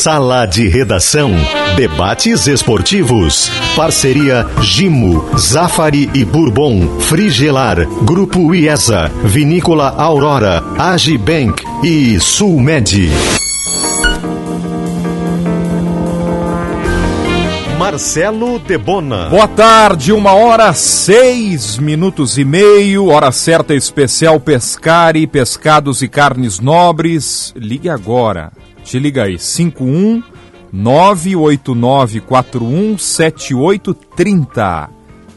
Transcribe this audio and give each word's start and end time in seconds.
Sala 0.00 0.46
de 0.46 0.66
Redação. 0.66 1.30
Debates 1.76 2.46
esportivos. 2.46 3.50
Parceria 3.76 4.46
Gimo, 4.62 5.22
Zafari 5.36 6.08
e 6.14 6.24
Bourbon. 6.24 6.98
Frigelar. 7.00 7.86
Grupo 8.02 8.54
IESA. 8.54 9.12
Vinícola 9.22 9.90
Aurora. 9.90 10.64
Agibank 10.78 11.62
e 11.84 12.18
Sulmed. 12.18 13.10
Marcelo 17.78 18.58
Debona. 18.60 19.28
Boa 19.28 19.48
tarde, 19.48 20.12
uma 20.12 20.32
hora 20.32 20.72
seis 20.72 21.76
minutos 21.76 22.38
e 22.38 22.44
meio, 22.44 23.08
hora 23.08 23.32
certa 23.32 23.74
especial 23.74 24.38
Pescari, 24.38 25.26
pescados 25.26 26.00
e 26.00 26.08
carnes 26.08 26.60
nobres. 26.60 27.52
Ligue 27.56 27.88
agora, 27.88 28.52
te 28.90 28.98
liga 28.98 29.22
aí, 29.22 29.38
51 29.38 30.20
98941 30.72 32.98
7830. 32.98 34.90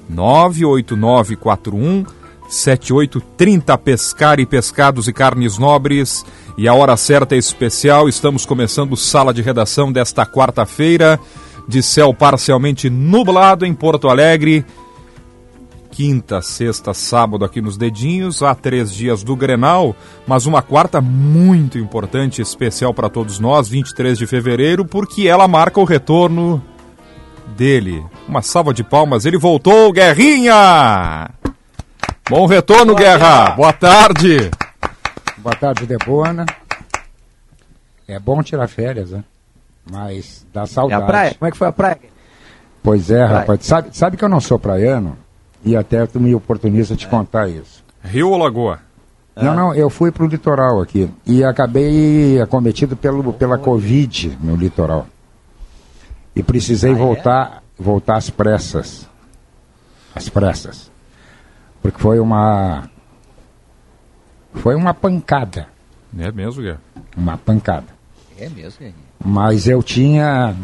98941 0.10 2.04
7830 2.50 3.78
Pescari, 3.78 4.48
pescados 4.48 5.08
e 5.08 5.14
carnes 5.14 5.60
nobres. 5.60 6.26
E 6.58 6.68
a 6.68 6.74
hora 6.74 6.98
certa 6.98 7.36
especial, 7.36 8.10
estamos 8.10 8.44
começando 8.44 8.98
sala 8.98 9.32
de 9.32 9.44
redação 9.44 9.92
desta 9.92 10.26
quarta-feira 10.26 11.20
de 11.68 11.84
céu 11.84 12.14
parcialmente 12.14 12.90
nublado 12.90 13.66
em 13.66 13.74
Porto 13.74 14.10
Alegre. 14.10 14.66
Quinta, 15.94 16.42
sexta, 16.42 16.92
sábado 16.92 17.46
aqui 17.46 17.62
nos 17.62 17.78
dedinhos, 17.78 18.42
há 18.42 18.56
três 18.56 18.92
dias 18.92 19.22
do 19.22 19.36
Grenal, 19.36 19.96
mas 20.26 20.48
uma 20.48 20.60
quarta 20.60 21.00
muito 21.00 21.78
importante, 21.78 22.42
especial 22.42 22.96
para 22.96 23.12
todos 23.12 23.38
nós, 23.38 23.70
23 23.70 24.18
de 24.18 24.26
fevereiro, 24.26 24.86
porque 24.86 25.28
ela 25.28 25.48
marca 25.48 25.80
o 25.80 25.84
retorno 25.84 26.60
dele. 27.56 28.04
Uma 28.28 28.42
salva 28.42 28.74
de 28.74 28.84
palmas, 28.84 29.28
ele 29.28 29.38
voltou, 29.38 29.94
Guerrinha! 29.94 31.30
Bom 32.28 32.48
retorno, 32.48 32.96
Boa 32.96 33.00
Guerra! 33.00 33.52
Boa 33.52 33.74
tarde! 33.74 34.50
Boa 35.38 35.56
tarde, 35.56 35.86
Debona. 35.86 36.48
É 38.08 38.18
bom 38.18 38.42
tirar 38.42 38.68
férias, 38.68 39.12
né? 39.12 39.24
Mas 39.92 40.44
dá 40.52 40.66
saudade. 40.66 41.00
É 41.00 41.04
a 41.04 41.08
praia? 41.08 41.36
Como 41.38 41.48
é 41.48 41.52
que 41.52 41.58
foi 41.58 41.68
a 41.68 41.72
praia? 41.72 42.00
Pois 42.82 43.12
é, 43.12 43.24
praia. 43.28 43.40
rapaz. 43.42 43.60
Sabe, 43.64 43.90
sabe 43.96 44.18
que 44.18 44.26
eu 44.26 44.30
não 44.30 44.42
sou 44.42 44.58
praiano? 44.58 45.22
E 45.64 45.76
até 45.76 46.06
tu 46.06 46.20
me 46.20 46.36
oportuniza 46.36 46.96
te 46.96 47.06
é. 47.06 47.10
contar 47.10 47.48
isso. 47.48 47.84
Rio 48.04 48.30
ou 48.30 48.38
Lagoa? 48.38 48.80
Não, 49.36 49.54
é. 49.54 49.56
não, 49.56 49.74
eu 49.74 49.90
fui 49.90 50.12
para 50.12 50.24
o 50.24 50.28
litoral 50.28 50.82
aqui. 50.82 51.10
E 51.26 51.44
acabei 51.44 52.40
acometido 52.42 52.96
pelo, 52.96 53.34
pela 53.34 53.58
Covid 53.58 54.38
no 54.42 54.56
litoral. 54.56 55.08
E 56.36 56.44
precisei 56.44 56.92
ah, 56.92 56.96
é? 56.96 56.98
voltar, 56.98 57.64
é? 57.80 57.84
voltar 57.84 58.18
às 58.18 58.30
pressas. 58.30 59.08
Às 60.14 60.30
pressas. 60.30 60.92
Porque 61.82 62.00
foi 62.00 62.20
uma. 62.20 62.90
Foi 64.54 64.76
uma 64.76 64.94
pancada. 64.94 65.68
É 66.18 66.32
mesmo, 66.32 66.62
Guilherme? 66.62 66.82
Uma 67.18 67.38
pancada. 67.38 67.88
É 68.38 68.48
mesmo, 68.48 68.80
Guilherme? 68.80 69.00
Mas 69.24 69.68
eu 69.68 69.82
tinha. 69.82 70.56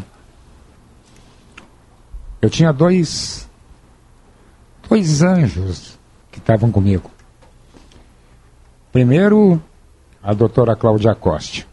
Eu 2.40 2.48
tinha 2.48 2.72
dois. 2.72 3.49
Dois 4.90 5.22
anjos 5.22 5.96
que 6.32 6.40
estavam 6.40 6.72
comigo. 6.72 7.08
Primeiro, 8.90 9.62
a 10.20 10.34
doutora 10.34 10.74
Cláudia 10.74 11.14
Costa, 11.14 11.64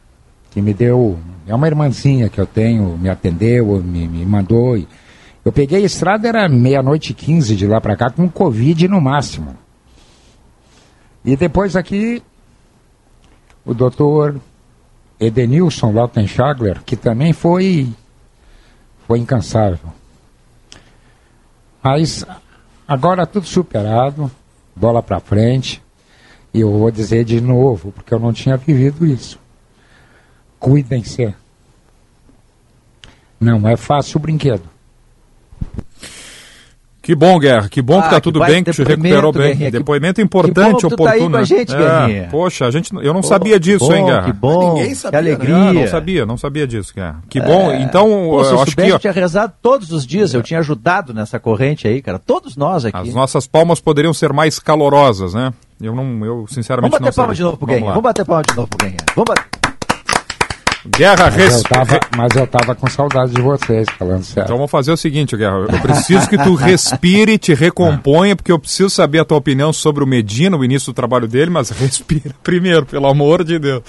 que 0.52 0.62
me 0.62 0.72
deu. 0.72 1.18
É 1.48 1.56
uma 1.56 1.66
irmãzinha 1.66 2.30
que 2.30 2.40
eu 2.40 2.46
tenho, 2.46 2.96
me 2.96 3.10
atendeu, 3.10 3.82
me, 3.82 4.08
me 4.08 4.24
mandou. 4.24 4.78
Eu 5.44 5.52
peguei 5.52 5.82
a 5.82 5.86
estrada, 5.86 6.28
era 6.28 6.48
meia-noite 6.48 7.10
e 7.12 7.16
quinze 7.16 7.56
de 7.56 7.66
lá 7.66 7.82
para 7.82 7.98
cá, 7.98 8.12
com 8.12 8.30
Covid 8.30 8.88
no 8.88 9.02
máximo. 9.02 9.58
E 11.26 11.36
depois 11.36 11.76
aqui, 11.76 12.22
o 13.66 13.74
doutor 13.74 14.40
Edenilson 15.20 15.92
Lautenschagler, 15.92 16.84
que 16.84 16.96
também 16.96 17.34
foi, 17.34 17.90
foi 19.08 19.18
incansável. 19.18 19.92
Mas 21.82 22.24
agora 22.88 23.26
tudo 23.26 23.46
superado, 23.46 24.32
bola 24.76 25.04
para 25.04 25.20
frente. 25.20 25.84
E 26.54 26.62
eu 26.62 26.72
vou 26.72 26.90
dizer 26.90 27.24
de 27.24 27.42
novo, 27.42 27.92
porque 27.92 28.14
eu 28.14 28.20
não 28.20 28.34
tinha 28.34 28.58
vivido 28.58 29.06
isso. 29.06 29.40
Cuidem-se. 30.60 31.36
Não 33.40 33.68
é 33.68 33.76
fácil 33.76 34.18
o 34.18 34.22
brinquedo. 34.22 34.77
Que 37.08 37.16
bom, 37.16 37.40
Guerra. 37.40 37.70
Que 37.70 37.82
bom 37.82 38.00
ah, 38.00 38.04
que 38.04 38.10
tá 38.10 38.20
tudo 38.20 38.42
bem, 38.42 38.62
que 38.62 38.74
te 38.74 38.84
recuperou 38.84 39.32
bem. 39.32 39.52
Guerrinha, 39.52 39.72
depoimento 39.72 40.20
importante, 40.20 40.82
que 40.82 40.88
bom 40.90 41.06
oportuno. 41.06 41.06
Tá 41.06 41.12
aí 41.14 41.30
com 41.30 41.38
a 41.38 41.44
gente, 41.46 41.74
é, 41.74 42.28
poxa, 42.30 42.66
a 42.66 42.70
gente, 42.70 42.94
eu 42.94 43.14
não 43.14 43.24
sabia 43.24 43.58
disso, 43.58 43.88
bom, 43.88 43.96
hein, 43.96 44.06
Guerra? 44.06 44.24
Que 44.24 44.34
bom, 44.34 44.74
Ninguém 44.74 44.94
sabia, 44.94 45.12
que 45.12 45.16
alegria. 45.16 45.58
Né? 45.58 45.72
não 45.72 45.88
sabia, 45.88 46.26
não 46.26 46.38
sabia 46.38 46.68
disso, 46.68 46.94
Guerra. 46.94 47.22
Que 47.30 47.40
é. 47.40 47.42
bom. 47.42 47.72
Então, 47.72 48.10
Pô, 48.10 48.44
eu, 48.44 48.50
eu 48.50 48.62
acho 48.62 48.76
que 48.76 48.82
eu 48.82 49.00
tinha 49.00 49.14
rezado 49.14 49.54
todos 49.62 49.94
os 49.94 50.06
dias, 50.06 50.34
eu 50.34 50.44
tinha 50.44 50.60
ajudado 50.60 51.14
nessa 51.14 51.40
corrente 51.40 51.88
aí, 51.88 52.02
cara. 52.02 52.20
Todos 52.20 52.58
nós 52.58 52.84
aqui. 52.84 52.98
As 52.98 53.14
nossas 53.14 53.48
palmas 53.48 53.80
poderiam 53.80 54.14
ser 54.14 54.34
mais 54.34 54.60
calorosas, 54.60 55.34
né? 55.34 55.54
Eu 55.82 55.96
não, 55.96 56.26
eu 56.26 56.46
sinceramente 56.50 56.92
Vamos 56.92 57.06
bater 57.06 57.18
não 57.18 57.24
palma 57.24 57.34
de 57.34 57.42
novo 57.42 57.56
pro 57.56 57.68
Guerrinha. 57.68 57.88
Vamos 57.88 58.04
bater 58.04 58.26
palma 58.26 58.44
de 58.44 58.54
novo 58.54 58.68
pro 58.68 58.80
Guerrinha. 58.80 59.06
Vamos 59.16 59.34
bater. 59.34 59.67
Guerra 60.96 61.26
mas, 61.26 61.36
res... 61.36 61.54
eu 61.56 61.64
tava, 61.64 62.00
mas 62.16 62.36
eu 62.36 62.48
tava 62.48 62.76
com 62.76 62.88
saudade 62.88 63.32
de 63.32 63.42
vocês, 63.42 63.88
falando 63.98 64.24
sério. 64.24 64.46
Então 64.46 64.58
vamos 64.58 64.72
fazer 64.72 64.92
o 64.92 64.98
seguinte, 64.98 65.36
Guerra. 65.36 65.66
Eu 65.72 65.80
preciso 65.80 66.28
que 66.30 66.38
tu 66.38 66.54
respire, 66.56 67.38
te 67.38 67.54
recomponha, 67.54 68.36
porque 68.36 68.52
eu 68.52 68.60
preciso 68.60 68.90
saber 68.90 69.20
a 69.20 69.26
tua 69.26 69.38
opinião 69.38 69.74
sobre 69.74 70.04
o 70.04 70.08
Medina, 70.08 70.58
o 70.58 70.64
início 70.64 70.92
do 70.92 70.96
trabalho 70.96 71.28
dele, 71.28 71.52
mas 71.52 71.70
respira 71.70 72.34
primeiro, 72.44 72.86
pelo 72.86 73.08
amor 73.08 73.44
de 73.44 73.60
Deus. 73.60 73.84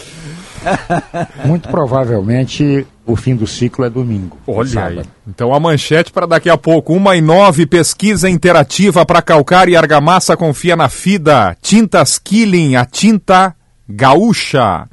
Muito 1.44 1.68
provavelmente 1.68 2.86
o 3.06 3.16
fim 3.16 3.34
do 3.34 3.46
ciclo 3.46 3.84
é 3.84 3.90
domingo. 3.90 4.36
Olha 4.46 4.84
aí. 4.84 5.02
Então 5.26 5.54
a 5.54 5.60
manchete 5.60 6.12
para 6.12 6.26
daqui 6.26 6.50
a 6.50 6.56
pouco. 6.56 6.92
Uma 6.92 7.16
e 7.16 7.20
nove, 7.20 7.64
pesquisa 7.64 8.28
interativa 8.28 9.06
para 9.06 9.22
calcário 9.22 9.72
e 9.72 9.76
argamassa 9.76 10.36
confia 10.36 10.76
na 10.76 10.88
FIDA. 10.88 11.56
Tintas 11.62 12.18
Killing, 12.18 12.76
a 12.76 12.84
tinta 12.84 13.54
gaúcha. 13.88 14.86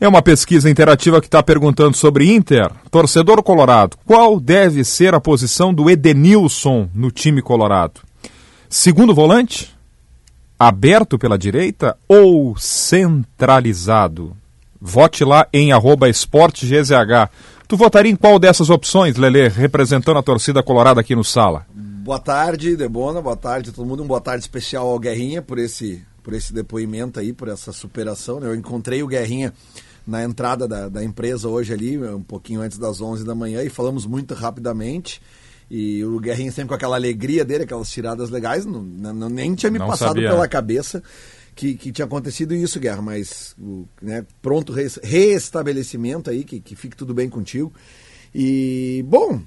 É 0.00 0.06
uma 0.06 0.22
pesquisa 0.22 0.70
interativa 0.70 1.20
que 1.20 1.26
está 1.26 1.42
perguntando 1.42 1.96
sobre 1.96 2.32
Inter. 2.32 2.70
Torcedor 2.88 3.42
colorado, 3.42 3.96
qual 4.06 4.38
deve 4.38 4.84
ser 4.84 5.12
a 5.12 5.20
posição 5.20 5.74
do 5.74 5.90
Edenilson 5.90 6.88
no 6.94 7.10
time 7.10 7.42
colorado? 7.42 8.00
Segundo 8.70 9.12
volante? 9.12 9.76
Aberto 10.56 11.18
pela 11.18 11.36
direita 11.36 11.96
ou 12.06 12.56
centralizado? 12.56 14.36
Vote 14.80 15.24
lá 15.24 15.48
em 15.52 15.72
arroba 15.72 16.08
esportegzh. 16.08 16.92
Tu 17.66 17.76
votaria 17.76 18.12
em 18.12 18.16
qual 18.16 18.38
dessas 18.38 18.70
opções, 18.70 19.16
Lele, 19.16 19.48
representando 19.48 20.18
a 20.18 20.22
torcida 20.22 20.62
colorada 20.62 21.00
aqui 21.00 21.16
no 21.16 21.24
Sala? 21.24 21.66
Boa 21.74 22.20
tarde, 22.20 22.76
Debona. 22.76 23.20
Boa 23.20 23.36
tarde 23.36 23.70
a 23.70 23.72
todo 23.72 23.84
mundo. 23.84 24.04
Um 24.04 24.06
boa 24.06 24.20
tarde 24.20 24.44
especial 24.44 24.86
ao 24.86 24.98
Guerrinha 25.00 25.42
por 25.42 25.58
esse, 25.58 26.04
por 26.22 26.34
esse 26.34 26.52
depoimento 26.52 27.18
aí, 27.18 27.32
por 27.32 27.48
essa 27.48 27.72
superação. 27.72 28.38
Né? 28.38 28.46
Eu 28.46 28.54
encontrei 28.54 29.02
o 29.02 29.08
Guerrinha 29.08 29.52
na 30.08 30.24
entrada 30.24 30.66
da, 30.66 30.88
da 30.88 31.04
empresa 31.04 31.48
hoje 31.50 31.74
ali, 31.74 31.98
um 31.98 32.22
pouquinho 32.22 32.62
antes 32.62 32.78
das 32.78 32.98
11 32.98 33.26
da 33.26 33.34
manhã, 33.34 33.62
e 33.62 33.68
falamos 33.68 34.06
muito 34.06 34.32
rapidamente. 34.32 35.20
E 35.70 36.02
o 36.02 36.18
Guerrinho 36.18 36.50
sempre 36.50 36.68
com 36.68 36.74
aquela 36.74 36.96
alegria 36.96 37.44
dele, 37.44 37.64
aquelas 37.64 37.90
tiradas 37.90 38.30
legais, 38.30 38.64
não, 38.64 38.82
não 38.82 39.28
nem 39.28 39.54
tinha 39.54 39.70
me 39.70 39.78
não 39.78 39.86
passado 39.86 40.14
sabia. 40.14 40.30
pela 40.30 40.48
cabeça 40.48 41.02
que, 41.54 41.74
que 41.74 41.92
tinha 41.92 42.06
acontecido 42.06 42.54
isso, 42.54 42.80
Guerra, 42.80 43.02
mas 43.02 43.54
né, 44.00 44.24
pronto 44.40 44.72
reestabelecimento 45.02 46.30
aí, 46.30 46.42
que, 46.42 46.58
que 46.58 46.74
fique 46.74 46.96
tudo 46.96 47.12
bem 47.12 47.28
contigo. 47.28 47.70
E, 48.34 49.04
bom, 49.06 49.42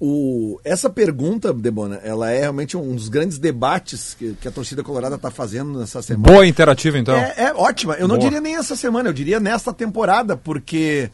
o, 0.00 0.58
essa 0.64 0.88
pergunta, 0.88 1.52
Debona, 1.52 1.96
ela 1.96 2.30
é 2.30 2.40
realmente 2.40 2.74
um 2.74 2.94
dos 2.94 3.10
grandes 3.10 3.38
debates 3.38 4.14
que, 4.14 4.32
que 4.40 4.48
a 4.48 4.50
torcida 4.50 4.82
colorada 4.82 5.16
está 5.16 5.30
fazendo 5.30 5.78
nessa 5.78 6.00
semana. 6.00 6.32
Boa 6.32 6.46
interativa, 6.46 6.98
então. 6.98 7.14
É, 7.14 7.34
é 7.36 7.54
ótima. 7.54 7.92
Eu 7.94 8.08
Boa. 8.08 8.16
não 8.16 8.18
diria 8.18 8.40
nem 8.40 8.56
essa 8.56 8.74
semana, 8.74 9.10
eu 9.10 9.12
diria 9.12 9.38
nesta 9.38 9.74
temporada, 9.74 10.38
porque 10.38 11.10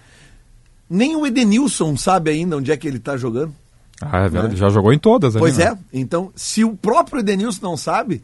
nem 0.88 1.16
o 1.16 1.26
Edenilson 1.26 1.96
sabe 1.96 2.30
ainda 2.30 2.56
onde 2.56 2.70
é 2.70 2.76
que 2.76 2.86
ele 2.86 2.98
está 2.98 3.16
jogando. 3.16 3.52
Ah, 4.00 4.18
é 4.20 4.28
verdade. 4.28 4.54
Né? 4.54 4.60
Já 4.60 4.68
jogou 4.68 4.92
em 4.92 4.98
todas. 5.00 5.34
Ali, 5.34 5.40
pois 5.40 5.58
né? 5.58 5.64
é. 5.64 5.76
Então, 5.92 6.30
se 6.36 6.62
o 6.62 6.76
próprio 6.76 7.18
Edenilson 7.18 7.66
não 7.66 7.76
sabe, 7.76 8.22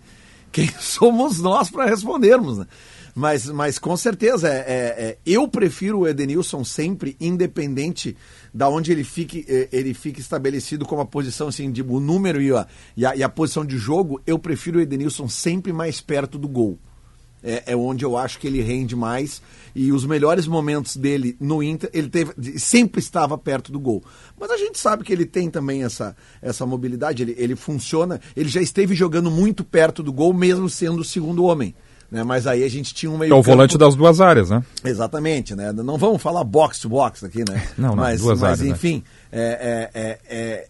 quem 0.53 0.69
somos 0.79 1.41
nós 1.41 1.71
para 1.71 1.87
respondermos, 1.87 2.59
né? 2.59 2.67
Mas, 3.15 3.47
mas 3.47 3.79
com 3.79 3.95
certeza, 3.97 4.49
é, 4.49 4.57
é, 4.57 4.63
é, 5.05 5.19
eu 5.27 5.47
prefiro 5.47 6.01
o 6.01 6.09
Edenilson 6.09 6.65
sempre, 6.65 7.15
independente 7.21 8.17
da 8.55 8.69
onde 8.69 8.91
ele 8.91 9.05
fique, 9.05 9.45
é, 9.47 9.69
ele 9.71 9.93
fique 9.93 10.21
estabelecido 10.21 10.87
como 10.87 11.03
a 11.03 11.07
posição, 11.07 11.49
assim, 11.49 11.71
de, 11.71 11.83
o 11.83 12.01
número 12.01 12.41
e 12.41 12.53
a, 12.53 12.67
e 12.97 13.05
a, 13.05 13.15
e 13.17 13.23
a 13.23 13.29
posição 13.29 13.67
de 13.67 13.77
jogo, 13.77 14.21
eu 14.27 14.39
prefiro 14.39 14.79
o 14.79 14.83
Edenilson 14.83 15.29
sempre 15.29 15.73
mais 15.73 16.01
perto 16.01 16.39
do 16.39 16.49
gol. 16.49 16.79
é, 17.43 17.73
é 17.73 17.77
onde 17.77 18.05
eu 18.05 18.17
acho 18.17 18.39
que 18.39 18.47
ele 18.47 18.63
rende 18.63 18.95
mais 18.95 19.43
e 19.75 19.93
os 19.93 20.05
melhores 20.07 20.47
momentos 20.47 20.97
dele 20.97 21.37
no 21.41 21.63
Inter, 21.63 21.91
ele 21.93 22.09
teve, 22.09 22.59
sempre 22.59 23.01
estava 23.01 23.37
perto 23.37 23.73
do 23.73 23.81
gol. 23.81 24.03
Mas 24.39 24.51
a 24.51 24.57
gente 24.57 24.79
sabe 24.79 25.03
que 25.05 25.13
ele 25.13 25.27
tem 25.27 25.51
também 25.51 25.83
essa, 25.83 26.17
essa 26.41 26.65
mobilidade, 26.65 27.23
ele, 27.23 27.35
ele 27.37 27.57
funciona, 27.57 28.21
ele 28.37 28.49
já 28.49 28.61
esteve 28.61 28.95
jogando 28.95 29.31
muito 29.31 29.65
perto 29.65 30.03
do 30.03 30.13
gol, 30.13 30.33
mesmo 30.33 30.69
sendo 30.69 31.01
o 31.01 31.05
segundo 31.05 31.45
homem. 31.45 31.75
Né? 32.13 32.23
Mas 32.23 32.47
aí 32.47 32.63
a 32.63 32.69
gente 32.69 32.93
tinha 32.93 33.11
um 33.11 33.17
meio. 33.17 33.33
É 33.33 33.35
o 33.35 33.43
volante 33.43 33.79
das 33.79 33.97
duas 33.97 34.21
áreas, 34.21 34.51
né? 34.51 34.63
Exatamente, 34.85 35.57
né? 35.57 35.73
Não 35.73 35.97
vamos 35.97 36.21
falar 36.21 36.45
box 36.45 36.79
to 36.81 36.91
box 36.91 37.25
aqui, 37.25 37.39
né? 37.39 37.67
Não, 37.79 37.89
não, 37.89 37.97
mas, 37.97 38.21
duas 38.21 38.39
mas 38.39 38.61
áreas, 38.61 38.61
né? 38.61 38.69
enfim, 38.69 39.03
é, 39.33 39.89
é, 39.95 40.19
é, 40.29 40.69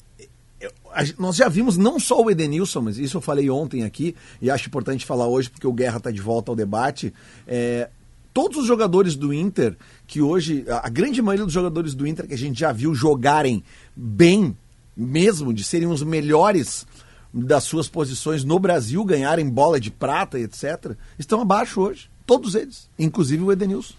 é, 0.94 1.04
gente- 1.04 1.20
nós 1.20 1.34
já 1.34 1.48
vimos 1.48 1.76
não 1.76 1.98
só 1.98 2.22
o 2.22 2.30
Edenilson, 2.30 2.82
mas 2.82 2.96
isso 2.96 3.16
eu 3.16 3.20
falei 3.20 3.50
ontem 3.50 3.82
aqui, 3.82 4.14
e 4.40 4.48
acho 4.48 4.68
importante 4.68 5.04
falar 5.04 5.26
hoje, 5.26 5.50
porque 5.50 5.66
o 5.66 5.72
Guerra 5.72 5.96
está 5.96 6.12
de 6.12 6.20
volta 6.20 6.52
ao 6.52 6.56
debate. 6.56 7.12
é, 7.44 7.90
todos 8.32 8.58
os 8.58 8.66
jogadores 8.66 9.16
do 9.16 9.34
Inter, 9.34 9.76
que 10.06 10.22
hoje, 10.22 10.64
a 10.68 10.86
a 10.86 10.88
grande 10.88 11.20
maioria 11.20 11.44
dos 11.44 11.52
jogadores 11.52 11.92
do 11.92 12.06
Inter 12.06 12.28
que 12.28 12.34
a 12.34 12.38
gente 12.38 12.60
já 12.60 12.70
viu 12.70 12.94
jogarem 12.94 13.64
bem, 13.96 14.56
mesmo, 14.96 15.52
de 15.52 15.64
serem 15.64 15.88
os 15.88 16.04
melhores 16.04 16.86
das 17.32 17.64
suas 17.64 17.88
posições 17.88 18.44
no 18.44 18.58
Brasil, 18.58 19.02
ganharem 19.04 19.48
bola 19.48 19.80
de 19.80 19.90
prata 19.90 20.38
etc., 20.38 20.92
estão 21.18 21.40
abaixo 21.40 21.80
hoje. 21.80 22.10
Todos 22.26 22.54
eles, 22.54 22.88
inclusive 22.98 23.42
o 23.42 23.50
Edenilson. 23.50 23.94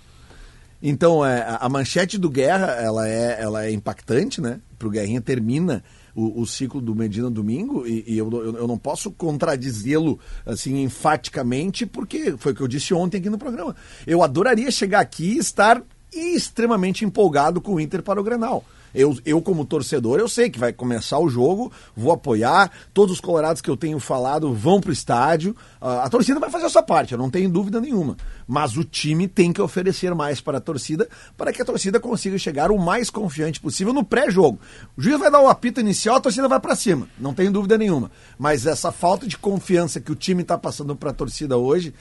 Então, 0.81 1.25
é, 1.25 1.57
a- 1.59 1.69
manchete 1.69 2.17
do 2.17 2.29
Guerra, 2.29 2.71
ela 2.73 3.07
é, 3.07 3.41
ela 3.41 3.65
é 3.65 3.71
impactante, 3.71 4.41
né? 4.41 4.59
Pro 4.77 4.89
Guerrinha 4.89 5.21
termina 5.21 5.83
o, 6.13 6.41
o 6.41 6.45
ciclo 6.45 6.81
do 6.81 6.93
Medina 6.93 7.29
domingo 7.29 7.87
e, 7.87 8.03
e 8.05 8.17
eu, 8.17 8.29
eu, 8.31 8.57
eu 8.57 8.67
não 8.67 8.77
posso 8.77 9.09
contradizê-lo, 9.09 10.19
assim, 10.45 10.81
enfaticamente, 10.83 11.85
porque 11.85 12.35
foi 12.37 12.51
o 12.51 12.55
que 12.55 12.61
eu 12.61 12.67
disse 12.67 12.93
ontem 12.93 13.17
aqui 13.17 13.29
no 13.29 13.37
programa. 13.37 13.75
Eu 14.05 14.21
adoraria 14.21 14.69
chegar 14.69 14.99
aqui 14.99 15.33
e 15.35 15.37
estar 15.37 15.81
extremamente 16.13 17.05
empolgado 17.05 17.59
com 17.61 17.75
o 17.75 17.79
Inter 17.79 18.03
para 18.03 18.19
o 18.19 18.23
Grenal. 18.23 18.63
Eu, 18.93 19.17
eu, 19.25 19.41
como 19.41 19.65
torcedor, 19.65 20.19
eu 20.19 20.27
sei 20.27 20.49
que 20.49 20.59
vai 20.59 20.71
começar 20.71 21.17
o 21.19 21.27
jogo, 21.27 21.71
vou 21.95 22.11
apoiar. 22.11 22.71
Todos 22.93 23.15
os 23.15 23.21
colorados 23.21 23.61
que 23.61 23.69
eu 23.69 23.75
tenho 23.75 23.99
falado 23.99 24.53
vão 24.53 24.79
para 24.79 24.91
o 24.91 24.93
estádio. 24.93 25.55
Ah, 25.81 26.03
a 26.03 26.09
torcida 26.09 26.39
vai 26.39 26.49
fazer 26.49 26.65
a 26.65 26.69
sua 26.69 26.83
parte, 26.83 27.13
eu 27.13 27.17
não 27.17 27.29
tenho 27.29 27.49
dúvida 27.49 27.81
nenhuma. 27.81 28.17
Mas 28.47 28.77
o 28.77 28.83
time 28.83 29.27
tem 29.27 29.51
que 29.51 29.61
oferecer 29.61 30.13
mais 30.13 30.39
para 30.39 30.59
a 30.59 30.61
torcida, 30.61 31.07
para 31.35 31.51
que 31.51 31.61
a 31.61 31.65
torcida 31.65 31.99
consiga 31.99 32.37
chegar 32.37 32.71
o 32.71 32.77
mais 32.77 33.09
confiante 33.09 33.59
possível 33.59 33.93
no 33.93 34.03
pré-jogo. 34.03 34.59
O 34.95 35.01
juiz 35.01 35.19
vai 35.19 35.31
dar 35.31 35.41
o 35.41 35.47
apito 35.47 35.79
inicial, 35.79 36.17
a 36.17 36.21
torcida 36.21 36.47
vai 36.47 36.59
para 36.59 36.75
cima, 36.75 37.07
não 37.19 37.33
tenho 37.33 37.51
dúvida 37.51 37.77
nenhuma. 37.77 38.11
Mas 38.37 38.65
essa 38.65 38.91
falta 38.91 39.25
de 39.25 39.37
confiança 39.37 39.99
que 39.99 40.11
o 40.11 40.15
time 40.15 40.43
está 40.43 40.57
passando 40.57 40.95
para 40.95 41.09
a 41.09 41.13
torcida 41.13 41.57
hoje, 41.57 41.93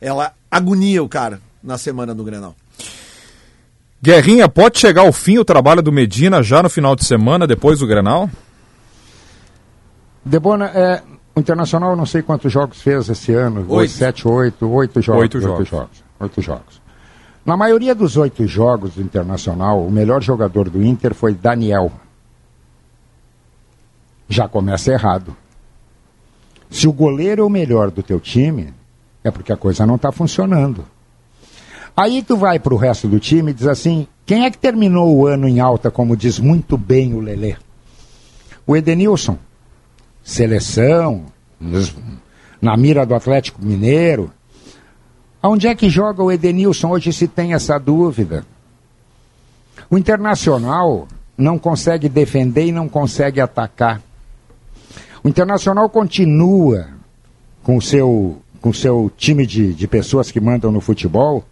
ela 0.00 0.34
agonia 0.50 1.02
o 1.02 1.08
cara 1.08 1.40
na 1.62 1.78
semana 1.78 2.14
do 2.14 2.24
Grenal. 2.24 2.54
Guerrinha, 4.04 4.46
pode 4.50 4.78
chegar 4.78 5.00
ao 5.00 5.12
fim 5.14 5.38
o 5.38 5.44
trabalho 5.46 5.80
do 5.80 5.90
Medina 5.90 6.42
já 6.42 6.62
no 6.62 6.68
final 6.68 6.94
de 6.94 7.06
semana, 7.06 7.46
depois 7.46 7.78
do 7.78 7.86
Grenal? 7.86 8.28
Debona, 10.22 10.66
é, 10.66 11.02
o 11.34 11.40
Internacional 11.40 11.96
não 11.96 12.04
sei 12.04 12.20
quantos 12.20 12.52
jogos 12.52 12.82
fez 12.82 13.08
esse 13.08 13.32
ano. 13.32 13.64
Oito. 13.66 13.94
Sete, 13.94 14.28
oito, 14.28 14.68
oito 14.68 15.00
jogos. 15.00 15.22
Oito 15.22 15.40
jogos. 15.40 15.68
jogos. 15.70 16.04
Oito 16.20 16.42
jogos. 16.42 16.82
Na 17.46 17.56
maioria 17.56 17.94
dos 17.94 18.18
oito 18.18 18.46
jogos 18.46 18.96
do 18.96 19.00
Internacional, 19.00 19.82
o 19.82 19.90
melhor 19.90 20.22
jogador 20.22 20.68
do 20.68 20.84
Inter 20.84 21.14
foi 21.14 21.32
Daniel. 21.32 21.90
Já 24.28 24.46
começa 24.46 24.92
errado. 24.92 25.34
Se 26.68 26.86
o 26.86 26.92
goleiro 26.92 27.40
é 27.40 27.44
o 27.46 27.48
melhor 27.48 27.90
do 27.90 28.02
teu 28.02 28.20
time, 28.20 28.74
é 29.22 29.30
porque 29.30 29.50
a 29.50 29.56
coisa 29.56 29.86
não 29.86 29.94
está 29.94 30.12
funcionando. 30.12 30.84
Aí 31.96 32.22
tu 32.22 32.36
vai 32.36 32.58
para 32.58 32.74
o 32.74 32.76
resto 32.76 33.06
do 33.08 33.20
time 33.20 33.50
e 33.50 33.54
diz 33.54 33.66
assim, 33.66 34.06
quem 34.26 34.44
é 34.44 34.50
que 34.50 34.58
terminou 34.58 35.14
o 35.16 35.26
ano 35.26 35.46
em 35.48 35.60
alta, 35.60 35.90
como 35.90 36.16
diz 36.16 36.38
muito 36.38 36.76
bem 36.76 37.14
o 37.14 37.20
Lelê? 37.20 37.56
O 38.66 38.76
Edenilson 38.76 39.38
seleção, 40.22 41.26
nos- 41.60 41.94
na 42.60 42.76
mira 42.76 43.04
do 43.04 43.14
Atlético 43.14 43.62
Mineiro. 43.62 44.30
Aonde 45.42 45.68
é 45.68 45.74
que 45.74 45.90
joga 45.90 46.22
o 46.22 46.32
Edenilson? 46.32 46.88
Hoje 46.88 47.12
se 47.12 47.28
tem 47.28 47.52
essa 47.52 47.78
dúvida. 47.78 48.44
O 49.90 49.98
Internacional 49.98 51.06
não 51.36 51.58
consegue 51.58 52.08
defender 52.08 52.66
e 52.66 52.72
não 52.72 52.88
consegue 52.88 53.38
atacar. 53.40 54.00
O 55.22 55.28
Internacional 55.28 55.88
continua 55.90 56.88
com 57.62 57.76
o 57.76 57.82
seu, 57.82 58.40
com 58.62 58.72
seu 58.72 59.12
time 59.18 59.46
de, 59.46 59.74
de 59.74 59.86
pessoas 59.86 60.30
que 60.30 60.40
mandam 60.40 60.72
no 60.72 60.80
futebol 60.80 61.44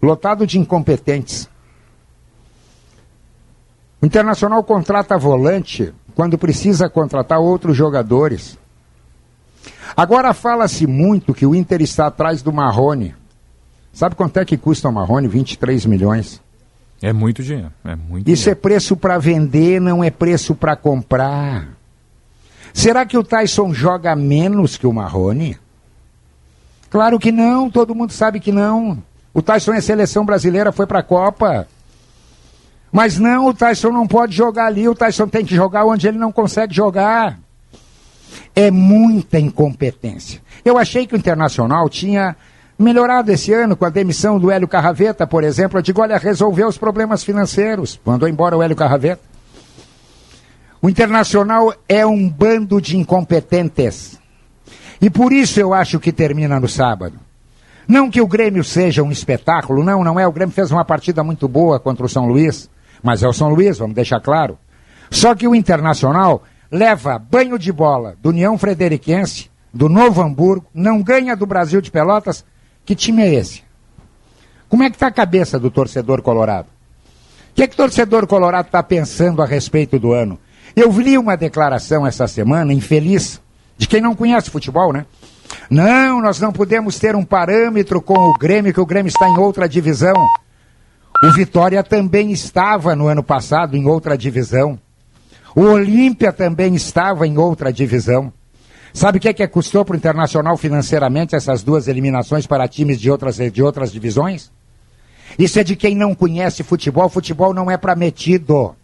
lotado 0.00 0.46
de 0.46 0.58
incompetentes. 0.58 1.48
O 4.00 4.06
Internacional 4.06 4.62
contrata 4.62 5.16
volante 5.16 5.92
quando 6.14 6.38
precisa 6.38 6.88
contratar 6.88 7.38
outros 7.40 7.76
jogadores. 7.76 8.58
Agora 9.96 10.34
fala-se 10.34 10.86
muito 10.86 11.34
que 11.34 11.46
o 11.46 11.54
Inter 11.54 11.80
está 11.82 12.06
atrás 12.06 12.42
do 12.42 12.52
Marrone. 12.52 13.14
Sabe 13.92 14.14
quanto 14.14 14.38
é 14.38 14.44
que 14.44 14.56
custa 14.56 14.88
o 14.88 14.92
Marrone? 14.92 15.26
23 15.26 15.86
milhões. 15.86 16.40
É 17.00 17.12
muito 17.12 17.42
dinheiro. 17.42 17.72
É 17.84 17.96
muito 17.96 18.30
Isso 18.30 18.42
é 18.42 18.52
dinheiro. 18.52 18.60
preço 18.60 18.96
para 18.96 19.18
vender, 19.18 19.80
não 19.80 20.04
é 20.04 20.10
preço 20.10 20.54
para 20.54 20.76
comprar. 20.76 21.68
Será 22.72 23.06
que 23.06 23.16
o 23.16 23.24
Tyson 23.24 23.72
joga 23.72 24.14
menos 24.14 24.76
que 24.76 24.86
o 24.86 24.92
Marrone? 24.92 25.58
Claro 26.90 27.18
que 27.18 27.32
não, 27.32 27.70
todo 27.70 27.94
mundo 27.94 28.12
sabe 28.12 28.38
que 28.38 28.52
não. 28.52 29.02
O 29.36 29.42
Tyson 29.42 29.74
é 29.74 29.82
seleção 29.82 30.24
brasileira, 30.24 30.72
foi 30.72 30.86
para 30.86 31.00
a 31.00 31.02
Copa. 31.02 31.68
Mas 32.90 33.18
não, 33.18 33.48
o 33.48 33.52
Tyson 33.52 33.90
não 33.90 34.06
pode 34.06 34.34
jogar 34.34 34.64
ali, 34.64 34.88
o 34.88 34.94
Tyson 34.94 35.28
tem 35.28 35.44
que 35.44 35.54
jogar 35.54 35.84
onde 35.84 36.08
ele 36.08 36.16
não 36.16 36.32
consegue 36.32 36.74
jogar. 36.74 37.38
É 38.54 38.70
muita 38.70 39.38
incompetência. 39.38 40.40
Eu 40.64 40.78
achei 40.78 41.06
que 41.06 41.14
o 41.14 41.18
Internacional 41.18 41.86
tinha 41.90 42.34
melhorado 42.78 43.30
esse 43.30 43.52
ano 43.52 43.76
com 43.76 43.84
a 43.84 43.90
demissão 43.90 44.40
do 44.40 44.50
Hélio 44.50 44.66
Carraveta, 44.66 45.26
por 45.26 45.44
exemplo. 45.44 45.78
Eu 45.78 45.82
digo, 45.82 46.00
olha, 46.00 46.16
resolveu 46.16 46.66
os 46.66 46.78
problemas 46.78 47.22
financeiros. 47.22 48.00
Mandou 48.06 48.26
embora 48.26 48.56
o 48.56 48.62
Hélio 48.62 48.74
Carraveta. 48.74 49.20
O 50.80 50.88
Internacional 50.88 51.74
é 51.86 52.06
um 52.06 52.26
bando 52.26 52.80
de 52.80 52.96
incompetentes. 52.96 54.18
E 54.98 55.10
por 55.10 55.30
isso 55.30 55.60
eu 55.60 55.74
acho 55.74 56.00
que 56.00 56.10
termina 56.10 56.58
no 56.58 56.68
sábado. 56.70 57.25
Não 57.86 58.10
que 58.10 58.20
o 58.20 58.26
Grêmio 58.26 58.64
seja 58.64 59.02
um 59.02 59.12
espetáculo, 59.12 59.84
não, 59.84 60.02
não 60.02 60.18
é. 60.18 60.26
O 60.26 60.32
Grêmio 60.32 60.54
fez 60.54 60.70
uma 60.70 60.84
partida 60.84 61.22
muito 61.22 61.46
boa 61.46 61.78
contra 61.78 62.04
o 62.04 62.08
São 62.08 62.26
Luís, 62.26 62.68
mas 63.02 63.22
é 63.22 63.28
o 63.28 63.32
São 63.32 63.48
Luís, 63.48 63.78
vamos 63.78 63.94
deixar 63.94 64.20
claro. 64.20 64.58
Só 65.10 65.34
que 65.34 65.46
o 65.46 65.54
Internacional 65.54 66.42
leva 66.70 67.18
banho 67.18 67.58
de 67.58 67.72
bola 67.72 68.16
do 68.20 68.30
União 68.30 68.58
Frederiquense, 68.58 69.50
do 69.72 69.88
Novo 69.88 70.22
Hamburgo, 70.22 70.66
não 70.74 71.02
ganha 71.02 71.36
do 71.36 71.46
Brasil 71.46 71.80
de 71.80 71.90
Pelotas. 71.90 72.44
Que 72.84 72.94
time 72.94 73.22
é 73.22 73.34
esse? 73.34 73.62
Como 74.68 74.82
é 74.82 74.90
que 74.90 74.96
está 74.96 75.06
a 75.06 75.12
cabeça 75.12 75.58
do 75.58 75.70
torcedor 75.70 76.22
colorado? 76.22 76.66
O 77.50 77.54
que 77.54 77.62
é 77.62 77.66
que 77.66 77.74
o 77.74 77.76
torcedor 77.76 78.26
colorado 78.26 78.66
está 78.66 78.82
pensando 78.82 79.42
a 79.42 79.46
respeito 79.46 79.98
do 79.98 80.12
ano? 80.12 80.38
Eu 80.74 80.90
li 80.90 81.16
uma 81.16 81.36
declaração 81.36 82.06
essa 82.06 82.26
semana, 82.26 82.72
infeliz, 82.72 83.40
de 83.78 83.86
quem 83.86 84.00
não 84.00 84.14
conhece 84.14 84.50
futebol, 84.50 84.92
né? 84.92 85.06
Não, 85.70 86.20
nós 86.20 86.40
não 86.40 86.52
podemos 86.52 86.98
ter 86.98 87.16
um 87.16 87.24
parâmetro 87.24 88.00
com 88.00 88.14
o 88.14 88.34
Grêmio, 88.34 88.72
que 88.72 88.80
o 88.80 88.86
Grêmio 88.86 89.08
está 89.08 89.28
em 89.28 89.38
outra 89.38 89.68
divisão. 89.68 90.14
O 91.24 91.32
Vitória 91.32 91.82
também 91.82 92.30
estava 92.30 92.94
no 92.94 93.06
ano 93.06 93.22
passado 93.22 93.76
em 93.76 93.86
outra 93.86 94.16
divisão. 94.16 94.78
O 95.54 95.62
Olímpia 95.62 96.32
também 96.32 96.74
estava 96.74 97.26
em 97.26 97.38
outra 97.38 97.72
divisão. 97.72 98.32
Sabe 98.92 99.18
o 99.18 99.20
que 99.20 99.28
é 99.28 99.32
que 99.32 99.46
custou 99.48 99.84
para 99.84 99.94
o 99.94 99.96
Internacional 99.96 100.56
financeiramente 100.56 101.34
essas 101.34 101.62
duas 101.62 101.88
eliminações 101.88 102.46
para 102.46 102.68
times 102.68 103.00
de 103.00 103.10
outras, 103.10 103.36
de 103.36 103.62
outras 103.62 103.92
divisões? 103.92 104.50
Isso 105.38 105.58
é 105.58 105.64
de 105.64 105.76
quem 105.76 105.94
não 105.94 106.14
conhece 106.14 106.62
futebol. 106.62 107.08
Futebol 107.08 107.52
não 107.52 107.70
é 107.70 107.76
para 107.76 107.96
metido. 107.96 108.74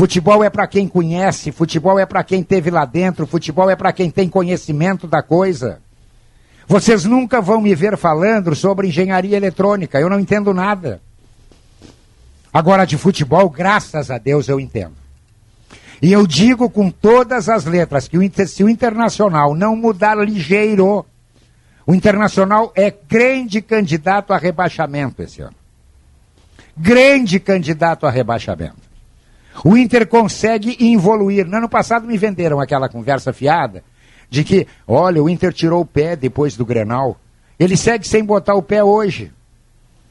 Futebol 0.00 0.42
é 0.42 0.48
para 0.48 0.66
quem 0.66 0.88
conhece, 0.88 1.52
futebol 1.52 1.98
é 1.98 2.06
para 2.06 2.24
quem 2.24 2.42
teve 2.42 2.70
lá 2.70 2.86
dentro, 2.86 3.26
futebol 3.26 3.68
é 3.68 3.76
para 3.76 3.92
quem 3.92 4.10
tem 4.10 4.30
conhecimento 4.30 5.06
da 5.06 5.22
coisa. 5.22 5.78
Vocês 6.66 7.04
nunca 7.04 7.38
vão 7.38 7.60
me 7.60 7.74
ver 7.74 7.98
falando 7.98 8.56
sobre 8.56 8.88
engenharia 8.88 9.36
eletrônica, 9.36 10.00
eu 10.00 10.08
não 10.08 10.18
entendo 10.18 10.54
nada. 10.54 11.02
Agora, 12.50 12.86
de 12.86 12.96
futebol, 12.96 13.50
graças 13.50 14.10
a 14.10 14.16
Deus, 14.16 14.48
eu 14.48 14.58
entendo. 14.58 14.94
E 16.00 16.10
eu 16.10 16.26
digo 16.26 16.70
com 16.70 16.90
todas 16.90 17.50
as 17.50 17.66
letras 17.66 18.08
que 18.08 18.16
o 18.16 18.46
se 18.46 18.64
o 18.64 18.70
Internacional 18.70 19.54
não 19.54 19.76
mudar 19.76 20.16
ligeiro, 20.16 21.04
o 21.86 21.94
Internacional 21.94 22.72
é 22.74 22.90
grande 22.90 23.60
candidato 23.60 24.32
a 24.32 24.38
rebaixamento 24.38 25.22
esse 25.22 25.42
ano. 25.42 25.56
Grande 26.74 27.38
candidato 27.38 28.06
a 28.06 28.10
rebaixamento. 28.10 28.89
O 29.64 29.76
Inter 29.76 30.06
consegue 30.06 30.76
evoluir. 30.80 31.46
No 31.46 31.58
ano 31.58 31.68
passado 31.68 32.06
me 32.06 32.16
venderam 32.16 32.60
aquela 32.60 32.88
conversa 32.88 33.32
fiada 33.32 33.82
de 34.28 34.44
que, 34.44 34.66
olha, 34.86 35.22
o 35.22 35.28
Inter 35.28 35.52
tirou 35.52 35.82
o 35.82 35.86
pé 35.86 36.16
depois 36.16 36.56
do 36.56 36.64
Grenal. 36.64 37.18
Ele 37.58 37.76
segue 37.76 38.06
sem 38.06 38.24
botar 38.24 38.54
o 38.54 38.62
pé 38.62 38.82
hoje. 38.82 39.32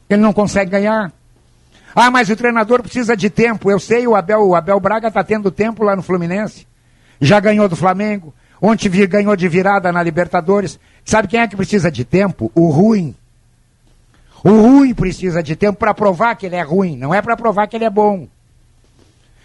Ele 0.10 0.22
não 0.22 0.34
consegue 0.34 0.72
ganhar. 0.72 1.12
Ah, 1.96 2.12
mas 2.12 2.29
o 2.29 2.36
treinador 2.36 2.82
precisa 2.82 3.15
de 3.15 3.29
tempo. 3.29 3.72
Eu 3.72 3.79
sei, 3.79 4.06
o 4.06 4.15
Abel, 4.15 4.41
o 4.41 4.56
Abel 4.56 4.79
Braga 4.79 5.08
está 5.08 5.24
tendo 5.24 5.50
tempo 5.50 5.84
lá 5.84 5.96
no 5.96 6.03
Fluminense. 6.03 6.68
Já 7.20 7.39
ganhou 7.39 7.68
do 7.68 7.75
Flamengo. 7.75 8.34
Ontem 8.62 8.89
ganhou 9.08 9.36
de 9.36 9.48
virada 9.48 9.91
na 9.91 10.03
Libertadores. 10.03 10.79
Sabe 11.03 11.27
quem 11.27 11.39
é 11.39 11.48
que 11.48 11.56
precisa 11.56 11.89
de 11.89 12.03
tempo? 12.03 12.51
O 12.53 12.70
ruim. 12.70 13.15
O 14.44 14.50
ruim 14.50 14.94
precisa 14.94 15.41
de 15.41 15.56
tempo 15.56 15.79
para 15.79 15.94
provar 15.94 16.36
que 16.36 16.46
ele 16.46 16.56
é 16.56 16.62
ruim, 16.62 16.96
não 16.96 17.13
é 17.13 17.22
para 17.22 17.36
provar 17.36 17.68
que 17.68 17.75
ele 17.75 17.86
é 17.86 17.89
bom. 17.89 18.27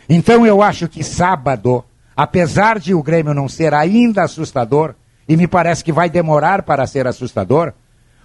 Então 0.08 0.46
eu 0.46 0.62
acho 0.62 0.88
que 0.88 1.02
sábado, 1.02 1.84
apesar 2.16 2.78
de 2.78 2.94
o 2.94 3.02
Grêmio 3.02 3.34
não 3.34 3.48
ser 3.48 3.72
ainda 3.74 4.22
assustador, 4.22 4.94
e 5.28 5.36
me 5.36 5.46
parece 5.46 5.82
que 5.82 5.92
vai 5.92 6.10
demorar 6.10 6.62
para 6.62 6.86
ser 6.86 7.06
assustador, 7.06 7.72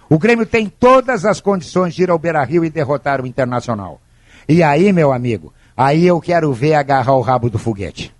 o 0.08 0.18
Grêmio 0.18 0.44
tem 0.44 0.68
todas 0.68 1.24
as 1.24 1.40
condições 1.40 1.94
de 1.94 2.02
ir 2.02 2.10
ao 2.10 2.18
Beira-Rio 2.18 2.64
e 2.64 2.70
derrotar 2.70 3.22
o 3.22 3.26
Internacional. 3.26 4.00
E 4.48 4.62
aí, 4.62 4.92
meu 4.92 5.12
amigo, 5.12 5.52
aí 5.76 6.04
eu 6.06 6.20
quero 6.20 6.52
ver 6.52 6.74
agarrar 6.74 7.14
o 7.14 7.20
rabo 7.20 7.48
do 7.48 7.58
foguete. 7.58 8.12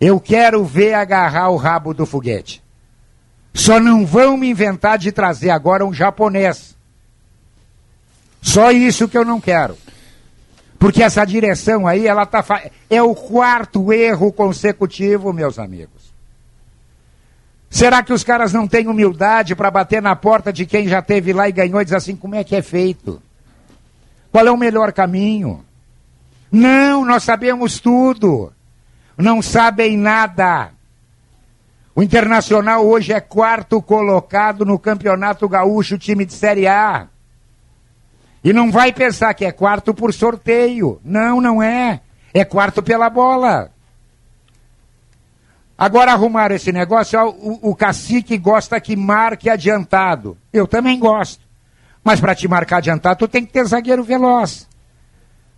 Eu 0.00 0.18
quero 0.18 0.64
ver 0.64 0.94
agarrar 0.94 1.50
o 1.50 1.56
rabo 1.56 1.94
do 1.94 2.06
foguete. 2.06 2.62
Só 3.52 3.80
não 3.80 4.04
vão 4.04 4.36
me 4.36 4.50
inventar 4.50 4.98
de 4.98 5.12
trazer 5.12 5.50
agora 5.50 5.84
um 5.84 5.92
japonês. 5.92 6.76
Só 8.42 8.70
isso 8.70 9.08
que 9.08 9.16
eu 9.16 9.24
não 9.24 9.40
quero. 9.40 9.76
Porque 10.78 11.02
essa 11.02 11.24
direção 11.24 11.86
aí, 11.86 12.06
ela 12.06 12.26
tá 12.26 12.44
é 12.90 13.02
o 13.02 13.14
quarto 13.14 13.92
erro 13.92 14.32
consecutivo, 14.32 15.32
meus 15.32 15.58
amigos. 15.58 16.14
Será 17.70 18.02
que 18.02 18.12
os 18.12 18.22
caras 18.22 18.52
não 18.52 18.66
têm 18.66 18.86
humildade 18.86 19.54
para 19.54 19.70
bater 19.70 20.00
na 20.00 20.14
porta 20.14 20.52
de 20.52 20.64
quem 20.64 20.88
já 20.88 21.02
teve 21.02 21.32
lá 21.32 21.48
e 21.48 21.52
ganhou 21.52 21.80
e 21.80 21.84
dizer 21.84 21.96
assim, 21.96 22.16
como 22.16 22.34
é 22.34 22.44
que 22.44 22.54
é 22.54 22.62
feito? 22.62 23.20
Qual 24.30 24.46
é 24.46 24.50
o 24.50 24.56
melhor 24.56 24.92
caminho? 24.92 25.64
Não, 26.50 27.04
nós 27.04 27.22
sabemos 27.22 27.80
tudo. 27.80 28.52
Não 29.16 29.42
sabem 29.42 29.96
nada. 29.96 30.70
O 31.94 32.02
Internacional 32.02 32.86
hoje 32.86 33.12
é 33.12 33.20
quarto 33.20 33.80
colocado 33.80 34.64
no 34.64 34.78
Campeonato 34.78 35.48
Gaúcho, 35.48 35.98
time 35.98 36.26
de 36.26 36.34
Série 36.34 36.66
A. 36.66 37.08
E 38.46 38.52
não 38.52 38.70
vai 38.70 38.92
pensar 38.92 39.34
que 39.34 39.44
é 39.44 39.50
quarto 39.50 39.92
por 39.92 40.14
sorteio. 40.14 41.00
Não, 41.04 41.40
não 41.40 41.60
é. 41.60 42.00
É 42.32 42.44
quarto 42.44 42.80
pela 42.80 43.10
bola. 43.10 43.72
Agora 45.76 46.12
arrumaram 46.12 46.54
esse 46.54 46.70
negócio, 46.70 47.20
o, 47.20 47.70
o 47.70 47.74
cacique 47.74 48.38
gosta 48.38 48.80
que 48.80 48.94
marque 48.94 49.50
adiantado. 49.50 50.38
Eu 50.52 50.68
também 50.68 50.96
gosto. 50.96 51.44
Mas 52.04 52.20
para 52.20 52.36
te 52.36 52.46
marcar 52.46 52.76
adiantado, 52.76 53.18
tu 53.18 53.26
tem 53.26 53.44
que 53.44 53.52
ter 53.52 53.64
zagueiro 53.64 54.04
veloz. 54.04 54.68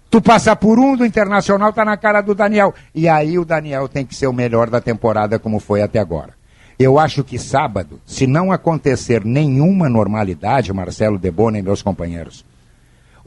Tu 0.09 0.23
passa 0.23 0.57
por 0.57 0.78
um 0.78 0.97
do 0.97 1.04
Internacional, 1.04 1.75
tá 1.75 1.85
na 1.85 1.99
cara 1.99 2.23
do 2.23 2.35
Daniel. 2.35 2.75
E 2.95 3.07
aí 3.07 3.38
o 3.38 3.45
Daniel 3.45 3.87
tem 3.87 4.07
que 4.07 4.14
ser 4.14 4.28
o 4.28 4.33
melhor 4.33 4.71
da 4.71 4.80
temporada, 4.80 5.38
como 5.38 5.61
foi 5.61 5.83
até 5.83 5.99
agora. 5.99 6.33
Eu 6.78 6.99
acho 6.99 7.23
que 7.23 7.38
sábado, 7.38 8.00
se 8.07 8.26
não 8.26 8.50
acontecer 8.50 9.26
nenhuma 9.26 9.90
normalidade, 9.90 10.73
Marcelo 10.73 11.18
Debona 11.18 11.59
e 11.59 11.62
meus 11.62 11.83
companheiros, 11.83 12.48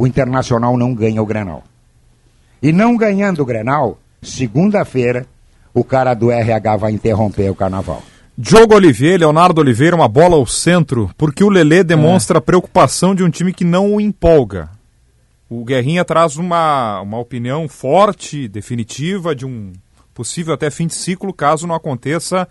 o 0.02 0.08
Internacional 0.08 0.76
não 0.76 0.96
ganha 0.96 1.22
o 1.22 1.26
Grenal. 1.28 1.64
E 2.60 2.72
não 2.72 2.98
ganhando 2.98 3.44
o 3.44 3.46
Grenal, 3.46 4.00
segunda-feira, 4.20 5.28
o 5.76 5.84
cara 5.84 6.16
do 6.16 6.32
RH 6.32 6.76
vai 6.78 6.92
interromper 6.92 7.52
o 7.52 7.56
carnaval. 7.56 8.02
Diogo 8.36 8.74
Oliveira, 8.74 9.20
Leonardo 9.20 9.62
Oliveira, 9.62 9.96
uma 9.96 10.08
bola 10.08 10.38
ao 10.38 10.48
centro, 10.48 11.12
porque 11.16 11.44
o 11.44 11.50
Lelê 11.50 11.84
demonstra 11.84 12.40
a 12.40 12.42
preocupação 12.42 13.14
de 13.14 13.24
um 13.24 13.30
time 13.30 13.54
que 13.54 13.64
não 13.64 13.94
o 13.94 14.02
empolga. 14.02 14.70
O 15.48 15.64
Guerrinha 15.64 16.04
traz 16.04 16.36
uma, 16.36 17.00
uma 17.02 17.20
opinião 17.20 17.70
forte, 17.70 18.48
definitiva, 18.48 19.36
de 19.36 19.46
um 19.46 19.72
possível 20.16 20.56
até 20.56 20.72
fim 20.72 20.88
de 20.88 20.96
ciclo, 20.96 21.32
caso 21.32 21.68
não 21.68 21.76
aconteça. 21.76 22.48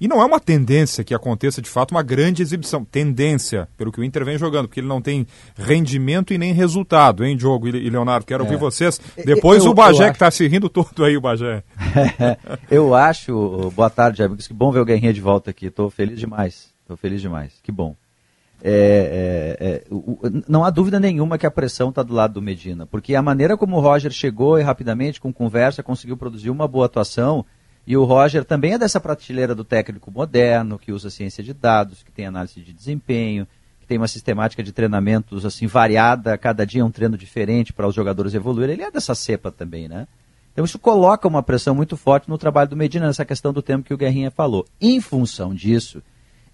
E 0.00 0.06
não 0.06 0.22
é 0.22 0.24
uma 0.24 0.38
tendência 0.38 1.02
que 1.02 1.12
aconteça 1.12 1.60
de 1.60 1.68
fato 1.68 1.90
uma 1.90 2.02
grande 2.02 2.40
exibição. 2.40 2.84
Tendência, 2.84 3.68
pelo 3.76 3.90
que 3.90 4.00
o 4.00 4.04
Inter 4.04 4.24
vem 4.24 4.38
jogando, 4.38 4.68
porque 4.68 4.78
ele 4.80 4.86
não 4.86 5.00
tem 5.02 5.26
rendimento 5.56 6.32
e 6.32 6.38
nem 6.38 6.52
resultado, 6.52 7.24
hein, 7.24 7.36
Diogo 7.36 7.66
e 7.68 7.90
Leonardo? 7.90 8.24
Quero 8.24 8.44
ouvir 8.44 8.56
vocês. 8.56 9.00
Depois 9.24 9.64
eu- 9.64 9.70
o 9.72 9.74
Bagé, 9.74 10.04
eu 10.04 10.10
que 10.10 10.16
está 10.16 10.30
se 10.30 10.46
rindo 10.46 10.68
todo 10.68 11.04
aí, 11.04 11.16
o 11.16 11.20
Bagé. 11.20 11.64
eu 12.70 12.94
acho, 12.94 13.72
boa 13.74 13.90
tarde, 13.90 14.22
amigos, 14.22 14.46
que 14.46 14.54
bom 14.54 14.70
ver 14.70 14.80
o 14.80 14.84
Guerrinha 14.84 15.12
de 15.12 15.20
volta 15.20 15.50
aqui. 15.50 15.66
Estou 15.66 15.90
feliz 15.90 16.18
demais. 16.18 16.68
Estou 16.82 16.96
feliz 16.96 17.20
demais. 17.20 17.52
Que 17.62 17.72
bom. 17.72 17.96
É, 18.62 19.56
é, 19.60 19.66
é, 19.68 19.84
o- 19.90 20.18
não 20.48 20.64
há 20.64 20.70
dúvida 20.70 20.98
nenhuma 20.98 21.38
que 21.38 21.46
a 21.46 21.50
pressão 21.50 21.90
está 21.90 22.02
do 22.02 22.12
lado 22.12 22.34
do 22.34 22.42
Medina, 22.42 22.86
porque 22.86 23.14
a 23.14 23.22
maneira 23.22 23.56
como 23.56 23.76
o 23.76 23.80
Roger 23.80 24.10
chegou 24.10 24.58
e 24.58 24.62
rapidamente, 24.62 25.20
com 25.20 25.32
conversa, 25.32 25.82
conseguiu 25.82 26.16
produzir 26.16 26.50
uma 26.50 26.66
boa 26.66 26.86
atuação. 26.86 27.44
E 27.88 27.96
o 27.96 28.04
Roger 28.04 28.44
também 28.44 28.74
é 28.74 28.78
dessa 28.78 29.00
prateleira 29.00 29.54
do 29.54 29.64
técnico 29.64 30.10
moderno, 30.10 30.78
que 30.78 30.92
usa 30.92 31.08
ciência 31.08 31.42
de 31.42 31.54
dados, 31.54 32.02
que 32.02 32.12
tem 32.12 32.26
análise 32.26 32.60
de 32.60 32.70
desempenho, 32.70 33.48
que 33.80 33.86
tem 33.86 33.96
uma 33.96 34.06
sistemática 34.06 34.62
de 34.62 34.72
treinamentos 34.72 35.46
assim 35.46 35.66
variada, 35.66 36.36
cada 36.36 36.66
dia 36.66 36.84
um 36.84 36.90
treino 36.90 37.16
diferente 37.16 37.72
para 37.72 37.88
os 37.88 37.94
jogadores 37.94 38.34
evoluírem. 38.34 38.74
Ele 38.74 38.82
é 38.82 38.90
dessa 38.90 39.14
cepa 39.14 39.50
também, 39.50 39.88
né? 39.88 40.06
Então 40.52 40.66
isso 40.66 40.78
coloca 40.78 41.26
uma 41.26 41.42
pressão 41.42 41.74
muito 41.74 41.96
forte 41.96 42.28
no 42.28 42.36
trabalho 42.36 42.68
do 42.68 42.76
Medina, 42.76 43.06
nessa 43.06 43.24
questão 43.24 43.54
do 43.54 43.62
tempo 43.62 43.86
que 43.86 43.94
o 43.94 43.96
Guerrinha 43.96 44.30
falou. 44.30 44.66
Em 44.78 45.00
função 45.00 45.54
disso, 45.54 46.02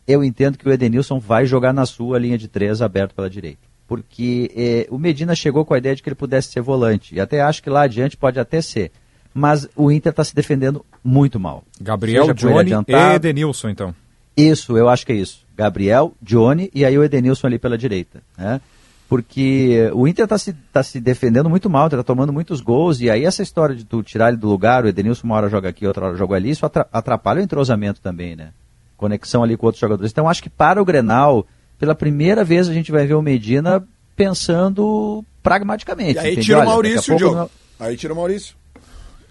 eu 0.07 0.23
entendo 0.23 0.57
que 0.57 0.69
o 0.69 0.73
Edenilson 0.73 1.19
vai 1.19 1.47
jogar 1.47 1.73
na 1.73 1.85
sua 1.85 2.17
linha 2.17 2.39
de 2.39 2.47
três 2.47 2.81
aberto 2.81 3.13
pela 3.13 3.29
direita. 3.29 3.67
Porque 3.89 4.53
eh, 4.57 4.87
o 4.89 4.99
Medina 4.99 5.35
chegou 5.35 5.65
com 5.65 5.75
a 5.75 5.79
ideia 5.79 5.97
de 5.97 6.03
que 6.03 6.09
ele 6.09 6.15
pudesse 6.15 6.53
ser 6.53 6.61
volante. 6.61 7.13
E 7.13 7.21
até 7.21 7.41
acho 7.41 7.61
que 7.61 7.69
lá 7.69 7.83
adiante 7.83 8.17
pode 8.17 8.39
até 8.39 8.63
ser. 8.63 8.93
Mas 9.35 9.69
o 9.75 9.91
Inter 9.91 10.11
está 10.11 10.23
se 10.23 10.35
defendendo 10.35 10.85
muito 11.03 11.41
mal. 11.41 11.65
Gabriel, 11.81 12.23
Seja 12.23 12.35
Johnny 12.35 12.71
e. 12.87 12.93
Edenilson, 13.17 13.69
então. 13.69 13.95
Isso, 14.37 14.79
eu 14.79 14.89
acho 14.89 15.05
que 15.05 15.13
é 15.13 15.17
isso. 15.17 15.45
Gabriel, 15.57 16.15
Johnny 16.23 16.71
e 16.73 16.85
aí 16.85 16.97
o 16.97 17.03
Edenilson 17.05 17.49
ali 17.49 17.59
pela 17.59 17.77
direita. 17.77 18.23
Né? 18.39 18.61
Porque 19.09 19.91
o 19.93 20.09
Inter 20.09 20.25
está 20.25 20.39
se, 20.39 20.53
tá 20.73 20.83
se 20.83 21.01
defendendo 21.01 21.51
muito 21.51 21.69
mal, 21.69 21.87
está 21.87 22.03
tomando 22.03 22.33
muitos 22.33 22.61
gols, 22.61 23.01
e 23.01 23.11
aí 23.11 23.25
essa 23.25 23.43
história 23.43 23.75
de 23.75 23.85
tu 23.85 24.03
tirar 24.03 24.29
ele 24.29 24.37
do 24.39 24.49
lugar, 24.49 24.85
o 24.85 24.89
Edenilson 24.89 25.27
uma 25.27 25.37
hora 25.37 25.49
joga 25.49 25.69
aqui, 25.69 25.87
outra 25.87 26.07
hora 26.07 26.17
joga 26.17 26.37
ali, 26.37 26.51
isso 26.51 26.65
atra- 26.65 26.87
atrapalha 26.93 27.41
o 27.41 27.45
entrosamento 27.45 28.01
também, 28.01 28.35
né? 28.35 28.49
Conexão 28.97 29.43
ali 29.43 29.57
com 29.57 29.67
outros 29.67 29.81
jogadores. 29.81 30.11
Então 30.11 30.29
acho 30.29 30.43
que 30.43 30.49
para 30.51 30.81
o 30.81 30.85
Grenal, 30.85 31.47
pela 31.79 31.95
primeira 31.95 32.43
vez 32.43 32.69
a 32.69 32.73
gente 32.73 32.91
vai 32.91 33.07
ver 33.07 33.15
o 33.15 33.23
Medina 33.23 33.85
pensando 34.17 35.25
pragmaticamente. 35.43 36.17
E 36.17 36.19
aí 36.19 36.33
entende? 36.33 36.47
tira 36.47 36.59
o 36.59 36.61
Olha, 36.63 36.71
Maurício, 36.71 37.03
pouco 37.07 37.19
Diogo. 37.19 37.37
não- 37.37 37.51
Aí 37.81 37.97
tira 37.97 38.13
o 38.13 38.17
Maurício. 38.17 38.55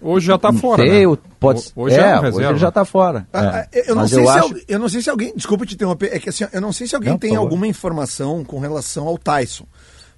Hoje 0.04 0.28
já 0.28 0.36
está 0.36 0.52
fora. 0.54 0.84
sei, 0.86 1.08
né? 1.08 1.18
pode, 1.40 1.60
Ho- 1.76 1.82
Hoje 1.84 1.96
é, 1.96 2.00
é, 2.12 2.20
hoje 2.20 2.44
ele 2.44 2.58
já 2.60 2.70
está 2.70 2.84
fora. 2.86 3.28
Ah, 3.32 3.44
É. 3.44 3.48
ah, 3.48 3.68
Eu 3.88 3.96
não, 3.96 4.02
Mas 4.04 4.12
sei 4.12 4.20
eu 4.20 4.26
se 4.28 4.38
acho... 4.38 4.56
eu 4.68 4.80
não 4.80 4.90
sei 4.90 5.02
se 5.02 5.10
alguém. 5.10 5.34
Desculpa 5.36 5.66
te 5.66 5.76
interromper. 5.76 6.10
É 6.14 6.20
que 6.20 6.30
assim, 6.30 6.46
eu 6.52 6.62
não 6.62 6.74
sei 6.74 6.88
se 6.88 6.96
alguém 6.96 7.12
Não, 7.12 7.18
tem 7.18 7.36
alguma 7.36 7.66
informação 7.68 8.44
com 8.44 8.60
relação 8.60 9.08
ao 9.08 9.18
Tyson. 9.18 9.66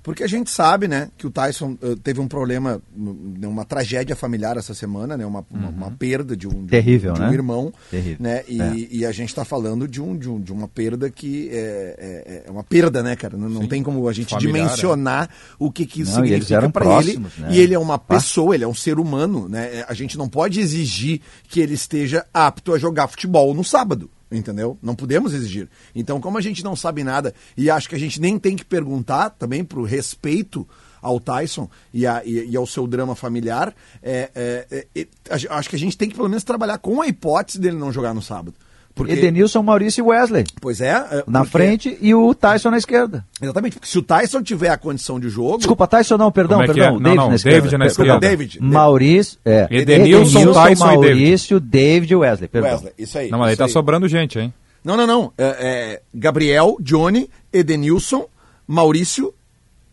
Porque 0.06 0.24
a 0.24 0.28
gente 0.28 0.52
sabe, 0.52 0.88
né, 0.88 1.10
que 1.18 1.26
o 1.26 1.32
Tyson 1.32 1.76
eh, 1.82 1.96
teve 2.04 2.22
um 2.22 2.28
problema, 2.28 2.80
um- 2.96 3.34
uma 3.48 3.66
tragédia 3.66 4.16
familiar 4.16 4.56
essa 4.56 4.76
semana, 4.76 5.18
né? 5.18 5.26
Uma, 5.26 5.44
uma, 5.50 5.70
uma 5.70 5.92
perda 5.92 6.38
de 6.38 6.48
um, 6.48 6.62
de 6.64 6.68
Terrível, 6.70 7.14
de 7.14 7.22
um 7.22 7.26
né? 7.26 7.34
irmão. 7.34 7.74
Terrível. 7.90 8.18
Né? 8.20 8.44
E, 8.48 8.62
É. 8.62 8.88
e 8.92 9.04
a 9.06 9.12
gente 9.12 9.30
está 9.30 9.44
falando 9.44 9.88
de, 9.88 10.00
um, 10.00 10.16
de, 10.16 10.30
um, 10.30 10.40
de 10.40 10.54
uma 10.54 10.68
perda 10.68 11.10
que 11.10 11.50
é, 11.52 12.44
é, 12.46 12.48
é 12.48 12.52
uma 12.52 12.64
perda, 12.64 13.02
né, 13.02 13.16
cara? 13.16 13.36
Não, 13.36 13.50
não 13.50 13.68
tem 13.68 13.82
como 13.82 14.08
a 14.08 14.14
gente 14.14 14.30
Familiar, 14.30 14.68
dimensionar 14.68 15.30
o 15.58 15.72
que, 15.72 15.88
que 15.88 16.02
isso 16.04 16.20
Não, 16.20 16.24
significa 16.24 16.70
para 16.70 17.00
ele. 17.02 17.18
né? 17.18 17.48
E 17.50 17.60
ele 17.60 17.74
é 17.74 17.80
uma 17.80 17.98
pessoa, 17.98 18.54
ele 18.54 18.64
é 18.64 18.68
um 18.68 18.76
ser 18.76 19.00
humano, 19.00 19.50
né? 19.50 19.84
A 19.88 19.94
gente 19.96 20.20
não 20.20 20.30
pode 20.30 20.60
exigir 20.60 21.20
que 21.50 21.60
ele 21.60 21.74
esteja 21.74 22.24
apto 22.32 22.76
a 22.76 22.78
jogar 22.78 23.08
futebol 23.08 23.56
no 23.56 23.64
sábado. 23.64 24.08
Entendeu? 24.32 24.78
Não 24.82 24.96
podemos 24.96 25.34
exigir. 25.34 25.70
Então, 25.94 26.20
como 26.20 26.38
a 26.38 26.42
gente 26.42 26.64
não 26.64 26.76
sabe 26.76 27.04
nada 27.04 27.34
e 27.56 27.70
acho 27.70 27.88
que 27.88 27.96
a 27.96 28.00
gente 28.00 28.20
nem 28.20 28.40
tem 28.40 28.56
que 28.56 28.66
perguntar 28.66 29.30
também 29.30 29.64
pro 29.64 29.84
respeito 29.84 30.68
ao 31.02 31.20
Tyson 31.20 31.70
e, 31.94 32.08
a- 32.08 32.24
e- 32.26 32.50
e 32.50 32.58
ao 32.58 32.66
seu 32.66 32.88
drama 32.88 33.16
familiar, 33.16 33.74
é, 34.02 34.32
é, 34.34 34.88
é, 34.96 35.08
acho 35.50 35.70
que 35.70 35.76
a 35.76 35.80
gente 35.80 35.96
tem 35.96 36.10
que 36.10 36.16
pelo 36.16 36.28
menos 36.28 36.44
trabalhar 36.44 36.80
com 36.80 37.00
a 37.02 37.08
hipótese 37.08 37.60
dele 37.60 37.78
não 37.78 37.92
jogar 37.92 38.14
no 38.16 38.22
sábado. 38.24 38.56
Porque, 38.96 39.12
Edenilson, 39.12 39.62
Maurício 39.62 40.02
e 40.02 40.08
Wesley. 40.08 40.46
pois 40.62 40.80
é, 40.80 40.92
é, 40.92 41.24
Na 41.28 41.40
porque- 41.42 41.52
frente 41.52 41.98
e 42.02 42.16
o 42.16 42.34
Tyson 42.34 42.72
na 42.72 42.78
esquerda. 42.78 43.26
Exatamente, 43.42 43.74
porque 43.74 43.88
se 43.90 44.00
o 44.00 44.02
Tyson 44.02 44.42
tiver 44.42 44.70
a 44.70 44.78
condição 44.78 45.20
de 45.20 45.28
jogo. 45.28 45.58
Desculpa, 45.58 45.86
Tyson 45.86 46.18
não, 46.18 46.32
perdão, 46.32 46.64
é 46.64 46.66
perdão. 46.66 46.86
é? 46.86 46.92
Não, 46.92 47.00
David 47.02 47.16
não, 47.18 47.30
na 47.30 47.36
esquerda. 47.36 47.58
David 47.62 47.78
na 47.78 47.86
Desculpa, 47.88 48.12
esquerda. 48.14 48.28
David. 48.30 48.60
Maurício, 48.62 49.38
é. 49.44 49.68
Edenilson, 49.70 50.54
Tyson 50.54 50.70
e 50.94 50.96
David. 51.02 51.10
Maurício, 51.20 51.60
David 51.60 52.14
e 52.14 52.16
Wesley, 52.16 52.48
perdão. 52.48 52.72
Wesley, 52.72 52.94
isso 52.98 53.18
aí. 53.18 53.30
Não, 53.30 53.40
mas 53.40 53.50
aí 53.50 53.56
tá 53.58 53.68
sobrando 53.68 54.08
gente, 54.08 54.40
hein? 54.40 54.54
Não, 54.82 54.96
não, 54.96 55.06
não. 55.06 55.34
É, 55.38 55.44
é 55.60 56.02
Gabriel, 56.14 56.78
Johnny, 56.80 57.30
Edenilson, 57.52 58.28
Maurício, 58.66 59.34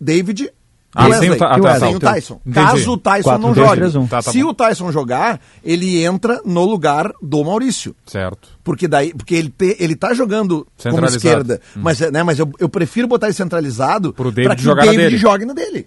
David 0.00 0.48
Ah, 0.94 1.04
Wesley, 1.06 1.20
sem 1.20 1.30
o 1.30 1.38
Ta- 1.38 1.46
ah, 1.46 1.56
o 1.56 1.62
tá, 1.62 1.68
Wesley, 1.72 1.90
tá, 1.92 1.96
o 1.96 2.00
tá. 2.00 2.12
Tyson. 2.12 2.40
Entendi. 2.46 2.66
Caso 2.66 2.92
o 2.92 2.96
Tyson 2.98 3.22
Quatro, 3.30 3.42
não 3.46 3.52
dois, 3.54 3.66
jogue. 3.66 3.80
três, 3.80 3.96
um. 3.96 4.06
Tá, 4.06 4.22
tá 4.22 4.30
Se 4.30 4.42
bom. 4.42 4.50
o 4.50 4.54
Tyson 4.54 4.92
jogar, 4.92 5.40
ele 5.64 6.04
entra 6.04 6.40
no 6.44 6.64
lugar 6.66 7.10
do 7.22 7.42
Maurício. 7.42 7.96
Certo. 8.04 8.48
Porque 8.62 8.86
daí, 8.86 9.14
porque 9.14 9.34
ele, 9.34 9.48
te- 9.48 9.76
ele 9.80 9.96
tá 9.96 10.12
jogando 10.12 10.66
como 10.82 11.06
esquerda. 11.06 11.60
Mas, 11.74 12.00
é, 12.02 12.10
né, 12.10 12.22
mas 12.22 12.38
eu, 12.38 12.50
eu 12.58 12.68
prefiro 12.68 13.08
botar 13.08 13.26
ele 13.28 13.34
centralizado 13.34 14.12
pra 14.12 14.54
que 14.54 14.62
jogar 14.62 14.82
o 14.82 14.86
David 14.86 15.02
dele. 15.04 15.16
jogue 15.16 15.44
na 15.46 15.54
dele. 15.54 15.86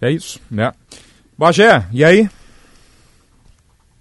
É 0.00 0.10
isso, 0.10 0.40
né? 0.50 0.72
Bagé, 1.36 1.86
e 1.92 2.02
aí? 2.04 2.28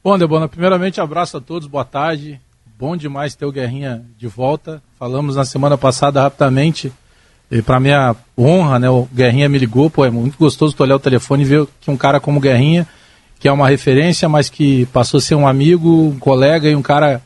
Bom, 0.03 0.17
Debona, 0.17 0.47
primeiramente 0.47 0.99
abraço 0.99 1.37
a 1.37 1.41
todos, 1.41 1.67
boa 1.67 1.85
tarde. 1.85 2.39
Bom 2.77 2.97
demais 2.97 3.35
ter 3.35 3.45
o 3.45 3.51
Guerrinha 3.51 4.05
de 4.17 4.27
volta. 4.27 4.81
Falamos 4.99 5.35
na 5.35 5.45
semana 5.45 5.77
passada 5.77 6.21
rapidamente. 6.21 6.91
E 7.53 7.61
para 7.61 7.79
minha 7.79 8.15
honra, 8.35 8.79
né, 8.79 8.89
o 8.89 9.07
Guerrinha 9.13 9.47
me 9.47 9.59
ligou, 9.59 9.87
pô, 9.87 10.03
é 10.03 10.09
muito 10.09 10.35
gostoso 10.39 10.75
tu 10.75 10.81
olhar 10.81 10.95
o 10.95 10.99
telefone 10.99 11.43
e 11.43 11.45
ver 11.45 11.67
que 11.79 11.91
um 11.91 11.95
cara 11.95 12.19
como 12.19 12.39
o 12.39 12.41
Guerrinha, 12.41 12.87
que 13.39 13.47
é 13.47 13.51
uma 13.51 13.69
referência, 13.69 14.27
mas 14.27 14.49
que 14.49 14.87
passou 14.87 15.19
a 15.19 15.21
ser 15.21 15.35
um 15.35 15.47
amigo, 15.47 15.87
um 15.87 16.17
colega 16.17 16.67
e 16.67 16.75
um 16.75 16.81
cara 16.81 17.21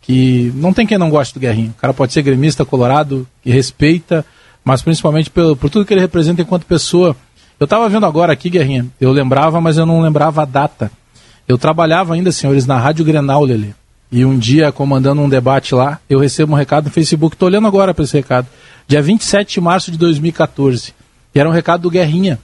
que 0.00 0.50
não 0.54 0.72
tem 0.72 0.86
quem 0.86 0.96
não 0.96 1.10
goste 1.10 1.34
do 1.34 1.40
Guerrinha. 1.40 1.74
O 1.76 1.80
cara 1.80 1.92
pode 1.92 2.14
ser 2.14 2.22
gremista, 2.22 2.64
colorado, 2.64 3.28
que 3.42 3.50
respeita, 3.50 4.24
mas 4.64 4.80
principalmente 4.80 5.28
pelo, 5.28 5.54
por 5.54 5.68
tudo 5.68 5.84
que 5.84 5.92
ele 5.92 6.00
representa 6.00 6.40
enquanto 6.40 6.64
pessoa. 6.64 7.14
Eu 7.60 7.64
estava 7.64 7.86
vendo 7.86 8.06
agora 8.06 8.32
aqui, 8.32 8.48
Guerrinha, 8.48 8.86
eu 8.98 9.12
lembrava, 9.12 9.60
mas 9.60 9.76
eu 9.76 9.84
não 9.84 10.00
lembrava 10.00 10.40
a 10.40 10.46
data. 10.46 10.90
Eu 11.46 11.58
trabalhava 11.58 12.14
ainda, 12.14 12.32
senhores, 12.32 12.64
na 12.64 12.78
Rádio 12.78 13.04
Grenal, 13.04 13.44
Lele. 13.44 13.74
E 14.10 14.24
um 14.24 14.38
dia, 14.38 14.72
comandando 14.72 15.20
um 15.20 15.28
debate 15.28 15.74
lá, 15.74 16.00
eu 16.08 16.18
recebo 16.18 16.54
um 16.54 16.56
recado 16.56 16.86
no 16.86 16.90
Facebook, 16.90 17.34
estou 17.34 17.46
olhando 17.46 17.66
agora 17.66 17.92
para 17.92 18.04
esse 18.04 18.16
recado. 18.16 18.46
Dia 18.88 19.02
27 19.02 19.54
de 19.54 19.60
março 19.60 19.90
de 19.90 19.98
2014. 19.98 20.94
E 21.34 21.40
era 21.40 21.48
um 21.48 21.52
recado 21.52 21.82
do 21.82 21.90
Guerrinha. 21.90 22.38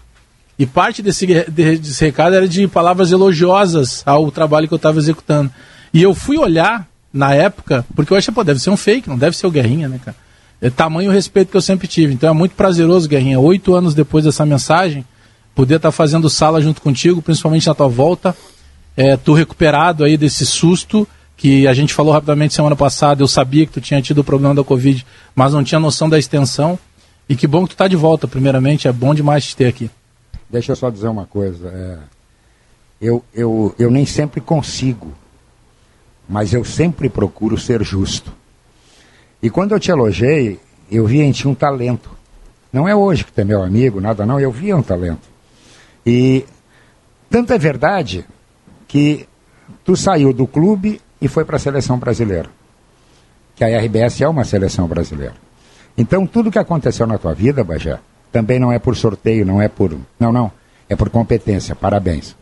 E 0.58 0.66
parte 0.66 1.02
desse, 1.02 1.26
desse 1.49 2.04
recado 2.04 2.34
era 2.34 2.46
de 2.46 2.66
palavras 2.68 3.11
elogiosas 3.12 4.02
ao 4.04 4.30
trabalho 4.30 4.68
que 4.68 4.75
eu 4.75 4.76
estava 4.76 4.99
executando. 4.99 5.50
E 5.94 6.02
eu 6.02 6.14
fui 6.14 6.38
olhar 6.38 6.88
na 7.12 7.34
época, 7.34 7.84
porque 7.94 8.12
eu 8.12 8.16
achei, 8.16 8.32
pô, 8.32 8.42
deve 8.42 8.61
ser 8.61 8.70
um 8.70 8.76
fake, 8.76 9.08
não 9.08 9.18
deve 9.18 9.37
ser 9.37 9.46
o 9.46 9.50
Guerrinha, 9.50 9.88
né, 9.88 10.00
cara? 10.04 10.16
É 10.61 10.70
tamanho 10.70 11.11
o 11.11 11.12
respeito 11.12 11.50
que 11.50 11.56
eu 11.56 11.62
sempre 11.62 11.88
tive. 11.88 12.14
Então 12.14 12.30
é 12.30 12.32
muito 12.32 12.54
prazeroso, 12.54 13.08
Guerrinha, 13.08 13.38
oito 13.40 13.75
anos 13.75 13.94
depois 13.94 14.25
dessa 14.25 14.46
mensagem, 14.46 15.04
poder 15.54 15.76
estar 15.76 15.90
fazendo 15.90 16.30
sala 16.30 16.61
junto 16.61 16.80
contigo, 16.80 17.20
principalmente 17.20 17.66
na 17.66 17.75
tua 17.75 17.88
volta. 17.88 18.37
É, 18.96 19.16
tu 19.16 19.32
recuperado 19.32 20.04
aí 20.04 20.16
desse 20.16 20.44
susto 20.46 21.08
que 21.42 21.66
a 21.66 21.75
gente 21.75 21.92
falou 21.92 22.12
rapidamente 22.12 22.54
semana 22.54 22.76
passada. 22.76 23.20
Eu 23.20 23.26
sabia 23.26 23.66
que 23.66 23.72
tu 23.72 23.80
tinha 23.80 24.00
tido 24.00 24.18
o 24.18 24.25
problema 24.25 24.54
da 24.54 24.62
Covid, 24.62 25.04
mas 25.34 25.52
não 25.52 25.64
tinha 25.64 25.80
noção 25.80 26.08
da 26.08 26.16
extensão. 26.16 26.78
E 27.28 27.34
que 27.34 27.49
bom 27.49 27.64
que 27.64 27.75
tu 27.75 27.76
tá 27.78 27.88
de 27.88 27.96
volta, 27.96 28.28
primeiramente. 28.28 28.87
É 28.87 28.92
bom 28.92 29.12
demais 29.12 29.44
te 29.44 29.56
ter 29.56 29.66
aqui. 29.66 29.90
Deixa 30.49 30.70
eu 30.70 30.76
só 30.76 30.88
dizer 30.88 31.08
uma 31.08 31.26
coisa. 31.26 31.68
é, 31.68 31.99
eu, 33.00 33.25
eu, 33.34 33.75
eu 33.76 33.90
nem 33.90 34.06
sempre 34.06 34.40
consigo, 34.40 35.12
mas 36.28 36.54
eu 36.54 36.64
sempre 36.64 37.08
procuro 37.08 37.58
ser 37.58 37.82
justo. 37.82 38.32
E 39.42 39.50
quando 39.50 39.72
eu 39.72 39.80
te 39.80 39.90
elogiei, 39.90 40.61
eu 40.88 41.04
vi 41.08 41.22
em 41.22 41.32
ti 41.32 41.49
um 41.49 41.56
talento. 41.56 42.08
Não 42.72 42.87
é 42.87 42.94
hoje 42.94 43.25
que 43.25 43.32
tu 43.32 43.40
é 43.40 43.44
meu 43.44 43.64
amigo, 43.64 44.00
nada 44.00 44.25
não, 44.25 44.38
eu 44.38 44.52
via 44.52 44.76
um 44.76 44.82
talento. 44.82 45.28
E 46.06 46.44
tanto 47.28 47.52
é 47.52 47.58
verdade 47.58 48.25
que 48.87 49.26
tu 49.84 49.96
saiu 49.96 50.32
do 50.32 50.46
clube 50.46 51.00
e 51.22 51.28
foi 51.28 51.44
para 51.44 51.56
a 51.56 51.60
seleção 51.60 51.96
brasileira. 51.98 52.50
Que 53.54 53.64
a 53.64 53.78
RBS 53.78 54.20
é 54.20 54.28
uma 54.28 54.44
seleção 54.44 54.88
brasileira. 54.88 55.34
Então, 55.96 56.26
tudo 56.26 56.50
que 56.50 56.58
aconteceu 56.58 57.06
na 57.06 57.16
tua 57.16 57.32
vida, 57.32 57.62
Bajé, 57.62 57.98
também 58.32 58.58
não 58.58 58.72
é 58.72 58.78
por 58.78 58.96
sorteio, 58.96 59.46
não 59.46 59.62
é 59.62 59.68
por. 59.68 59.96
Não, 60.18 60.32
não. 60.32 60.50
É 60.88 60.96
por 60.96 61.08
competência. 61.08 61.76
Parabéns. 61.76 62.34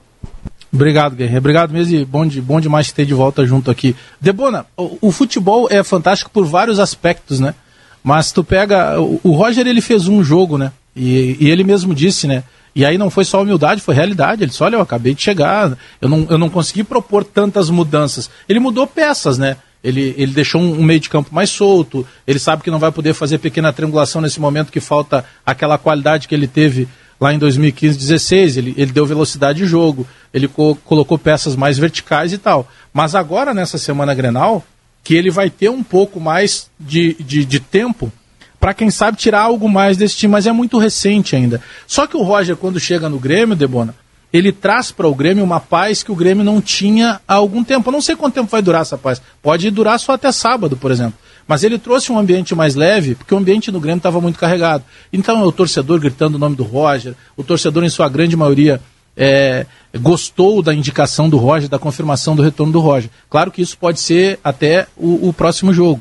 Obrigado, 0.73 1.15
Guerreiro. 1.15 1.39
Obrigado 1.39 1.73
mesmo 1.73 1.95
e 1.95 2.05
bom, 2.05 2.27
de, 2.27 2.41
bom 2.41 2.61
demais 2.61 2.87
te 2.87 2.95
ter 2.95 3.05
de 3.05 3.13
volta 3.13 3.45
junto 3.45 3.71
aqui. 3.71 3.95
Debona, 4.21 4.65
o, 4.77 4.99
o 5.09 5.13
futebol 5.13 5.69
é 5.71 5.83
fantástico 5.83 6.31
por 6.31 6.47
vários 6.47 6.79
aspectos, 6.79 7.39
né? 7.39 7.55
Mas 8.03 8.33
tu 8.33 8.43
pega. 8.43 8.99
O, 8.99 9.21
o 9.23 9.33
Roger 9.33 9.67
ele 9.67 9.81
fez 9.83 10.09
um 10.09 10.23
jogo, 10.25 10.57
né? 10.57 10.73
E, 10.97 11.37
e 11.39 11.51
ele 11.51 11.65
mesmo 11.65 11.95
disse, 11.95 12.27
né? 12.27 12.45
E 12.75 12.85
aí 12.85 12.97
não 12.97 13.11
foi 13.11 13.25
só 13.25 13.43
humildade, 13.43 13.81
foi 13.81 13.95
realidade. 13.95 14.43
Ele 14.43 14.51
disse: 14.51 14.63
olha, 14.63 14.77
eu 14.77 14.81
acabei 14.81 15.15
de 15.15 15.23
chegar, 15.23 15.77
eu 16.01 16.09
não, 16.09 16.27
eu 16.31 16.39
não 16.39 16.49
consegui 16.49 16.85
propor 16.85 17.25
tantas 17.25 17.71
mudanças. 17.71 18.31
Ele 18.49 18.61
mudou 18.61 18.87
peças, 18.87 19.39
né? 19.39 19.57
Ele, 19.83 20.15
ele 20.19 20.33
deixou 20.33 20.61
um, 20.61 20.83
meio 20.83 21.01
de 21.01 21.09
campo 21.09 21.35
mais 21.35 21.49
solto, 21.49 22.07
ele 22.27 22.39
sabe 22.39 22.63
que 22.63 22.71
não 22.71 22.79
vai 22.79 22.93
poder 22.93 23.15
fazer 23.15 23.39
pequena 23.39 23.73
triangulação 23.73 24.21
nesse 24.21 24.39
momento 24.39 24.71
que 24.71 24.81
falta 24.81 25.25
aquela 25.45 25.79
qualidade 25.79 26.29
que 26.29 26.35
ele 26.35 26.47
teve 26.47 26.87
lá 27.19 27.33
em 27.33 27.39
2015, 27.39 27.99
16, 27.99 28.57
ele, 28.57 28.75
ele 28.77 28.93
deu 28.93 29.07
velocidade 29.07 29.59
de 29.59 29.67
jogo, 29.67 30.07
ele 30.33 30.49
co 30.49 30.75
colocou 30.85 31.19
peças 31.19 31.57
mais 31.57 31.79
verticais 31.79 32.33
e 32.33 32.39
tal. 32.39 32.69
Mas 32.93 33.15
agora, 33.15 33.55
nessa 33.55 33.79
semana 33.79 34.15
Grenal, 34.15 34.65
que 35.03 35.15
ele 35.15 35.31
vai 35.31 35.51
ter 35.51 35.71
um 35.71 35.83
pouco 35.83 36.21
mais 36.21 36.71
de, 36.79 37.15
de, 37.15 37.45
de 37.45 37.61
tempo 37.61 38.13
para 38.61 38.75
quem 38.75 38.91
sabe 38.91 39.17
tirar 39.17 39.41
algo 39.41 39.69
mais 39.69 39.97
desse 39.97 40.17
time, 40.17 40.33
mas 40.33 40.47
é 40.47 40.53
muito 40.53 40.77
recente 40.77 41.35
ainda. 41.35 41.63
Só 41.87 42.07
que 42.07 42.17
o 42.17 42.23
Roger, 42.23 42.55
quando 42.55 42.79
chega 42.79 43.09
no 43.09 43.19
Grêmio, 43.19 43.57
Debona, 43.57 43.95
ele 44.33 44.53
traz 44.53 44.93
para 44.93 45.09
o 45.09 45.15
Grêmio 45.15 45.43
uma 45.43 45.59
paz 45.59 46.03
que 46.03 46.13
o 46.13 46.15
Grêmio 46.15 46.45
não 46.45 46.61
tinha 46.61 47.21
há 47.27 47.35
algum 47.35 47.65
tempo. 47.65 47.89
Eu 47.89 47.93
não 47.93 48.03
sei 48.03 48.15
quanto 48.15 48.35
tempo 48.35 48.51
vai 48.51 48.63
durar 48.63 48.83
essa 48.83 48.99
paz. 48.99 49.21
Pode 49.43 49.69
durar 49.71 49.99
só 49.99 50.13
até 50.13 50.31
sábado, 50.31 50.77
por 50.77 50.91
exemplo. 50.93 51.15
Mas 51.49 51.65
ele 51.65 51.79
trouxe 51.79 52.13
um 52.13 52.19
ambiente 52.19 52.55
mais 52.55 52.77
leve, 52.77 53.17
porque 53.17 53.35
o 53.35 53.39
ambiente 53.39 53.73
no 53.73 53.81
Grêmio 53.81 53.97
estava 53.99 54.21
muito 54.21 54.39
carregado. 54.39 54.85
Então, 55.13 55.43
o 55.43 55.51
torcedor 55.51 55.99
gritando 55.99 56.37
o 56.37 56.39
nome 56.39 56.55
do 56.55 56.63
Roger, 56.63 57.15
o 57.37 57.43
torcedor, 57.43 57.83
em 57.83 57.89
sua 57.89 58.09
grande 58.09 58.37
maioria, 58.37 58.81
é, 59.17 59.67
gostou 59.99 60.63
da 60.63 60.73
indicação 60.73 61.29
do 61.29 61.37
Roger, 61.37 61.69
da 61.69 61.79
confirmação 61.79 62.37
do 62.37 62.43
retorno 62.43 62.73
do 62.73 62.79
Roger. 62.79 63.11
Claro 63.29 63.51
que 63.51 63.61
isso 63.63 63.77
pode 63.77 63.99
ser 63.99 64.39
até 64.45 64.87
o, 64.97 65.29
o 65.29 65.33
próximo 65.33 65.73
jogo. 65.73 66.01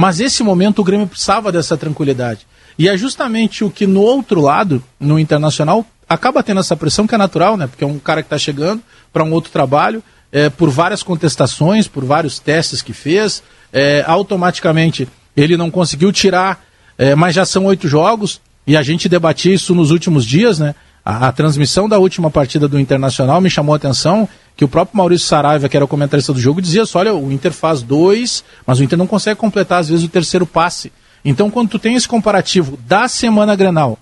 Mas 0.00 0.18
esse 0.18 0.42
momento 0.42 0.78
o 0.78 0.82
Grêmio 0.82 1.06
precisava 1.06 1.52
dessa 1.52 1.76
tranquilidade. 1.76 2.46
E 2.78 2.88
é 2.88 2.96
justamente 2.96 3.62
o 3.62 3.70
que 3.70 3.86
no 3.86 4.00
outro 4.00 4.40
lado, 4.40 4.82
no 4.98 5.18
Internacional, 5.18 5.84
acaba 6.08 6.42
tendo 6.42 6.58
essa 6.58 6.74
pressão 6.74 7.06
que 7.06 7.14
é 7.14 7.18
natural, 7.18 7.54
né? 7.54 7.66
Porque 7.66 7.84
é 7.84 7.86
um 7.86 7.98
cara 7.98 8.22
que 8.22 8.26
está 8.26 8.38
chegando 8.38 8.82
para 9.12 9.22
um 9.22 9.30
outro 9.30 9.52
trabalho, 9.52 10.02
é, 10.32 10.48
por 10.48 10.70
várias 10.70 11.02
contestações, 11.02 11.86
por 11.86 12.02
vários 12.02 12.38
testes 12.38 12.80
que 12.80 12.94
fez, 12.94 13.42
é, 13.70 14.02
automaticamente 14.06 15.06
ele 15.36 15.54
não 15.54 15.70
conseguiu 15.70 16.10
tirar, 16.10 16.64
é, 16.96 17.14
mas 17.14 17.34
já 17.34 17.44
são 17.44 17.66
oito 17.66 17.86
jogos, 17.86 18.40
e 18.66 18.78
a 18.78 18.82
gente 18.82 19.06
debatia 19.06 19.52
isso 19.52 19.74
nos 19.74 19.90
últimos 19.90 20.24
dias, 20.24 20.58
né? 20.58 20.74
A, 21.04 21.28
a 21.28 21.32
transmissão 21.32 21.86
da 21.86 21.98
última 21.98 22.30
partida 22.30 22.66
do 22.66 22.80
Internacional 22.80 23.38
me 23.38 23.50
chamou 23.50 23.74
a 23.74 23.76
atenção 23.76 24.26
que 24.60 24.64
o 24.66 24.68
próprio 24.68 24.94
Maurício 24.98 25.26
Saraiva, 25.26 25.70
que 25.70 25.76
era 25.78 25.86
o 25.86 25.88
comentarista 25.88 26.34
do 26.34 26.38
jogo, 26.38 26.60
dizia 26.60 26.84
só, 26.84 26.98
olha, 26.98 27.14
o 27.14 27.32
Inter 27.32 27.50
faz 27.50 27.80
dois, 27.80 28.44
mas 28.66 28.78
o 28.78 28.84
Inter 28.84 28.98
não 28.98 29.06
consegue 29.06 29.40
completar, 29.40 29.80
às 29.80 29.88
vezes, 29.88 30.04
o 30.04 30.08
terceiro 30.08 30.44
passe. 30.44 30.92
Então, 31.24 31.50
quando 31.50 31.70
tu 31.70 31.78
tem 31.78 31.94
esse 31.94 32.06
comparativo 32.06 32.78
da 32.86 33.08
semana 33.08 33.56
Grenal, 33.56 33.98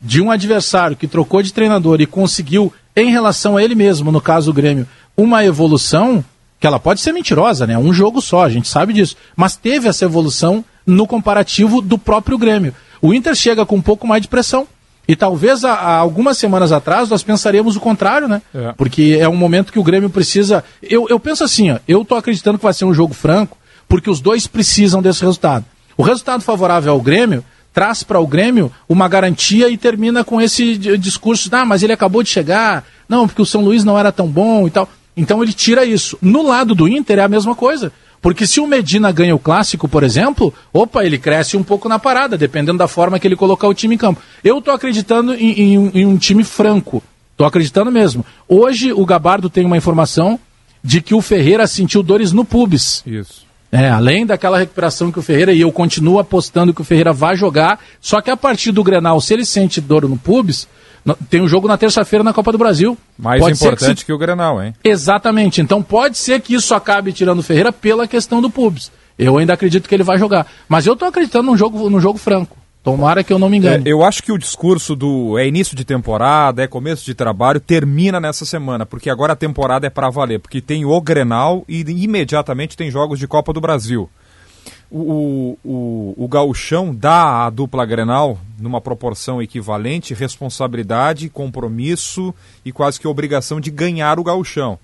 de 0.00 0.22
um 0.22 0.30
adversário 0.30 0.96
que 0.96 1.08
trocou 1.08 1.42
de 1.42 1.52
treinador 1.52 2.00
e 2.00 2.06
conseguiu, 2.06 2.72
em 2.94 3.10
relação 3.10 3.56
a 3.56 3.64
ele 3.64 3.74
mesmo, 3.74 4.12
no 4.12 4.20
caso 4.20 4.52
o 4.52 4.54
Grêmio, 4.54 4.86
uma 5.16 5.44
evolução, 5.44 6.24
que 6.60 6.68
ela 6.68 6.78
pode 6.78 7.00
ser 7.00 7.10
mentirosa, 7.10 7.66
né? 7.66 7.76
Um 7.76 7.92
jogo 7.92 8.22
só, 8.22 8.44
a 8.44 8.48
gente 8.48 8.68
sabe 8.68 8.92
disso. 8.92 9.16
Mas 9.34 9.56
teve 9.56 9.88
essa 9.88 10.04
evolução 10.04 10.64
no 10.86 11.04
comparativo 11.04 11.82
do 11.82 11.98
próprio 11.98 12.38
Grêmio. 12.38 12.72
O 13.02 13.12
Inter 13.12 13.34
chega 13.34 13.66
com 13.66 13.74
um 13.74 13.82
pouco 13.82 14.06
mais 14.06 14.22
de 14.22 14.28
pressão. 14.28 14.68
E 15.08 15.14
talvez 15.14 15.64
há, 15.64 15.72
há 15.72 15.96
algumas 15.98 16.36
semanas 16.36 16.72
atrás 16.72 17.08
nós 17.08 17.22
pensaríamos 17.22 17.76
o 17.76 17.80
contrário, 17.80 18.26
né? 18.26 18.42
É. 18.54 18.72
Porque 18.76 19.16
é 19.20 19.28
um 19.28 19.36
momento 19.36 19.72
que 19.72 19.78
o 19.78 19.84
Grêmio 19.84 20.10
precisa. 20.10 20.64
Eu, 20.82 21.06
eu 21.08 21.20
penso 21.20 21.44
assim, 21.44 21.70
ó, 21.70 21.78
eu 21.86 22.04
tô 22.04 22.14
acreditando 22.16 22.58
que 22.58 22.64
vai 22.64 22.74
ser 22.74 22.84
um 22.84 22.92
jogo 22.94 23.14
franco, 23.14 23.56
porque 23.88 24.10
os 24.10 24.20
dois 24.20 24.46
precisam 24.46 25.00
desse 25.00 25.20
resultado. 25.24 25.64
O 25.96 26.02
resultado 26.02 26.42
favorável 26.42 26.92
ao 26.92 27.00
Grêmio 27.00 27.44
traz 27.72 28.02
para 28.02 28.18
o 28.18 28.26
Grêmio 28.26 28.72
uma 28.88 29.06
garantia 29.06 29.68
e 29.68 29.76
termina 29.76 30.24
com 30.24 30.40
esse 30.40 30.76
di- 30.76 30.98
discurso, 30.98 31.48
ah, 31.52 31.64
mas 31.64 31.82
ele 31.82 31.92
acabou 31.92 32.22
de 32.22 32.28
chegar, 32.30 32.84
não, 33.08 33.26
porque 33.28 33.42
o 33.42 33.46
São 33.46 33.62
Luís 33.62 33.84
não 33.84 33.98
era 33.98 34.10
tão 34.10 34.26
bom 34.26 34.66
e 34.66 34.70
tal. 34.70 34.88
Então 35.16 35.42
ele 35.42 35.52
tira 35.52 35.84
isso. 35.84 36.18
No 36.20 36.42
lado 36.42 36.74
do 36.74 36.88
Inter 36.88 37.18
é 37.18 37.22
a 37.22 37.28
mesma 37.28 37.54
coisa. 37.54 37.92
Porque 38.26 38.44
se 38.44 38.58
o 38.58 38.66
Medina 38.66 39.12
ganha 39.12 39.36
o 39.36 39.38
clássico, 39.38 39.86
por 39.86 40.02
exemplo, 40.02 40.52
opa, 40.72 41.04
ele 41.04 41.16
cresce 41.16 41.56
um 41.56 41.62
pouco 41.62 41.88
na 41.88 41.96
parada, 41.96 42.36
dependendo 42.36 42.76
da 42.76 42.88
forma 42.88 43.20
que 43.20 43.28
ele 43.28 43.36
colocar 43.36 43.68
o 43.68 43.72
time 43.72 43.94
em 43.94 43.98
campo. 43.98 44.20
Eu 44.42 44.60
tô 44.60 44.72
acreditando 44.72 45.32
em, 45.32 45.52
em 45.60 45.78
um- 45.78 45.90
em 45.94 46.04
um 46.04 46.16
time 46.16 46.42
franco. 46.42 47.00
Tô 47.36 47.44
acreditando 47.44 47.92
mesmo. 47.92 48.26
Hoje 48.48 48.92
o 48.92 49.06
Gabardo 49.06 49.48
tem 49.48 49.64
uma 49.64 49.76
informação 49.76 50.40
de 50.82 51.00
que 51.00 51.14
o 51.14 51.22
Ferreira 51.22 51.68
sentiu 51.68 52.02
dores 52.02 52.32
no 52.32 52.44
pubis. 52.44 53.00
Isso. 53.06 53.46
É, 53.70 53.88
além 53.90 54.26
daquela 54.26 54.58
recuperação 54.58 55.12
que 55.12 55.20
o 55.20 55.22
Ferreira, 55.22 55.52
e 55.52 55.60
eu 55.60 55.70
continuo 55.70 56.18
apostando 56.18 56.74
que 56.74 56.80
o 56.80 56.84
Ferreira 56.84 57.12
vai 57.12 57.36
jogar, 57.36 57.78
só 58.00 58.20
que 58.20 58.28
a 58.32 58.36
partir 58.36 58.72
do 58.72 58.82
Grenal, 58.82 59.20
se 59.20 59.34
ele 59.34 59.44
sente 59.44 59.80
dor 59.80 60.08
no 60.08 60.16
pubis, 60.16 60.66
tem 61.30 61.40
um 61.40 61.48
jogo 61.48 61.68
na 61.68 61.76
terça-feira 61.76 62.22
na 62.24 62.32
Copa 62.32 62.52
do 62.52 62.58
Brasil. 62.58 62.96
Mais 63.18 63.40
Pode 63.40 63.58
que 63.58 63.64
importante 63.64 64.00
se- 64.00 64.06
que, 64.06 64.12
o 64.12 64.18
Grenal, 64.18 64.62
hein? 64.62 64.74
Exatamente. 64.82 65.60
Então 65.60 65.82
pode 65.82 66.18
ser 66.18 66.40
que 66.40 66.54
isso 66.54 66.74
acabe 66.74 67.12
tirando 67.12 67.38
o 67.38 67.42
Ferreira 67.42 67.72
pela 67.72 68.08
questão 68.08 68.40
do 68.42 68.50
pubis. 68.50 68.90
Eu 69.18 69.38
ainda 69.38 69.54
acredito 69.54 69.88
que 69.88 69.94
ele 69.94 70.02
vai 70.02 70.18
jogar. 70.18 70.46
Mas 70.68 70.86
eu 70.86 70.96
tô 70.96 71.04
acreditando 71.04 71.50
num 71.50 71.56
jogo, 71.56 71.88
num 71.88 72.00
jogo 72.00 72.18
franco. 72.18 72.56
Tomara 72.82 73.24
que 73.24 73.32
eu 73.32 73.38
não 73.38 73.48
me 73.48 73.56
engane. 73.56 73.82
É, 73.88 73.92
eu 73.92 74.04
acho 74.04 74.22
que 74.22 74.30
o 74.30 74.38
discurso 74.38 74.94
do 74.94 75.36
é 75.36 75.46
início 75.48 75.76
de 75.76 75.84
temporada, 75.84 76.62
é 76.62 76.68
começo 76.68 77.04
de 77.04 77.14
trabalho, 77.14 77.58
termina 77.58 78.20
nessa 78.20 78.44
semana, 78.44 78.86
porque 78.86 79.10
agora 79.10 79.32
a 79.32 79.36
temporada 79.36 79.88
é 79.88 79.90
para 79.90 80.08
valer, 80.08 80.38
porque 80.38 80.60
tem 80.60 80.84
o 80.84 81.00
Grenal 81.00 81.64
e 81.68 81.80
imediatamente 81.80 82.76
tem 82.76 82.88
jogos 82.88 83.18
de 83.18 83.26
Copa 83.26 83.52
do 83.52 83.60
Brasil. 83.60 84.08
O, 84.90 85.58
o, 85.64 86.14
o, 86.16 86.28
gauchão 86.28 86.94
dá 86.94 87.44
à 87.44 87.50
dupla 87.50 87.84
Grenal, 87.84 88.38
numa 88.58 88.80
proporção 88.80 89.42
equivalente, 89.42 90.14
responsabilidade, 90.14 91.28
compromisso 91.28 92.32
e 92.64 92.70
quase 92.70 93.00
que 93.00 93.08
obrigação 93.08 93.60
de 93.60 93.70
ganhar 93.70 94.20
o 94.20 94.24
gauchão. 94.24 94.78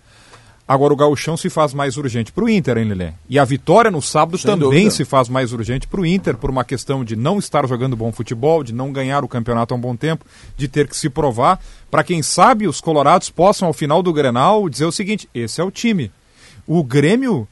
Agora 0.66 0.92
o 0.92 0.96
gauchão 0.96 1.36
se 1.36 1.50
faz 1.50 1.74
mais 1.74 1.96
urgente 1.96 2.32
para 2.32 2.44
o 2.44 2.48
Inter, 2.48 2.78
hein, 2.78 2.84
Lelê? 2.84 3.12
E 3.28 3.38
a 3.38 3.44
vitória 3.44 3.90
no 3.90 4.00
sábado 4.00 4.38
Sem 4.38 4.50
também 4.50 4.84
dúvida. 4.84 4.90
se 4.90 5.04
faz 5.04 5.28
mais 5.28 5.52
urgente 5.52 5.86
para 5.86 6.00
o 6.00 6.06
Inter, 6.06 6.36
por 6.36 6.50
uma 6.50 6.64
questão 6.64 7.04
de 7.04 7.14
não 7.14 7.38
estar 7.38 7.66
jogando 7.68 7.96
bom 7.96 8.10
futebol, 8.10 8.64
de 8.64 8.72
não 8.72 8.92
ganhar 8.92 9.22
o 9.22 9.28
campeonato 9.28 9.74
há 9.74 9.76
um 9.76 9.80
bom 9.80 9.94
tempo, 9.94 10.24
de 10.56 10.68
ter 10.68 10.88
que 10.88 10.96
se 10.96 11.10
provar, 11.10 11.60
para 11.90 12.04
quem 12.04 12.22
sabe 12.22 12.66
os 12.66 12.80
colorados 12.80 13.28
possam, 13.28 13.68
ao 13.68 13.74
final 13.74 14.02
do 14.02 14.12
Grenal, 14.12 14.68
dizer 14.68 14.86
o 14.86 14.92
seguinte, 14.92 15.28
esse 15.34 15.60
é 15.60 15.64
o 15.64 15.70
time. 15.70 16.10
O 16.66 16.82
Grêmio 16.82 17.46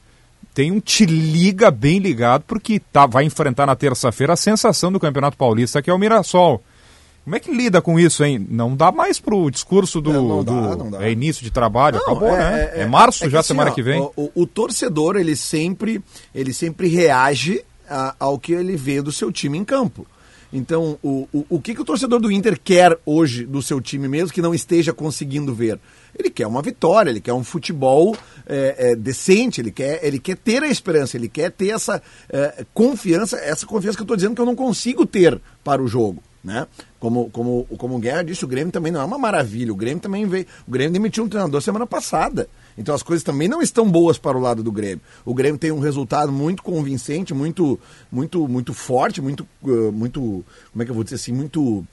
tem 0.53 0.71
um 0.71 0.79
te 0.79 1.05
liga 1.05 1.71
bem 1.71 1.99
ligado, 1.99 2.43
porque 2.47 2.79
tá, 2.91 3.05
vai 3.05 3.23
enfrentar 3.23 3.65
na 3.65 3.75
terça-feira 3.75 4.33
a 4.33 4.37
sensação 4.37 4.91
do 4.91 4.99
Campeonato 4.99 5.37
Paulista, 5.37 5.81
que 5.81 5.89
é 5.89 5.93
o 5.93 5.97
Mirassol. 5.97 6.61
Como 7.23 7.35
é 7.35 7.39
que 7.39 7.51
lida 7.51 7.81
com 7.81 7.99
isso, 7.99 8.23
hein? 8.23 8.45
Não 8.49 8.75
dá 8.75 8.91
mais 8.91 9.19
pro 9.19 9.49
discurso 9.51 10.01
do, 10.01 10.09
é, 10.09 10.13
não 10.13 10.43
dá, 10.43 10.51
do 10.51 10.77
não 10.77 10.91
dá. 10.91 11.03
É 11.05 11.11
início 11.11 11.43
de 11.43 11.51
trabalho, 11.51 11.97
não, 11.97 12.03
acabou, 12.03 12.29
é, 12.29 12.39
né? 12.39 12.71
É, 12.73 12.81
é 12.81 12.85
março 12.87 13.25
é 13.25 13.29
já, 13.29 13.39
assim, 13.39 13.49
semana 13.49 13.69
ó, 13.69 13.73
que 13.73 13.83
vem. 13.83 14.01
O, 14.15 14.31
o, 14.33 14.47
torcedor, 14.47 15.15
ele 15.15 15.35
sempre, 15.35 16.01
ele 16.33 16.51
sempre 16.51 16.87
reage 16.87 17.63
a, 17.87 18.15
ao 18.19 18.39
que 18.39 18.53
ele 18.53 18.75
vê 18.75 19.01
do 19.01 19.11
seu 19.11 19.31
time 19.31 19.57
em 19.57 19.63
campo. 19.63 20.07
Então, 20.53 20.99
o, 21.01 21.27
o, 21.31 21.45
o 21.49 21.61
que, 21.61 21.73
que 21.73 21.81
o 21.81 21.85
torcedor 21.85 22.19
do 22.19 22.31
Inter 22.31 22.59
quer 22.61 22.97
hoje 23.05 23.45
do 23.45 23.61
seu 23.61 23.79
time, 23.79 24.07
mesmo 24.07 24.33
que 24.33 24.41
não 24.41 24.53
esteja 24.53 24.91
conseguindo 24.91 25.53
ver? 25.53 25.79
Ele 26.17 26.29
quer 26.29 26.45
uma 26.45 26.61
vitória, 26.61 27.09
ele 27.09 27.21
quer 27.21 27.33
um 27.33 27.43
futebol 27.43 28.15
é, 28.45 28.91
é, 28.91 28.95
decente, 28.95 29.61
ele 29.61 29.71
quer, 29.71 30.03
ele 30.03 30.19
quer 30.19 30.35
ter 30.35 30.61
a 30.61 30.67
esperança, 30.67 31.15
ele 31.15 31.29
quer 31.29 31.51
ter 31.51 31.69
essa 31.69 32.01
é, 32.29 32.65
confiança, 32.73 33.37
essa 33.37 33.65
confiança 33.65 33.97
que 33.97 34.01
eu 34.01 34.05
estou 34.05 34.17
dizendo 34.17 34.35
que 34.35 34.41
eu 34.41 34.45
não 34.45 34.55
consigo 34.55 35.05
ter 35.05 35.39
para 35.63 35.81
o 35.81 35.87
jogo. 35.87 36.21
Né? 36.43 36.67
Como, 36.99 37.29
como, 37.29 37.65
como 37.77 37.95
o 37.95 37.99
Guerra 37.99 38.23
disse, 38.23 38.43
o 38.43 38.47
Grêmio 38.47 38.73
também 38.73 38.91
não 38.91 38.99
é 38.99 39.05
uma 39.05 39.17
maravilha. 39.17 39.71
O 39.71 39.75
Grêmio 39.75 40.01
também 40.01 40.25
veio. 40.25 40.45
O 40.67 40.71
Grêmio 40.71 40.91
demitiu 40.91 41.23
um 41.23 41.29
treinador 41.29 41.61
semana 41.61 41.85
passada. 41.85 42.49
Então 42.81 42.95
as 42.95 43.03
coisas 43.03 43.23
também 43.23 43.47
não 43.47 43.61
estão 43.61 43.89
boas 43.89 44.17
para 44.17 44.37
o 44.37 44.41
lado 44.41 44.63
do 44.63 44.71
Grêmio. 44.71 45.01
O 45.23 45.33
Grêmio 45.33 45.59
tem 45.59 45.71
um 45.71 45.79
resultado 45.79 46.31
muito 46.31 46.63
convincente, 46.63 47.33
muito, 47.33 47.79
muito, 48.11 48.47
muito 48.47 48.73
forte, 48.73 49.21
muito, 49.21 49.47
uh, 49.63 49.91
muito, 49.91 50.19
como 50.71 50.81
é 50.81 50.85
que 50.85 50.91
eu 50.91 50.95
vou 50.95 51.03
dizer 51.03 51.15
assim, 51.15 51.31
muito 51.31 51.85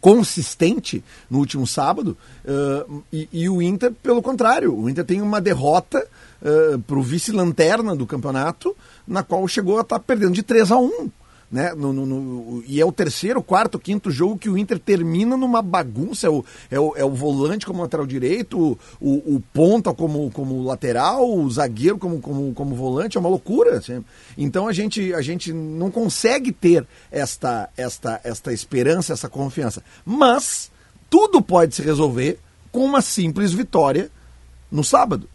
consistente 0.00 1.04
no 1.30 1.38
último 1.38 1.66
sábado. 1.66 2.16
Uh, 2.44 3.02
e, 3.12 3.28
e, 3.32 3.48
o 3.48 3.60
Inter, 3.62 3.92
pelo 4.02 4.22
contrário, 4.22 4.74
o 4.74 4.88
Inter 4.88 5.04
tem 5.04 5.20
uma 5.20 5.40
derrota 5.40 6.04
uh, 6.42 6.78
para 6.80 6.98
o 6.98 7.02
vice-lanterna 7.02 7.94
do 7.94 8.06
campeonato, 8.06 8.74
na 9.06 9.22
qual 9.22 9.46
chegou 9.46 9.78
a 9.78 9.82
estar 9.82 9.98
tá 9.98 10.04
perdendo 10.04 10.32
de 10.32 10.42
3 10.42 10.72
a 10.72 10.76
1 10.78 11.10
né? 11.50 11.72
No, 11.74 11.92
no, 11.92 12.04
no, 12.04 12.64
e 12.66 12.80
é 12.80 12.84
o 12.84 12.92
terceiro, 12.92 13.42
quarto, 13.42 13.78
quinto 13.78 14.10
jogo 14.10 14.38
que 14.38 14.50
o 14.50 14.58
Inter 14.58 14.78
termina 14.78 15.36
numa 15.36 15.62
bagunça. 15.62 16.26
É 16.26 16.30
o, 16.30 16.44
é 16.70 16.78
o, 16.78 16.96
é 16.96 17.04
o 17.04 17.10
volante 17.10 17.66
como 17.66 17.80
lateral 17.80 18.06
direito, 18.06 18.78
o, 19.00 19.34
o 19.34 19.42
ponta 19.52 19.94
como, 19.94 20.30
como 20.30 20.62
lateral, 20.62 21.28
o 21.28 21.50
zagueiro 21.50 21.98
como, 21.98 22.20
como, 22.20 22.52
como 22.52 22.74
volante, 22.74 23.16
é 23.16 23.20
uma 23.20 23.30
loucura. 23.30 23.78
Assim. 23.78 24.04
Então 24.36 24.68
a 24.68 24.72
gente, 24.72 25.14
a 25.14 25.22
gente 25.22 25.52
não 25.52 25.90
consegue 25.90 26.52
ter 26.52 26.86
esta, 27.10 27.70
esta, 27.76 28.20
esta 28.22 28.52
esperança, 28.52 29.12
essa 29.12 29.28
confiança. 29.28 29.82
Mas 30.04 30.70
tudo 31.08 31.40
pode 31.40 31.74
se 31.74 31.82
resolver 31.82 32.38
com 32.70 32.84
uma 32.84 33.00
simples 33.00 33.52
vitória 33.52 34.10
no 34.70 34.84
sábado. 34.84 35.28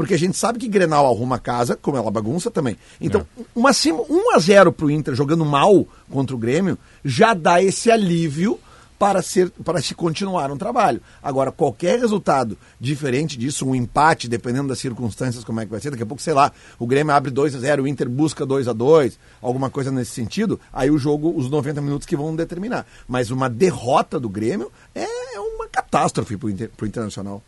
Porque 0.00 0.14
a 0.14 0.18
gente 0.18 0.34
sabe 0.34 0.58
que 0.58 0.66
Grenal 0.66 1.04
arruma 1.04 1.38
casa, 1.38 1.76
como 1.76 1.98
ela 1.98 2.10
bagunça 2.10 2.50
também. 2.50 2.74
Então, 2.98 3.20
é. 3.38 3.42
uma, 3.54 3.68
1 3.68 4.34
a 4.34 4.38
0 4.38 4.72
pro 4.72 4.90
Inter 4.90 5.14
jogando 5.14 5.44
mal 5.44 5.86
contra 6.10 6.34
o 6.34 6.38
Grêmio 6.38 6.78
já 7.04 7.34
dá 7.34 7.62
esse 7.62 7.90
alívio 7.90 8.58
para, 8.98 9.20
ser, 9.20 9.50
para 9.62 9.82
se 9.82 9.94
continuar 9.94 10.50
um 10.50 10.56
trabalho. 10.56 11.02
Agora, 11.22 11.52
qualquer 11.52 11.98
resultado 11.98 12.56
diferente 12.80 13.36
disso, 13.36 13.66
um 13.66 13.74
empate, 13.74 14.26
dependendo 14.26 14.68
das 14.68 14.78
circunstâncias, 14.78 15.44
como 15.44 15.60
é 15.60 15.66
que 15.66 15.70
vai 15.70 15.80
ser, 15.80 15.90
daqui 15.90 16.02
a 16.02 16.06
pouco, 16.06 16.22
sei 16.22 16.32
lá, 16.32 16.50
o 16.78 16.86
Grêmio 16.86 17.12
abre 17.12 17.30
2 17.30 17.56
a 17.56 17.58
0 17.58 17.82
o 17.82 17.86
Inter 17.86 18.08
busca 18.08 18.46
2 18.46 18.68
a 18.68 18.72
2 18.72 19.18
alguma 19.42 19.68
coisa 19.68 19.90
nesse 19.90 20.12
sentido, 20.12 20.58
aí 20.72 20.90
o 20.90 20.96
jogo, 20.96 21.30
os 21.36 21.50
90 21.50 21.78
minutos 21.82 22.06
que 22.06 22.16
vão 22.16 22.34
determinar. 22.34 22.86
Mas 23.06 23.30
uma 23.30 23.50
derrota 23.50 24.18
do 24.18 24.30
Grêmio 24.30 24.72
é 24.94 25.38
uma 25.38 25.68
catástrofe 25.68 26.38
para 26.38 26.46
o 26.46 26.50
inter, 26.50 26.70
Internacional. 26.84 27.42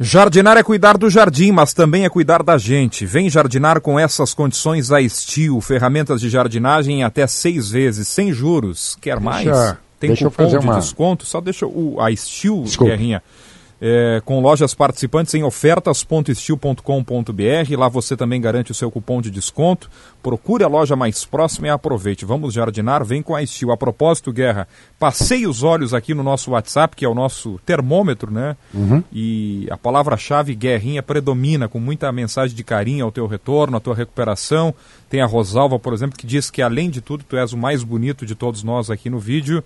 Jardinar 0.00 0.56
é 0.56 0.62
cuidar 0.62 0.96
do 0.96 1.10
jardim, 1.10 1.50
mas 1.50 1.72
também 1.72 2.04
é 2.04 2.08
cuidar 2.08 2.42
da 2.42 2.56
gente. 2.56 3.04
Vem 3.04 3.28
jardinar 3.28 3.80
com 3.80 3.98
essas 3.98 4.32
condições 4.32 4.92
a 4.92 5.00
Estil, 5.00 5.60
ferramentas 5.60 6.20
de 6.20 6.28
jardinagem 6.28 7.02
até 7.02 7.26
seis 7.26 7.68
vezes, 7.68 8.06
sem 8.06 8.32
juros. 8.32 8.96
Quer 9.00 9.18
mais? 9.18 9.44
Deixa, 9.44 9.78
Tem 9.98 10.08
deixa 10.10 10.24
cupom 10.26 10.46
de 10.46 10.56
uma... 10.56 10.78
desconto? 10.78 11.26
Só 11.26 11.40
deixa 11.40 11.66
o 11.66 12.00
a 12.00 12.12
Estil, 12.12 12.64
Guerrinha 12.80 13.22
é, 13.80 14.20
com 14.24 14.40
lojas 14.40 14.74
participantes 14.74 15.34
em 15.34 15.44
ofertas.estil.com.br. 15.44 17.76
Lá 17.76 17.88
você 17.88 18.16
também 18.16 18.40
garante 18.40 18.72
o 18.72 18.74
seu 18.74 18.90
cupom 18.90 19.20
de 19.20 19.30
desconto. 19.30 19.88
Procure 20.22 20.64
a 20.64 20.68
loja 20.68 20.96
mais 20.96 21.24
próxima 21.24 21.68
e 21.68 21.70
aproveite. 21.70 22.24
Vamos 22.24 22.54
jardinar, 22.54 23.04
vem 23.04 23.22
com 23.22 23.36
a 23.36 23.42
Estil. 23.42 23.70
A 23.70 23.76
propósito, 23.76 24.32
Guerra, 24.32 24.66
passei 24.98 25.46
os 25.46 25.62
olhos 25.62 25.94
aqui 25.94 26.12
no 26.12 26.24
nosso 26.24 26.50
WhatsApp, 26.50 26.96
que 26.96 27.04
é 27.04 27.08
o 27.08 27.14
nosso 27.14 27.60
termômetro, 27.64 28.32
né? 28.32 28.56
Uhum. 28.74 29.02
E 29.12 29.68
a 29.70 29.76
palavra-chave 29.76 30.54
guerrinha 30.54 31.02
predomina 31.02 31.68
com 31.68 31.78
muita 31.78 32.10
mensagem 32.10 32.56
de 32.56 32.64
carinho 32.64 33.04
ao 33.04 33.12
teu 33.12 33.26
retorno, 33.26 33.76
à 33.76 33.80
tua 33.80 33.94
recuperação. 33.94 34.74
Tem 35.08 35.20
a 35.20 35.26
Rosalva, 35.26 35.78
por 35.78 35.92
exemplo, 35.92 36.18
que 36.18 36.26
diz 36.26 36.50
que 36.50 36.60
além 36.60 36.90
de 36.90 37.00
tudo, 37.00 37.22
tu 37.22 37.36
és 37.36 37.52
o 37.52 37.56
mais 37.56 37.84
bonito 37.84 38.26
de 38.26 38.34
todos 38.34 38.64
nós 38.64 38.90
aqui 38.90 39.08
no 39.08 39.18
vídeo. 39.18 39.62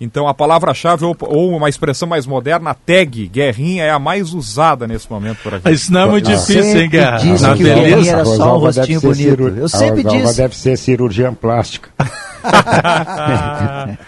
Então 0.00 0.26
a 0.26 0.32
palavra-chave 0.32 1.04
ou, 1.04 1.14
ou, 1.20 1.54
uma 1.54 1.68
expressão 1.68 2.08
mais 2.08 2.26
moderna, 2.26 2.74
tag, 2.74 3.28
guerrinha, 3.28 3.84
é 3.84 3.90
a 3.90 3.98
mais 3.98 4.32
usada 4.32 4.86
nesse 4.86 5.10
momento 5.10 5.42
por 5.42 5.54
aqui. 5.54 5.70
Isso 5.70 5.92
não 5.92 6.00
é 6.00 6.06
muito 6.06 6.30
difícil, 6.30 6.80
hein, 6.80 6.88
Guerra? 6.88 7.18
Disse 7.18 7.42
Na 7.42 7.54
que 7.54 7.62
beleza? 7.62 8.10
era 8.10 8.24
só 8.24 8.56
um 8.56 8.60
rostinho 8.60 9.00
bonito. 9.02 9.48
Eu 9.48 9.68
sempre 9.68 10.06
a 10.06 10.10
disse. 10.10 10.38
deve 10.38 10.56
ser 10.56 10.78
cirurgião 10.78 11.34
plástica. 11.34 11.90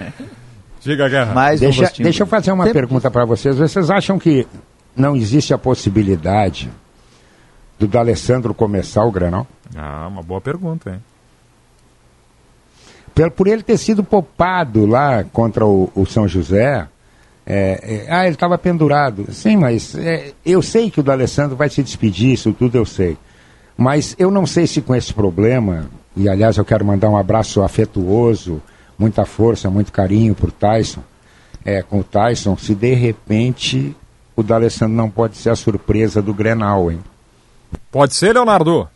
Diga, 0.80 1.10
Guerra. 1.10 1.34
Mais 1.34 1.60
deixa, 1.60 1.84
um 1.84 2.02
deixa 2.02 2.22
eu 2.22 2.26
fazer 2.26 2.52
uma 2.52 2.64
sempre... 2.64 2.80
pergunta 2.80 3.10
para 3.10 3.26
vocês. 3.26 3.56
Vocês 3.56 3.90
acham 3.90 4.18
que 4.18 4.46
não 4.96 5.14
existe 5.14 5.52
a 5.52 5.58
possibilidade 5.58 6.70
do 7.78 7.86
D'Alessandro 7.86 8.54
começar 8.54 9.04
o 9.04 9.12
Granal? 9.12 9.46
Ah, 9.76 10.08
uma 10.08 10.22
boa 10.22 10.40
pergunta, 10.40 10.90
hein? 10.90 11.02
Por 13.36 13.46
ele 13.46 13.62
ter 13.62 13.78
sido 13.78 14.02
poupado 14.02 14.86
lá 14.86 15.24
contra 15.24 15.66
o, 15.66 15.90
o 15.94 16.06
São 16.06 16.26
José. 16.26 16.86
É, 17.44 18.04
é, 18.06 18.06
ah, 18.08 18.24
ele 18.24 18.34
estava 18.34 18.56
pendurado. 18.56 19.26
Sim, 19.32 19.56
mas 19.56 19.94
é, 19.96 20.32
eu 20.44 20.62
sei 20.62 20.90
que 20.90 21.00
o 21.00 21.02
D'Alessandro 21.02 21.56
vai 21.56 21.68
se 21.68 21.82
despedir, 21.82 22.32
isso 22.32 22.52
tudo 22.52 22.76
eu 22.76 22.84
sei. 22.84 23.16
Mas 23.76 24.14
eu 24.18 24.30
não 24.30 24.46
sei 24.46 24.66
se 24.66 24.80
com 24.80 24.94
esse 24.94 25.12
problema, 25.12 25.90
e 26.16 26.28
aliás 26.28 26.56
eu 26.56 26.64
quero 26.64 26.84
mandar 26.84 27.10
um 27.10 27.16
abraço 27.16 27.62
afetuoso, 27.62 28.62
muita 28.98 29.24
força, 29.24 29.68
muito 29.68 29.90
carinho 29.90 30.34
para 30.34 30.48
o 30.48 30.52
Tyson, 30.52 31.02
é, 31.64 31.82
com 31.82 32.00
o 32.00 32.04
Tyson, 32.04 32.56
se 32.56 32.74
de 32.74 32.94
repente 32.94 33.96
o 34.36 34.42
D'Alessandro 34.42 34.94
não 34.94 35.10
pode 35.10 35.36
ser 35.36 35.50
a 35.50 35.56
surpresa 35.56 36.22
do 36.22 36.32
Grenal, 36.32 36.90
hein? 36.90 37.00
Pode 37.90 38.14
ser, 38.14 38.34
Leonardo? 38.34 38.88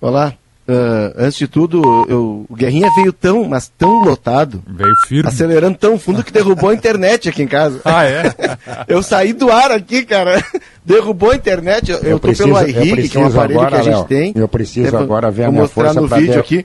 Olá, 0.00 0.34
Uh, 0.70 1.12
antes 1.16 1.36
de 1.36 1.48
tudo, 1.48 1.82
eu, 2.08 2.46
o 2.48 2.54
Guerrinha 2.54 2.88
veio 2.94 3.12
tão, 3.12 3.42
mas 3.44 3.72
tão 3.76 4.04
lotado. 4.04 4.62
Veio 4.68 4.94
firme. 5.08 5.28
Acelerando 5.28 5.76
tão 5.76 5.98
fundo 5.98 6.22
que 6.22 6.30
derrubou 6.30 6.70
a 6.70 6.74
internet 6.74 7.28
aqui 7.28 7.42
em 7.42 7.48
casa. 7.48 7.80
Ah, 7.90 8.04
é? 8.04 8.32
eu 8.86 9.02
saí 9.02 9.32
do 9.32 9.50
ar 9.50 9.72
aqui, 9.72 10.04
cara. 10.04 10.44
Derrubou 10.84 11.32
a 11.32 11.34
internet. 11.34 11.90
Eu, 11.90 11.98
eu 11.98 12.20
tô 12.20 12.28
preciso, 12.28 12.54
pelo 12.54 12.68
iRig, 12.68 13.08
que 13.08 13.18
é 13.18 13.20
um 13.20 13.26
aparelho 13.26 13.60
agora, 13.60 13.70
que 13.70 13.76
a 13.76 13.82
gente 13.82 13.94
Léo, 13.94 14.04
tem. 14.04 14.32
Eu 14.36 14.46
preciso 14.46 14.96
é, 14.96 15.00
agora 15.00 15.28
ver 15.28 15.44
a 15.44 15.50
minha 15.50 15.66
força 15.66 16.00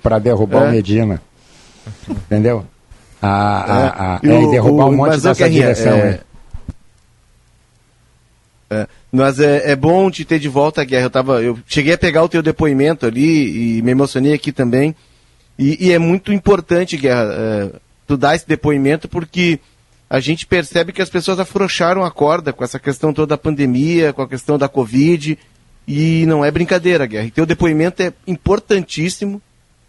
para 0.02 0.20
de, 0.20 0.24
derrubar 0.24 0.66
é. 0.66 0.68
o 0.68 0.72
Medina. 0.72 1.22
Entendeu? 2.08 2.64
A, 3.20 3.28
a, 3.28 4.16
a, 4.16 4.20
é, 4.24 4.44
e 4.44 4.52
derrubar 4.52 4.86
o, 4.86 4.90
um 4.90 4.98
monte 4.98 5.20
dessa 5.20 5.50
direção. 5.50 5.98
É, 5.98 6.20
é, 8.70 8.88
mas 9.16 9.40
é, 9.40 9.72
é, 9.72 9.76
bom 9.76 10.10
te 10.12 10.26
ter 10.26 10.40
de 10.40 10.50
volta, 10.50 10.84
Guerra. 10.84 11.06
Eu, 11.06 11.10
tava, 11.10 11.42
eu 11.42 11.58
cheguei 11.66 11.94
a 11.94 11.98
pegar 11.98 12.24
o 12.24 12.30
teu 12.30 12.42
depoimento 12.42 13.06
ali 13.06 13.78
e 13.78 13.82
me 13.82 13.92
emocionei 13.92 14.34
aqui 14.34 14.52
também. 14.52 14.96
E, 15.58 15.88
e 15.88 15.92
é 15.92 16.00
muito 16.00 16.34
importante, 16.34 16.98
Guerra, 16.98 17.34
é, 17.34 17.72
tu 18.06 18.18
dar 18.18 18.36
esse 18.36 18.48
depoimento 18.48 19.08
porque 19.08 19.60
a 20.10 20.20
gente 20.20 20.46
percebe 20.46 20.92
que 20.92 21.02
as 21.02 21.10
pessoas 21.10 21.40
afrouxaram 21.40 22.04
a 22.04 22.12
corda 22.12 22.54
com 22.54 22.64
essa 22.64 22.80
questão 22.80 23.14
toda 23.14 23.28
da 23.28 23.38
pandemia, 23.38 24.14
com 24.14 24.22
a 24.22 24.28
questão 24.28 24.58
da 24.58 24.68
Covid. 24.68 25.38
E 25.88 26.26
não 26.26 26.44
é 26.44 26.52
brincadeira, 26.52 27.06
Guerra. 27.06 27.28
E 27.28 27.32
teu 27.32 27.46
depoimento 27.46 28.02
é 28.02 28.12
importantíssimo 28.28 29.42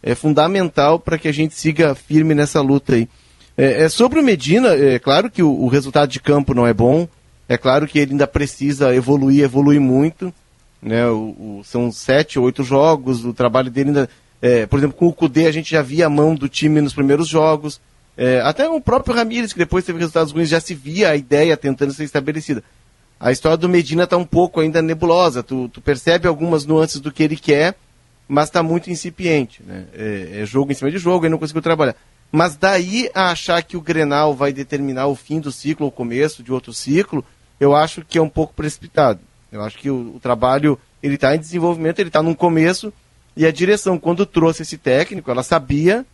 é 0.07 0.15
fundamental 0.15 1.01
para 1.01 1.19
que 1.19 1.27
a 1.27 1.33
gente 1.33 1.55
siga 1.55 1.93
firme 1.95 2.33
nessa 2.33 2.61
luta 2.61 2.95
aí. 2.95 3.09
É, 3.59 3.83
é, 3.83 3.89
sobre 3.89 4.21
o 4.21 4.23
Medina, 4.23 4.69
é 4.69 5.01
claro 5.01 5.29
que 5.29 5.43
o, 5.43 5.51
o, 5.51 5.67
resultado 5.67 6.09
de 6.09 6.21
campo 6.21 6.55
não 6.55 6.65
é 6.65 6.73
bom, 6.73 7.09
é 7.48 7.56
claro 7.56 7.87
que 7.87 7.98
ele 7.98 8.12
ainda 8.12 8.26
precisa 8.26 8.94
evoluir, 8.94 9.44
evoluir 9.44 9.80
muito. 9.80 10.32
Né? 10.82 11.06
O, 11.09 11.59
o, 11.59 11.62
são 11.64 11.90
sete, 11.90 12.38
oito 12.38 12.62
jogos, 12.62 13.24
o 13.24 13.32
trabalho 13.32 13.70
dele 13.70 13.90
ainda. 13.90 14.11
É, 14.42 14.66
por 14.66 14.78
exemplo, 14.78 14.96
com 14.96 15.06
o 15.06 15.12
Cudê 15.12 15.46
a 15.46 15.52
gente 15.52 15.70
já 15.70 15.80
via 15.80 16.06
a 16.06 16.11
mão 16.11 16.35
do 16.35 16.48
time 16.48 16.80
nos 16.80 16.92
primeiros 16.92 17.28
jogos. 17.28 17.80
É, 18.16 18.40
até 18.40 18.68
o 18.68 18.80
próprio 18.80 19.14
Ramires, 19.14 19.52
que 19.52 19.59
depois 19.59 19.85
teve 19.85 19.98
resultados 19.98 20.32
ruins, 20.32 20.48
já 20.48 20.61
se 20.61 20.74
via 20.74 21.11
a 21.11 21.16
ideia 21.16 21.56
tentando 21.56 21.92
ser 21.92 22.04
estabelecida. 22.04 22.62
A 23.18 23.32
história 23.32 23.56
do 23.56 23.68
Medina 23.68 24.04
está 24.04 24.16
um 24.16 24.24
pouco 24.24 24.61
ainda 24.61 24.82
nebulosa. 24.82 25.42
Tu, 25.42 25.68
tu, 25.68 25.80
percebe 25.80 26.28
algumas 26.28 26.66
nuances 26.66 27.00
do 27.00 27.12
que 27.12 27.22
ele 27.22 27.37
quer, 27.37 27.74
mas 28.28 28.48
está 28.48 28.62
muito 28.62 28.90
incipiente. 28.90 29.62
Né? 29.66 29.85
É, 29.94 30.40
é, 30.40 30.46
jogo 30.46 30.72
em 30.72 30.74
cima 30.74 30.90
de 30.90 30.98
jogo, 30.98 31.24
ele 31.24 31.32
não 31.32 31.38
conseguiu 31.38 31.62
trabalhar. 31.62 31.96
Mas 32.30 32.56
daí 32.56 33.11
a 33.14 33.30
achar 33.30 33.62
que 33.62 33.76
o 33.76 33.80
Grenal 33.80 34.35
vai 34.35 34.52
determinar 34.52 35.06
o 35.06 35.14
fim 35.14 35.40
do 35.40 35.52
ciclo 35.52 35.87
ou 35.87 35.90
o 35.90 35.94
começo 35.94 36.42
de 36.42 36.52
outro 36.52 36.72
ciclo, 36.72 37.24
eu 37.59 37.75
acho 37.75 38.05
que 38.05 38.19
é 38.19 38.23
um 38.23 38.29
pouco 38.29 38.55
precipitado. 38.55 39.21
Eu 39.51 39.62
acho 39.62 39.79
que 39.79 39.90
o, 39.90 40.16
o 40.16 40.21
trabalho 40.21 40.79
ele 41.03 41.14
está 41.14 41.35
em 41.35 41.38
desenvolvimento, 41.38 41.99
ele 41.99 42.09
está 42.09 42.23
num 42.23 42.35
começo 42.35 42.92
e 43.37 43.45
a 43.45 43.53
direção 43.53 43.99
quando 43.99 44.25
trouxe 44.25 44.62
esse 44.62 44.79
técnico, 44.79 45.31
ela 45.31 45.42
sabia 45.42 46.05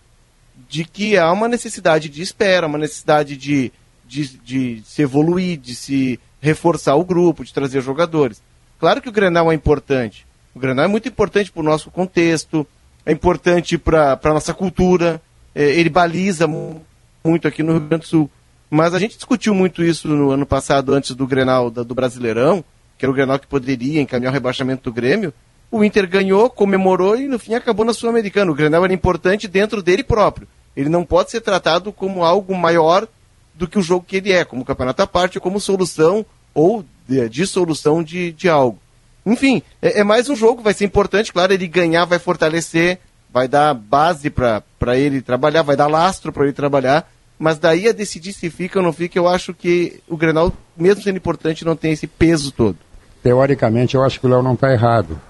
de 0.68 0.84
que 0.84 1.16
há 1.16 1.30
uma 1.32 1.48
necessidade 1.48 2.08
de 2.08 2.20
espera, 2.20 2.66
uma 2.66 2.78
necessidade 2.78 3.36
de, 3.36 3.72
de, 4.04 4.28
de 4.38 4.82
se 4.84 5.02
evoluir, 5.02 5.58
de 5.58 5.74
se 5.74 6.20
reforçar 6.40 6.96
o 6.96 7.04
grupo, 7.04 7.44
de 7.44 7.54
trazer 7.54 7.80
jogadores. 7.80 8.42
Claro 8.78 9.00
que 9.00 9.08
o 9.08 9.12
Grenal 9.12 9.50
é 9.52 9.54
importante. 9.54 10.26
O 10.54 10.58
Grenal 10.58 10.84
é 10.84 10.88
muito 10.88 11.08
importante 11.08 11.52
para 11.52 11.60
o 11.60 11.64
nosso 11.64 11.90
contexto, 11.90 12.66
é 13.06 13.12
importante 13.12 13.78
para 13.78 14.18
a 14.22 14.28
nossa 14.28 14.52
cultura, 14.52 15.22
é, 15.54 15.62
ele 15.62 15.88
baliza 15.88 16.46
muito 16.46 17.46
aqui 17.46 17.62
no 17.62 17.72
Rio 17.72 17.80
Grande 17.82 18.02
do 18.02 18.08
Sul. 18.08 18.30
Mas 18.74 18.94
a 18.94 18.98
gente 18.98 19.16
discutiu 19.16 19.54
muito 19.54 19.84
isso 19.84 20.08
no 20.08 20.30
ano 20.30 20.46
passado, 20.46 20.94
antes 20.94 21.14
do 21.14 21.26
Grenal 21.26 21.70
da, 21.70 21.82
do 21.82 21.94
Brasileirão, 21.94 22.64
que 22.96 23.04
era 23.04 23.12
o 23.12 23.14
Grenal 23.14 23.38
que 23.38 23.46
poderia 23.46 24.00
encaminhar 24.00 24.30
o 24.30 24.32
rebaixamento 24.32 24.84
do 24.84 24.94
Grêmio. 24.94 25.30
O 25.70 25.84
Inter 25.84 26.08
ganhou, 26.08 26.48
comemorou 26.48 27.18
e 27.18 27.28
no 27.28 27.38
fim 27.38 27.52
acabou 27.52 27.84
na 27.84 27.92
Sul-Americana. 27.92 28.50
O 28.50 28.54
Grenal 28.54 28.82
era 28.82 28.94
importante 28.94 29.46
dentro 29.46 29.82
dele 29.82 30.02
próprio. 30.02 30.48
Ele 30.74 30.88
não 30.88 31.04
pode 31.04 31.30
ser 31.30 31.42
tratado 31.42 31.92
como 31.92 32.24
algo 32.24 32.56
maior 32.56 33.06
do 33.54 33.68
que 33.68 33.78
o 33.78 33.82
jogo 33.82 34.06
que 34.08 34.16
ele 34.16 34.32
é, 34.32 34.42
como 34.42 34.64
campeonato 34.64 35.02
à 35.02 35.06
parte, 35.06 35.38
como 35.38 35.60
solução 35.60 36.24
ou 36.54 36.82
de, 37.06 37.28
dissolução 37.28 38.02
de, 38.02 38.32
de 38.32 38.48
algo. 38.48 38.78
Enfim, 39.26 39.62
é, 39.82 40.00
é 40.00 40.02
mais 40.02 40.30
um 40.30 40.34
jogo, 40.34 40.62
vai 40.62 40.72
ser 40.72 40.86
importante, 40.86 41.30
claro, 41.30 41.52
ele 41.52 41.68
ganhar 41.68 42.06
vai 42.06 42.18
fortalecer, 42.18 43.00
vai 43.30 43.46
dar 43.46 43.74
base 43.74 44.30
para 44.30 44.62
ele 44.96 45.20
trabalhar, 45.20 45.60
vai 45.60 45.76
dar 45.76 45.88
lastro 45.88 46.32
para 46.32 46.44
ele 46.44 46.54
trabalhar, 46.54 47.06
mas 47.42 47.58
daí 47.58 47.88
a 47.88 47.92
decidir 47.92 48.32
se 48.32 48.48
fica 48.48 48.78
ou 48.78 48.84
não 48.84 48.92
fica, 48.92 49.18
eu 49.18 49.26
acho 49.26 49.52
que 49.52 50.00
o 50.08 50.16
Grenal, 50.16 50.52
mesmo 50.76 51.02
sendo 51.02 51.16
importante, 51.16 51.64
não 51.64 51.74
tem 51.74 51.90
esse 51.90 52.06
peso 52.06 52.52
todo. 52.52 52.76
Teoricamente, 53.20 53.96
eu 53.96 54.04
acho 54.04 54.20
que 54.20 54.26
o 54.26 54.30
Léo 54.30 54.44
não 54.44 54.54
está 54.54 54.72
errado, 54.72 55.20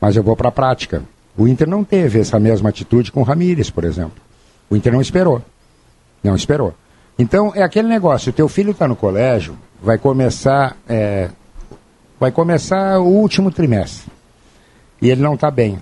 mas 0.00 0.16
eu 0.16 0.22
vou 0.24 0.34
para 0.34 0.48
a 0.48 0.52
prática. 0.52 1.04
O 1.36 1.46
Inter 1.46 1.68
não 1.68 1.84
teve 1.84 2.18
essa 2.18 2.40
mesma 2.40 2.70
atitude 2.70 3.12
com 3.12 3.20
o 3.20 3.22
Ramires, 3.22 3.70
por 3.70 3.84
exemplo. 3.84 4.20
O 4.68 4.74
Inter 4.74 4.92
não 4.92 5.00
esperou. 5.00 5.40
Não 6.24 6.34
esperou. 6.34 6.74
Então, 7.16 7.52
é 7.54 7.62
aquele 7.62 7.86
negócio, 7.86 8.30
o 8.30 8.34
teu 8.34 8.48
filho 8.48 8.72
está 8.72 8.88
no 8.88 8.96
colégio, 8.96 9.56
vai 9.80 9.96
começar, 9.96 10.76
é, 10.88 11.30
vai 12.18 12.32
começar 12.32 12.98
o 12.98 13.06
último 13.06 13.52
trimestre. 13.52 14.10
E 15.00 15.08
ele 15.08 15.22
não 15.22 15.34
está 15.34 15.52
bem. 15.52 15.80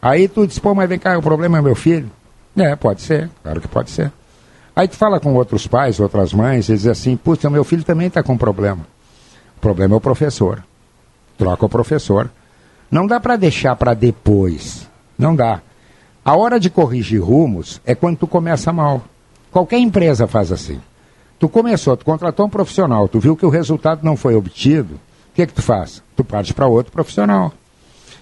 Aí 0.00 0.28
tu 0.28 0.46
diz, 0.46 0.60
pô, 0.60 0.72
mas 0.72 0.88
vem 0.88 1.00
cá, 1.00 1.18
o 1.18 1.22
problema 1.22 1.58
é 1.58 1.60
meu 1.60 1.74
filho. 1.74 2.08
É, 2.56 2.76
pode 2.76 3.02
ser, 3.02 3.30
claro 3.42 3.60
que 3.60 3.68
pode 3.68 3.90
ser. 3.90 4.12
Aí 4.76 4.88
tu 4.88 4.96
fala 4.96 5.20
com 5.20 5.34
outros 5.34 5.66
pais, 5.66 6.00
outras 6.00 6.32
mães, 6.32 6.68
e 6.68 6.74
diz 6.74 6.86
assim, 6.86 7.16
puxa, 7.16 7.48
meu 7.48 7.64
filho 7.64 7.84
também 7.84 8.08
está 8.08 8.22
com 8.22 8.36
problema. 8.36 8.86
O 9.56 9.60
problema 9.60 9.94
é 9.94 9.96
o 9.98 10.00
professor. 10.00 10.64
Troca 11.38 11.66
o 11.66 11.68
professor. 11.68 12.30
Não 12.90 13.06
dá 13.06 13.20
para 13.20 13.36
deixar 13.36 13.76
para 13.76 13.94
depois. 13.94 14.88
Não 15.18 15.34
dá. 15.34 15.60
A 16.24 16.36
hora 16.36 16.58
de 16.58 16.70
corrigir 16.70 17.22
rumos 17.22 17.80
é 17.84 17.94
quando 17.94 18.18
tu 18.18 18.26
começa 18.26 18.72
mal. 18.72 19.02
Qualquer 19.52 19.78
empresa 19.78 20.26
faz 20.26 20.50
assim. 20.50 20.80
Tu 21.38 21.48
começou, 21.48 21.96
tu 21.96 22.04
contratou 22.04 22.46
um 22.46 22.50
profissional, 22.50 23.08
tu 23.08 23.20
viu 23.20 23.36
que 23.36 23.44
o 23.44 23.50
resultado 23.50 24.00
não 24.02 24.16
foi 24.16 24.34
obtido, 24.34 24.94
o 24.94 25.34
que 25.34 25.42
é 25.42 25.46
que 25.46 25.52
tu 25.52 25.62
faz? 25.62 26.02
Tu 26.16 26.24
parte 26.24 26.54
para 26.54 26.66
outro 26.66 26.92
profissional. 26.92 27.52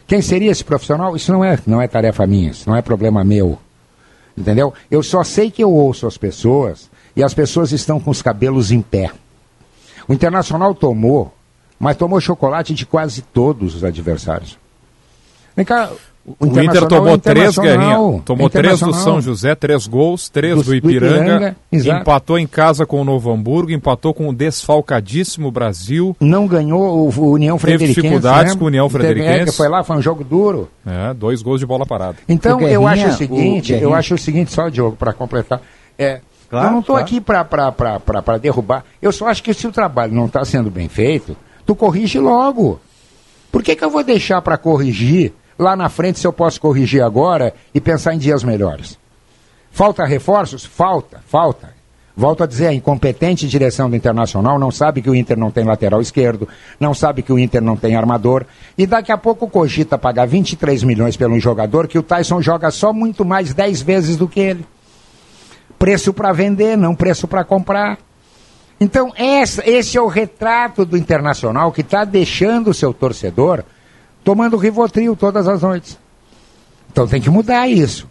Quem 0.06 0.20
seria 0.20 0.50
esse 0.50 0.64
profissional? 0.64 1.14
Isso 1.14 1.32
não 1.32 1.44
é, 1.44 1.58
não 1.66 1.80
é 1.80 1.86
tarefa 1.86 2.26
minha, 2.26 2.50
isso 2.50 2.68
não 2.68 2.76
é 2.76 2.82
problema 2.82 3.22
meu. 3.22 3.58
Entendeu? 4.36 4.72
Eu 4.90 5.02
só 5.02 5.22
sei 5.22 5.50
que 5.50 5.62
eu 5.62 5.72
ouço 5.72 6.06
as 6.06 6.16
pessoas 6.16 6.90
e 7.14 7.22
as 7.22 7.34
pessoas 7.34 7.72
estão 7.72 8.00
com 8.00 8.10
os 8.10 8.22
cabelos 8.22 8.70
em 8.70 8.80
pé. 8.80 9.10
O 10.08 10.12
Internacional 10.12 10.74
tomou, 10.74 11.32
mas 11.78 11.96
tomou 11.96 12.20
chocolate 12.20 12.74
de 12.74 12.86
quase 12.86 13.22
todos 13.22 13.74
os 13.74 13.84
adversários. 13.84 14.58
Vem 15.54 15.64
cá, 15.64 15.90
o, 16.24 16.46
o 16.46 16.62
Inter 16.62 16.86
tomou 16.86 17.14
é 17.14 17.18
três, 17.18 17.58
Guerrinha. 17.58 17.96
Tomou 18.24 18.48
três 18.48 18.78
do 18.78 18.94
São 18.94 19.20
José, 19.20 19.56
três 19.56 19.88
gols, 19.88 20.28
três 20.28 20.56
do, 20.56 20.62
do 20.62 20.74
Ipiranga. 20.74 21.56
Do 21.70 21.76
Ipiranga 21.76 22.00
empatou 22.00 22.38
em 22.38 22.46
casa 22.46 22.86
com 22.86 23.00
o 23.00 23.04
Novo 23.04 23.32
Hamburgo, 23.32 23.72
empatou 23.72 24.14
com 24.14 24.28
o 24.28 24.32
desfalcadíssimo 24.32 25.50
Brasil. 25.50 26.16
Não 26.20 26.46
ganhou 26.46 27.08
o, 27.08 27.30
União 27.32 27.58
Frederiquense. 27.58 27.94
Teve 27.94 28.08
dificuldades 28.08 28.54
com 28.54 28.64
o 28.64 28.66
União 28.68 28.88
Frederiquense. 28.88 29.50
É, 29.50 29.52
foi 29.52 29.68
lá, 29.68 29.82
foi 29.82 29.96
um 29.96 30.02
jogo 30.02 30.22
duro. 30.22 30.68
É, 30.86 31.12
dois 31.12 31.42
gols 31.42 31.58
de 31.58 31.66
bola 31.66 31.84
parada. 31.84 32.16
Então, 32.28 32.60
eu 32.60 32.86
acho 32.86 33.08
o 33.08 33.12
seguinte, 33.12 33.72
eu 33.72 33.92
acho 33.92 34.14
o 34.14 34.18
seguinte, 34.18 34.52
só, 34.52 34.68
Diogo, 34.68 34.96
para 34.96 35.12
completar. 35.12 35.60
É, 35.98 36.20
claro, 36.48 36.68
eu 36.68 36.72
não 36.72 36.80
estou 36.80 36.94
claro. 36.94 37.04
aqui 37.04 37.20
para 37.20 38.38
derrubar. 38.40 38.84
Eu 39.00 39.10
só 39.10 39.26
acho 39.26 39.42
que 39.42 39.52
se 39.52 39.66
o 39.66 39.72
trabalho 39.72 40.14
não 40.14 40.26
está 40.26 40.44
sendo 40.44 40.70
bem 40.70 40.88
feito, 40.88 41.36
tu 41.66 41.74
corrige 41.74 42.20
logo. 42.20 42.80
Por 43.50 43.60
que, 43.60 43.74
que 43.74 43.84
eu 43.84 43.90
vou 43.90 44.04
deixar 44.04 44.40
para 44.40 44.56
corrigir 44.56 45.32
lá 45.62 45.74
na 45.74 45.88
frente 45.88 46.18
se 46.18 46.26
eu 46.26 46.32
posso 46.32 46.60
corrigir 46.60 47.02
agora 47.02 47.54
e 47.74 47.80
pensar 47.80 48.14
em 48.14 48.18
dias 48.18 48.44
melhores. 48.44 48.98
Falta 49.70 50.04
reforços? 50.04 50.64
Falta, 50.64 51.22
falta. 51.26 51.72
Volto 52.14 52.44
a 52.44 52.46
dizer, 52.46 52.66
a 52.66 52.74
incompetente 52.74 53.48
direção 53.48 53.88
do 53.88 53.96
Internacional 53.96 54.58
não 54.58 54.70
sabe 54.70 55.00
que 55.00 55.08
o 55.08 55.14
Inter 55.14 55.38
não 55.38 55.50
tem 55.50 55.64
lateral 55.64 56.00
esquerdo, 56.00 56.46
não 56.78 56.92
sabe 56.92 57.22
que 57.22 57.32
o 57.32 57.38
Inter 57.38 57.62
não 57.62 57.74
tem 57.74 57.96
armador, 57.96 58.44
e 58.76 58.86
daqui 58.86 59.10
a 59.10 59.16
pouco 59.16 59.48
cogita 59.48 59.96
pagar 59.96 60.26
23 60.26 60.84
milhões 60.84 61.16
pelo 61.16 61.40
jogador 61.40 61.88
que 61.88 61.98
o 61.98 62.02
Tyson 62.02 62.42
joga 62.42 62.70
só 62.70 62.92
muito 62.92 63.24
mais 63.24 63.54
10 63.54 63.80
vezes 63.80 64.16
do 64.18 64.28
que 64.28 64.40
ele. 64.40 64.66
Preço 65.78 66.12
para 66.12 66.32
vender, 66.32 66.76
não 66.76 66.94
preço 66.94 67.26
para 67.26 67.44
comprar. 67.44 67.98
Então, 68.78 69.12
esse, 69.16 69.62
esse 69.62 69.96
é 69.96 70.00
o 70.00 70.06
retrato 70.06 70.84
do 70.84 70.98
Internacional 70.98 71.72
que 71.72 71.80
está 71.80 72.04
deixando 72.04 72.70
o 72.70 72.74
seu 72.74 72.92
torcedor 72.92 73.64
tomando 74.24 74.56
Rivotril 74.56 75.16
todas 75.16 75.48
as 75.48 75.62
noites. 75.62 75.98
Então 76.90 77.06
tem 77.06 77.20
que 77.20 77.30
mudar 77.30 77.68
isso. 77.68 78.06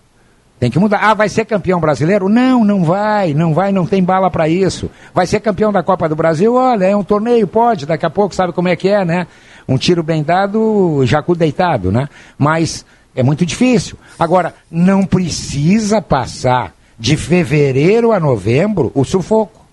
Tem 0.60 0.69
que 0.69 0.78
mudar. 0.78 1.00
Ah, 1.02 1.15
vai 1.15 1.28
ser 1.28 1.45
campeão 1.45 1.80
brasileiro? 1.80 2.30
Não, 2.30 2.63
não 2.63 2.84
vai, 2.84 3.34
não 3.34 3.52
vai, 3.52 3.71
não 3.71 3.86
tem 3.86 4.04
bala 4.04 4.30
para 4.30 4.47
isso. 4.47 4.91
Vai 5.12 5.26
ser 5.26 5.39
campeão 5.39 5.71
da 5.71 5.82
Copa 5.82 6.08
do 6.08 6.15
Brasil? 6.15 6.54
Olha, 6.54 6.86
é 6.86 6.95
um 6.95 7.04
torneio, 7.04 7.47
pode, 7.47 7.88
daqui 7.88 8.06
a 8.06 8.12
pouco 8.12 8.36
sabe 8.36 8.54
como 8.54 8.67
é 8.67 8.76
que 8.76 8.88
é, 8.88 9.04
né? 9.04 9.26
Um 9.67 9.76
tiro 9.76 10.04
bem 10.04 10.21
dado, 10.21 11.04
jacu 11.06 11.36
deitado, 11.36 11.91
né? 11.91 12.08
Mas 12.38 12.86
é 13.15 13.24
muito 13.24 13.43
difícil. 13.43 13.97
Agora, 14.19 14.54
não 14.69 15.04
precisa 15.04 16.00
passar 16.00 16.76
de 16.97 17.17
fevereiro 17.17 18.12
a 18.12 18.19
novembro 18.19 18.91
o 18.93 19.04
sufoco. 19.04 19.65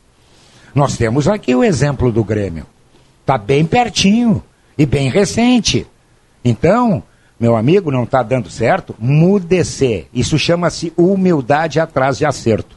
Nós 0.74 0.96
temos 0.96 1.28
aqui 1.28 1.54
o 1.54 1.62
exemplo 1.62 2.10
do 2.10 2.24
Grêmio. 2.24 2.64
Tá 3.26 3.36
bem 3.36 3.66
pertinho 3.66 4.42
e 4.78 4.86
bem 4.86 5.10
recente. 5.10 5.86
Então, 6.44 7.02
meu 7.38 7.56
amigo, 7.56 7.90
não 7.90 8.02
está 8.02 8.22
dando 8.22 8.50
certo, 8.50 8.94
mude-se. 8.98 10.06
Isso 10.12 10.38
chama-se 10.38 10.92
humildade 10.96 11.78
atrás 11.78 12.18
de 12.18 12.26
acerto. 12.26 12.76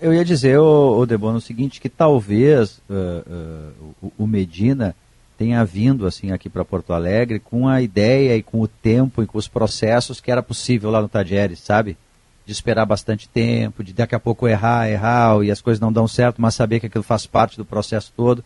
Eu 0.00 0.12
ia 0.12 0.24
dizer, 0.24 0.58
o, 0.58 1.06
Debono, 1.06 1.38
o 1.38 1.40
seguinte, 1.40 1.80
que 1.80 1.88
talvez 1.88 2.78
uh, 2.90 3.72
uh, 4.02 4.12
o, 4.18 4.26
Medina 4.26 4.94
tenha 5.38 5.64
vindo 5.64 6.06
assim 6.06 6.30
aqui 6.30 6.48
para 6.48 6.64
Porto 6.64 6.92
Alegre 6.92 7.40
com 7.40 7.66
a 7.66 7.80
ideia 7.80 8.36
e 8.36 8.42
com 8.42 8.60
o 8.60 8.68
tempo 8.68 9.22
e 9.22 9.26
com 9.26 9.38
os 9.38 9.48
processos 9.48 10.20
que 10.20 10.30
era 10.30 10.42
possível 10.42 10.90
lá 10.90 11.00
no 11.00 11.08
Tadieres, 11.08 11.58
sabe? 11.58 11.96
De 12.46 12.52
esperar 12.52 12.84
bastante 12.84 13.28
tempo, 13.28 13.82
de 13.82 13.92
daqui 13.92 14.14
a 14.14 14.20
pouco 14.20 14.46
errar, 14.46 14.88
errar 14.88 15.42
e 15.42 15.50
as 15.50 15.60
coisas 15.60 15.80
não 15.80 15.92
dão 15.92 16.06
certo, 16.06 16.40
mas 16.40 16.54
saber 16.54 16.80
que 16.80 16.86
aquilo 16.86 17.04
faz 17.04 17.26
parte 17.26 17.56
do 17.56 17.64
processo 17.64 18.12
todo. 18.16 18.44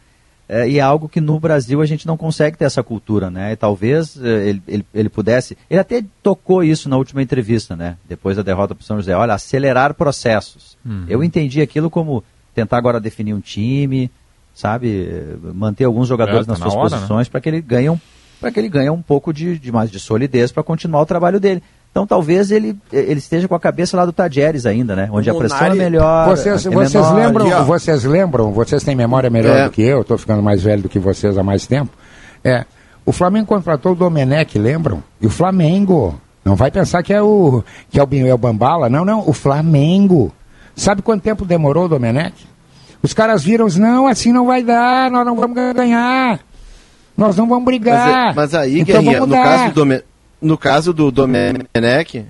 É, 0.48 0.68
e 0.68 0.78
é 0.78 0.82
algo 0.82 1.08
que 1.08 1.20
no 1.20 1.40
Brasil 1.40 1.80
a 1.80 1.86
gente 1.86 2.06
não 2.06 2.16
consegue 2.16 2.56
ter 2.56 2.64
essa 2.64 2.82
cultura, 2.82 3.30
né? 3.30 3.52
E 3.52 3.56
talvez 3.56 4.16
é, 4.22 4.48
ele, 4.48 4.62
ele, 4.68 4.86
ele, 4.94 5.08
pudesse. 5.08 5.58
Ele 5.68 5.80
até 5.80 6.04
tocou 6.22 6.62
isso 6.62 6.88
na 6.88 6.96
última 6.96 7.20
entrevista, 7.20 7.74
né? 7.74 7.96
Depois 8.08 8.36
da 8.36 8.42
derrota 8.42 8.74
para 8.74 8.84
São 8.84 8.96
José. 8.96 9.16
Olha, 9.16 9.34
acelerar 9.34 9.94
processos. 9.94 10.78
Uhum. 10.84 11.04
Eu 11.08 11.24
entendi 11.24 11.60
aquilo 11.60 11.90
como 11.90 12.22
tentar 12.54 12.78
agora 12.78 13.00
definir 13.00 13.34
um 13.34 13.40
time, 13.40 14.10
sabe? 14.54 15.36
Manter 15.52 15.84
alguns 15.84 16.08
jogadores 16.08 16.42
é, 16.42 16.44
tá 16.46 16.52
nas 16.52 16.60
suas 16.60 16.74
hora, 16.74 16.90
né? 16.90 16.96
posições 16.96 17.26
né? 17.26 17.30
para 17.30 17.40
que 17.40 17.48
ele 17.48 17.60
ganhe 17.60 17.90
um, 17.90 17.98
para 18.40 18.52
que 18.52 18.60
ele 18.60 18.68
ganhe 18.68 18.90
um 18.90 19.02
pouco 19.02 19.32
de, 19.32 19.58
de 19.58 19.72
mais 19.72 19.90
de 19.90 19.98
solidez 19.98 20.52
para 20.52 20.62
continuar 20.62 21.02
o 21.02 21.06
trabalho 21.06 21.40
dele. 21.40 21.62
Então 21.96 22.06
talvez 22.06 22.50
ele, 22.50 22.76
ele 22.92 23.18
esteja 23.18 23.48
com 23.48 23.54
a 23.54 23.58
cabeça 23.58 23.96
lá 23.96 24.04
do 24.04 24.12
Tadieres 24.12 24.66
ainda, 24.66 24.94
né? 24.94 25.08
Onde 25.10 25.30
a 25.30 25.34
pressão 25.34 25.66
é 25.68 25.74
melhor. 25.74 26.28
Vocês, 26.28 26.66
é 26.66 26.68
vocês 26.68 26.92
menor. 26.92 27.14
lembram, 27.14 27.64
vocês 27.64 28.04
lembram, 28.04 28.52
vocês 28.52 28.84
têm 28.84 28.94
memória 28.94 29.30
melhor 29.30 29.56
É. 29.56 29.64
do 29.64 29.70
que 29.70 29.80
eu, 29.80 30.02
estou 30.02 30.18
ficando 30.18 30.42
mais 30.42 30.62
velho 30.62 30.82
do 30.82 30.90
que 30.90 30.98
vocês 30.98 31.38
há 31.38 31.42
mais 31.42 31.66
tempo. 31.66 31.90
É, 32.44 32.66
o 33.06 33.12
Flamengo 33.12 33.46
contratou 33.46 33.92
o 33.92 33.94
Domenech, 33.94 34.58
lembram? 34.58 35.02
E 35.18 35.26
o 35.26 35.30
Flamengo. 35.30 36.20
Não 36.44 36.54
vai 36.54 36.70
pensar 36.70 37.02
que 37.02 37.14
é 37.14 37.22
o 37.22 37.64
que 37.88 37.98
é 37.98 38.02
o, 38.04 38.08
é 38.26 38.34
o 38.34 38.38
Bambala, 38.38 38.90
não, 38.90 39.02
não, 39.02 39.26
o 39.26 39.32
Flamengo. 39.32 40.30
Sabe 40.74 41.00
quanto 41.00 41.22
tempo 41.22 41.46
demorou 41.46 41.86
o 41.86 41.88
Domenech? 41.88 42.46
Os 43.02 43.14
caras 43.14 43.42
viram, 43.42 43.68
não, 43.78 44.06
assim 44.06 44.32
não 44.32 44.44
vai 44.44 44.62
dar, 44.62 45.10
nós 45.10 45.24
não 45.24 45.34
vamos 45.34 45.56
ganhar. 45.74 46.40
Nós 47.16 47.34
não 47.38 47.48
vamos 47.48 47.64
Mas, 47.64 47.74
brigar. 47.78 48.32
é- 48.32 48.34
mas 48.34 48.52
aí, 48.54 48.80
então 48.80 49.00
Guerrinha, 49.02 49.20
no 49.20 49.28
caso, 49.32 49.68
do 49.68 49.72
Dome- 49.76 50.02
no 50.40 50.58
caso 50.58 50.92
do 50.92 51.10
Domenech, 51.10 52.26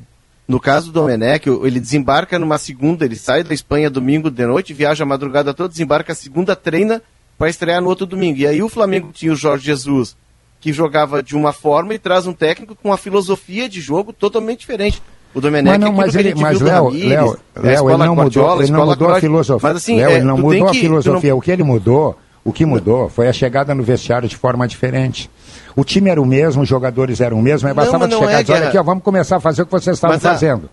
no 0.47 0.61
caso 0.61 0.93
do 0.93 1.01
Domenech, 1.01 1.49
ele 1.49 1.81
desembarca 1.81 2.39
numa 2.39 2.59
segunda, 2.59 3.05
ele 3.05 3.17
sai 3.17 3.43
da 3.43 3.53
Espanha 3.53 3.91
domingo 3.91 4.31
de 4.31 4.47
noite, 4.47 4.73
viaja 4.73 5.05
a 5.05 5.07
madrugada 5.07 5.53
toda, 5.53 5.69
desembarca 5.69 6.13
a 6.13 6.17
segunda, 6.17 6.55
treina 6.55 7.03
para 7.37 7.51
estrear 7.51 7.83
no 7.83 7.89
outro 7.89 8.07
domingo. 8.07 8.39
E 8.39 8.47
aí 8.47 8.63
o 8.63 8.69
Flamengo 8.69 9.11
tinha 9.13 9.33
o 9.33 9.37
Jorge 9.37 9.67
Jesus, 9.67 10.17
que 10.61 10.73
jogava 10.73 11.23
de 11.23 11.37
uma 11.37 11.53
forma 11.53 11.95
e 11.95 11.99
traz 11.99 12.27
um 12.27 12.33
técnico 12.33 12.77
com 12.77 12.89
uma 12.89 12.97
filosofia 12.97 13.69
de 13.69 13.81
jogo 13.81 14.13
totalmente 14.13 14.61
diferente. 14.61 15.03
O 15.35 15.41
Domenech 15.41 15.79
Mas 15.79 15.81
não, 15.81 15.89
é 15.89 15.97
mas 16.07 16.15
ele, 16.15 16.35
mas 16.35 16.61
Léo, 16.61 16.89
Léo, 16.89 17.39
Léo, 17.57 17.91
ele 17.91 17.99
não 17.99 18.17
mudou, 18.17 18.63
ele 18.63 18.73
não 18.73 18.87
mudou 18.87 19.09
a 19.11 19.21
filosofia. 19.21 19.69
Mas 19.69 19.77
assim, 19.77 19.97
Léo, 19.97 20.11
é, 20.11 20.15
ele 20.15 20.25
não 20.25 20.39
mudou 20.39 20.69
a 20.69 20.73
filosofia. 20.73 21.37
O 21.37 21.41
que 21.43 21.51
ele 21.51 21.63
mudou, 21.63 22.19
o 22.43 22.53
que 22.53 22.65
mudou 22.65 23.11
foi 23.11 23.29
a 23.29 23.33
chegada 23.33 23.75
no 23.75 23.83
vestiário 23.83 24.29
de 24.29 24.37
forma 24.37 24.67
diferente. 24.67 25.29
O 25.77 25.85
time 25.85 26.09
era 26.11 26.21
o 26.21 26.25
mesmo, 26.27 26.63
os 26.63 26.69
jogadores 26.69 27.21
eram 27.21 27.39
o 27.39 27.43
mesmo, 27.43 27.69
mas 27.69 27.77
Não, 27.77 27.83
bastava 27.85 28.09
tu 28.09 28.13
não 28.13 28.19
chegar 28.21 28.39
é, 28.39 28.41
e 28.41 28.45
dizer, 28.45 28.53
olha 28.55 28.69
aqui, 28.69 28.79
ó, 28.79 28.83
vamos 28.83 29.05
começar 29.05 29.37
a 29.37 29.41
fazer 29.41 29.63
o 29.63 29.67
que 29.67 29.73
vocês 29.73 29.97
estavam 29.97 30.17
Mas 30.17 30.23
fazendo. 30.23 30.71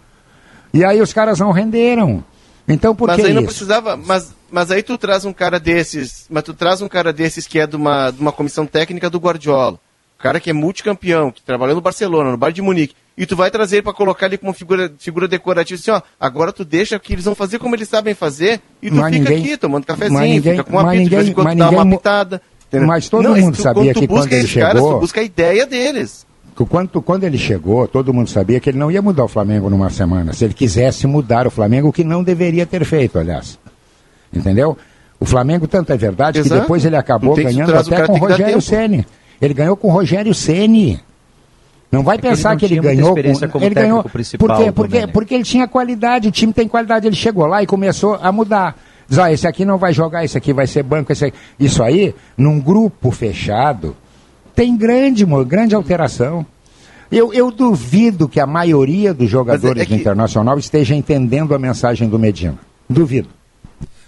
E 0.73 0.83
aí 0.83 1.01
os 1.01 1.11
caras 1.13 1.39
não 1.39 1.51
renderam. 1.51 2.23
Então 2.67 2.95
por 2.95 3.07
mas 3.07 3.17
que 3.17 3.23
aí 3.27 3.33
não 3.33 3.41
isso? 3.41 3.49
precisava, 3.49 3.97
mas, 3.97 4.33
mas 4.49 4.71
aí 4.71 4.81
tu 4.81 4.97
traz 4.97 5.25
um 5.25 5.33
cara 5.33 5.59
desses, 5.59 6.25
mas 6.29 6.43
tu 6.43 6.53
traz 6.53 6.81
um 6.81 6.87
cara 6.87 7.11
desses 7.11 7.45
que 7.45 7.59
é 7.59 7.67
de 7.67 7.75
uma, 7.75 8.09
de 8.11 8.21
uma 8.21 8.31
comissão 8.31 8.65
técnica 8.65 9.09
do 9.09 9.19
Guardiola, 9.19 9.73
o 10.17 10.23
cara 10.23 10.39
que 10.39 10.49
é 10.49 10.53
multicampeão, 10.53 11.29
que 11.29 11.43
trabalhou 11.43 11.75
no 11.75 11.81
Barcelona, 11.81 12.31
no 12.31 12.37
Bayern 12.37 12.55
de 12.55 12.61
Munique, 12.61 12.95
e 13.17 13.25
tu 13.25 13.35
vai 13.35 13.51
trazer 13.51 13.75
ele 13.75 13.83
para 13.83 13.93
colocar 13.93 14.27
ele 14.27 14.37
como 14.37 14.53
figura, 14.53 14.91
figura 14.97 15.27
decorativa, 15.27 15.77
assim, 15.79 15.91
ó, 15.91 16.01
agora 16.17 16.53
tu 16.53 16.63
deixa 16.63 16.97
que 16.97 17.11
eles 17.11 17.25
vão 17.25 17.35
fazer 17.35 17.59
como 17.59 17.75
eles 17.75 17.89
sabem 17.89 18.13
fazer, 18.15 18.61
e 18.81 18.89
tu 18.89 18.95
Mas 18.95 19.13
fica 19.13 19.29
ninguém- 19.29 19.39
aqui 19.45 19.57
tomando 19.57 19.85
cafezinho, 19.85 20.19
ninguém- 20.21 20.53
fica 20.53 20.63
com 20.63 20.71
uma 20.77 20.89
pizza, 20.89 21.03
de 21.03 21.09
vez 21.09 21.27
em 21.27 21.33
quando 21.33 21.57
dá 21.57 21.69
uma 21.69 21.85
pitada. 21.97 22.41
Entendeu? 22.77 22.87
Mas 22.87 23.09
todo 23.09 23.23
Não, 23.23 23.35
mundo 23.35 23.55
tu- 23.55 23.61
sabia 23.61 23.93
quando 23.93 23.99
que 24.01 24.07
quando 24.07 24.31
ele 24.33 24.35
esses 24.45 24.53
caras, 24.53 24.73
chegou- 24.73 24.93
tu 24.95 24.99
busca 24.99 25.21
a 25.21 25.23
ideia 25.23 25.65
deles. 25.65 26.25
Que 26.55 26.65
Quando, 26.65 27.01
quando 27.01 27.23
ele 27.23 27.37
chegou, 27.37 27.87
todo 27.87 28.13
mundo 28.13 28.29
sabia 28.29 28.59
que 28.59 28.69
ele 28.69 28.77
não 28.77 28.91
ia 28.91 29.01
mudar 29.01 29.23
o 29.23 29.27
Flamengo 29.27 29.69
numa 29.71 29.89
semana. 29.89 30.33
Se 30.33 30.45
ele 30.45 30.53
quisesse 30.53 31.07
mudar 31.07 31.47
o 31.47 31.49
Flamengo, 31.49 31.87
o 31.87 31.93
que 31.93 32.03
não 32.03 32.23
deveria 32.23 32.63
ter 32.65 32.85
feito, 32.85 33.17
aliás. 33.17 33.57
Entendeu? 34.31 34.77
O 35.19 35.25
Flamengo, 35.25 35.67
tanto 35.67 35.91
é 35.93 35.97
verdade, 35.97 36.39
que 36.41 36.47
Exato. 36.47 36.61
depois 36.61 36.85
ele 36.85 36.95
acabou 36.95 37.33
que 37.33 37.43
ganhando 37.43 37.75
até 37.75 38.05
com 38.05 38.13
o 38.13 38.15
que 38.15 38.21
Rogério. 38.21 38.61
Ceni. 38.61 39.05
Ele 39.41 39.53
ganhou 39.53 39.75
com 39.75 39.87
o 39.87 39.91
Rogério 39.91 40.33
Ceni. 40.33 40.99
Não 41.91 42.03
vai 42.03 42.17
É 42.17 42.19
que 42.19 42.25
ele 42.27 42.35
pensar 42.35 42.49
não 42.51 42.57
que 42.57 42.65
ele 42.65 42.73
tinha 42.73 42.81
muita 42.83 42.95
ganhou 42.95 43.49
como 43.51 43.65
ele 43.65 43.75
ganhou 43.75 44.03
principal, 44.03 44.47
Por 44.47 44.57
quê? 44.57 44.71
Porque, 44.71 44.89
Domenech. 44.95 45.13
porque 45.13 45.33
ele 45.35 45.43
tinha 45.43 45.67
qualidade, 45.67 46.27
o 46.27 46.31
time 46.31 46.51
tem 46.53 46.67
qualidade. 46.67 47.07
Ele 47.07 47.15
chegou 47.15 47.45
lá 47.45 47.61
e 47.61 47.67
começou 47.67 48.15
a 48.21 48.31
mudar. 48.31 48.75
Diz, 49.13 49.19
ah, 49.19 49.31
esse 49.31 49.47
aqui 49.47 49.63
não 49.63 49.77
vai 49.77 49.93
jogar, 49.93 50.25
esse 50.25 50.35
aqui 50.35 50.51
vai 50.51 50.65
ser 50.65 50.81
banco, 50.81 51.11
esse 51.11 51.25
aqui. 51.25 51.37
Isso 51.59 51.83
aí, 51.83 52.15
num 52.35 52.59
grupo 52.59 53.11
fechado, 53.11 53.95
tem 54.55 54.75
grande, 54.75 55.23
grande 55.45 55.75
alteração. 55.75 56.43
Eu, 57.11 57.31
eu 57.31 57.51
duvido 57.51 58.27
que 58.27 58.39
a 58.39 58.47
maioria 58.47 59.13
dos 59.13 59.29
jogadores 59.29 59.83
é 59.83 59.85
que- 59.85 59.93
do 59.95 59.99
Internacional 60.01 60.57
esteja 60.57 60.95
entendendo 60.95 61.53
a 61.53 61.59
mensagem 61.59 62.09
do 62.09 62.17
Medina. 62.17 62.57
Duvido. 62.89 63.29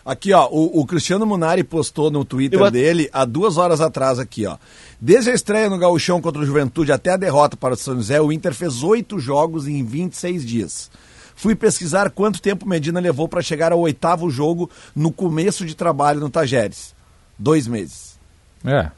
Aqui, 0.03 0.33
ó, 0.33 0.47
o, 0.51 0.81
o 0.81 0.85
Cristiano 0.87 1.23
Munari 1.23 1.63
postou 1.63 2.09
no 2.09 2.25
Twitter 2.25 2.59
Eu- 2.59 2.71
dele 2.71 3.07
há 3.13 3.25
duas 3.25 3.57
horas 3.57 3.81
atrás 3.81 4.17
aqui, 4.17 4.47
ó. 4.47 4.57
Desde 4.99 5.29
a 5.29 5.33
estreia 5.35 5.69
no 5.69 5.77
Gauchão 5.77 6.19
contra 6.19 6.41
o 6.41 6.45
Juventude 6.45 6.91
até 6.91 7.11
a 7.11 7.17
derrota 7.17 7.55
para 7.55 7.75
o 7.75 7.77
São 7.77 7.95
José, 7.95 8.19
o 8.19 8.31
Inter 8.31 8.55
fez 8.55 8.81
oito 8.81 9.19
jogos 9.19 9.67
em 9.67 9.83
26 9.83 10.43
dias. 10.43 10.89
Fui 11.36 11.54
pesquisar 11.54 12.10
quanto 12.10 12.41
tempo 12.41 12.67
Medina 12.67 13.00
levou 13.00 13.28
para 13.28 13.41
chegar 13.41 13.71
ao 13.71 13.80
oitavo 13.80 14.30
jogo 14.30 14.69
no 14.95 15.12
começo 15.12 15.65
de 15.65 15.76
trabalho 15.76 16.19
no 16.19 16.30
Tajeres. 16.30 16.95
Dois 17.38 17.67
meses. 17.67 18.17
É. 18.65 18.89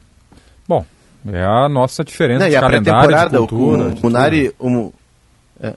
Bom, 0.66 0.84
é 1.26 1.42
a 1.42 1.68
nossa 1.68 2.04
diferença 2.04 2.40
Não, 2.40 2.48
de 2.48 2.54
e 2.54 2.56
a 2.56 2.60
calendário, 2.60 3.00
de 3.00 3.06
pré-temporada, 3.08 3.42
o, 3.42 3.48
cultura. 3.48 3.88
o 3.88 3.94
de 3.94 4.02
Munari, 4.02 4.54
o, 4.58 4.92
é, 5.60 5.74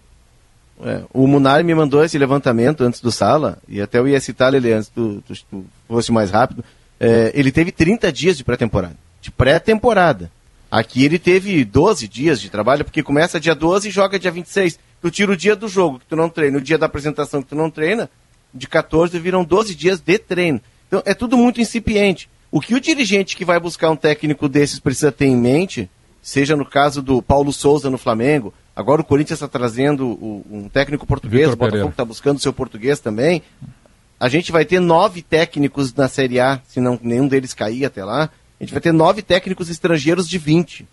é, 0.84 1.02
o 1.14 1.28
Munari 1.28 1.64
me 1.64 1.74
mandou 1.74 2.04
esse 2.04 2.18
levantamento 2.18 2.84
antes 2.84 3.02
do 3.02 3.12
Sala, 3.12 3.58
e 3.68 3.82
até 3.82 3.98
eu 3.98 4.08
ia 4.08 4.20
citar 4.20 4.54
ele 4.54 4.72
antes 4.72 4.90
do, 4.96 5.16
do, 5.22 5.34
do 5.52 5.66
fosse 5.88 6.12
mais 6.12 6.30
rápido. 6.30 6.64
É, 7.00 7.32
ele 7.34 7.52
teve 7.52 7.72
30 7.72 8.12
dias 8.12 8.38
de 8.38 8.44
pré-temporada. 8.44 8.96
De 9.20 9.32
pré-temporada. 9.32 10.30
Aqui 10.70 11.04
ele 11.04 11.20
teve 11.20 11.66
12 11.66 12.08
dias 12.08 12.40
de 12.40 12.50
trabalho, 12.50 12.86
porque 12.86 13.04
começa 13.04 13.40
dia 13.40 13.56
12 13.56 13.90
e 13.90 13.92
joga 13.92 14.20
dia 14.20 14.32
26. 14.32 14.80
Tu 15.02 15.10
tira 15.10 15.32
o 15.32 15.38
dia 15.38 15.56
do 15.56 15.68
jogo 15.68 16.00
que 16.00 16.06
tu 16.06 16.16
não 16.16 16.30
treina, 16.30 16.58
o 16.58 16.62
dia 16.62 16.78
da 16.78 16.86
apresentação 16.86 17.42
que 17.42 17.50
tu 17.50 17.56
não 17.56 17.70
treina, 17.70 18.10
de 18.54 18.68
14 18.68 19.18
viram 19.20 19.44
12 19.44 19.74
dias 19.74 20.00
de 20.00 20.18
treino. 20.20 20.62
Então 20.88 21.02
é 21.06 21.14
tudo 21.14 21.38
muito 21.38 21.60
incipiente. 21.60 22.30
O 22.52 22.60
que 22.60 22.76
o 22.76 22.82
dirigente 22.82 23.36
que 23.36 23.46
vai 23.46 23.60
buscar 23.60 23.90
um 23.90 23.96
técnico 23.96 24.48
desses 24.50 24.80
precisa 24.80 25.12
ter 25.12 25.26
em 25.26 25.38
mente, 25.38 25.90
seja 26.22 26.56
no 26.56 26.66
caso 26.66 27.02
do 27.02 27.22
Paulo 27.22 27.54
Souza 27.54 27.90
no 27.90 27.98
Flamengo, 27.98 28.54
agora 28.76 29.02
o 29.02 29.06
Corinthians 29.06 29.38
está 29.38 29.48
trazendo 29.48 30.06
um 30.06 30.70
técnico 30.72 31.08
português, 31.08 31.50
Vitor 31.50 31.54
o 31.54 31.58
Botafogo 31.58 31.92
está 31.92 32.06
buscando 32.06 32.40
seu 32.40 32.52
português 32.52 33.00
também. 33.00 33.42
A 34.20 34.30
gente 34.30 34.52
vai 34.52 34.66
ter 34.66 34.80
nove 34.80 35.24
técnicos 35.24 35.94
na 35.96 36.08
Série 36.08 36.40
A, 36.40 36.62
se 36.68 36.80
não 36.80 37.00
nenhum 37.02 37.28
deles 37.28 37.54
cair 37.54 37.86
até 37.86 38.06
lá. 38.06 38.30
A 38.60 38.64
gente 38.64 38.74
vai 38.74 38.82
ter 38.82 38.92
nove 38.92 39.24
técnicos 39.24 39.70
estrangeiros 39.70 40.30
de 40.30 40.38
20. 40.38 40.86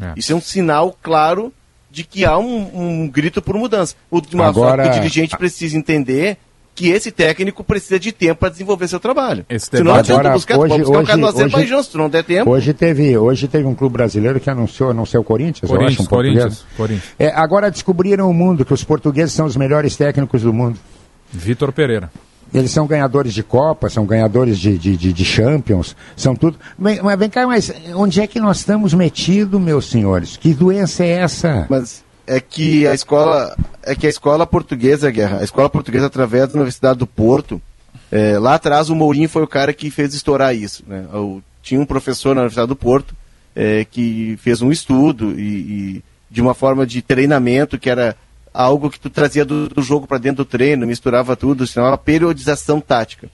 É. 0.00 0.14
Isso 0.16 0.32
é 0.32 0.34
um 0.34 0.40
sinal 0.40 0.98
claro 1.00 1.52
de 1.96 2.04
que 2.04 2.26
há 2.26 2.36
um, 2.36 2.68
um 3.04 3.08
grito 3.08 3.40
por 3.40 3.56
mudança. 3.56 3.94
O, 4.10 4.20
uma 4.34 4.48
Agora- 4.48 4.82
que 4.82 4.88
o 4.90 4.92
dirigente 4.92 5.34
precisa 5.34 5.78
entender 5.78 6.36
que 6.74 6.90
esse 6.90 7.10
técnico 7.10 7.64
precisa 7.64 7.98
de 7.98 8.12
tempo 8.12 8.40
para 8.40 8.50
desenvolver 8.50 8.86
seu 8.86 9.00
trabalho. 9.00 9.46
Esse 9.48 9.70
Se 9.78 9.82
não 9.82 9.94
adianta 9.94 10.28
buscar, 10.32 10.58
hoje- 10.58 10.68
pode 10.68 10.82
buscar 10.82 10.98
um 10.98 11.04
cara 11.06 11.16
no 11.16 11.26
hoje- 11.26 11.36
Azerbaijão, 11.38 11.82
se 11.82 11.90
tu 11.90 11.96
não 11.96 12.10
der 12.10 12.22
tempo. 12.22 12.50
Hoje 12.50 12.74
teve, 12.74 13.16
hoje 13.16 13.48
teve 13.48 13.64
um 13.64 13.74
clube 13.74 13.94
brasileiro 13.94 14.38
que 14.38 14.50
anunciou, 14.50 14.92
não 14.92 15.06
sei 15.06 15.18
o 15.18 15.24
Corinthians, 15.24 15.70
eu 15.70 15.74
acho, 15.74 15.78
Corinthians, 15.78 16.06
um 16.06 16.10
português. 16.10 16.36
Corinthians, 16.44 16.66
Corinthians. 16.76 17.14
É, 17.18 17.28
agora 17.34 17.70
descobriram 17.70 18.28
o 18.28 18.34
mundo, 18.34 18.62
que 18.62 18.74
os 18.74 18.84
portugueses 18.84 19.32
são 19.32 19.46
os 19.46 19.56
melhores 19.56 19.96
técnicos 19.96 20.42
do 20.42 20.52
mundo. 20.52 20.78
Vitor 21.32 21.72
Pereira. 21.72 22.10
Eles 22.54 22.70
são 22.70 22.86
ganhadores 22.86 23.34
de 23.34 23.42
Copa, 23.42 23.88
são 23.90 24.06
ganhadores 24.06 24.58
de, 24.58 24.78
de, 24.78 24.96
de, 24.96 25.12
de 25.12 25.24
Champions, 25.24 25.96
são 26.16 26.34
tudo. 26.34 26.56
Mas, 26.78 26.98
vem 27.18 27.28
cá, 27.28 27.46
mas 27.46 27.72
onde 27.94 28.20
é 28.20 28.26
que 28.26 28.38
nós 28.40 28.58
estamos 28.58 28.94
metidos, 28.94 29.60
meus 29.60 29.90
senhores? 29.90 30.36
Que 30.36 30.54
doença 30.54 31.04
é 31.04 31.10
essa? 31.10 31.66
Mas 31.68 32.04
é 32.26 32.40
que 32.40 32.86
a 32.86 32.94
escola 32.94 33.54
é 33.82 33.94
que 33.94 34.06
a 34.06 34.10
escola 34.10 34.46
portuguesa, 34.46 35.10
Guerra, 35.10 35.38
a 35.40 35.44
escola 35.44 35.68
portuguesa 35.68 36.06
através 36.06 36.48
da 36.48 36.54
Universidade 36.54 36.98
do 36.98 37.06
Porto, 37.06 37.60
é, 38.10 38.38
lá 38.38 38.54
atrás 38.54 38.88
o 38.90 38.94
Mourinho 38.94 39.28
foi 39.28 39.42
o 39.42 39.46
cara 39.48 39.72
que 39.72 39.90
fez 39.90 40.14
estourar 40.14 40.54
isso. 40.54 40.82
Né? 40.86 41.04
O- 41.12 41.40
tinha 41.62 41.80
um 41.80 41.84
professor 41.86 42.34
na 42.34 42.42
Universidade 42.42 42.68
do 42.68 42.76
Porto 42.76 43.14
é, 43.54 43.84
que 43.84 44.38
fez 44.40 44.62
um 44.62 44.70
estudo 44.70 45.32
e, 45.38 45.42
e 45.98 46.04
de 46.30 46.40
uma 46.40 46.54
forma 46.54 46.86
de 46.86 47.02
treinamento 47.02 47.76
que 47.78 47.90
era 47.90 48.16
algo 48.56 48.90
que 48.90 48.98
tu 48.98 49.10
trazia 49.10 49.44
do, 49.44 49.68
do 49.68 49.82
jogo 49.82 50.06
para 50.06 50.18
dentro 50.18 50.44
do 50.44 50.44
treino, 50.44 50.86
misturava 50.86 51.36
tudo, 51.36 51.66
se 51.66 51.74
chamava 51.74 51.98
periodização 51.98 52.80
tática. 52.80 53.28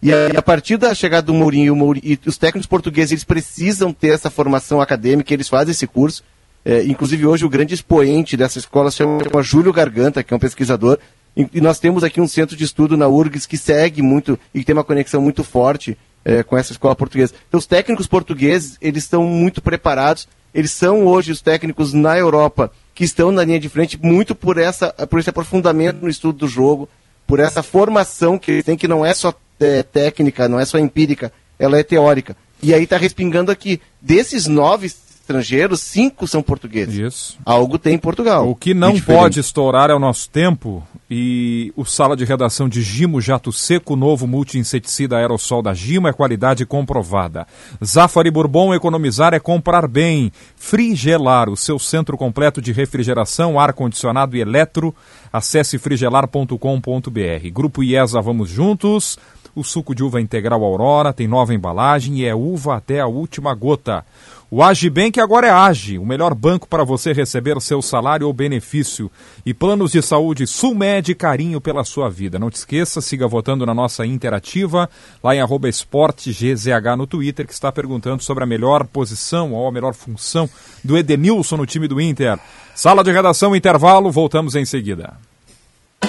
E 0.00 0.12
aí, 0.12 0.36
a 0.36 0.42
partir 0.42 0.76
da 0.76 0.94
chegada 0.94 1.26
do 1.26 1.34
Mourinho, 1.34 1.74
Mourinho 1.74 2.04
e 2.04 2.18
os 2.28 2.38
técnicos 2.38 2.68
portugueses, 2.68 3.12
eles 3.12 3.24
precisam 3.24 3.92
ter 3.92 4.08
essa 4.08 4.30
formação 4.30 4.80
acadêmica, 4.80 5.34
eles 5.34 5.48
fazem 5.48 5.72
esse 5.72 5.86
curso. 5.86 6.22
É, 6.64 6.84
inclusive, 6.84 7.26
hoje, 7.26 7.44
o 7.44 7.48
grande 7.48 7.74
expoente 7.74 8.36
dessa 8.36 8.58
escola 8.58 8.90
se 8.90 8.98
chama 8.98 9.42
Júlio 9.42 9.72
Garganta, 9.72 10.22
que 10.22 10.32
é 10.32 10.36
um 10.36 10.40
pesquisador. 10.40 10.98
E, 11.36 11.48
e 11.54 11.60
nós 11.60 11.80
temos 11.80 12.04
aqui 12.04 12.20
um 12.20 12.28
centro 12.28 12.56
de 12.56 12.62
estudo 12.62 12.96
na 12.96 13.08
URGS 13.08 13.46
que 13.46 13.56
segue 13.56 14.00
muito 14.02 14.38
e 14.54 14.60
que 14.60 14.64
tem 14.64 14.74
uma 14.74 14.84
conexão 14.84 15.20
muito 15.20 15.42
forte 15.42 15.98
é, 16.24 16.42
com 16.42 16.56
essa 16.56 16.72
escola 16.72 16.94
portuguesa. 16.94 17.34
Então, 17.48 17.58
os 17.58 17.66
técnicos 17.66 18.06
portugueses, 18.06 18.76
eles 18.80 19.02
estão 19.02 19.24
muito 19.24 19.60
preparados. 19.60 20.28
Eles 20.54 20.70
são 20.70 21.06
hoje 21.06 21.32
os 21.32 21.40
técnicos 21.40 21.92
na 21.92 22.16
Europa 22.16 22.70
que 22.98 23.04
estão 23.04 23.30
na 23.30 23.44
linha 23.44 23.60
de 23.60 23.68
frente 23.68 23.96
muito 23.96 24.34
por, 24.34 24.58
essa, 24.58 24.88
por 25.06 25.20
esse 25.20 25.30
aprofundamento 25.30 26.02
no 26.02 26.08
estudo 26.08 26.38
do 26.38 26.48
jogo, 26.48 26.88
por 27.28 27.38
essa 27.38 27.62
formação 27.62 28.36
que 28.36 28.50
eles 28.50 28.64
têm, 28.64 28.76
que 28.76 28.88
não 28.88 29.06
é 29.06 29.14
só 29.14 29.32
é, 29.60 29.84
técnica, 29.84 30.48
não 30.48 30.58
é 30.58 30.64
só 30.64 30.80
empírica, 30.80 31.32
ela 31.60 31.78
é 31.78 31.84
teórica. 31.84 32.36
E 32.60 32.74
aí 32.74 32.82
está 32.82 32.96
respingando 32.96 33.52
aqui. 33.52 33.80
Desses 34.02 34.48
nove 34.48 34.90
estrangeiros, 35.28 35.80
cinco 35.80 36.26
são 36.26 36.42
portugueses. 36.42 36.94
Isso. 36.94 37.38
Algo 37.44 37.78
tem 37.78 37.94
em 37.94 37.98
Portugal. 37.98 38.48
O 38.48 38.54
que 38.54 38.72
não 38.72 38.94
diferente. 38.94 39.20
pode 39.20 39.40
estourar 39.40 39.90
é 39.90 39.94
o 39.94 39.98
nosso 39.98 40.30
tempo 40.30 40.82
e 41.10 41.72
o 41.76 41.84
sala 41.84 42.16
de 42.16 42.24
redação 42.24 42.68
de 42.68 42.80
Gimo 42.80 43.20
Jato 43.20 43.52
Seco, 43.52 43.94
novo 43.94 44.26
multi-inseticida 44.26 45.18
aerossol 45.18 45.62
da 45.62 45.74
Gimo, 45.74 46.08
é 46.08 46.12
qualidade 46.12 46.64
comprovada. 46.64 47.46
Zafari 47.84 48.30
Bourbon, 48.30 48.74
economizar 48.74 49.34
é 49.34 49.38
comprar 49.38 49.86
bem. 49.86 50.32
Frigelar, 50.56 51.50
o 51.50 51.56
seu 51.56 51.78
centro 51.78 52.16
completo 52.16 52.60
de 52.60 52.72
refrigeração, 52.72 53.60
ar-condicionado 53.60 54.36
e 54.36 54.40
eletro. 54.40 54.94
Acesse 55.30 55.78
frigelar.com.br. 55.78 57.50
Grupo 57.52 57.82
IESA, 57.82 58.20
vamos 58.20 58.48
juntos. 58.48 59.18
O 59.58 59.64
suco 59.64 59.92
de 59.92 60.04
uva 60.04 60.20
integral 60.20 60.62
Aurora 60.62 61.12
tem 61.12 61.26
nova 61.26 61.52
embalagem 61.52 62.20
e 62.20 62.24
é 62.24 62.32
uva 62.32 62.76
até 62.76 63.00
a 63.00 63.08
última 63.08 63.52
gota. 63.56 64.04
O 64.48 64.62
Agibank 64.62 65.20
agora 65.20 65.48
é 65.48 65.50
Age, 65.50 65.98
o 65.98 66.06
melhor 66.06 66.32
banco 66.32 66.68
para 66.68 66.84
você 66.84 67.12
receber 67.12 67.60
seu 67.60 67.82
salário 67.82 68.28
ou 68.28 68.32
benefício. 68.32 69.10
E 69.44 69.52
planos 69.52 69.90
de 69.90 70.00
saúde 70.00 70.46
Sulmed, 70.46 71.12
carinho 71.16 71.60
pela 71.60 71.82
sua 71.82 72.08
vida. 72.08 72.38
Não 72.38 72.50
te 72.50 72.54
esqueça, 72.54 73.00
siga 73.00 73.26
votando 73.26 73.66
na 73.66 73.74
nossa 73.74 74.06
interativa, 74.06 74.88
lá 75.24 75.34
em 75.34 75.40
arroba 75.40 75.68
esportegzh 75.68 76.68
no 76.96 77.08
Twitter, 77.08 77.44
que 77.44 77.52
está 77.52 77.72
perguntando 77.72 78.22
sobre 78.22 78.44
a 78.44 78.46
melhor 78.46 78.86
posição 78.86 79.54
ou 79.54 79.66
a 79.66 79.72
melhor 79.72 79.92
função 79.92 80.48
do 80.84 80.96
Edenilson 80.96 81.56
no 81.56 81.66
time 81.66 81.88
do 81.88 82.00
Inter. 82.00 82.38
Sala 82.76 83.02
de 83.02 83.10
redação, 83.10 83.56
intervalo, 83.56 84.08
voltamos 84.08 84.54
em 84.54 84.64
seguida. 84.64 85.16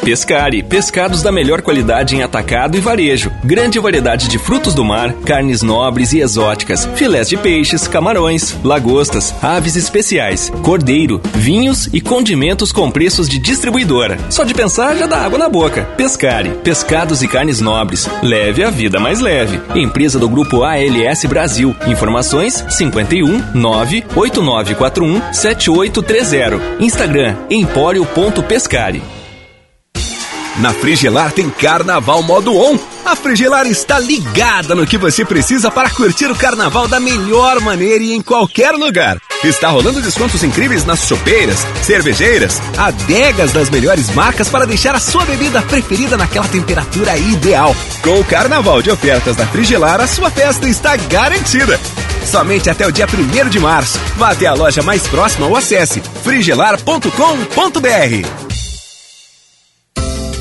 Pescari, 0.09 0.63
pescados 0.63 1.21
da 1.21 1.31
melhor 1.31 1.61
qualidade 1.61 2.15
em 2.15 2.23
atacado 2.23 2.75
e 2.75 2.79
varejo. 2.79 3.31
Grande 3.43 3.79
variedade 3.79 4.27
de 4.27 4.39
frutos 4.39 4.73
do 4.73 4.83
mar, 4.83 5.13
carnes 5.25 5.61
nobres 5.61 6.13
e 6.13 6.19
exóticas, 6.19 6.89
filés 6.95 7.29
de 7.29 7.37
peixes, 7.37 7.87
camarões, 7.87 8.55
lagostas, 8.63 9.35
aves 9.39 9.75
especiais, 9.75 10.51
cordeiro, 10.63 11.21
vinhos 11.35 11.87
e 11.93 12.01
condimentos 12.01 12.71
com 12.71 12.89
preços 12.89 13.29
de 13.29 13.37
distribuidora. 13.37 14.17
Só 14.29 14.43
de 14.43 14.53
pensar 14.53 14.95
já 14.95 15.05
dá 15.05 15.17
água 15.17 15.37
na 15.37 15.49
boca. 15.49 15.83
Pescari, 15.97 16.49
pescados 16.63 17.21
e 17.21 17.27
carnes 17.27 17.59
nobres. 17.59 18.09
Leve 18.23 18.63
a 18.63 18.69
vida 18.69 18.99
mais 18.99 19.19
leve. 19.19 19.61
Empresa 19.75 20.17
do 20.17 20.29
grupo 20.29 20.63
ALS 20.63 21.25
Brasil. 21.25 21.75
Informações 21.87 22.65
51 22.69 23.53
98941 23.53 25.33
7830. 25.33 26.83
Instagram 26.83 27.35
empório.pescari. 27.49 29.18
Na 30.59 30.73
Frigelar 30.73 31.31
tem 31.31 31.49
Carnaval 31.49 32.21
Modo 32.21 32.53
On. 32.53 32.77
A 33.05 33.15
Frigelar 33.15 33.65
está 33.65 33.97
ligada 33.97 34.75
no 34.75 34.85
que 34.85 34.97
você 34.97 35.23
precisa 35.23 35.71
para 35.71 35.89
curtir 35.89 36.29
o 36.29 36.35
carnaval 36.35 36.85
da 36.85 36.99
melhor 36.99 37.61
maneira 37.61 38.03
e 38.03 38.11
em 38.11 38.21
qualquer 38.21 38.71
lugar. 38.71 39.21
Está 39.41 39.69
rolando 39.69 40.01
descontos 40.01 40.43
incríveis 40.43 40.83
nas 40.83 41.07
chopeiras, 41.07 41.65
cervejeiras, 41.81 42.61
adegas 42.77 43.53
das 43.53 43.69
melhores 43.69 44.13
marcas 44.13 44.49
para 44.49 44.67
deixar 44.67 44.93
a 44.95 44.99
sua 44.99 45.23
bebida 45.23 45.61
preferida 45.61 46.17
naquela 46.17 46.49
temperatura 46.49 47.17
ideal. 47.17 47.73
Com 48.03 48.19
o 48.19 48.25
carnaval 48.25 48.81
de 48.81 48.91
ofertas 48.91 49.37
da 49.37 49.47
Frigelar, 49.47 50.01
a 50.01 50.07
sua 50.07 50.29
festa 50.29 50.67
está 50.67 50.97
garantida. 50.97 51.79
Somente 52.25 52.69
até 52.69 52.85
o 52.85 52.91
dia 52.91 53.07
1 53.07 53.47
de 53.47 53.59
março. 53.59 53.97
Vá 54.17 54.31
até 54.31 54.45
a 54.45 54.53
loja 54.53 54.83
mais 54.83 55.07
próxima 55.07 55.47
ou 55.47 55.55
acesse 55.55 56.01
frigelar.com.br. 56.21 58.48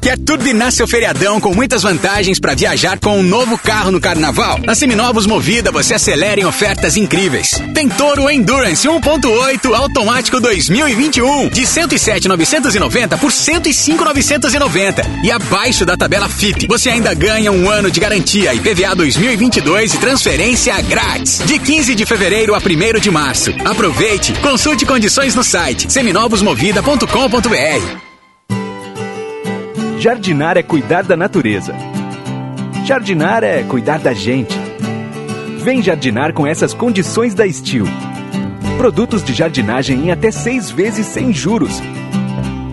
Quer 0.00 0.18
turbinar 0.18 0.72
seu 0.72 0.88
feriadão 0.88 1.38
com 1.38 1.54
muitas 1.54 1.82
vantagens 1.82 2.40
para 2.40 2.54
viajar 2.54 2.98
com 2.98 3.18
um 3.18 3.22
novo 3.22 3.58
carro 3.58 3.90
no 3.90 4.00
carnaval? 4.00 4.58
Na 4.64 4.74
Seminovos 4.74 5.26
Movida 5.26 5.70
você 5.70 5.92
acelera 5.94 6.40
em 6.40 6.46
ofertas 6.46 6.96
incríveis. 6.96 7.50
Tem 7.74 7.86
Toro 7.86 8.30
Endurance 8.30 8.88
1.8 8.88 9.74
automático 9.74 10.40
2021 10.40 11.50
de 11.50 11.60
107.990 11.62 13.18
por 13.18 13.30
105.990 13.30 15.04
e 15.22 15.30
abaixo 15.30 15.84
da 15.84 15.98
tabela 15.98 16.30
FIP 16.30 16.66
você 16.66 16.88
ainda 16.88 17.12
ganha 17.12 17.52
um 17.52 17.68
ano 17.68 17.90
de 17.90 18.00
garantia 18.00 18.54
IPVA 18.54 18.96
2022 18.96 19.92
e 19.94 19.98
transferência 19.98 20.80
grátis 20.80 21.42
de 21.44 21.58
15 21.58 21.94
de 21.94 22.06
fevereiro 22.06 22.54
a 22.54 22.58
1 22.58 23.00
de 23.00 23.10
março. 23.10 23.54
Aproveite, 23.66 24.32
consulte 24.40 24.86
condições 24.86 25.34
no 25.34 25.44
site 25.44 25.92
seminovosmovida.com.br. 25.92 28.09
Jardinar 30.00 30.56
é 30.56 30.62
cuidar 30.62 31.04
da 31.04 31.14
natureza. 31.14 31.74
Jardinar 32.86 33.44
é 33.44 33.62
cuidar 33.62 33.98
da 33.98 34.14
gente. 34.14 34.58
Vem 35.62 35.82
jardinar 35.82 36.32
com 36.32 36.46
essas 36.46 36.72
condições 36.72 37.34
da 37.34 37.46
Steel. 37.46 37.84
Produtos 38.78 39.22
de 39.22 39.34
jardinagem 39.34 40.06
em 40.06 40.10
até 40.10 40.30
seis 40.30 40.70
vezes 40.70 41.04
sem 41.04 41.34
juros. 41.34 41.82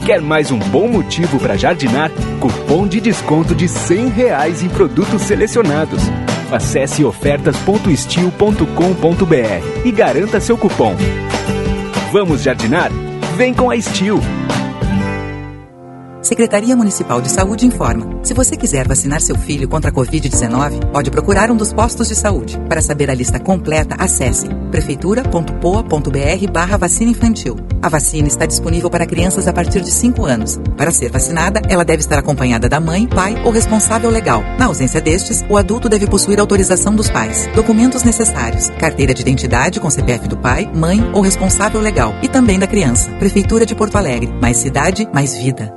Quer 0.06 0.22
mais 0.22 0.52
um 0.52 0.58
bom 0.58 0.88
motivo 0.88 1.38
para 1.38 1.58
jardinar? 1.58 2.10
Cupom 2.40 2.88
de 2.88 3.02
desconto 3.02 3.54
de 3.54 3.68
100 3.68 4.08
reais 4.08 4.64
em 4.64 4.70
produtos 4.70 5.24
selecionados. 5.24 6.02
Acesse 6.50 7.04
ofertas.steel.com.br 7.04 9.84
e 9.84 9.92
garanta 9.92 10.40
seu 10.40 10.58
cupom. 10.58 10.96
Vamos 12.10 12.42
jardinar? 12.42 12.90
Vem 13.36 13.54
com 13.54 13.70
a 13.70 13.82
Steel! 13.82 14.22
Secretaria 16.28 16.76
Municipal 16.76 17.22
de 17.22 17.32
Saúde 17.32 17.66
informa. 17.66 18.20
Se 18.22 18.34
você 18.34 18.58
quiser 18.58 18.86
vacinar 18.86 19.22
seu 19.22 19.38
filho 19.38 19.66
contra 19.66 19.92
a 19.92 19.94
Covid-19, 19.94 20.92
pode 20.92 21.10
procurar 21.10 21.50
um 21.50 21.56
dos 21.56 21.72
postos 21.72 22.10
de 22.10 22.16
saúde. 22.16 22.60
Para 22.68 22.82
saber 22.82 23.10
a 23.10 23.14
lista 23.14 23.40
completa, 23.40 23.96
acesse 23.98 24.50
prefeitura.poa.br 24.70 26.52
barra 26.52 26.76
vacina 26.76 27.12
infantil. 27.12 27.56
A 27.82 27.88
vacina 27.88 28.28
está 28.28 28.46
disponível 28.46 28.90
para 28.90 29.06
crianças 29.06 29.48
a 29.48 29.54
partir 29.54 29.80
de 29.80 29.90
5 29.90 30.26
anos. 30.26 30.60
Para 30.76 30.92
ser 30.92 31.10
vacinada, 31.10 31.62
ela 31.70 31.86
deve 31.86 32.02
estar 32.02 32.20
acompanhada 32.20 32.68
da 32.68 32.82
mãe, 32.82 33.08
pai 33.08 33.42
ou 33.46 33.52
responsável 33.52 34.10
legal. 34.10 34.44
Na 34.60 34.66
ausência 34.66 35.00
destes, 35.00 35.46
o 35.50 35.56
adulto 35.56 35.88
deve 35.88 36.08
possuir 36.08 36.42
autorização 36.42 36.94
dos 36.94 37.10
pais, 37.10 37.48
documentos 37.56 38.04
necessários, 38.04 38.70
carteira 38.72 39.14
de 39.14 39.22
identidade 39.22 39.80
com 39.80 39.90
CPF 39.90 40.28
do 40.28 40.36
pai, 40.36 40.70
mãe 40.76 41.10
ou 41.14 41.22
responsável 41.22 41.80
legal 41.80 42.14
e 42.22 42.28
também 42.28 42.60
da 42.60 42.68
criança. 42.68 43.10
Prefeitura 43.12 43.66
de 43.66 43.74
Porto 43.74 43.96
Alegre. 43.96 44.30
Mais 44.42 44.58
cidade, 44.58 45.08
mais 45.14 45.34
vida. 45.34 45.77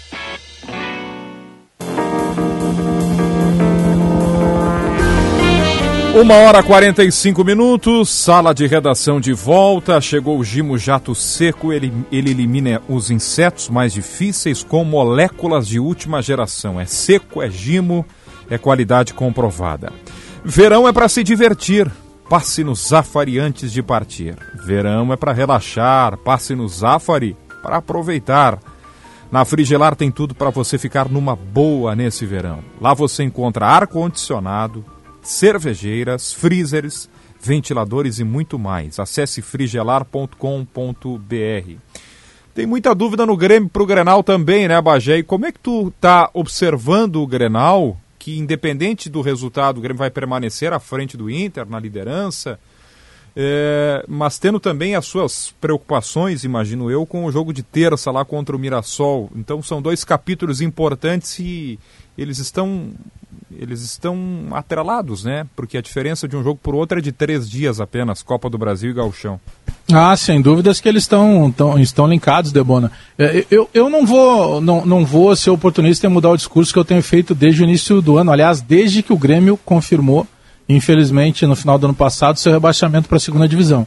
Uma 6.21 6.35
hora 6.35 6.61
45 6.61 7.43
minutos, 7.43 8.07
sala 8.07 8.53
de 8.53 8.67
redação 8.67 9.19
de 9.19 9.33
volta. 9.33 9.99
Chegou 9.99 10.37
o 10.37 10.43
Gimo 10.43 10.77
Jato 10.77 11.15
Seco. 11.15 11.73
Ele, 11.73 11.91
ele 12.11 12.29
elimina 12.29 12.79
os 12.87 13.09
insetos 13.09 13.69
mais 13.69 13.91
difíceis 13.91 14.63
com 14.63 14.83
moléculas 14.83 15.67
de 15.67 15.79
última 15.79 16.21
geração. 16.21 16.79
É 16.79 16.85
seco, 16.85 17.41
é 17.41 17.49
Gimo, 17.49 18.05
é 18.51 18.59
qualidade 18.59 19.15
comprovada. 19.15 19.91
Verão 20.45 20.87
é 20.87 20.93
para 20.93 21.09
se 21.09 21.23
divertir. 21.23 21.91
Passe 22.29 22.63
no 22.63 22.75
Zafari 22.75 23.39
antes 23.39 23.71
de 23.71 23.81
partir. 23.81 24.37
Verão 24.63 25.11
é 25.11 25.17
para 25.17 25.33
relaxar. 25.33 26.17
Passe 26.17 26.53
no 26.53 26.67
Zafari 26.67 27.35
para 27.63 27.77
aproveitar. 27.77 28.59
Na 29.31 29.43
Frigelar 29.43 29.95
tem 29.95 30.11
tudo 30.11 30.35
para 30.35 30.51
você 30.51 30.77
ficar 30.77 31.09
numa 31.09 31.35
boa 31.35 31.95
nesse 31.95 32.27
verão. 32.27 32.59
Lá 32.79 32.93
você 32.93 33.23
encontra 33.23 33.65
ar-condicionado, 33.65 34.85
cervejeiras, 35.21 36.33
freezers, 36.33 37.09
ventiladores 37.41 38.19
e 38.19 38.23
muito 38.23 38.57
mais. 38.59 38.99
Acesse 38.99 39.41
frigelar.com.br. 39.41 40.35
Tem 42.53 42.65
muita 42.65 42.93
dúvida 42.93 43.25
no 43.25 43.37
Grêmio 43.37 43.69
para 43.69 43.81
o 43.81 43.85
Grenal 43.85 44.23
também, 44.23 44.67
né, 44.67 44.79
Bagé? 44.81 45.19
E 45.19 45.23
como 45.23 45.45
é 45.45 45.51
que 45.51 45.59
tu 45.59 45.91
tá 46.01 46.29
observando 46.33 47.21
o 47.21 47.27
Grenal, 47.27 47.97
que 48.19 48.37
independente 48.37 49.09
do 49.09 49.21
resultado, 49.21 49.77
o 49.77 49.81
Grêmio 49.81 49.99
vai 49.99 50.09
permanecer 50.09 50.73
à 50.73 50.79
frente 50.79 51.15
do 51.15 51.29
Inter, 51.29 51.65
na 51.65 51.79
liderança, 51.79 52.59
é, 53.33 54.03
mas 54.07 54.37
tendo 54.37 54.59
também 54.59 54.95
as 54.95 55.05
suas 55.05 55.53
preocupações, 55.61 56.43
imagino 56.43 56.91
eu, 56.91 57.05
com 57.05 57.23
o 57.25 57.31
jogo 57.31 57.53
de 57.53 57.63
terça 57.63 58.11
lá 58.11 58.25
contra 58.25 58.55
o 58.55 58.59
Mirassol. 58.59 59.31
Então 59.35 59.63
são 59.63 59.81
dois 59.81 60.03
capítulos 60.03 60.59
importantes 60.59 61.39
e 61.39 61.79
eles 62.17 62.37
estão 62.37 62.91
eles 63.57 63.81
estão 63.81 64.17
atrelados, 64.51 65.23
né? 65.23 65.45
Porque 65.55 65.77
a 65.77 65.81
diferença 65.81 66.27
de 66.27 66.35
um 66.35 66.43
jogo 66.43 66.59
por 66.61 66.75
outro 66.75 66.99
é 66.99 67.01
de 67.01 67.11
três 67.11 67.49
dias 67.49 67.79
apenas, 67.79 68.21
Copa 68.21 68.49
do 68.49 68.57
Brasil 68.57 68.91
e 68.91 68.93
Gauchão. 68.93 69.39
Ah, 69.91 70.15
sem 70.15 70.41
dúvidas 70.41 70.79
que 70.79 70.87
eles 70.87 71.03
estão, 71.03 71.51
tão, 71.51 71.79
estão 71.79 72.07
linkados, 72.07 72.51
Debona. 72.51 72.91
É, 73.17 73.45
eu, 73.51 73.69
eu 73.73 73.89
não 73.89 74.05
vou 74.05 74.61
não, 74.61 74.85
não 74.85 75.05
vou 75.05 75.35
ser 75.35 75.49
oportunista 75.49 76.05
e 76.05 76.09
mudar 76.09 76.29
o 76.29 76.37
discurso 76.37 76.71
que 76.71 76.79
eu 76.79 76.85
tenho 76.85 77.01
feito 77.03 77.35
desde 77.35 77.61
o 77.61 77.65
início 77.65 78.01
do 78.01 78.17
ano. 78.17 78.31
Aliás, 78.31 78.61
desde 78.61 79.03
que 79.03 79.13
o 79.13 79.17
Grêmio 79.17 79.57
confirmou, 79.57 80.25
infelizmente, 80.67 81.45
no 81.45 81.55
final 81.55 81.77
do 81.77 81.87
ano 81.87 81.95
passado, 81.95 82.39
seu 82.39 82.51
rebaixamento 82.51 83.07
para 83.07 83.17
a 83.17 83.19
segunda 83.19 83.47
divisão. 83.47 83.85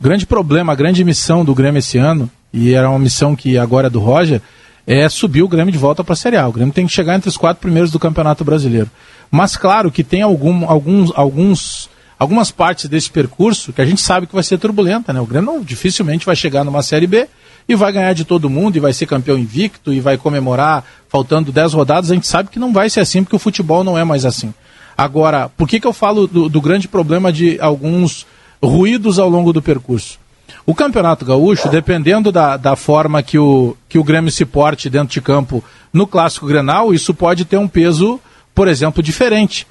O 0.00 0.02
grande 0.02 0.26
problema, 0.26 0.72
a 0.72 0.76
grande 0.76 1.04
missão 1.04 1.44
do 1.44 1.54
Grêmio 1.54 1.78
esse 1.78 1.98
ano, 1.98 2.30
e 2.52 2.72
era 2.72 2.88
uma 2.90 2.98
missão 2.98 3.36
que 3.36 3.56
agora 3.56 3.86
é 3.86 3.90
do 3.90 4.00
Roger, 4.00 4.40
é 4.86 5.08
subir 5.08 5.42
o 5.42 5.48
Grêmio 5.48 5.72
de 5.72 5.78
volta 5.78 6.02
para 6.02 6.14
a 6.14 6.16
Série 6.16 6.36
A. 6.36 6.48
O 6.48 6.52
Grêmio 6.52 6.74
tem 6.74 6.86
que 6.86 6.92
chegar 6.92 7.14
entre 7.14 7.28
os 7.28 7.36
quatro 7.36 7.60
primeiros 7.60 7.90
do 7.90 7.98
Campeonato 7.98 8.44
Brasileiro. 8.44 8.90
Mas 9.30 9.56
claro 9.56 9.90
que 9.90 10.02
tem 10.02 10.22
algum, 10.22 10.68
alguns, 10.68 11.12
alguns, 11.14 11.90
algumas 12.18 12.50
partes 12.50 12.88
desse 12.88 13.10
percurso 13.10 13.72
que 13.72 13.80
a 13.80 13.86
gente 13.86 14.00
sabe 14.00 14.26
que 14.26 14.34
vai 14.34 14.42
ser 14.42 14.58
turbulenta, 14.58 15.12
né? 15.12 15.20
O 15.20 15.26
Grêmio 15.26 15.52
não, 15.52 15.62
dificilmente 15.62 16.26
vai 16.26 16.36
chegar 16.36 16.64
numa 16.64 16.82
Série 16.82 17.06
B 17.06 17.28
e 17.68 17.74
vai 17.74 17.92
ganhar 17.92 18.12
de 18.12 18.24
todo 18.24 18.50
mundo 18.50 18.76
e 18.76 18.80
vai 18.80 18.92
ser 18.92 19.06
campeão 19.06 19.38
invicto 19.38 19.92
e 19.92 20.00
vai 20.00 20.16
comemorar 20.16 20.84
faltando 21.08 21.52
10 21.52 21.72
rodadas. 21.72 22.10
A 22.10 22.14
gente 22.14 22.26
sabe 22.26 22.50
que 22.50 22.58
não 22.58 22.72
vai 22.72 22.90
ser 22.90 23.00
assim 23.00 23.22
porque 23.22 23.36
o 23.36 23.38
futebol 23.38 23.84
não 23.84 23.96
é 23.96 24.04
mais 24.04 24.24
assim. 24.24 24.52
Agora, 24.96 25.48
por 25.48 25.68
que, 25.68 25.80
que 25.80 25.86
eu 25.86 25.92
falo 25.92 26.26
do, 26.26 26.48
do 26.48 26.60
grande 26.60 26.88
problema 26.88 27.32
de 27.32 27.58
alguns 27.60 28.26
ruídos 28.62 29.18
ao 29.18 29.28
longo 29.28 29.52
do 29.52 29.62
percurso? 29.62 30.18
O 30.64 30.74
Campeonato 30.74 31.24
Gaúcho, 31.24 31.68
dependendo 31.68 32.30
da, 32.30 32.56
da 32.56 32.76
forma 32.76 33.22
que 33.22 33.38
o, 33.38 33.76
que 33.88 33.98
o 33.98 34.04
Grêmio 34.04 34.30
se 34.30 34.44
porte 34.44 34.88
dentro 34.88 35.12
de 35.12 35.20
campo 35.20 35.62
no 35.92 36.06
Clássico 36.06 36.46
Grenal, 36.46 36.94
isso 36.94 37.12
pode 37.12 37.44
ter 37.44 37.56
um 37.56 37.66
peso, 37.66 38.20
por 38.54 38.68
exemplo, 38.68 39.02
diferente. 39.02 39.66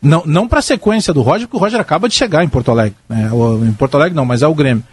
Não, 0.00 0.22
não 0.24 0.46
para 0.46 0.60
a 0.60 0.62
sequência 0.62 1.12
do 1.12 1.22
Roger, 1.22 1.48
porque 1.48 1.56
o 1.56 1.60
Roger 1.60 1.80
acaba 1.80 2.08
de 2.08 2.14
chegar 2.14 2.44
em 2.44 2.48
Porto 2.48 2.70
Alegre. 2.70 2.96
Né? 3.08 3.28
Em 3.68 3.72
Porto 3.72 3.96
Alegre 3.96 4.14
não, 4.14 4.24
mas 4.24 4.42
é 4.42 4.46
o 4.46 4.54
Grêmio. 4.54 4.84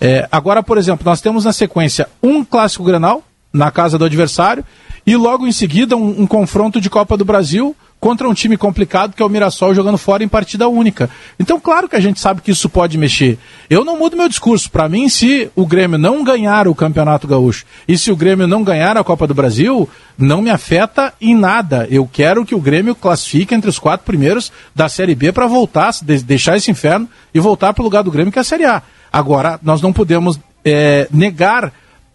É, 0.00 0.28
agora, 0.30 0.62
por 0.62 0.78
exemplo, 0.78 1.04
nós 1.04 1.20
temos 1.20 1.44
na 1.44 1.52
sequência 1.52 2.08
um 2.22 2.44
Clássico 2.44 2.84
Grenal, 2.84 3.24
na 3.52 3.70
casa 3.70 3.98
do 3.98 4.04
adversário, 4.04 4.64
e 5.06 5.16
logo 5.16 5.46
em 5.46 5.52
seguida 5.52 5.96
um, 5.96 6.22
um 6.22 6.26
confronto 6.26 6.80
de 6.80 6.88
Copa 6.88 7.16
do 7.16 7.24
Brasil 7.24 7.76
contra 8.02 8.28
um 8.28 8.34
time 8.34 8.56
complicado 8.56 9.14
que 9.14 9.22
é 9.22 9.24
o 9.24 9.28
Mirassol 9.28 9.72
jogando 9.72 9.96
fora 9.96 10.24
em 10.24 10.28
partida 10.28 10.66
única. 10.66 11.08
Então, 11.38 11.60
claro 11.60 11.88
que 11.88 11.94
a 11.94 12.00
gente 12.00 12.18
sabe 12.18 12.42
que 12.42 12.50
isso 12.50 12.68
pode 12.68 12.98
mexer. 12.98 13.38
Eu 13.70 13.84
não 13.84 13.96
mudo 13.96 14.16
meu 14.16 14.28
discurso. 14.28 14.68
Para 14.68 14.88
mim, 14.88 15.08
se 15.08 15.48
o 15.54 15.64
Grêmio 15.64 15.96
não 15.96 16.24
ganhar 16.24 16.66
o 16.66 16.74
Campeonato 16.74 17.28
Gaúcho 17.28 17.64
e 17.86 17.96
se 17.96 18.10
o 18.10 18.16
Grêmio 18.16 18.48
não 18.48 18.64
ganhar 18.64 18.96
a 18.96 19.04
Copa 19.04 19.24
do 19.24 19.34
Brasil, 19.34 19.88
não 20.18 20.42
me 20.42 20.50
afeta 20.50 21.14
em 21.20 21.32
nada. 21.32 21.86
Eu 21.92 22.08
quero 22.12 22.44
que 22.44 22.56
o 22.56 22.60
Grêmio 22.60 22.96
classifique 22.96 23.54
entre 23.54 23.70
os 23.70 23.78
quatro 23.78 24.04
primeiros 24.04 24.50
da 24.74 24.88
Série 24.88 25.14
B 25.14 25.30
para 25.30 25.46
voltar, 25.46 25.92
deixar 26.24 26.56
esse 26.56 26.72
inferno 26.72 27.08
e 27.32 27.38
voltar 27.38 27.72
para 27.72 27.82
o 27.82 27.84
lugar 27.84 28.02
do 28.02 28.10
Grêmio 28.10 28.32
que 28.32 28.38
é 28.38 28.42
a 28.42 28.44
Série 28.44 28.64
A. 28.64 28.82
Agora, 29.12 29.60
nós 29.62 29.80
não 29.80 29.92
podemos 29.92 30.40
é, 30.64 31.06
negar 31.12 31.72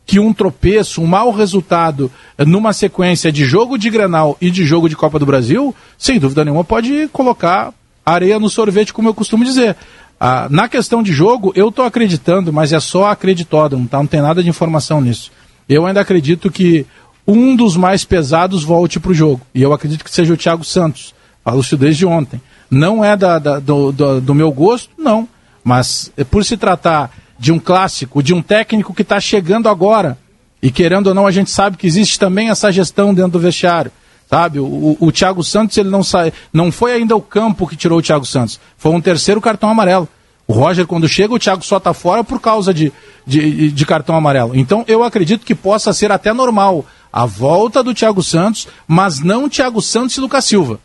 que 0.07 0.19
um 0.21 0.33
tropeço, 0.33 1.01
um 1.01 1.05
mau 1.05 1.31
resultado 1.31 2.09
numa 2.39 2.71
sequência 2.71 3.29
de 3.29 3.43
jogo 3.43 3.77
de 3.77 3.89
Grenal 3.89 4.37
e 4.39 4.49
de 4.49 4.65
jogo 4.65 4.87
de 4.87 4.95
Copa 4.95 5.19
do 5.19 5.25
Brasil, 5.25 5.75
sem 5.97 6.17
dúvida 6.17 6.45
nenhuma 6.45 6.63
pode 6.63 7.09
colocar 7.09 7.73
areia 8.05 8.39
no 8.39 8.49
sorvete, 8.49 8.93
como 8.93 9.09
eu 9.09 9.13
costumo 9.13 9.43
dizer. 9.43 9.75
Ah, 10.17 10.47
na 10.49 10.69
questão 10.69 11.03
de 11.03 11.11
jogo, 11.11 11.51
eu 11.55 11.67
estou 11.67 11.83
acreditando, 11.83 12.53
mas 12.53 12.71
é 12.71 12.79
só 12.79 13.07
acreditódromo, 13.07 13.85
tá? 13.85 13.97
não 13.97 14.07
tem 14.07 14.21
nada 14.21 14.41
de 14.41 14.49
informação 14.49 15.01
nisso. 15.01 15.29
Eu 15.67 15.85
ainda 15.85 15.99
acredito 15.99 16.49
que 16.49 16.85
um 17.27 17.53
dos 17.53 17.75
mais 17.75 18.05
pesados 18.05 18.63
volte 18.63 19.01
para 19.01 19.11
o 19.11 19.13
jogo. 19.13 19.41
E 19.53 19.61
eu 19.61 19.73
acredito 19.73 20.05
que 20.05 20.11
seja 20.11 20.33
o 20.33 20.37
Thiago 20.37 20.63
Santos. 20.63 21.13
Falo 21.43 21.59
isso 21.59 21.75
desde 21.75 22.05
ontem. 22.05 22.41
Não 22.71 23.03
é 23.03 23.17
da, 23.17 23.37
da 23.37 23.59
do, 23.59 23.91
do, 23.91 24.21
do 24.21 24.33
meu 24.33 24.51
gosto, 24.51 24.89
não. 24.97 25.27
Mas 25.63 26.09
por 26.31 26.45
se 26.45 26.55
tratar 26.55 27.11
de 27.39 27.51
um 27.51 27.59
clássico, 27.59 28.23
de 28.23 28.33
um 28.33 28.41
técnico 28.41 28.93
que 28.93 29.01
está 29.01 29.19
chegando 29.19 29.69
agora. 29.69 30.17
E 30.61 30.71
querendo 30.71 31.07
ou 31.07 31.13
não, 31.13 31.27
a 31.27 31.31
gente 31.31 31.51
sabe 31.51 31.77
que 31.77 31.85
existe 31.85 32.19
também 32.19 32.49
essa 32.49 32.71
gestão 32.71 33.13
dentro 33.13 33.31
do 33.31 33.39
vestiário. 33.39 33.91
Sabe, 34.29 34.59
o, 34.59 34.65
o, 34.65 34.97
o 34.99 35.11
Thiago 35.11 35.41
Santos 35.41 35.77
ele 35.77 35.89
não 35.89 36.03
sai, 36.03 36.33
não 36.51 36.69
foi 36.69 36.91
ainda 36.91 37.15
o 37.15 37.21
campo 37.21 37.65
que 37.65 37.77
tirou 37.77 37.99
o 37.99 38.01
Thiago 38.01 38.25
Santos, 38.25 38.59
foi 38.77 38.91
um 38.91 38.99
terceiro 38.99 39.39
cartão 39.39 39.69
amarelo. 39.69 40.09
O 40.45 40.53
Roger, 40.53 40.87
quando 40.87 41.07
chega, 41.07 41.33
o 41.33 41.39
Thiago 41.39 41.63
só 41.63 41.77
está 41.77 41.93
fora 41.93 42.23
por 42.23 42.39
causa 42.39 42.73
de, 42.73 42.91
de, 43.25 43.69
de, 43.69 43.85
cartão 43.85 44.15
amarelo. 44.15 44.55
Então, 44.55 44.83
eu 44.87 45.03
acredito 45.03 45.45
que 45.45 45.53
possa 45.53 45.91
ser 45.91 46.09
até 46.09 46.31
normal 46.31 46.85
a 47.11 47.25
volta 47.25 47.83
do 47.83 47.93
Thiago 47.93 48.23
Santos, 48.23 48.67
mas 48.87 49.19
não 49.19 49.49
Thiago 49.49 49.81
Santos 49.81 50.15
e 50.15 50.21
Lucas 50.21 50.45
Silva. 50.45 50.79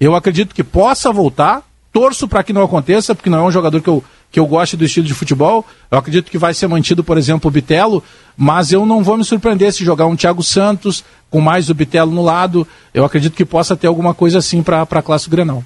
Eu 0.00 0.16
acredito 0.16 0.54
que 0.54 0.64
possa 0.64 1.12
voltar, 1.12 1.62
torço 1.92 2.26
para 2.26 2.42
que 2.42 2.52
não 2.52 2.64
aconteça, 2.64 3.14
porque 3.14 3.30
não 3.30 3.38
é 3.38 3.42
um 3.42 3.52
jogador 3.52 3.80
que 3.80 3.88
eu, 3.88 4.02
que 4.36 4.40
eu 4.40 4.46
gosto 4.46 4.76
do 4.76 4.84
estilo 4.84 5.06
de 5.06 5.14
futebol. 5.14 5.64
Eu 5.90 5.96
acredito 5.96 6.30
que 6.30 6.36
vai 6.36 6.52
ser 6.52 6.66
mantido, 6.66 7.02
por 7.02 7.16
exemplo, 7.16 7.48
o 7.48 7.50
Bitelo, 7.50 8.04
mas 8.36 8.70
eu 8.70 8.84
não 8.84 9.02
vou 9.02 9.16
me 9.16 9.24
surpreender 9.24 9.72
se 9.72 9.82
jogar 9.82 10.04
um 10.04 10.14
Thiago 10.14 10.42
Santos 10.42 11.02
com 11.30 11.40
mais 11.40 11.70
o 11.70 11.74
Bitelo 11.74 12.12
no 12.12 12.22
lado. 12.22 12.68
Eu 12.92 13.02
acredito 13.02 13.32
que 13.32 13.46
possa 13.46 13.74
ter 13.74 13.86
alguma 13.86 14.12
coisa 14.12 14.36
assim 14.36 14.62
para 14.62 14.82
a 14.82 15.02
classe 15.02 15.30
Grenal. 15.30 15.64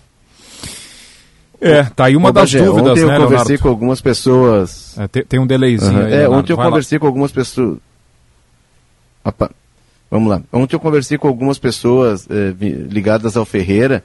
É, 1.60 1.82
tá 1.82 2.04
aí 2.04 2.14
uma 2.14 2.28
Ô, 2.28 2.32
das 2.32 2.52
Bagé, 2.52 2.64
dúvidas, 2.64 2.92
ontem 2.92 3.04
né, 3.06 3.16
eu 3.16 3.22
conversei 3.22 3.56
Leonardo? 3.56 3.62
com 3.62 3.68
algumas 3.68 4.00
pessoas. 4.00 4.96
É, 4.96 5.08
tem, 5.08 5.24
tem, 5.24 5.40
um 5.40 5.48
delayzinho 5.48 5.92
uhum. 5.92 6.06
aí. 6.06 6.12
É, 6.12 6.16
Leonardo. 6.18 6.36
ontem 6.36 6.52
eu 6.52 6.56
Vai 6.56 6.66
conversei 6.66 6.96
lá. 6.96 7.00
com 7.00 7.06
algumas 7.08 7.32
pessoas. 7.32 7.78
Opa. 9.24 9.50
Vamos 10.08 10.30
lá. 10.30 10.42
Ontem 10.52 10.76
eu 10.76 10.80
conversei 10.80 11.18
com 11.18 11.26
algumas 11.26 11.58
pessoas 11.58 12.24
eh, 12.30 12.54
ligadas 12.88 13.36
ao 13.36 13.44
Ferreira. 13.44 14.04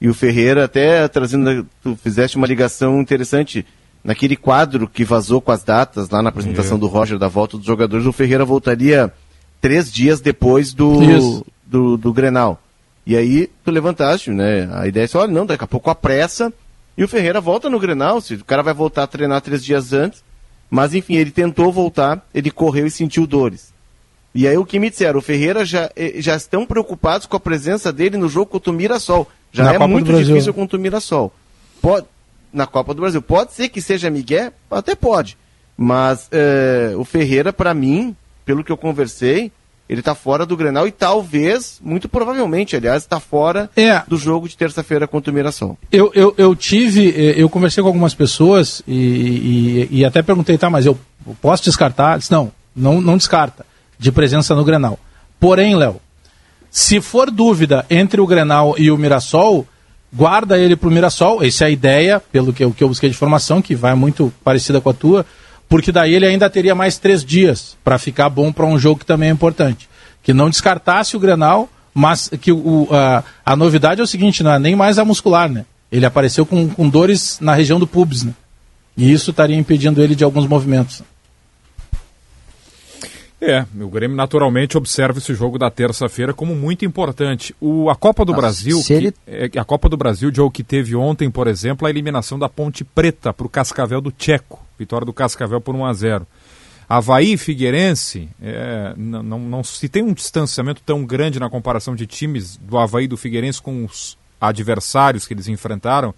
E 0.00 0.08
o 0.08 0.14
Ferreira, 0.14 0.64
até 0.64 1.06
trazendo. 1.06 1.64
Tu 1.80 1.96
fizeste 2.02 2.36
uma 2.36 2.46
ligação 2.46 3.00
interessante 3.00 3.64
naquele 4.02 4.36
quadro 4.36 4.88
que 4.88 5.04
vazou 5.04 5.40
com 5.40 5.52
as 5.52 5.62
datas 5.62 6.08
lá 6.08 6.22
na 6.22 6.30
apresentação 6.30 6.78
do 6.78 6.86
Roger 6.86 7.18
da 7.18 7.28
volta 7.28 7.56
dos 7.56 7.66
jogadores, 7.66 8.06
o 8.06 8.12
Ferreira 8.12 8.44
voltaria 8.44 9.12
três 9.60 9.92
dias 9.92 10.20
depois 10.20 10.72
do, 10.72 11.44
do, 11.66 11.96
do, 11.96 12.12
Grenal. 12.12 12.60
E 13.06 13.16
aí 13.16 13.50
tu 13.64 13.70
levantaste, 13.70 14.30
né? 14.30 14.68
A 14.72 14.86
ideia 14.86 15.04
é 15.04 15.06
assim, 15.06 15.18
olha, 15.18 15.32
não, 15.32 15.46
daqui 15.46 15.64
a 15.64 15.66
pouco 15.66 15.90
a 15.90 15.94
pressa 15.94 16.52
e 16.96 17.04
o 17.04 17.08
Ferreira 17.08 17.40
volta 17.40 17.68
no 17.68 17.78
Grenal, 17.78 18.20
se 18.20 18.34
o 18.34 18.44
cara 18.44 18.62
vai 18.62 18.74
voltar 18.74 19.04
a 19.04 19.06
treinar 19.06 19.40
três 19.40 19.64
dias 19.64 19.92
antes, 19.92 20.22
mas 20.68 20.94
enfim, 20.94 21.16
ele 21.16 21.30
tentou 21.30 21.72
voltar, 21.72 22.26
ele 22.34 22.50
correu 22.50 22.86
e 22.86 22.90
sentiu 22.90 23.26
dores. 23.26 23.72
E 24.34 24.46
aí 24.46 24.56
o 24.56 24.64
que 24.64 24.78
me 24.78 24.90
disseram, 24.90 25.18
o 25.18 25.22
Ferreira 25.22 25.64
já, 25.64 25.90
eh, 25.96 26.14
já 26.18 26.36
estão 26.36 26.64
preocupados 26.64 27.26
com 27.26 27.36
a 27.36 27.40
presença 27.40 27.92
dele 27.92 28.16
no 28.16 28.28
jogo 28.28 28.46
contra 28.46 28.70
o 28.70 28.74
Mirassol. 28.74 29.28
Já 29.52 29.64
na 29.64 29.70
é 29.70 29.72
Copa 29.74 29.88
muito 29.88 30.12
difícil 30.12 30.54
contra 30.54 30.78
o 30.78 30.80
Mirassol. 30.80 31.32
Pode, 31.82 32.06
na 32.52 32.66
Copa 32.66 32.94
do 32.94 33.02
Brasil. 33.02 33.22
Pode 33.22 33.52
ser 33.52 33.68
que 33.68 33.80
seja 33.80 34.10
Miguel, 34.10 34.52
até 34.70 34.94
pode. 34.94 35.36
Mas 35.76 36.28
é, 36.30 36.92
o 36.96 37.04
Ferreira, 37.04 37.52
para 37.52 37.72
mim, 37.72 38.14
pelo 38.44 38.62
que 38.62 38.70
eu 38.70 38.76
conversei, 38.76 39.50
ele 39.88 40.00
está 40.00 40.14
fora 40.14 40.46
do 40.46 40.56
Grenal 40.56 40.86
e 40.86 40.92
talvez, 40.92 41.80
muito 41.82 42.08
provavelmente, 42.08 42.76
aliás, 42.76 43.02
está 43.02 43.18
fora 43.18 43.68
é. 43.74 44.02
do 44.06 44.16
jogo 44.16 44.48
de 44.48 44.56
terça-feira 44.56 45.08
contra 45.08 45.32
o 45.32 45.34
Mirassol. 45.34 45.76
Eu, 45.90 46.12
eu, 46.14 46.32
eu, 46.38 46.54
tive, 46.54 47.12
eu 47.36 47.48
conversei 47.48 47.82
com 47.82 47.88
algumas 47.88 48.14
pessoas 48.14 48.82
e, 48.86 49.88
e, 49.90 49.98
e, 49.98 50.04
até 50.04 50.22
perguntei, 50.22 50.56
tá, 50.56 50.70
mas 50.70 50.86
eu 50.86 50.96
posso 51.42 51.64
descartar? 51.64 52.18
Disse, 52.18 52.30
não, 52.30 52.52
não, 52.74 53.00
não 53.00 53.16
descarta 53.16 53.66
de 53.98 54.12
presença 54.12 54.54
no 54.54 54.64
Grenal. 54.64 54.96
Porém, 55.40 55.74
Léo, 55.74 56.00
se 56.70 57.00
for 57.00 57.28
dúvida 57.28 57.84
entre 57.90 58.20
o 58.20 58.26
Grenal 58.26 58.76
e 58.78 58.92
o 58.92 58.96
Mirassol, 58.96 59.66
guarda 60.12 60.58
ele 60.58 60.76
pro 60.76 60.90
Mirassol, 60.90 61.42
essa 61.42 61.64
é 61.64 61.66
a 61.68 61.70
ideia, 61.70 62.20
pelo 62.32 62.52
que, 62.52 62.64
eu- 62.64 62.72
que 62.72 62.82
eu 62.82 62.88
busquei 62.88 63.08
de 63.10 63.14
informação, 63.16 63.62
que 63.62 63.74
vai 63.74 63.94
muito 63.94 64.32
parecida 64.44 64.80
com 64.80 64.90
a 64.90 64.94
tua, 64.94 65.24
porque 65.68 65.92
daí 65.92 66.14
ele 66.14 66.26
ainda 66.26 66.50
teria 66.50 66.74
mais 66.74 66.98
três 66.98 67.24
dias 67.24 67.76
para 67.84 67.98
ficar 67.98 68.28
bom 68.28 68.52
para 68.52 68.66
um 68.66 68.78
jogo 68.78 69.00
que 69.00 69.06
também 69.06 69.28
é 69.28 69.32
importante. 69.32 69.88
Que 70.22 70.32
não 70.34 70.50
descartasse 70.50 71.16
o 71.16 71.20
Grenal, 71.20 71.68
mas 71.94 72.28
que 72.40 72.50
o, 72.52 72.88
a, 72.90 73.22
a 73.46 73.56
novidade 73.56 74.00
é 74.00 74.04
o 74.04 74.06
seguinte, 74.06 74.42
não 74.42 74.52
é 74.52 74.58
nem 74.58 74.74
mais 74.76 74.98
a 74.98 75.04
muscular, 75.04 75.48
né? 75.48 75.64
Ele 75.90 76.04
apareceu 76.06 76.44
com, 76.44 76.68
com 76.68 76.88
dores 76.88 77.38
na 77.40 77.54
região 77.54 77.78
do 77.80 77.86
pubis, 77.86 78.22
né? 78.24 78.32
E 78.96 79.10
isso 79.12 79.30
estaria 79.30 79.56
impedindo 79.56 80.02
ele 80.02 80.14
de 80.14 80.22
alguns 80.24 80.46
movimentos. 80.46 81.02
É, 83.40 83.64
o 83.80 83.88
Grêmio 83.88 84.14
naturalmente 84.16 84.76
observa 84.76 85.18
esse 85.18 85.34
jogo 85.34 85.58
da 85.58 85.70
terça-feira 85.70 86.34
como 86.34 86.54
muito 86.54 86.84
importante. 86.84 87.54
O, 87.58 87.88
a 87.88 87.96
Copa 87.96 88.22
do 88.24 88.32
Nossa, 88.32 88.40
Brasil, 88.42 88.76
se 88.78 88.92
ele- 88.92 89.12
que- 89.12 89.18
é, 89.26 89.58
a 89.58 89.64
Copa 89.64 89.88
do 89.88 89.96
Brasil, 89.96 90.30
Joe, 90.34 90.50
que 90.50 90.62
teve 90.62 90.94
ontem, 90.94 91.30
por 91.30 91.46
exemplo, 91.46 91.86
a 91.86 91.90
eliminação 91.90 92.38
da 92.38 92.48
Ponte 92.50 92.84
Preta 92.84 93.32
para 93.32 93.46
o 93.46 93.50
Cascavel 93.50 94.00
do 94.02 94.12
Tcheco. 94.12 94.60
Vitória 94.78 95.04
do 95.06 95.12
Cascavel 95.12 95.60
por 95.60 95.74
1 95.74 95.84
a 95.86 95.92
0 95.94 96.26
Havaí 96.88 97.34
e 97.34 97.36
Figueirense, 97.38 98.28
é, 98.42 98.92
não, 98.96 99.22
não, 99.22 99.38
não 99.38 99.64
se 99.64 99.88
tem 99.88 100.02
um 100.02 100.12
distanciamento 100.12 100.82
tão 100.84 101.04
grande 101.04 101.38
na 101.38 101.48
comparação 101.48 101.94
de 101.94 102.04
times 102.06 102.56
do 102.56 102.76
Havaí 102.76 103.04
e 103.04 103.08
do 103.08 103.16
Figueirense 103.16 103.62
com 103.62 103.84
os 103.84 104.18
adversários 104.40 105.26
que 105.26 105.32
eles 105.32 105.46
enfrentaram, 105.48 106.12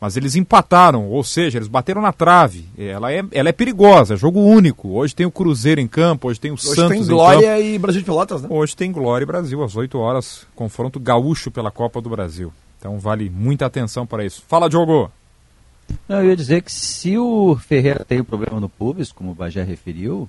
mas 0.00 0.16
eles 0.16 0.36
empataram, 0.36 1.08
ou 1.08 1.24
seja, 1.24 1.58
eles 1.58 1.68
bateram 1.68 2.02
na 2.02 2.12
trave. 2.12 2.66
Ela 2.76 3.12
é, 3.12 3.24
ela 3.32 3.48
é 3.48 3.52
perigosa, 3.52 4.14
é 4.14 4.16
jogo 4.16 4.40
único. 4.40 4.90
Hoje 4.90 5.14
tem 5.14 5.24
o 5.24 5.30
Cruzeiro 5.30 5.80
em 5.80 5.88
campo, 5.88 6.28
hoje 6.28 6.40
tem 6.40 6.50
o 6.50 6.54
Hoje 6.54 6.74
Santos 6.74 6.88
tem 6.88 7.00
em 7.00 7.06
Glória 7.06 7.54
campo. 7.54 7.62
e 7.62 7.78
Brasil 7.78 8.00
de 8.00 8.04
Pelotas, 8.06 8.42
né? 8.42 8.48
Hoje 8.50 8.76
tem 8.76 8.92
Glória 8.92 9.24
e 9.24 9.26
Brasil, 9.26 9.62
às 9.62 9.76
8 9.76 9.98
horas, 9.98 10.46
confronto 10.54 11.00
gaúcho 11.00 11.50
pela 11.50 11.70
Copa 11.70 12.00
do 12.00 12.10
Brasil. 12.10 12.52
Então 12.78 12.98
vale 12.98 13.30
muita 13.30 13.64
atenção 13.66 14.06
para 14.06 14.24
isso. 14.24 14.42
Fala, 14.46 14.68
Diogo! 14.68 15.10
Não, 16.08 16.18
eu 16.18 16.30
ia 16.30 16.36
dizer 16.36 16.62
que 16.62 16.72
se 16.72 17.16
o 17.16 17.56
Ferreira 17.56 18.04
tem 18.04 18.20
um 18.20 18.24
problema 18.24 18.58
no 18.60 18.68
pubis, 18.68 19.12
como 19.12 19.30
o 19.30 19.34
Bagé 19.34 19.62
referiu, 19.62 20.28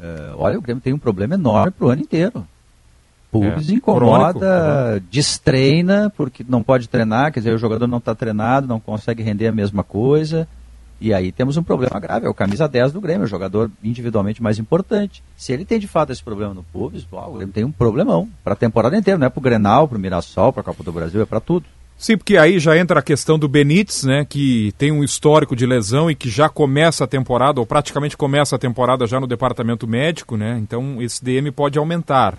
eh, 0.00 0.32
olha, 0.36 0.58
o 0.58 0.62
Grêmio 0.62 0.82
tem 0.82 0.92
um 0.92 0.98
problema 0.98 1.34
enorme 1.34 1.70
pro 1.72 1.88
ano 1.88 2.02
inteiro. 2.02 2.46
Pubis 3.30 3.68
É, 3.68 3.72
incomoda, 3.72 4.38
crônico, 4.38 5.06
destreina, 5.10 6.12
porque 6.16 6.44
não 6.48 6.62
pode 6.62 6.88
treinar, 6.88 7.32
quer 7.32 7.40
dizer, 7.40 7.54
o 7.54 7.58
jogador 7.58 7.86
não 7.86 7.98
está 7.98 8.14
treinado, 8.14 8.66
não 8.66 8.80
consegue 8.80 9.22
render 9.22 9.48
a 9.48 9.52
mesma 9.52 9.82
coisa. 9.82 10.48
E 11.00 11.14
aí 11.14 11.30
temos 11.30 11.56
um 11.56 11.62
problema 11.62 12.00
grave, 12.00 12.26
é 12.26 12.28
o 12.28 12.34
camisa 12.34 12.66
10 12.66 12.92
do 12.92 13.00
Grêmio, 13.00 13.24
o 13.24 13.28
jogador 13.28 13.70
individualmente 13.84 14.42
mais 14.42 14.58
importante. 14.58 15.22
Se 15.36 15.52
ele 15.52 15.64
tem 15.64 15.78
de 15.78 15.86
fato 15.86 16.10
esse 16.10 16.22
problema 16.22 16.52
no 16.52 16.64
pubis, 16.64 17.04
bom, 17.04 17.24
o 17.24 17.34
Grêmio 17.34 17.54
tem 17.54 17.62
um 17.62 17.70
problemão 17.70 18.28
para 18.42 18.54
a 18.54 18.56
temporada 18.56 18.96
inteira, 18.96 19.18
não 19.18 19.26
é 19.26 19.30
para 19.30 19.38
o 19.38 19.42
Grenal, 19.42 19.86
para 19.86 19.96
o 19.96 20.00
Mirassol, 20.00 20.52
para 20.52 20.62
a 20.62 20.64
Copa 20.64 20.82
do 20.82 20.92
Brasil, 20.92 21.22
é 21.22 21.26
para 21.26 21.38
tudo. 21.38 21.66
Sim, 21.96 22.16
porque 22.16 22.36
aí 22.36 22.58
já 22.60 22.76
entra 22.76 23.00
a 23.00 23.02
questão 23.02 23.38
do 23.38 23.48
Benítez, 23.48 24.04
né, 24.04 24.24
que 24.24 24.72
tem 24.78 24.92
um 24.92 25.02
histórico 25.02 25.54
de 25.54 25.66
lesão 25.66 26.10
e 26.10 26.14
que 26.14 26.30
já 26.30 26.48
começa 26.48 27.04
a 27.04 27.08
temporada, 27.08 27.60
ou 27.60 27.66
praticamente 27.66 28.16
começa 28.16 28.56
a 28.56 28.58
temporada 28.58 29.06
já 29.06 29.20
no 29.20 29.26
departamento 29.26 29.86
médico, 29.86 30.36
né? 30.36 30.58
Então 30.60 31.02
esse 31.02 31.24
DM 31.24 31.50
pode 31.50 31.76
aumentar. 31.76 32.38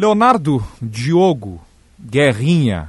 Leonardo, 0.00 0.64
Diogo, 0.80 1.60
Guerrinha, 1.98 2.88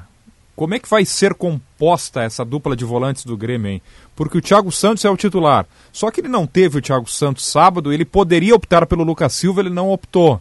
como 0.56 0.74
é 0.74 0.80
que 0.80 0.90
vai 0.90 1.04
ser 1.04 1.34
composta 1.34 2.22
essa 2.22 2.46
dupla 2.46 2.74
de 2.76 2.86
volantes 2.86 3.26
do 3.26 3.36
Grêmio, 3.36 3.70
hein? 3.72 3.82
Porque 4.16 4.38
o 4.38 4.42
Thiago 4.42 4.72
Santos 4.72 5.04
é 5.04 5.10
o 5.10 5.18
titular. 5.18 5.66
Só 5.92 6.10
que 6.10 6.22
ele 6.22 6.28
não 6.30 6.48
teve 6.48 6.78
o 6.78 6.82
Thiago 6.82 7.10
Santos 7.10 7.46
sábado, 7.46 7.92
ele 7.92 8.06
poderia 8.06 8.56
optar 8.56 8.86
pelo 8.86 9.04
Lucas 9.04 9.34
Silva, 9.34 9.60
ele 9.62 9.70
não 9.70 9.90
optou. 9.92 10.40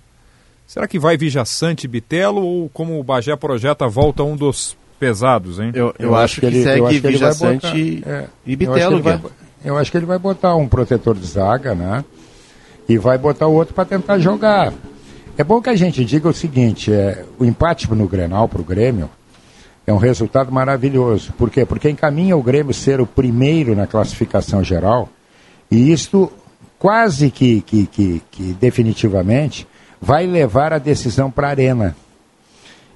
Será 0.66 0.86
que 0.86 0.98
vai 0.98 1.16
Vijaçante 1.16 1.86
e 1.86 1.88
Bitelo 1.88 2.40
ou 2.44 2.68
como 2.68 3.00
o 3.00 3.02
Bagé 3.02 3.34
projeta, 3.34 3.88
volta 3.88 4.22
um 4.22 4.36
dos 4.36 4.76
pesados, 5.00 5.58
hein? 5.58 5.72
Eu, 5.74 5.92
eu 5.98 6.14
acho 6.14 6.40
que, 6.40 6.62
segue 6.62 6.78
eu 6.80 6.86
acho 6.86 7.00
que 7.00 7.06
ele 7.06 7.18
vai 7.18 7.28
Vijaçante 7.32 7.66
botar- 7.66 7.76
e, 7.78 8.02
é, 8.06 8.26
e 8.46 8.52
eu 8.52 8.72
acho 8.72 8.74
Bitelo, 8.74 9.02
vai- 9.02 9.16
Guerra. 9.18 9.30
Eu 9.64 9.76
acho 9.76 9.90
que 9.90 9.96
ele 9.96 10.06
vai 10.06 10.18
botar 10.18 10.54
um 10.54 10.68
protetor 10.68 11.16
de 11.16 11.26
zaga, 11.26 11.74
né? 11.74 12.04
E 12.88 12.96
vai 12.98 13.18
botar 13.18 13.46
o 13.46 13.52
outro 13.54 13.74
para 13.74 13.84
tentar 13.84 14.18
jogar. 14.18 14.72
É 15.41 15.45
bom 15.45 15.62
que 15.62 15.70
a 15.70 15.74
gente 15.74 16.05
diga 16.05 16.28
o 16.28 16.34
seguinte: 16.34 16.93
é, 16.93 17.24
o 17.38 17.47
empate 17.47 17.91
no 17.95 18.07
Grenal 18.07 18.47
para 18.47 18.61
o 18.61 18.64
Grêmio 18.64 19.09
é 19.86 19.93
um 19.93 19.97
resultado 19.97 20.53
maravilhoso. 20.53 21.32
Por 21.32 21.49
quê? 21.49 21.64
Porque 21.64 21.88
encaminha 21.88 22.36
o 22.36 22.43
Grêmio 22.43 22.74
ser 22.74 23.01
o 23.01 23.07
primeiro 23.07 23.74
na 23.74 23.86
classificação 23.86 24.62
geral, 24.62 25.09
e 25.70 25.91
isto 25.91 26.30
quase 26.78 27.30
que, 27.30 27.62
que, 27.62 27.86
que, 27.86 28.22
que 28.30 28.43
definitivamente 28.61 29.66
vai 29.99 30.26
levar 30.26 30.74
a 30.74 30.78
decisão 30.78 31.30
para 31.30 31.47
a 31.47 31.51
Arena. 31.53 31.97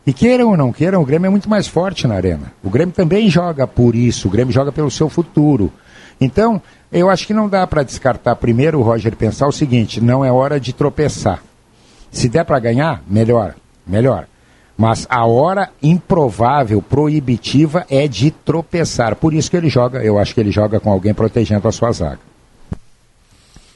E 0.07 0.13
queiram 0.13 0.51
ou 0.51 0.57
não 0.59 0.71
queiram, 0.71 1.01
o 1.01 1.07
Grêmio 1.07 1.29
é 1.29 1.31
muito 1.31 1.49
mais 1.49 1.67
forte 1.67 2.07
na 2.07 2.17
arena. 2.17 2.53
O 2.63 2.69
Grêmio 2.69 2.95
também 2.95 3.31
joga 3.31 3.67
por 3.67 3.95
isso, 3.95 4.29
o 4.29 4.31
Grêmio 4.31 4.53
joga 4.53 4.71
pelo 4.71 4.91
seu 4.91 5.09
futuro. 5.09 5.73
Então, 6.21 6.61
eu 6.93 7.09
acho 7.09 7.27
que 7.27 7.33
não 7.33 7.49
dá 7.49 7.67
para 7.67 7.83
descartar 7.83 8.37
primeiro 8.37 8.81
o 8.81 8.83
Roger 8.83 9.17
pensar 9.17 9.49
o 9.49 9.53
seguinte: 9.53 9.99
não 9.99 10.23
é 10.23 10.31
hora 10.31 10.61
de 10.61 10.75
tropeçar. 10.75 11.43
Se 12.15 12.29
der 12.29 12.45
para 12.45 12.61
ganhar, 12.61 13.03
melhor, 13.09 13.57
melhor. 13.85 14.27
Mas 14.77 15.05
a 15.11 15.27
hora 15.27 15.69
improvável, 15.83 16.81
proibitiva, 16.81 17.85
é 17.91 18.07
de 18.07 18.31
tropeçar. 18.31 19.17
Por 19.17 19.35
isso 19.35 19.51
que 19.51 19.57
ele 19.57 19.69
joga, 19.69 20.03
eu 20.03 20.17
acho 20.19 20.33
que 20.33 20.41
ele 20.41 20.53
joga 20.53 20.79
com 20.79 20.91
alguém 20.91 21.13
protegendo 21.13 21.67
a 21.67 21.73
sua 21.73 21.91
zaga. 21.91 22.21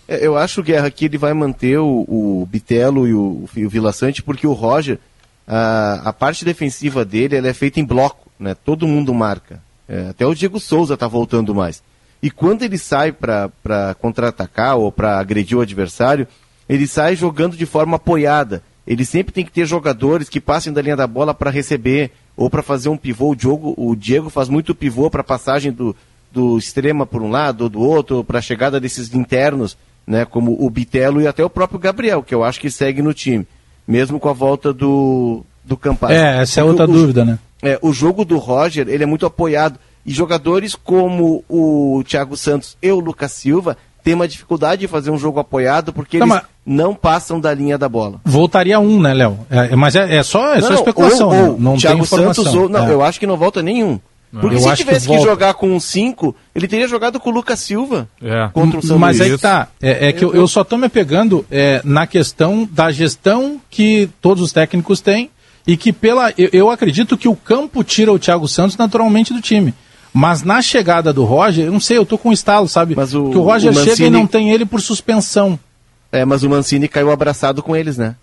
É, 0.07 0.25
Eu 0.25 0.39
acho, 0.39 0.63
Guerra, 0.63 0.89
que 0.89 1.05
ele 1.05 1.19
vai 1.19 1.35
manter 1.35 1.79
o, 1.79 2.05
o 2.09 2.49
Bitelo 2.51 3.09
e 3.09 3.13
o, 3.13 3.45
o 3.45 3.69
Vila 3.69 3.93
Sante, 3.93 4.23
porque 4.23 4.47
o 4.47 4.53
Roger, 4.53 4.99
a, 5.47 6.03
a 6.05 6.13
parte 6.13 6.45
defensiva 6.45 7.05
dele 7.05 7.37
é 7.37 7.53
feita 7.53 7.81
em 7.81 7.85
bloco, 7.85 8.31
né? 8.39 8.55
Todo 8.55 8.87
mundo 8.87 9.13
marca. 9.13 9.61
É, 9.89 10.11
até 10.11 10.25
o 10.25 10.35
Diego 10.35 10.61
Souza 10.61 10.95
está 10.95 11.09
voltando 11.09 11.55
mais. 11.55 11.83
E 12.23 12.31
quando 12.31 12.63
ele 12.63 12.79
sai 12.79 13.11
para 13.11 13.51
contra-atacar 14.01 14.77
ou 14.77 14.93
para 14.93 15.19
agredir 15.19 15.59
o 15.59 15.61
adversário, 15.61 16.27
ele 16.69 16.87
sai 16.87 17.17
jogando 17.17 17.57
de 17.57 17.67
forma 17.67 17.97
apoiada. 17.97 18.63
Ele 18.87 19.05
sempre 19.05 19.33
tem 19.33 19.45
que 19.45 19.51
ter 19.53 19.67
jogadores 19.67 20.29
que 20.29 20.41
passem 20.41 20.73
da 20.73 20.81
linha 20.81 20.97
da 20.97 21.07
bola 21.07 21.35
para 21.35 21.51
receber 21.51 22.11
ou 22.37 22.49
para 22.49 22.63
fazer 22.63 22.89
um 22.89 22.97
pivô. 22.97 23.31
O, 23.31 23.37
Diogo, 23.37 23.75
o 23.77 23.95
Diego 23.95 24.31
faz 24.31 24.49
muito 24.49 24.75
pivô 24.75 25.11
para 25.11 25.23
passagem 25.23 25.71
do, 25.73 25.95
do 26.33 26.57
extrema 26.57 27.05
por 27.05 27.21
um 27.23 27.31
lado 27.31 27.63
ou 27.65 27.69
do 27.69 27.81
outro, 27.81 28.25
para 28.25 28.39
a 28.39 28.43
chegada 28.43 28.81
desses 28.81 29.13
internos, 29.15 29.77
né, 30.07 30.25
como 30.25 30.57
o 30.59 30.71
Bitelo 30.71 31.21
e 31.21 31.27
até 31.27 31.45
o 31.45 31.51
próprio 31.51 31.79
Gabriel, 31.79 32.23
que 32.23 32.35
eu 32.35 32.43
acho 32.43 32.59
que 32.61 32.71
segue 32.71 33.03
no 33.03 33.13
time, 33.13 33.47
mesmo 33.87 34.19
com 34.19 34.31
a 34.31 34.33
volta 34.33 34.73
do, 34.73 35.45
do 35.63 35.77
Campaz. 35.77 36.15
É, 36.15 36.41
essa 36.41 36.61
é 36.61 36.65
outra 36.65 36.85
o- 36.85 36.93
dúvida, 36.93 37.25
né? 37.27 37.39
é, 37.63 37.79
o 37.83 37.93
jogo 37.93 38.25
do 38.25 38.39
Roger, 38.39 38.89
ele 38.89 39.03
é 39.03 39.07
muito 39.07 39.27
apoiado. 39.27 39.79
E 40.07 40.13
jogadores 40.13 40.75
como 40.75 41.45
o 41.47 42.03
Thiago 42.07 42.35
Santos 42.39 42.79
e 42.81 42.91
o 42.91 42.99
Lucas 43.01 43.33
Silva 43.33 43.77
têm 44.09 44.15
uma 44.15 44.27
dificuldade 44.27 44.81
de 44.81 44.89
fazer 44.89 45.11
um 45.11 45.19
jogo 45.19 45.39
apoiado 45.39 45.93
porque 45.93 46.19
Tá, 46.19 46.25
eles 46.25 46.35
mas- 46.35 46.43
não 46.65 46.95
passam 46.95 47.39
da 47.39 47.53
linha 47.53 47.77
da 47.77 47.89
bola. 47.91 48.21
Voltaria 48.25 48.81
um, 48.81 48.99
né, 49.03 49.13
Léo? 49.13 49.39
É, 49.51 49.77
mas 49.77 49.95
é, 49.95 50.17
é 50.17 50.23
só, 50.23 50.55
é 50.55 50.57
Não, 50.57 50.63
só 50.63 50.69
não, 50.71 50.75
especulação, 50.77 51.27
ou, 51.29 51.33
né? 51.35 51.43
ou 51.43 51.61
não 51.61 51.71
tem 51.73 51.81
Thiago 51.81 52.03
informação. 52.03 52.45
Santos 52.45 52.55
ou. 52.59 52.69
Não, 52.71 52.87
É. 52.89 52.93
eu 52.93 53.03
acho 53.03 53.21
que 53.21 53.27
não 53.27 53.37
volta 53.37 53.63
nenhum. 53.63 54.01
Porque 54.31 54.57
Eu 54.57 54.61
se 54.61 54.69
acho 54.69 54.77
que 54.77 54.85
tivesse 54.85 55.07
que, 55.07 55.13
volta. 55.15 55.31
jogar 55.31 55.55
com 55.55 55.71
um 55.75 55.81
5, 55.81 56.35
ele 56.55 56.67
teria 56.69 56.87
jogado 56.89 57.19
com 57.21 57.29
o 57.31 57.33
Lucas 57.33 57.61
Silva 57.61 58.09
É. 58.23 58.49
contra 58.53 58.79
o 58.79 58.83
São 58.83 58.99
Mas 58.99 59.19
Luís. 59.19 59.31
aí 59.31 59.37
que 59.37 59.43
tá. 59.43 59.69
É, 59.81 60.09
é 60.09 60.13
que 60.13 60.25
eu, 60.25 60.35
eu 60.35 60.47
só 60.49 60.61
estou 60.63 60.79
me 60.79 60.89
pegando 60.89 61.45
é, 61.51 61.81
na 61.85 62.07
questão 62.07 62.69
da 62.71 62.91
gestão 62.91 63.59
que 63.71 64.09
todos 64.21 64.43
os 64.43 64.53
técnicos 64.53 65.01
têm 65.01 65.31
e 65.67 65.77
que 65.77 65.93
pela. 65.93 66.31
Eu, 66.37 66.49
eu 66.53 66.71
acredito 66.71 67.17
que 67.17 67.29
o 67.29 67.35
campo 67.37 67.83
tira 67.85 68.13
o 68.13 68.19
Thiago 68.19 68.47
Santos 68.49 68.77
naturalmente 68.77 69.33
do 69.35 69.41
time. 69.41 69.73
Mas 70.13 70.43
na 70.43 70.61
chegada 70.63 71.13
do 71.13 71.25
Roger, 71.25 71.67
eu 71.67 71.73
não 71.73 71.81
sei, 71.81 71.99
eu 71.99 72.07
tô 72.07 72.17
com 72.19 72.31
um 72.31 72.33
estalo, 72.33 72.69
sabe? 72.69 72.95
Mas 72.97 73.15
o- 73.15 73.31
que 73.31 73.37
o 73.37 73.43
Roger 73.43 73.71
o 73.71 73.75
chega 73.75 73.87
e 73.87 73.91
Mancini- 73.91 74.11
não 74.11 74.27
tem 74.27 74.51
ele 74.51 74.65
por 74.65 74.81
suspensão. 74.81 75.59
É, 76.11 76.25
mas 76.25 76.43
o 76.43 76.49
Mancini 76.51 76.89
caiu 76.89 77.11
abraçado 77.11 77.63
com 77.63 77.77
eles, 77.77 77.99
né? 77.99 78.17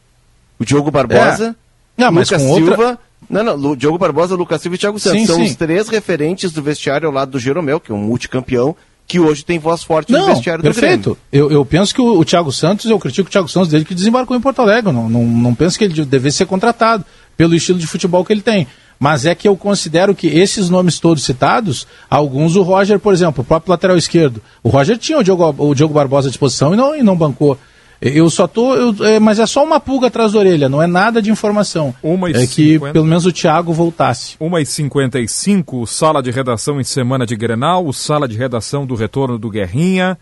O 0.59 0.65
Diogo 0.65 0.89
Barbosa, 0.89 1.55
É. 1.97 2.03
Ah, 2.03 2.11
mas 2.11 2.29
Lucas 2.29 2.43
com 2.43 2.49
outra- 2.49 2.75
Silva. 2.75 2.99
Não, 3.29 3.43
não, 3.57 3.75
Diogo 3.75 3.97
Barbosa, 3.97 4.35
Lucas 4.35 4.61
Silva 4.61 4.75
e 4.75 4.77
Thiago 4.79 4.99
Santos. 4.99 5.19
Sim, 5.21 5.25
São 5.25 5.35
sim. 5.37 5.43
os 5.43 5.55
três 5.55 5.87
referentes 5.87 6.51
do 6.51 6.61
vestiário 6.61 7.07
ao 7.07 7.13
lado 7.13 7.31
do 7.31 7.39
Jeromel, 7.39 7.79
que 7.79 7.91
é 7.91 7.95
um 7.95 7.99
multicampeão, 7.99 8.75
que 9.07 9.19
hoje 9.19 9.45
tem 9.45 9.57
voz 9.59 9.83
forte 9.83 10.11
no 10.11 10.17
Não, 10.17 10.25
vestiário 10.27 10.61
do 10.63 10.65
perfeito. 10.65 11.17
Grêmio. 11.31 11.49
Eu, 11.51 11.51
eu 11.59 11.65
penso 11.65 11.93
que 11.93 12.01
o, 12.01 12.19
o 12.19 12.25
Thiago 12.25 12.51
Santos, 12.51 12.89
eu 12.89 12.99
critico 12.99 13.29
o 13.29 13.31
Thiago 13.31 13.47
Santos 13.47 13.69
desde 13.69 13.87
que 13.87 13.93
desembarcou 13.95 14.35
em 14.35 14.41
Porto 14.41 14.61
Alegre. 14.61 14.91
Não, 14.91 15.07
não, 15.07 15.23
não 15.25 15.55
penso 15.55 15.77
que 15.77 15.85
ele 15.85 16.05
devesse 16.05 16.37
ser 16.37 16.45
contratado 16.47 17.05
pelo 17.37 17.53
estilo 17.55 17.77
de 17.79 17.87
futebol 17.87 18.25
que 18.25 18.33
ele 18.33 18.41
tem. 18.41 18.67
Mas 18.99 19.25
é 19.25 19.35
que 19.35 19.47
eu 19.47 19.55
considero 19.57 20.15
que 20.15 20.27
esses 20.27 20.69
nomes 20.69 20.99
todos 20.99 21.23
citados, 21.23 21.85
alguns 22.09 22.55
o 22.55 22.61
Roger, 22.63 22.99
por 22.99 23.13
exemplo, 23.13 23.41
o 23.41 23.45
próprio 23.45 23.71
lateral 23.71 23.97
esquerdo. 23.97 24.41
O 24.63 24.69
Roger 24.69 24.97
tinha 24.97 25.17
o 25.19 25.23
Diogo, 25.23 25.53
o 25.57 25.75
Diogo 25.75 25.93
Barbosa 25.93 26.27
à 26.27 26.31
disposição 26.31 26.73
e 26.73 26.77
não, 26.77 26.95
e 26.95 27.03
não 27.03 27.15
bancou. 27.15 27.57
Eu 28.01 28.29
só 28.29 28.45
tô. 28.45 28.75
eu- 28.75 29.05
é, 29.05 29.19
mas 29.19 29.39
é 29.39 29.45
só 29.45 29.63
uma 29.63 29.79
pulga 29.79 30.07
atrás 30.07 30.33
da 30.33 30.39
orelha, 30.39 30.67
não 30.69 30.81
é 30.81 30.85
nada 30.87 31.21
de 31.21 31.31
informação. 31.31 31.95
Uma 32.03 32.29
e 32.29 32.33
é 32.33 32.39
que 32.45 32.73
cinquenta. 32.73 32.93
pelo 32.93 33.05
menos 33.05 33.25
o 33.25 33.31
Thiago 33.31 33.71
voltasse. 33.73 34.35
1h55, 34.39 35.85
sala 35.87 36.21
de 36.21 36.31
redação 36.31 36.79
em 36.79 36.83
semana 36.83 37.25
de 37.25 37.35
Grenal, 37.35 37.85
o 37.85 37.93
sala 37.93 38.27
de 38.27 38.37
redação 38.37 38.85
do 38.85 38.95
retorno 38.95 39.37
do 39.37 39.49
Guerrinha. 39.49 40.17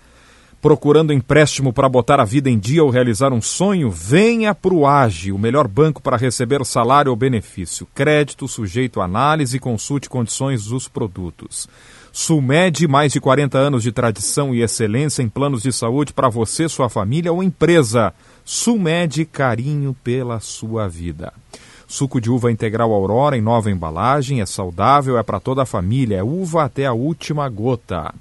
Procurando 0.64 1.12
empréstimo 1.12 1.74
para 1.74 1.90
botar 1.90 2.22
a 2.22 2.24
vida 2.24 2.50
em 2.50 2.58
dia 2.58 2.86
ou 2.86 2.90
realizar 2.90 3.34
um 3.34 3.42
sonho? 3.42 3.92
Venha 3.92 4.56
para 4.56 4.74
o 4.74 4.88
AGE, 4.88 5.34
o 5.34 5.38
melhor 5.38 5.68
banco 5.68 6.02
para 6.02 6.16
receber 6.16 6.66
salário 6.66 7.12
ou 7.12 7.18
benefício. 7.18 7.86
Crédito 7.94 8.48
sujeito 8.48 9.02
a 9.02 9.04
análise 9.04 9.58
e 9.58 9.60
consulte 9.60 10.10
condições 10.10 10.68
dos 10.68 10.88
produtos. 10.88 11.68
Sulmed, 12.14 12.88
mais 12.88 13.12
de 13.12 13.20
40 13.20 13.58
anos 13.58 13.84
de 13.84 13.92
tradição 13.92 14.56
e 14.56 14.62
excelência 14.62 15.22
em 15.22 15.28
planos 15.28 15.64
de 15.64 15.74
saúde 15.74 16.14
para 16.14 16.30
você, 16.30 16.70
sua 16.70 16.88
família 16.88 17.34
ou 17.34 17.44
empresa. 17.44 18.14
Sulmed, 18.46 19.26
carinho 19.26 19.94
pela 20.02 20.40
sua 20.40 20.88
vida. 20.88 21.34
Suco 21.86 22.22
de 22.22 22.32
uva 22.32 22.50
integral 22.50 22.94
Aurora 22.94 23.38
em 23.38 23.42
nova 23.42 23.70
embalagem, 23.70 24.40
é 24.40 24.46
saudável, 24.46 25.18
é 25.18 25.24
para 25.24 25.42
toda 25.42 25.64
a 25.64 25.66
família, 25.66 26.20
é 26.20 26.24
uva 26.24 26.64
até 26.64 26.86
a 26.86 26.94
última 26.94 27.50
gota. 27.50 28.14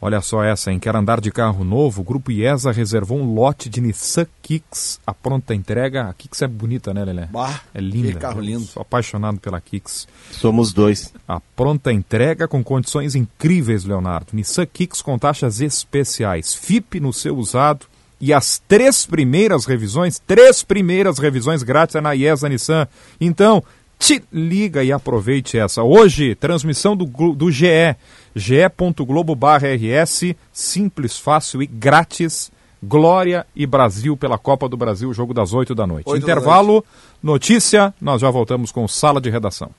Olha 0.00 0.20
só 0.20 0.44
essa, 0.44 0.70
hein? 0.70 0.78
Quer 0.78 0.94
andar 0.94 1.20
de 1.22 1.30
carro 1.30 1.64
novo? 1.64 2.02
O 2.02 2.04
Grupo 2.04 2.30
IESA 2.30 2.70
reservou 2.70 3.18
um 3.18 3.32
lote 3.32 3.70
de 3.70 3.80
Nissan 3.80 4.26
Kicks. 4.42 5.00
A 5.06 5.14
pronta 5.14 5.54
entrega. 5.54 6.10
A 6.10 6.12
Kicks 6.12 6.42
é 6.42 6.46
bonita, 6.46 6.92
né, 6.92 7.02
Lelé? 7.02 7.28
Bah, 7.32 7.60
é 7.74 7.80
linda. 7.80 8.12
que 8.12 8.18
carro 8.18 8.40
lindo. 8.40 8.64
Sou 8.64 8.82
apaixonado 8.82 9.40
pela 9.40 9.58
Kicks. 9.58 10.06
Somos 10.30 10.74
dois. 10.74 11.14
A 11.26 11.40
pronta 11.40 11.90
entrega 11.90 12.46
com 12.46 12.62
condições 12.62 13.14
incríveis, 13.14 13.84
Leonardo. 13.84 14.28
Nissan 14.34 14.66
Kicks 14.66 15.00
com 15.00 15.18
taxas 15.18 15.62
especiais. 15.62 16.54
FIP 16.54 17.00
no 17.00 17.12
seu 17.12 17.34
usado. 17.36 17.86
E 18.20 18.34
as 18.34 18.62
três 18.68 19.06
primeiras 19.06 19.64
revisões, 19.64 20.18
três 20.18 20.62
primeiras 20.62 21.18
revisões 21.18 21.62
grátis 21.62 21.96
é 21.96 22.00
na 22.02 22.14
IESA 22.14 22.48
Nissan. 22.50 22.86
Então, 23.18 23.62
te 23.98 24.22
liga 24.30 24.84
e 24.84 24.92
aproveite 24.92 25.58
essa. 25.58 25.82
Hoje, 25.82 26.34
transmissão 26.34 26.94
do, 26.94 27.06
do 27.34 27.50
GE 27.50 27.96
ge.globo.rs, 28.36 30.34
simples, 30.52 31.18
fácil 31.18 31.62
e 31.62 31.66
grátis. 31.66 32.52
Glória 32.82 33.46
e 33.56 33.66
Brasil 33.66 34.14
pela 34.18 34.36
Copa 34.36 34.68
do 34.68 34.76
Brasil, 34.76 35.12
jogo 35.14 35.32
das 35.32 35.54
8 35.54 35.74
da 35.74 35.86
noite. 35.86 36.08
8 36.08 36.22
Intervalo, 36.22 36.66
da 36.66 36.72
noite. 36.74 36.86
notícia, 37.22 37.94
nós 37.98 38.20
já 38.20 38.30
voltamos 38.30 38.70
com 38.70 38.86
Sala 38.86 39.18
de 39.18 39.30
Redação. 39.30 39.70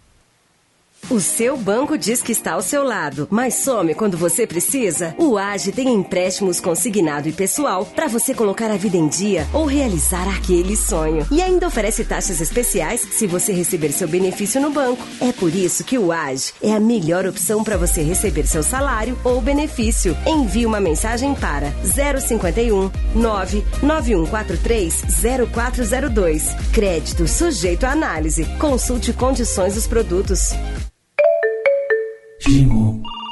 O 1.10 1.22
seu 1.22 1.56
banco 1.56 1.98
diz 1.98 2.22
que 2.22 2.34
está 2.34 2.52
ao 2.52 2.62
seu 2.62 2.84
lado, 2.84 3.30
mas 3.32 3.54
some 3.54 3.96
quando 3.96 4.18
você 4.18 4.46
precisa? 4.46 5.16
O 5.18 5.38
AGE 5.38 5.72
tem 5.72 5.88
empréstimos 5.88 6.60
consignado 6.60 7.30
e 7.30 7.32
pessoal 7.32 7.86
para 7.86 8.10
você 8.10 8.34
colocar 8.34 8.70
a 8.70 8.76
vida 8.76 8.98
em 8.98 9.08
dia 9.08 9.48
ou 9.54 9.64
realizar 9.66 10.28
aquele 10.28 10.76
sonho. 10.76 11.26
E 11.32 11.42
ainda 11.42 11.68
oferece 11.68 12.04
taxas 12.04 12.42
especiais 12.42 13.00
se 13.00 13.26
você 13.26 13.54
receber 13.54 13.94
seu 13.94 14.06
benefício 14.06 14.60
no 14.60 14.70
banco. 14.70 15.02
É 15.22 15.32
por 15.32 15.56
isso 15.56 15.82
que 15.86 15.98
o 15.98 16.12
AGE 16.12 16.52
é 16.62 16.74
a 16.74 16.80
melhor 16.80 17.26
opção 17.26 17.64
para 17.64 17.78
você 17.78 18.02
receber 18.02 18.46
seu 18.46 18.62
salário 18.62 19.18
ou 19.24 19.40
benefício. 19.40 20.14
Envie 20.26 20.66
uma 20.66 20.82
mensagem 20.82 21.34
para 21.36 21.72
051 21.86 22.92
99143 23.16 25.06
0402. 25.54 26.54
Crédito 26.74 27.30
sujeito 27.30 27.86
à 27.86 27.92
análise. 27.92 28.44
Consulte 28.60 29.14
condições 29.14 29.76
dos 29.76 29.88
produtos. 29.88 30.52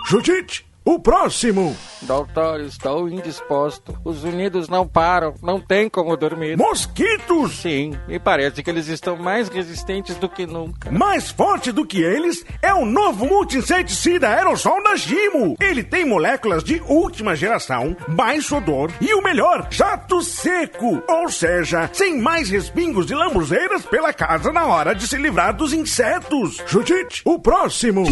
Judite, 0.07 0.65
o 0.83 0.99
próximo. 0.99 1.75
Doutor, 2.01 2.61
estou 2.61 3.09
indisposto. 3.09 3.97
Os 4.03 4.23
unidos 4.23 4.69
não 4.69 4.87
param, 4.87 5.33
não 5.41 5.59
tem 5.59 5.89
como 5.89 6.15
dormir. 6.15 6.57
Mosquitos? 6.57 7.53
Sim, 7.57 7.93
me 8.07 8.19
parece 8.19 8.61
que 8.61 8.69
eles 8.69 8.87
estão 8.87 9.15
mais 9.15 9.49
resistentes 9.49 10.15
do 10.17 10.29
que 10.29 10.45
nunca. 10.45 10.91
Mais 10.91 11.31
forte 11.31 11.71
do 11.71 11.85
que 11.85 12.01
eles 12.03 12.45
é 12.61 12.73
o 12.73 12.85
novo 12.85 13.25
multi-inseticida 13.25 14.29
aerossol 14.29 14.83
da 14.83 14.95
Gimo. 14.95 15.55
Ele 15.59 15.83
tem 15.83 16.05
moléculas 16.05 16.63
de 16.63 16.81
última 16.87 17.35
geração, 17.35 17.95
baixo 18.09 18.57
odor 18.57 18.91
e 19.01 19.13
o 19.13 19.23
melhor, 19.23 19.67
jato 19.71 20.21
seco. 20.21 21.01
Ou 21.07 21.29
seja, 21.29 21.89
sem 21.93 22.19
mais 22.19 22.49
respingos 22.49 23.07
de 23.07 23.15
lambuzeiras 23.15 23.85
pela 23.85 24.13
casa 24.13 24.51
na 24.51 24.67
hora 24.67 24.93
de 24.93 25.07
se 25.07 25.17
livrar 25.17 25.55
dos 25.55 25.73
insetos. 25.73 26.61
Judite, 26.67 27.21
o 27.25 27.39
próximo. 27.39 28.03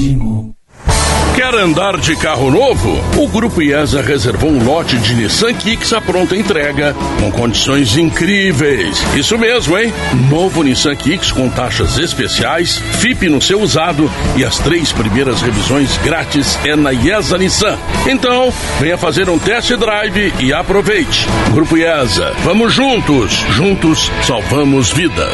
Quer 1.35 1.55
andar 1.55 1.97
de 1.97 2.15
carro 2.15 2.51
novo? 2.51 3.03
O 3.17 3.27
Grupo 3.27 3.59
IESA 3.59 4.03
reservou 4.03 4.51
um 4.51 4.63
lote 4.63 4.97
de 4.99 5.15
Nissan 5.15 5.51
Kicks 5.55 5.91
à 5.91 5.99
pronta 5.99 6.35
entrega, 6.35 6.95
com 7.19 7.31
condições 7.31 7.97
incríveis. 7.97 9.03
Isso 9.15 9.35
mesmo, 9.35 9.75
hein? 9.75 9.91
Novo 10.29 10.61
Nissan 10.61 10.95
Kicks 10.95 11.31
com 11.31 11.49
taxas 11.49 11.97
especiais, 11.97 12.77
FIP 12.99 13.29
no 13.29 13.41
seu 13.41 13.59
usado 13.59 14.09
e 14.37 14.45
as 14.45 14.59
três 14.59 14.91
primeiras 14.91 15.41
revisões 15.41 15.97
grátis 16.03 16.57
é 16.63 16.75
na 16.75 16.91
IESA 16.91 17.37
Nissan. 17.39 17.79
Então, 18.07 18.53
venha 18.79 18.97
fazer 18.97 19.27
um 19.27 19.39
test 19.39 19.71
drive 19.75 20.31
e 20.39 20.53
aproveite. 20.53 21.27
Grupo 21.51 21.75
IESA, 21.75 22.31
vamos 22.43 22.71
juntos. 22.71 23.43
Juntos 23.49 24.11
salvamos 24.21 24.91
vidas. 24.91 25.33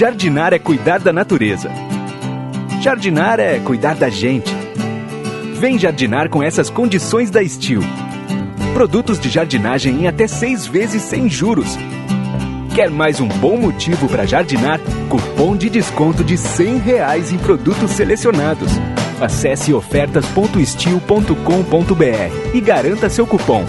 Jardinar 0.00 0.54
é 0.54 0.58
cuidar 0.58 0.98
da 0.98 1.12
natureza. 1.12 1.70
Jardinar 2.80 3.38
é 3.38 3.58
cuidar 3.58 3.94
da 3.94 4.08
gente. 4.08 4.50
Vem 5.58 5.78
jardinar 5.78 6.30
com 6.30 6.42
essas 6.42 6.70
condições 6.70 7.30
da 7.30 7.46
Steel. 7.46 7.82
Produtos 8.72 9.20
de 9.20 9.28
jardinagem 9.28 10.00
em 10.00 10.08
até 10.08 10.26
seis 10.26 10.66
vezes 10.66 11.02
sem 11.02 11.28
juros. 11.28 11.76
Quer 12.74 12.88
mais 12.88 13.20
um 13.20 13.28
bom 13.28 13.58
motivo 13.58 14.08
para 14.08 14.24
jardinar? 14.24 14.80
Cupom 15.10 15.54
de 15.54 15.68
desconto 15.68 16.24
de 16.24 16.38
100 16.38 16.78
reais 16.78 17.30
em 17.30 17.36
produtos 17.36 17.90
selecionados. 17.90 18.72
Acesse 19.20 19.74
ofertas.steel.com.br 19.74 22.54
e 22.54 22.60
garanta 22.62 23.10
seu 23.10 23.26
cupom. 23.26 23.66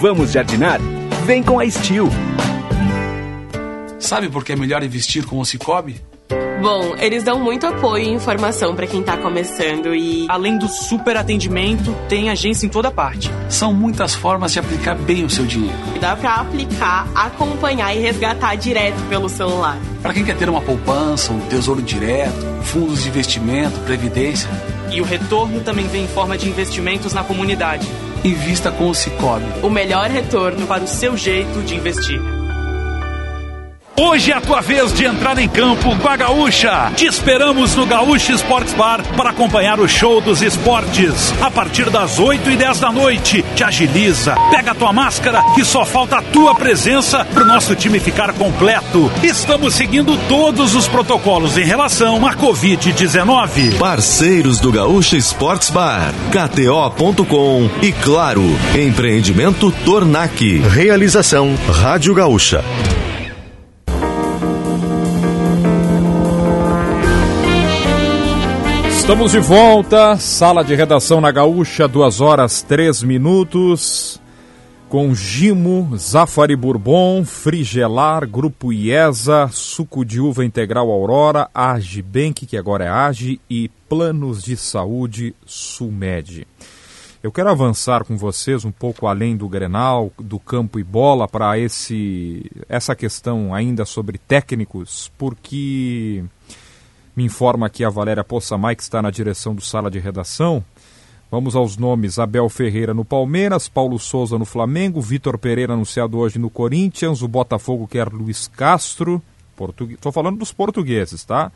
Vamos 0.00 0.32
jardinar? 0.32 0.80
Vem 1.26 1.42
com 1.42 1.60
a 1.60 1.68
Steel. 1.68 2.08
Sabe 4.00 4.28
por 4.30 4.44
que 4.44 4.52
é 4.52 4.56
melhor 4.56 4.82
investir 4.82 5.26
com 5.26 5.38
o 5.38 5.44
Cicobi? 5.44 6.00
Bom, 6.60 6.94
eles 6.98 7.22
dão 7.22 7.38
muito 7.40 7.66
apoio 7.66 8.04
e 8.04 8.08
informação 8.08 8.74
para 8.74 8.86
quem 8.86 9.02
tá 9.02 9.16
começando 9.16 9.94
e. 9.94 10.26
Além 10.28 10.58
do 10.58 10.68
super 10.68 11.16
atendimento, 11.16 11.94
tem 12.08 12.28
agência 12.28 12.66
em 12.66 12.68
toda 12.68 12.90
parte. 12.90 13.30
São 13.48 13.72
muitas 13.72 14.14
formas 14.14 14.52
de 14.52 14.58
aplicar 14.58 14.94
bem 14.94 15.24
o 15.24 15.30
seu 15.30 15.46
dinheiro. 15.46 15.76
Dá 16.00 16.14
para 16.16 16.34
aplicar, 16.34 17.08
acompanhar 17.14 17.94
e 17.94 18.00
resgatar 18.00 18.54
direto 18.56 19.00
pelo 19.08 19.28
celular. 19.28 19.78
Para 20.02 20.12
quem 20.12 20.24
quer 20.24 20.36
ter 20.36 20.48
uma 20.48 20.60
poupança, 20.60 21.32
um 21.32 21.40
tesouro 21.40 21.80
direto, 21.80 22.62
fundos 22.62 23.02
de 23.02 23.08
investimento, 23.08 23.78
previdência. 23.80 24.48
E 24.90 25.00
o 25.00 25.04
retorno 25.04 25.60
também 25.60 25.86
vem 25.88 26.04
em 26.04 26.08
forma 26.08 26.36
de 26.36 26.48
investimentos 26.48 27.12
na 27.14 27.24
comunidade. 27.24 27.88
Invista 28.22 28.70
com 28.70 28.90
o 28.90 28.94
Cicobi. 28.94 29.46
O 29.62 29.70
melhor 29.70 30.10
retorno 30.10 30.66
para 30.66 30.84
o 30.84 30.88
seu 30.88 31.16
jeito 31.16 31.62
de 31.62 31.74
investir. 31.74 32.39
Hoje 34.02 34.32
é 34.32 34.34
a 34.34 34.40
tua 34.40 34.62
vez 34.62 34.94
de 34.94 35.04
entrar 35.04 35.38
em 35.38 35.46
campo 35.46 35.94
com 35.94 36.08
a 36.08 36.16
Gaúcha. 36.16 36.90
Te 36.96 37.04
esperamos 37.04 37.76
no 37.76 37.84
Gaúcha 37.84 38.32
Sports 38.32 38.72
Bar 38.72 39.04
para 39.14 39.28
acompanhar 39.28 39.78
o 39.78 39.86
show 39.86 40.22
dos 40.22 40.40
esportes. 40.40 41.34
A 41.38 41.50
partir 41.50 41.90
das 41.90 42.18
8 42.18 42.50
e 42.50 42.56
10 42.56 42.80
da 42.80 42.90
noite, 42.90 43.44
te 43.54 43.62
agiliza, 43.62 44.36
pega 44.50 44.70
a 44.70 44.74
tua 44.74 44.90
máscara 44.90 45.42
que 45.54 45.62
só 45.66 45.84
falta 45.84 46.16
a 46.16 46.22
tua 46.22 46.54
presença 46.54 47.26
para 47.26 47.42
o 47.42 47.46
nosso 47.46 47.76
time 47.76 48.00
ficar 48.00 48.32
completo. 48.32 49.12
Estamos 49.22 49.74
seguindo 49.74 50.16
todos 50.26 50.74
os 50.74 50.88
protocolos 50.88 51.58
em 51.58 51.64
relação 51.64 52.26
à 52.26 52.34
Covid-19. 52.34 53.76
Parceiros 53.76 54.58
do 54.60 54.72
Gaúcha 54.72 55.18
Sports 55.18 55.68
Bar, 55.68 56.14
KTO.com 56.30 57.68
e 57.82 57.92
Claro, 57.92 58.44
Empreendimento 58.74 59.70
Tornac. 59.84 60.42
Realização 60.70 61.54
Rádio 61.68 62.14
Gaúcha. 62.14 62.64
Estamos 69.10 69.32
de 69.32 69.40
volta, 69.40 70.16
sala 70.18 70.62
de 70.62 70.72
redação 70.76 71.20
na 71.20 71.32
Gaúcha, 71.32 71.88
duas 71.88 72.20
horas 72.20 72.62
três 72.62 73.02
minutos, 73.02 74.20
com 74.88 75.12
Gimo, 75.12 75.98
Zafari 75.98 76.54
Bourbon, 76.54 77.24
Frigelar, 77.24 78.24
Grupo 78.24 78.72
IESA, 78.72 79.48
Suco 79.50 80.04
de 80.04 80.20
Uva 80.20 80.44
Integral 80.44 80.88
Aurora, 80.92 81.50
Agibank, 81.52 82.46
que 82.46 82.56
agora 82.56 82.84
é 82.84 82.88
Agi, 82.88 83.40
e 83.50 83.68
Planos 83.88 84.44
de 84.44 84.56
Saúde 84.56 85.34
Sulmed. 85.44 86.46
Eu 87.20 87.32
quero 87.32 87.50
avançar 87.50 88.04
com 88.04 88.16
vocês 88.16 88.64
um 88.64 88.70
pouco 88.70 89.08
além 89.08 89.36
do 89.36 89.48
Grenal, 89.48 90.12
do 90.20 90.38
campo 90.38 90.78
e 90.78 90.84
bola, 90.84 91.26
para 91.26 91.54
essa 91.58 92.94
questão 92.94 93.52
ainda 93.52 93.84
sobre 93.84 94.18
técnicos, 94.18 95.10
porque 95.18 96.22
me 97.16 97.24
informa 97.24 97.66
aqui 97.66 97.84
a 97.84 97.90
Valéria 97.90 98.24
Poçamai, 98.24 98.76
que 98.76 98.82
está 98.82 99.02
na 99.02 99.10
direção 99.10 99.54
do 99.54 99.62
sala 99.62 99.90
de 99.90 99.98
redação. 99.98 100.64
Vamos 101.30 101.54
aos 101.54 101.76
nomes: 101.76 102.18
Abel 102.18 102.48
Ferreira 102.48 102.92
no 102.92 103.04
Palmeiras, 103.04 103.68
Paulo 103.68 103.98
Souza 103.98 104.38
no 104.38 104.44
Flamengo, 104.44 105.00
Vitor 105.00 105.38
Pereira 105.38 105.74
anunciado 105.74 106.18
hoje 106.18 106.38
no 106.38 106.50
Corinthians, 106.50 107.22
o 107.22 107.28
Botafogo 107.28 107.86
quer 107.86 108.08
Luiz 108.08 108.48
Castro. 108.48 109.22
Estou 109.90 110.10
falando 110.10 110.38
dos 110.38 110.52
portugueses, 110.52 111.22
tá? 111.22 111.52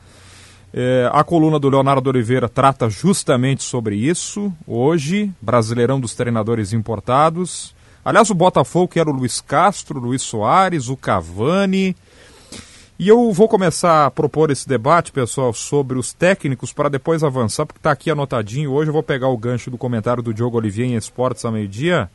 É, 0.77 1.09
a 1.13 1.25
coluna 1.25 1.59
do 1.59 1.71
Leonardo 1.71 2.11
Oliveira 2.11 2.49
trata 2.49 2.91
justamente 2.91 3.63
sobre 3.63 3.97
isso. 3.97 4.53
Hoje, 4.67 5.33
Brasileirão 5.41 5.99
dos 5.99 6.15
Treinadores 6.15 6.73
Importados. 6.73 7.75
Aliás, 8.05 8.29
o 8.29 8.35
Botafogo 8.35 8.89
quer 8.89 9.09
o 9.09 9.13
Luiz 9.13 9.41
Castro, 9.41 9.99
Luiz 9.99 10.21
Soares, 10.21 10.89
o 10.89 10.97
Cavani. 10.97 11.97
E 12.97 13.09
eu 13.09 13.33
vou 13.33 13.49
começar 13.49 14.07
a 14.07 14.11
propor 14.11 14.53
esse 14.53 14.69
debate, 14.69 15.11
pessoal, 15.11 15.53
sobre 15.53 15.99
os 15.99 16.13
técnicos 16.13 16.73
para 16.73 16.89
depois 16.89 17.25
avançar, 17.25 17.67
porque 17.67 17.81
está 17.81 17.91
aqui 17.91 18.09
anotadinho. 18.09 18.71
Hoje 18.71 18.89
eu 18.89 18.93
vou 18.93 19.03
pegar 19.03 19.27
o 19.27 19.37
gancho 19.37 19.69
do 19.69 19.77
comentário 19.77 20.23
do 20.23 20.33
Diogo 20.33 20.57
Olivier 20.57 20.87
em 20.87 20.95
Esportes 20.95 21.45
a 21.45 21.51
meio-dia. 21.51 22.09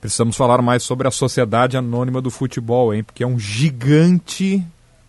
Precisamos 0.00 0.36
falar 0.36 0.62
mais 0.62 0.82
sobre 0.82 1.06
a 1.06 1.10
Sociedade 1.10 1.76
Anônima 1.76 2.22
do 2.22 2.30
Futebol, 2.30 2.94
hein? 2.94 3.04
Porque 3.04 3.22
é 3.22 3.26
um 3.26 3.38
gigante 3.38 4.64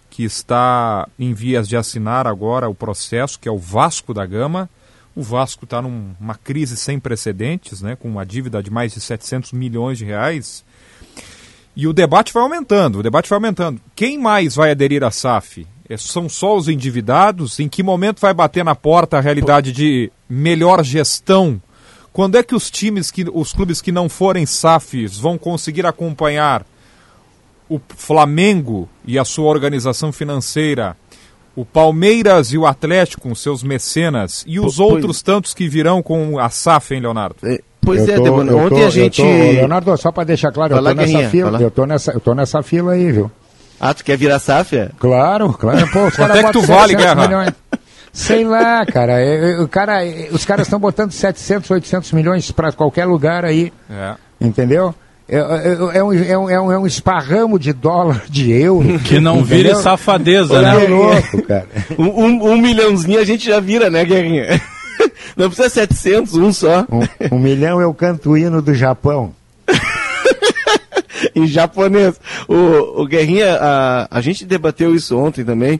que 0.09 0.25
está 0.25 1.07
em 1.17 1.33
vias 1.33 1.65
de 1.65 1.77
assinar 1.77 2.27
agora 2.27 2.67
o 2.67 2.75
processo, 2.75 3.39
que 3.39 3.47
é 3.47 3.51
o 3.51 3.57
Vasco 3.57 4.13
da 4.13 4.25
Gama. 4.25 4.69
O 5.15 5.23
Vasco 5.23 5.63
está 5.63 5.81
numa 5.81 6.35
crise 6.35 6.75
sem 6.75 6.99
precedentes, 6.99 7.81
né, 7.81 7.95
com 7.95 8.09
uma 8.09 8.25
dívida 8.25 8.61
de 8.61 8.69
mais 8.69 8.93
de 8.93 8.99
700 8.99 9.53
milhões 9.53 9.97
de 9.97 10.03
reais. 10.03 10.65
E 11.75 11.87
o 11.87 11.93
debate 11.93 12.31
vai 12.31 12.43
aumentando, 12.43 12.99
o 12.99 13.03
debate 13.03 13.29
vai 13.29 13.37
aumentando. 13.37 13.81
Quem 13.95 14.17
mais 14.17 14.55
vai 14.55 14.71
aderir 14.71 15.03
à 15.03 15.09
SAF? 15.09 15.65
É, 15.89 15.97
são 15.97 16.29
só 16.29 16.55
os 16.55 16.69
endividados? 16.69 17.59
Em 17.59 17.67
que 17.67 17.81
momento 17.81 18.19
vai 18.19 18.33
bater 18.33 18.63
na 18.63 18.75
porta 18.75 19.17
a 19.17 19.21
realidade 19.21 19.71
de 19.71 20.11
melhor 20.29 20.83
gestão? 20.83 21.61
Quando 22.11 22.37
é 22.37 22.43
que 22.43 22.53
os 22.53 22.69
times, 22.69 23.09
que, 23.09 23.25
os 23.33 23.51
clubes 23.53 23.81
que 23.81 23.91
não 23.91 24.07
forem 24.07 24.45
SAFs 24.45 25.17
vão 25.17 25.37
conseguir 25.37 25.85
acompanhar 25.85 26.63
o 27.67 27.81
Flamengo 27.95 28.87
e 29.03 29.17
a 29.17 29.25
sua 29.25 29.49
organização 29.49 30.11
financeira, 30.11 30.95
o 31.55 31.65
Palmeiras 31.65 32.53
e 32.53 32.57
o 32.57 32.67
Atlético 32.67 33.23
com 33.23 33.33
seus 33.33 33.63
mecenas 33.63 34.43
e 34.47 34.59
os 34.59 34.79
outros 34.79 35.23
tantos 35.23 35.53
que 35.55 35.67
virão 35.67 36.03
com 36.03 36.37
a 36.37 36.49
SAF, 36.49 36.93
hein, 36.93 37.01
Leonardo? 37.01 37.37
Pois 37.85 38.07
eu 38.07 38.13
é, 38.13 38.17
tô, 38.17 38.23
Debona, 38.23 38.51
eu 38.51 38.57
ontem 38.57 38.79
tô, 38.81 38.85
a 38.85 38.89
gente. 38.89 39.21
eu 39.21 39.27
tô- 39.27 39.33
Leonardo, 39.33 39.97
só 39.97 40.11
para 40.11 40.23
deixar 40.23 40.51
claro, 40.51 40.73
eu 40.73 40.81
Vai 40.81 40.83
lá, 40.83 40.89
tô 40.91 40.95
nessa 41.11 41.29
fila, 41.29 41.61
eu 41.61 41.71
tô 41.71 41.85
nessa, 41.85 42.11
eu 42.11 42.19
tô 42.19 42.33
nessa 42.35 42.63
fila 42.63 42.93
aí, 42.93 43.11
viu? 43.11 43.31
Ah, 43.79 43.93
tu 43.93 44.03
quer 44.03 44.17
virar 44.17 44.39
é? 44.77 44.89
Claro, 44.97 45.51
claro. 45.53 45.85
Pô, 45.91 46.05
os 46.05 46.15
Quanto 46.15 46.37
é 46.37 46.43
que 46.43 46.51
tu 46.53 46.61
vale, 46.61 46.93
700 46.93 47.03
Guerra? 47.05 47.27
milhões. 47.27 47.49
Sei 48.13 48.45
lá, 48.45 48.85
cara. 48.85 49.19
é- 49.21 49.51
é- 49.53 49.59
O 49.59 49.67
cara 49.67 50.05
é- 50.05 50.29
os 50.31 50.45
caras 50.45 50.67
estão 50.67 50.79
botando 50.79 51.11
700, 51.11 51.69
800 51.71 52.11
milhões 52.13 52.49
para 52.51 52.71
qualquer 52.71 53.05
lugar 53.05 53.43
aí, 53.43 53.73
É. 53.89 54.13
entendeu? 54.39 54.93
É, 55.27 55.37
é- 55.37 55.97
é 55.97 56.03
um, 56.03 56.13
é, 56.13 56.37
um, 56.37 56.49
é, 56.49 56.61
um, 56.61 56.71
é 56.71 56.77
esparramo 56.87 57.57
de 57.57 57.73
dólar, 57.73 58.23
de 58.29 58.51
euro. 58.53 58.99
Que 59.03 59.19
não 59.19 59.43
vire 59.43 59.61
entendeu? 59.63 59.81
safadeza, 59.81 60.53
Tá 60.61 60.75
né? 60.75 60.87
louco, 60.87 61.41
cara. 61.43 61.65
Um, 61.97 62.05
um, 62.25 62.51
um 62.51 62.57
milhãozinho 62.57 63.19
a 63.19 63.25
gente 63.25 63.45
já 63.47 63.59
vira, 63.59 63.89
né, 63.89 64.05
Guerrinha? 64.05 64.61
Não 65.35 65.47
precisa 65.47 65.69
700, 65.69 66.35
um 66.35 66.51
só. 66.53 66.85
Um, 66.91 67.35
um 67.35 67.39
milhão 67.39 67.81
eu 67.81 67.93
canto 67.93 68.31
o 68.31 68.37
hino 68.37 68.61
do 68.61 68.73
Japão. 68.73 69.33
em 71.35 71.47
japonês. 71.47 72.19
O, 72.47 73.01
o 73.01 73.07
Guerrinha, 73.07 73.57
a, 73.59 74.07
a 74.17 74.21
gente 74.21 74.45
debateu 74.45 74.95
isso 74.95 75.17
ontem 75.17 75.43
também. 75.43 75.79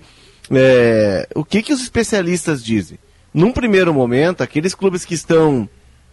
É, 0.52 1.28
o 1.36 1.44
que, 1.44 1.62
que 1.62 1.74
os 1.74 1.82
especialistas 1.82 2.64
dizem? 2.64 2.98
Num 3.34 3.52
primeiro 3.52 3.94
momento, 3.94 4.42
aqueles 4.44 4.76
clubes 4.76 5.06
que 5.06 5.14
estão 5.16 5.68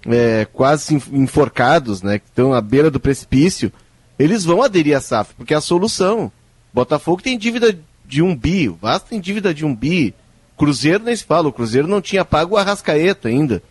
é, 0.07 0.47
quase 0.53 0.95
enf- 0.95 1.13
enforcados, 1.13 2.03
né, 2.03 2.19
que 2.19 2.27
estão 2.27 2.55
à 2.55 2.61
beira 2.61 2.91
do 2.91 3.01
precipício, 3.01 3.73
eles 4.19 4.45
vão 4.45 4.63
aderir 4.63 4.97
à 4.97 5.01
SAF, 5.01 5.35
porque 5.37 5.53
é 5.53 5.57
a 5.57 5.61
solução. 5.61 6.31
Botafogo 6.73 7.23
tem 7.23 7.37
dívida 7.37 7.77
de 8.07 8.23
um 8.23 8.35
bi, 8.35 8.69
o 8.69 8.79
Vasco 8.81 9.09
tem 9.11 9.21
dívida 9.21 9.53
de 9.53 9.65
um 9.65 9.75
bi, 9.75 10.15
Cruzeiro 10.61 11.03
nem 11.05 11.17
se 11.17 11.25
fala, 11.25 11.49
o 11.49 11.53
Cruzeiro 11.55 11.89
não 11.89 12.03
tinha 12.03 12.23
pago 12.23 12.55
o 12.55 12.59
Arrascaeta 12.59 13.29
ainda. 13.29 13.63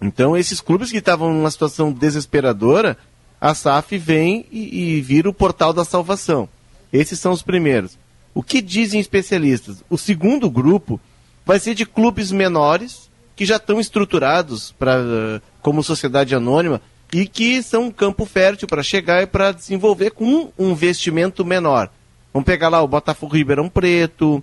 Então, 0.00 0.34
esses 0.34 0.58
clubes 0.58 0.90
que 0.90 0.96
estavam 0.96 1.30
numa 1.30 1.50
situação 1.50 1.92
desesperadora, 1.92 2.96
a 3.38 3.54
SAF 3.54 3.98
vem 3.98 4.46
e, 4.50 4.96
e 4.96 5.00
vira 5.02 5.28
o 5.28 5.34
portal 5.34 5.74
da 5.74 5.84
salvação. 5.84 6.48
Esses 6.90 7.20
são 7.20 7.30
os 7.30 7.42
primeiros. 7.42 7.98
O 8.32 8.42
que 8.42 8.62
dizem 8.62 8.98
especialistas? 8.98 9.84
O 9.90 9.98
segundo 9.98 10.48
grupo 10.48 10.98
vai 11.44 11.58
ser 11.58 11.74
de 11.74 11.84
clubes 11.84 12.32
menores 12.32 13.10
que 13.36 13.44
já 13.44 13.56
estão 13.56 13.78
estruturados 13.78 14.72
pra, 14.78 15.42
como 15.60 15.84
sociedade 15.84 16.34
anônima 16.34 16.80
e 17.12 17.26
que 17.26 17.62
são 17.62 17.88
um 17.88 17.90
campo 17.90 18.24
fértil 18.24 18.66
para 18.66 18.82
chegar 18.82 19.22
e 19.22 19.26
para 19.26 19.52
desenvolver 19.52 20.12
com 20.12 20.50
um 20.58 20.70
investimento 20.70 21.44
menor. 21.44 21.90
Vamos 22.32 22.46
pegar 22.46 22.70
lá 22.70 22.80
o 22.80 22.88
Botafogo 22.88 23.36
Ribeirão 23.36 23.68
Preto, 23.68 24.42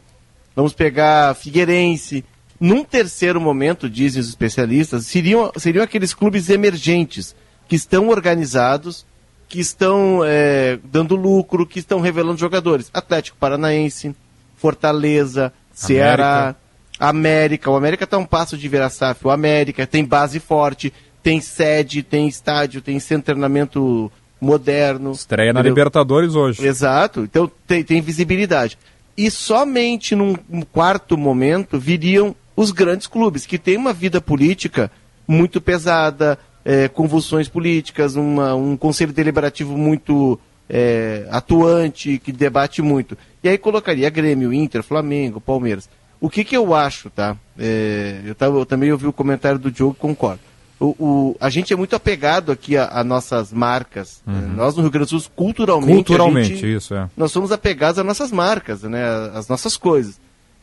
vamos 0.56 0.74
pegar 0.74 1.36
Figueirense. 1.36 2.24
Num 2.60 2.84
terceiro 2.84 3.42
momento, 3.42 3.90
dizem 3.90 4.22
os 4.22 4.30
especialistas, 4.30 5.06
seriam, 5.08 5.52
seriam 5.58 5.84
aqueles 5.84 6.14
clubes 6.14 6.50
emergentes 6.50 7.36
que 7.68 7.76
estão 7.76 8.10
organizados, 8.10 9.06
que 9.48 9.60
estão 9.60 10.22
eh, 10.24 10.78
dando 10.84 11.16
lucro, 11.16 11.66
que 11.66 11.80
estão 11.80 12.00
revelando 12.00 12.38
jogadores. 12.38 12.90
Atlético 12.94 13.38
Paranaense, 13.40 14.16
Fortaleza, 14.56 15.52
Ceará, 15.74 16.56
América. 17.00 17.72
O 17.72 17.76
América 17.76 18.04
está 18.04 18.18
um 18.18 18.26
passo 18.26 18.56
de 18.56 18.68
virar 18.68 18.90
SAF. 18.90 19.26
O 19.26 19.32
América 19.32 19.88
tem 19.88 20.06
base 20.06 20.40
forte, 20.40 20.94
tem 21.24 21.42
sede, 21.42 22.04
tem 22.04 22.28
estádio, 22.28 22.82
tem 22.82 23.00
centro 23.00 23.22
de 23.22 23.26
treinamento 23.26 24.12
moderno. 24.40 25.12
Estreia 25.12 25.54
na 25.54 25.60
entendeu? 25.60 25.72
Libertadores 25.72 26.36
hoje. 26.36 26.66
Exato, 26.66 27.22
então 27.22 27.50
tem, 27.68 27.84
tem 27.84 28.02
visibilidade. 28.02 28.78
E 29.18 29.30
somente 29.30 30.16
num 30.16 30.36
um 30.50 30.62
quarto 30.62 31.18
momento 31.18 31.80
viriam 31.80 32.36
os 32.56 32.72
grandes 32.72 33.08
clubes, 33.08 33.46
que 33.46 33.58
têm 33.58 33.78
uma 33.78 33.94
vida 33.94 34.20
política 34.22 34.92
muito 35.28 35.60
pesada, 35.62 36.38
eh, 36.66 36.88
convulsões 36.88 37.48
políticas, 37.48 38.16
uma- 38.16 38.54
um 38.56 38.76
conselho 38.78 39.14
deliberativo 39.14 39.78
muito 39.78 40.40
eh, 40.74 41.28
atuante, 41.30 42.18
que 42.24 42.32
debate 42.32 42.82
muito. 42.82 43.18
E 43.44 43.50
aí 43.50 43.58
colocaria 43.58 44.10
Grêmio, 44.10 44.54
Inter, 44.54 44.82
Flamengo, 44.82 45.42
Palmeiras. 45.42 45.90
O 46.20 46.30
que, 46.30 46.46
que 46.46 46.56
eu 46.56 46.74
acho, 46.74 47.10
tá? 47.10 47.36
Eh, 47.60 48.22
eu, 48.26 48.34
tava- 48.36 48.58
eu 48.58 48.66
também 48.66 48.90
ouvi 48.92 49.06
o 49.06 49.12
comentário 49.12 49.60
do 49.60 49.70
Diogo, 49.70 49.96
concordo. 49.96 50.40
O, 50.84 50.96
o- 51.00 51.36
a 51.40 51.48
gente 51.50 51.72
é 51.72 51.76
muito 51.76 51.96
apegado 51.96 52.52
aqui 52.52 52.76
a, 52.76 52.88
a 52.92 53.04
nossas 53.04 53.54
marcas. 53.54 54.22
Uhum. 54.26 54.36
Eh, 54.36 54.56
Nós 54.56 54.76
no 54.76 54.82
Rio 54.82 54.90
Grande 54.92 55.12
do 55.12 55.20
Sul, 55.20 55.32
culturalmente, 55.36 55.94
Culturalmente, 55.94 56.56
gente- 56.56 56.74
isso 56.76 56.96
é. 56.96 57.08
nós 57.16 57.32
somos 57.32 57.52
apegados 57.52 58.00
às 58.00 58.06
nossas 58.06 58.32
marcas, 58.32 58.82
né? 58.82 59.04
às 59.36 59.48
nossas 59.48 59.78
coisas. 59.78 60.20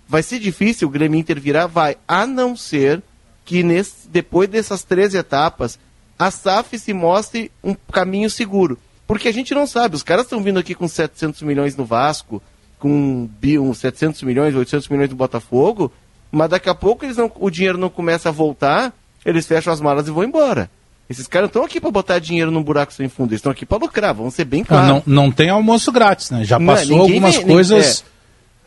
Vai 0.08 0.22
ser 0.24 0.38
difícil 0.40 0.88
o 0.88 0.90
Grêmio 0.90 1.20
Inter 1.20 1.38
virar? 1.40 1.66
Vai. 1.68 1.96
A 2.08 2.26
não 2.26 2.56
ser 2.56 3.00
que 3.44 3.62
nesse, 3.62 4.08
depois 4.08 4.48
dessas 4.48 4.82
três 4.82 5.14
etapas, 5.14 5.78
a 6.18 6.30
SAF 6.32 6.78
se 6.78 6.92
mostre 6.92 7.50
um 7.62 7.74
caminho 7.92 8.28
seguro. 8.28 8.76
Porque 9.06 9.28
a 9.28 9.32
gente 9.32 9.54
não 9.54 9.66
sabe. 9.66 9.94
Os 9.94 10.02
caras 10.02 10.24
estão 10.24 10.42
vindo 10.42 10.58
aqui 10.58 10.74
com 10.74 10.88
700 10.88 11.42
milhões 11.42 11.76
no 11.76 11.84
Vasco, 11.84 12.42
com 12.78 13.28
uns 13.44 13.78
700 13.78 14.22
milhões, 14.22 14.54
800 14.54 14.88
milhões 14.88 15.10
no 15.10 15.16
Botafogo, 15.16 15.92
mas 16.32 16.50
daqui 16.50 16.68
a 16.68 16.74
pouco 16.74 17.04
eles 17.04 17.16
não, 17.16 17.30
o 17.36 17.50
dinheiro 17.50 17.78
não 17.78 17.88
começa 17.88 18.28
a 18.28 18.32
voltar, 18.32 18.92
eles 19.28 19.46
fecham 19.46 19.72
as 19.72 19.80
malas 19.80 20.06
e 20.08 20.10
vão 20.10 20.24
embora. 20.24 20.70
Esses 21.08 21.26
caras 21.26 21.44
não 21.44 21.48
estão 21.48 21.64
aqui 21.64 21.80
para 21.80 21.90
botar 21.90 22.18
dinheiro 22.18 22.50
num 22.50 22.62
buraco 22.62 22.92
sem 22.92 23.08
fundo, 23.08 23.30
eles 23.30 23.38
estão 23.38 23.52
aqui 23.52 23.64
para 23.64 23.78
lucrar, 23.78 24.12
vamos 24.14 24.34
ser 24.34 24.44
bem 24.44 24.62
Ah, 24.62 24.66
claros. 24.66 24.88
não, 24.88 25.02
não 25.24 25.30
tem 25.32 25.48
almoço 25.48 25.90
grátis, 25.90 26.30
né? 26.30 26.44
Já 26.44 26.58
Não, 26.58 26.66
passou 26.66 26.86
ninguém 26.98 27.00
algumas 27.16 27.36
vem- 27.36 27.46
coisas 27.46 28.04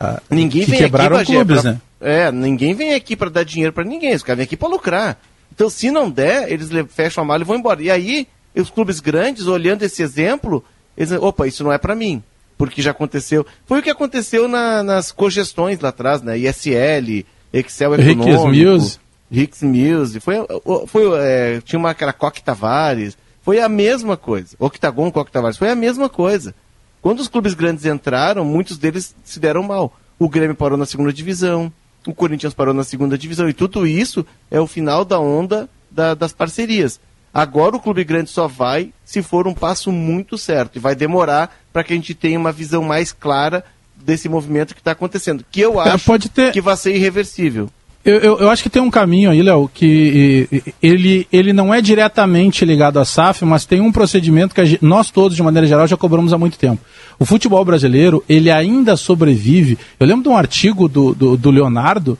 ah, 0.00 0.20
Ninguém 0.28 0.64
que 0.64 0.70
vem 0.70 0.80
quebraram 0.80 1.16
aqui, 1.16 1.32
clubes, 1.32 1.60
pra- 1.62 1.72
né? 1.72 1.80
É, 2.00 2.32
ninguém 2.32 2.74
vem 2.74 2.94
aqui 2.94 3.14
para 3.14 3.30
dar 3.30 3.44
dinheiro 3.44 3.72
para 3.72 3.84
ninguém, 3.84 4.12
os 4.14 4.22
caras 4.24 4.38
vêm 4.38 4.44
aqui 4.44 4.56
para 4.56 4.68
lucrar. 4.68 5.18
Então, 5.54 5.70
se 5.70 5.90
não 5.92 6.10
der, 6.10 6.50
eles 6.50 6.70
le- 6.70 6.84
fecham 6.88 7.22
a 7.22 7.26
mala 7.26 7.42
e 7.42 7.46
vão 7.46 7.56
embora. 7.56 7.80
E 7.80 7.90
aí, 7.90 8.26
os 8.56 8.70
clubes 8.70 8.98
grandes, 8.98 9.46
olhando 9.46 9.82
esse 9.84 10.02
exemplo, 10.02 10.64
eles 10.96 11.10
dizem, 11.10 11.22
opa, 11.24 11.46
isso 11.46 11.62
não 11.62 11.72
é 11.72 11.78
para 11.78 11.94
mim, 11.94 12.20
porque 12.58 12.82
já 12.82 12.90
aconteceu. 12.90 13.46
Foi 13.66 13.78
o 13.78 13.82
que 13.82 13.90
aconteceu 13.90 14.48
na- 14.48 14.82
nas 14.82 15.12
cogestões 15.12 15.78
lá 15.78 15.90
atrás, 15.90 16.20
né? 16.22 16.36
ISL, 16.38 17.24
Excel 17.52 17.94
Econômico, 17.94 18.48
Mills. 18.48 18.98
Hicks 19.32 19.62
Mills, 19.62 20.20
foi, 20.20 20.36
foi, 20.86 21.02
é, 21.20 21.60
tinha 21.64 21.78
uma 21.78 21.90
aquela 21.90 22.12
Coque 22.12 22.42
Tavares, 22.42 23.16
foi 23.42 23.60
a 23.60 23.68
mesma 23.68 24.16
coisa. 24.16 24.54
Octagon 24.58 25.10
Coque 25.10 25.32
Tavares, 25.32 25.56
foi 25.56 25.70
a 25.70 25.74
mesma 25.74 26.08
coisa. 26.08 26.54
Quando 27.00 27.20
os 27.20 27.28
clubes 27.28 27.54
grandes 27.54 27.84
entraram, 27.86 28.44
muitos 28.44 28.76
deles 28.78 29.14
se 29.24 29.40
deram 29.40 29.62
mal. 29.62 29.96
O 30.18 30.28
Grêmio 30.28 30.54
parou 30.54 30.76
na 30.78 30.86
segunda 30.86 31.12
divisão, 31.12 31.72
o 32.06 32.14
Corinthians 32.14 32.54
parou 32.54 32.74
na 32.74 32.84
segunda 32.84 33.16
divisão, 33.16 33.48
e 33.48 33.52
tudo 33.52 33.86
isso 33.86 34.24
é 34.50 34.60
o 34.60 34.66
final 34.66 35.04
da 35.04 35.18
onda 35.18 35.68
da- 35.90 36.14
das 36.14 36.32
parcerias. 36.32 37.00
Agora 37.34 37.74
o 37.76 37.80
clube 37.80 38.04
grande 38.04 38.28
só 38.30 38.46
vai 38.46 38.92
se 39.04 39.22
for 39.22 39.48
um 39.48 39.54
passo 39.54 39.90
muito 39.90 40.36
certo, 40.36 40.76
e 40.76 40.78
vai 40.78 40.94
demorar 40.94 41.56
para 41.72 41.82
que 41.82 41.92
a 41.92 41.96
gente 41.96 42.14
tenha 42.14 42.38
uma 42.38 42.52
visão 42.52 42.82
mais 42.82 43.10
clara 43.12 43.64
desse 43.96 44.28
movimento 44.28 44.74
que 44.74 44.80
está 44.80 44.90
acontecendo, 44.92 45.44
que 45.50 45.60
eu 45.60 45.80
É, 45.80 45.90
acho 45.90 46.04
pode 46.04 46.28
ter- 46.28 46.52
que 46.52 46.60
vai 46.60 46.76
ser 46.76 46.94
irreversível. 46.94 47.70
Eu, 48.04 48.16
eu, 48.18 48.38
eu 48.40 48.50
acho 48.50 48.64
que 48.64 48.70
tem 48.70 48.82
um 48.82 48.90
caminho 48.90 49.30
aí, 49.30 49.40
Léo, 49.42 49.70
que 49.72 50.48
ele, 50.82 51.26
ele 51.32 51.52
não 51.52 51.72
é 51.72 51.80
diretamente 51.80 52.64
ligado 52.64 52.98
à 52.98 53.04
SAF, 53.04 53.44
mas 53.44 53.64
tem 53.64 53.80
um 53.80 53.92
procedimento 53.92 54.54
que 54.54 54.60
a 54.60 54.64
gen- 54.64 54.78
nós 54.82 55.08
todos, 55.10 55.36
de 55.36 55.42
maneira 55.42 55.68
geral, 55.68 55.86
já 55.86 55.96
cobramos 55.96 56.32
há 56.32 56.38
muito 56.38 56.58
tempo. 56.58 56.80
O 57.16 57.24
futebol 57.24 57.64
brasileiro, 57.64 58.24
ele 58.28 58.50
ainda 58.50 58.96
sobrevive. 58.96 59.78
Eu 60.00 60.06
lembro 60.08 60.24
de 60.24 60.28
um 60.28 60.36
artigo 60.36 60.88
do, 60.88 61.14
do, 61.14 61.36
do 61.36 61.50
Leonardo, 61.52 62.18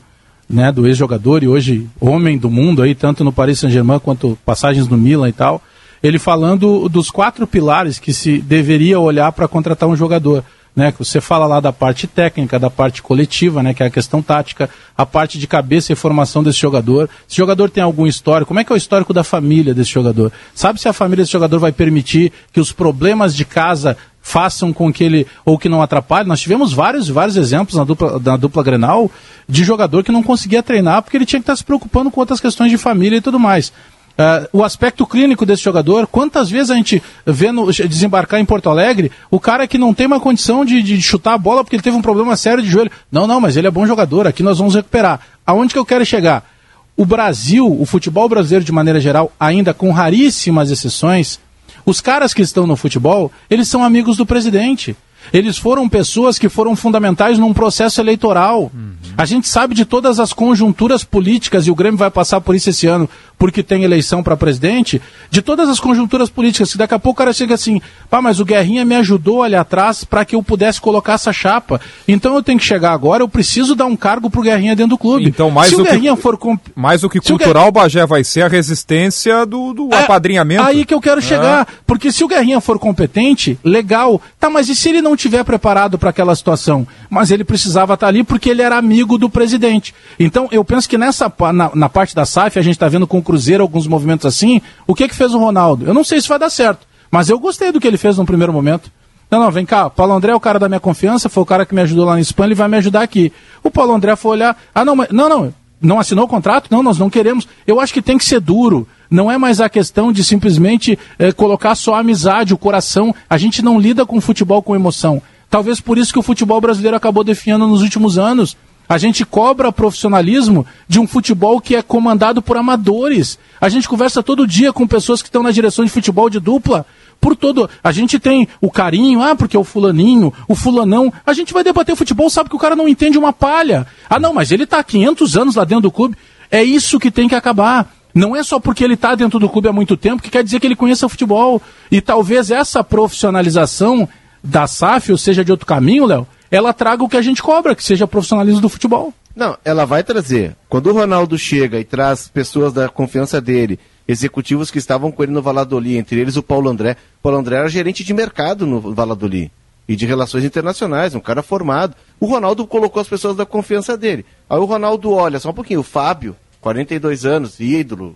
né, 0.49 0.71
do 0.71 0.87
ex-jogador 0.87 1.43
e 1.43 1.47
hoje 1.49 1.85
homem 1.99 2.37
do 2.37 2.49
mundo 2.49 2.81
aí, 2.81 2.95
tanto 2.95 3.23
no 3.23 3.33
Paris 3.33 3.59
Saint-Germain 3.59 3.99
quanto 3.99 4.37
passagens 4.45 4.87
no 4.87 4.97
Milan 4.97 5.27
e 5.27 5.33
tal, 5.33 5.61
ele 6.01 6.17
falando 6.19 6.87
dos 6.87 7.09
quatro 7.11 7.45
pilares 7.45 7.99
que 7.99 8.13
se 8.13 8.37
deveria 8.37 8.99
olhar 8.99 9.31
para 9.33 9.47
contratar 9.49 9.89
um 9.89 9.95
jogador. 9.97 10.43
Né, 10.75 10.91
que 10.91 10.97
você 10.97 11.21
fala 11.21 11.45
lá 11.45 11.59
da 11.59 11.71
parte 11.71 12.07
técnica, 12.07 12.57
da 12.57 12.67
parte 12.67 13.03
coletiva, 13.03 13.61
né, 13.61 13.75
que 13.75 13.83
é 13.83 13.85
a 13.85 13.91
questão 13.91 14.23
tática, 14.23 14.67
a 14.97 15.05
parte 15.05 15.37
de 15.37 15.45
cabeça 15.45 15.93
e 15.93 15.95
formação 15.95 16.41
desse 16.41 16.59
jogador. 16.59 17.07
Se 17.27 17.37
jogador 17.37 17.69
tem 17.69 17.83
algum 17.83 18.07
histórico, 18.07 18.47
como 18.47 18.59
é 18.59 18.63
que 18.63 18.71
é 18.71 18.75
o 18.75 18.77
histórico 18.77 19.13
da 19.13 19.23
família 19.23 19.71
desse 19.71 19.91
jogador? 19.91 20.31
Sabe 20.55 20.81
se 20.81 20.89
a 20.89 20.93
família 20.93 21.23
desse 21.23 21.33
jogador 21.33 21.59
vai 21.59 21.71
permitir 21.71 22.31
que 22.51 22.59
os 22.59 22.71
problemas 22.71 23.35
de 23.35 23.45
casa 23.45 23.95
façam 24.23 24.71
com 24.71 24.91
que 24.91 25.03
ele 25.03 25.27
ou 25.45 25.59
que 25.59 25.69
não 25.69 25.81
atrapalhe. 25.81 26.27
Nós 26.27 26.39
tivemos 26.39 26.71
vários 26.73 27.09
vários 27.09 27.35
exemplos 27.35 27.75
na 27.75 27.83
dupla, 27.83 28.19
na 28.19 28.37
dupla 28.37 28.63
Grenal 28.63 29.11
de 29.47 29.63
jogador 29.63 30.03
que 30.03 30.11
não 30.11 30.23
conseguia 30.23 30.63
treinar 30.63 31.03
porque 31.03 31.17
ele 31.17 31.25
tinha 31.25 31.39
que 31.39 31.43
estar 31.43 31.55
se 31.55 31.63
preocupando 31.63 32.09
com 32.09 32.21
outras 32.21 32.39
questões 32.39 32.71
de 32.71 32.77
família 32.77 33.17
e 33.17 33.21
tudo 33.21 33.37
mais. 33.37 33.73
Ah, 34.17 34.47
o 34.53 34.63
aspecto 34.63 35.07
clínico 35.07 35.45
desse 35.45 35.63
jogador, 35.63 36.05
quantas 36.05 36.49
vezes 36.49 36.69
a 36.69 36.75
gente 36.75 37.01
vê 37.25 37.51
no, 37.51 37.71
desembarcar 37.71 38.39
em 38.39 38.45
Porto 38.45 38.69
Alegre 38.69 39.11
o 39.31 39.39
cara 39.39 39.67
que 39.67 39.77
não 39.77 39.93
tem 39.93 40.05
uma 40.05 40.19
condição 40.19 40.63
de, 40.63 40.83
de 40.83 41.01
chutar 41.01 41.33
a 41.33 41.37
bola 41.37 41.63
porque 41.63 41.75
ele 41.75 41.83
teve 41.83 41.97
um 41.97 42.01
problema 42.01 42.35
sério 42.37 42.61
de 42.61 42.69
joelho. 42.69 42.91
Não, 43.11 43.25
não, 43.25 43.41
mas 43.41 43.57
ele 43.57 43.67
é 43.67 43.71
bom 43.71 43.87
jogador, 43.87 44.27
aqui 44.27 44.43
nós 44.43 44.59
vamos 44.59 44.75
recuperar. 44.75 45.19
Aonde 45.45 45.73
que 45.73 45.79
eu 45.79 45.85
quero 45.85 46.05
chegar? 46.05 46.47
O 46.95 47.05
Brasil, 47.05 47.65
o 47.67 47.85
futebol 47.87 48.29
brasileiro 48.29 48.63
de 48.63 48.71
maneira 48.71 48.99
geral, 48.99 49.31
ainda 49.39 49.73
com 49.73 49.91
raríssimas 49.91 50.69
exceções, 50.69 51.39
os 51.83 51.99
caras 51.99 52.35
que 52.35 52.43
estão 52.43 52.67
no 52.67 52.75
futebol, 52.75 53.31
eles 53.49 53.67
são 53.67 53.83
amigos 53.83 54.15
do 54.15 54.27
presidente. 54.27 54.95
Eles 55.31 55.57
foram 55.57 55.87
pessoas 55.87 56.37
que 56.39 56.49
foram 56.49 56.75
fundamentais 56.75 57.37
num 57.39 57.53
processo 57.53 58.01
eleitoral. 58.01 58.71
A 59.17 59.25
gente 59.25 59.47
sabe 59.47 59.75
de 59.75 59.85
todas 59.85 60.19
as 60.19 60.33
conjunturas 60.33 61.03
políticas, 61.03 61.67
e 61.67 61.71
o 61.71 61.75
Grêmio 61.75 61.97
vai 61.97 62.09
passar 62.09 62.41
por 62.41 62.55
isso 62.55 62.69
esse 62.69 62.87
ano, 62.87 63.07
porque 63.37 63.61
tem 63.61 63.83
eleição 63.83 64.23
para 64.23 64.35
presidente, 64.37 65.01
de 65.29 65.41
todas 65.41 65.69
as 65.69 65.79
conjunturas 65.79 66.29
políticas, 66.29 66.71
que 66.71 66.77
daqui 66.77 66.93
a 66.93 66.99
pouco 66.99 67.13
o 67.21 67.23
cara 67.23 67.33
chega 67.33 67.53
assim, 67.53 67.79
pá, 68.09 68.21
mas 68.21 68.39
o 68.39 68.45
Guerrinha 68.45 68.83
me 68.85 68.95
ajudou 68.95 69.43
ali 69.43 69.55
atrás 69.55 70.03
para 70.03 70.25
que 70.25 70.35
eu 70.35 70.41
pudesse 70.41 70.81
colocar 70.81 71.13
essa 71.13 71.31
chapa. 71.31 71.79
Então 72.07 72.33
eu 72.35 72.41
tenho 72.41 72.57
que 72.57 72.65
chegar 72.65 72.91
agora, 72.91 73.21
eu 73.21 73.27
preciso 73.29 73.75
dar 73.75 73.85
um 73.85 73.95
cargo 73.95 74.29
pro 74.29 74.41
Guerrinha 74.41 74.75
dentro 74.75 74.91
do 74.91 74.97
clube. 74.97 75.25
Então, 75.27 75.51
mais 75.51 75.69
Se 75.69 75.75
o 75.75 75.83
que- 75.83 75.91
Guerrinha 75.91 76.15
for... 76.15 76.37
comp- 76.37 76.61
Mais 76.75 77.01
que 77.01 77.19
Se 77.21 77.33
o 77.33 77.37
cultural, 77.37 77.71
Bagé, 77.71 78.05
vai 78.05 78.23
ser 78.23 78.41
a 78.43 78.47
resistência 78.47 79.45
do, 79.45 79.73
do 79.73 79.89
É, 79.93 80.03
apadrinhamento. 80.03 80.63
Aí 80.63 80.85
que 80.85 80.93
eu 80.93 81.01
quero 81.01 81.19
É. 81.19 81.23
chegar. 81.23 81.67
Porque 81.85 82.11
se 82.11 82.23
o 82.23 82.27
Guerrinha 82.27 82.59
for 82.61 82.79
competente, 82.79 83.57
legal. 83.63 84.21
Tá, 84.39 84.49
mas 84.49 84.69
e 84.69 84.75
se 84.75 84.89
ele 84.89 85.01
não 85.01 85.12
tiver 85.15 85.43
preparado 85.43 85.97
para 85.97 86.09
aquela 86.09 86.35
situação? 86.35 86.87
Mas 87.09 87.31
ele 87.31 87.43
precisava 87.43 87.93
estar 87.93 88.07
ali 88.07 88.23
porque 88.23 88.49
ele 88.49 88.61
era 88.61 88.77
amigo 88.77 89.17
do 89.17 89.29
presidente. 89.29 89.93
Então, 90.19 90.47
eu 90.51 90.63
penso 90.63 90.87
que 90.87 90.97
nessa 90.97 91.31
na, 91.53 91.71
na 91.73 91.89
parte 91.89 92.15
da 92.15 92.25
SAF, 92.25 92.57
a 92.57 92.61
gente 92.61 92.75
está 92.75 92.87
vendo 92.87 93.07
com 93.07 93.17
o 93.17 93.23
Cruzeiro 93.23 93.63
alguns 93.63 93.87
movimentos 93.87 94.25
assim. 94.25 94.61
O 94.85 94.95
que 94.95 95.07
que 95.07 95.15
fez 95.15 95.33
o 95.33 95.39
Ronaldo? 95.39 95.85
Eu 95.85 95.93
não 95.93 96.03
sei 96.03 96.21
se 96.21 96.27
vai 96.27 96.39
dar 96.39 96.49
certo, 96.49 96.85
mas 97.09 97.29
eu 97.29 97.39
gostei 97.39 97.71
do 97.71 97.79
que 97.79 97.87
ele 97.87 97.97
fez 97.97 98.17
no 98.17 98.25
primeiro 98.25 98.53
momento. 98.53 98.91
Não, 99.29 99.39
não, 99.39 99.51
vem 99.51 99.65
cá, 99.65 99.89
Paulo 99.89 100.13
André 100.13 100.31
é 100.31 100.35
o 100.35 100.39
cara 100.39 100.59
da 100.59 100.69
minha 100.69 100.79
confiança, 100.79 101.27
foi 101.27 101.41
o 101.41 101.45
cara 101.45 101.65
que 101.65 101.73
me 101.73 101.81
ajudou 101.81 102.05
lá 102.05 102.13
na 102.13 102.21
Espanha, 102.21 102.49
ele 102.49 102.55
vai 102.55 102.67
me 102.67 102.77
ajudar 102.77 103.01
aqui. 103.01 103.33
O 103.63 103.71
Paulo 103.71 103.93
André 103.93 104.15
foi 104.15 104.31
olhar, 104.33 104.55
ah, 104.75 104.85
não, 104.85 104.95
não, 104.95 105.29
não, 105.29 105.53
não 105.81 105.99
assinou 105.99 106.25
o 106.25 106.27
contrato? 106.27 106.67
Não, 106.69 106.83
nós 106.83 106.97
não 106.97 107.09
queremos. 107.09 107.47
Eu 107.65 107.79
acho 107.79 107.93
que 107.93 108.01
tem 108.01 108.17
que 108.17 108.25
ser 108.25 108.39
duro. 108.39 108.87
Não 109.13 109.29
é 109.29 109.37
mais 109.37 109.61
a 109.61 109.69
questão 109.69 110.11
de 110.11 110.23
simplesmente 110.23 110.97
eh, 111.19 111.31
colocar 111.31 111.75
só 111.75 111.93
a 111.93 111.99
amizade, 111.99 112.51
o 112.51 112.57
coração. 112.57 113.13
A 113.29 113.37
gente 113.37 113.61
não 113.61 113.79
lida 113.79 114.07
com 114.07 114.19
futebol 114.19 114.59
com 114.63 114.75
emoção. 114.75 115.21
Talvez 115.51 115.79
por 115.79 115.99
isso 115.99 116.11
que 116.11 116.17
o 116.17 116.23
futebol 116.23 116.59
brasileiro 116.59 116.97
acabou 116.97 117.23
definhando 117.23 117.67
nos 117.67 117.83
últimos 117.83 118.17
anos. 118.17 118.57
A 118.89 118.97
gente 118.97 119.23
cobra 119.23 119.71
profissionalismo 119.71 120.65
de 120.87 120.99
um 120.99 121.05
futebol 121.05 121.61
que 121.61 121.75
é 121.75 121.83
comandado 121.83 122.41
por 122.41 122.57
amadores. 122.57 123.37
A 123.61 123.69
gente 123.69 123.87
conversa 123.87 124.23
todo 124.23 124.47
dia 124.47 124.73
com 124.73 124.87
pessoas 124.87 125.21
que 125.21 125.27
estão 125.27 125.43
na 125.43 125.51
direção 125.51 125.85
de 125.85 125.91
futebol 125.91 126.27
de 126.27 126.39
dupla. 126.39 126.83
Por 127.21 127.35
todo. 127.35 127.69
A 127.83 127.91
gente 127.91 128.17
tem 128.17 128.47
o 128.59 128.71
carinho, 128.71 129.21
ah, 129.21 129.35
porque 129.35 129.55
é 129.55 129.59
o 129.59 129.63
fulaninho, 129.63 130.33
o 130.47 130.55
fulanão. 130.55 131.13
A 131.23 131.33
gente 131.33 131.53
vai 131.53 131.63
debater 131.63 131.95
futebol, 131.95 132.31
sabe 132.31 132.49
que 132.49 132.55
o 132.55 132.59
cara 132.59 132.75
não 132.75 132.87
entende 132.87 133.19
uma 133.19 133.31
palha. 133.31 133.85
Ah, 134.09 134.19
não, 134.19 134.33
mas 134.33 134.49
ele 134.49 134.63
está 134.63 134.79
há 134.79 134.83
500 134.83 135.37
anos 135.37 135.55
lá 135.55 135.63
dentro 135.63 135.83
do 135.83 135.91
clube. 135.91 136.17
É 136.49 136.63
isso 136.63 136.99
que 136.99 137.11
tem 137.11 137.27
que 137.27 137.35
acabar. 137.35 137.93
Não 138.13 138.35
é 138.35 138.43
só 138.43 138.59
porque 138.59 138.83
ele 138.83 138.93
está 138.93 139.15
dentro 139.15 139.39
do 139.39 139.49
clube 139.49 139.67
há 139.67 139.73
muito 139.73 139.97
tempo 139.97 140.21
que 140.21 140.29
quer 140.29 140.43
dizer 140.43 140.59
que 140.59 140.67
ele 140.67 140.75
conheça 140.75 141.05
o 141.05 141.09
futebol. 141.09 141.61
E 141.91 141.99
talvez 141.99 142.51
essa 142.51 142.83
profissionalização 142.83 144.07
da 144.43 144.67
SAF, 144.67 145.11
ou 145.11 145.17
seja, 145.17 145.43
de 145.43 145.51
outro 145.51 145.65
caminho, 145.65 146.05
Léo, 146.05 146.27
ela 146.51 146.73
traga 146.73 147.03
o 147.03 147.09
que 147.09 147.17
a 147.17 147.21
gente 147.21 147.41
cobra, 147.41 147.75
que 147.75 147.83
seja 147.83 148.07
profissionalismo 148.07 148.61
do 148.61 148.69
futebol. 148.69 149.13
Não, 149.35 149.57
ela 149.65 149.85
vai 149.85 150.03
trazer. 150.03 150.55
Quando 150.69 150.87
o 150.87 150.93
Ronaldo 150.93 151.37
chega 151.39 151.79
e 151.79 151.83
traz 151.83 152.27
pessoas 152.27 152.71
da 152.71 152.87
confiança 152.87 153.41
dele, 153.41 153.79
executivos 154.07 154.69
que 154.69 154.77
estavam 154.77 155.11
com 155.11 155.23
ele 155.23 155.31
no 155.31 155.41
Valladolid, 155.41 155.97
entre 155.97 156.19
eles 156.19 156.35
o 156.35 156.43
Paulo 156.43 156.69
André. 156.69 156.97
O 157.19 157.23
Paulo 157.23 157.39
André 157.39 157.55
era 157.55 157.69
gerente 157.69 158.03
de 158.03 158.13
mercado 158.13 158.67
no 158.67 158.79
Valladolid 158.93 159.51
e 159.87 159.95
de 159.95 160.05
relações 160.05 160.43
internacionais, 160.43 161.15
um 161.15 161.19
cara 161.19 161.41
formado. 161.41 161.95
O 162.19 162.25
Ronaldo 162.25 162.65
colocou 162.67 163.01
as 163.01 163.07
pessoas 163.07 163.35
da 163.35 163.45
confiança 163.45 163.97
dele. 163.97 164.25
Aí 164.49 164.59
o 164.59 164.65
Ronaldo 164.65 165.11
olha, 165.11 165.39
só 165.39 165.49
um 165.49 165.53
pouquinho, 165.53 165.79
o 165.79 165.83
Fábio, 165.83 166.35
42 166.63 167.25
anos, 167.25 167.59
ídolo, 167.59 168.15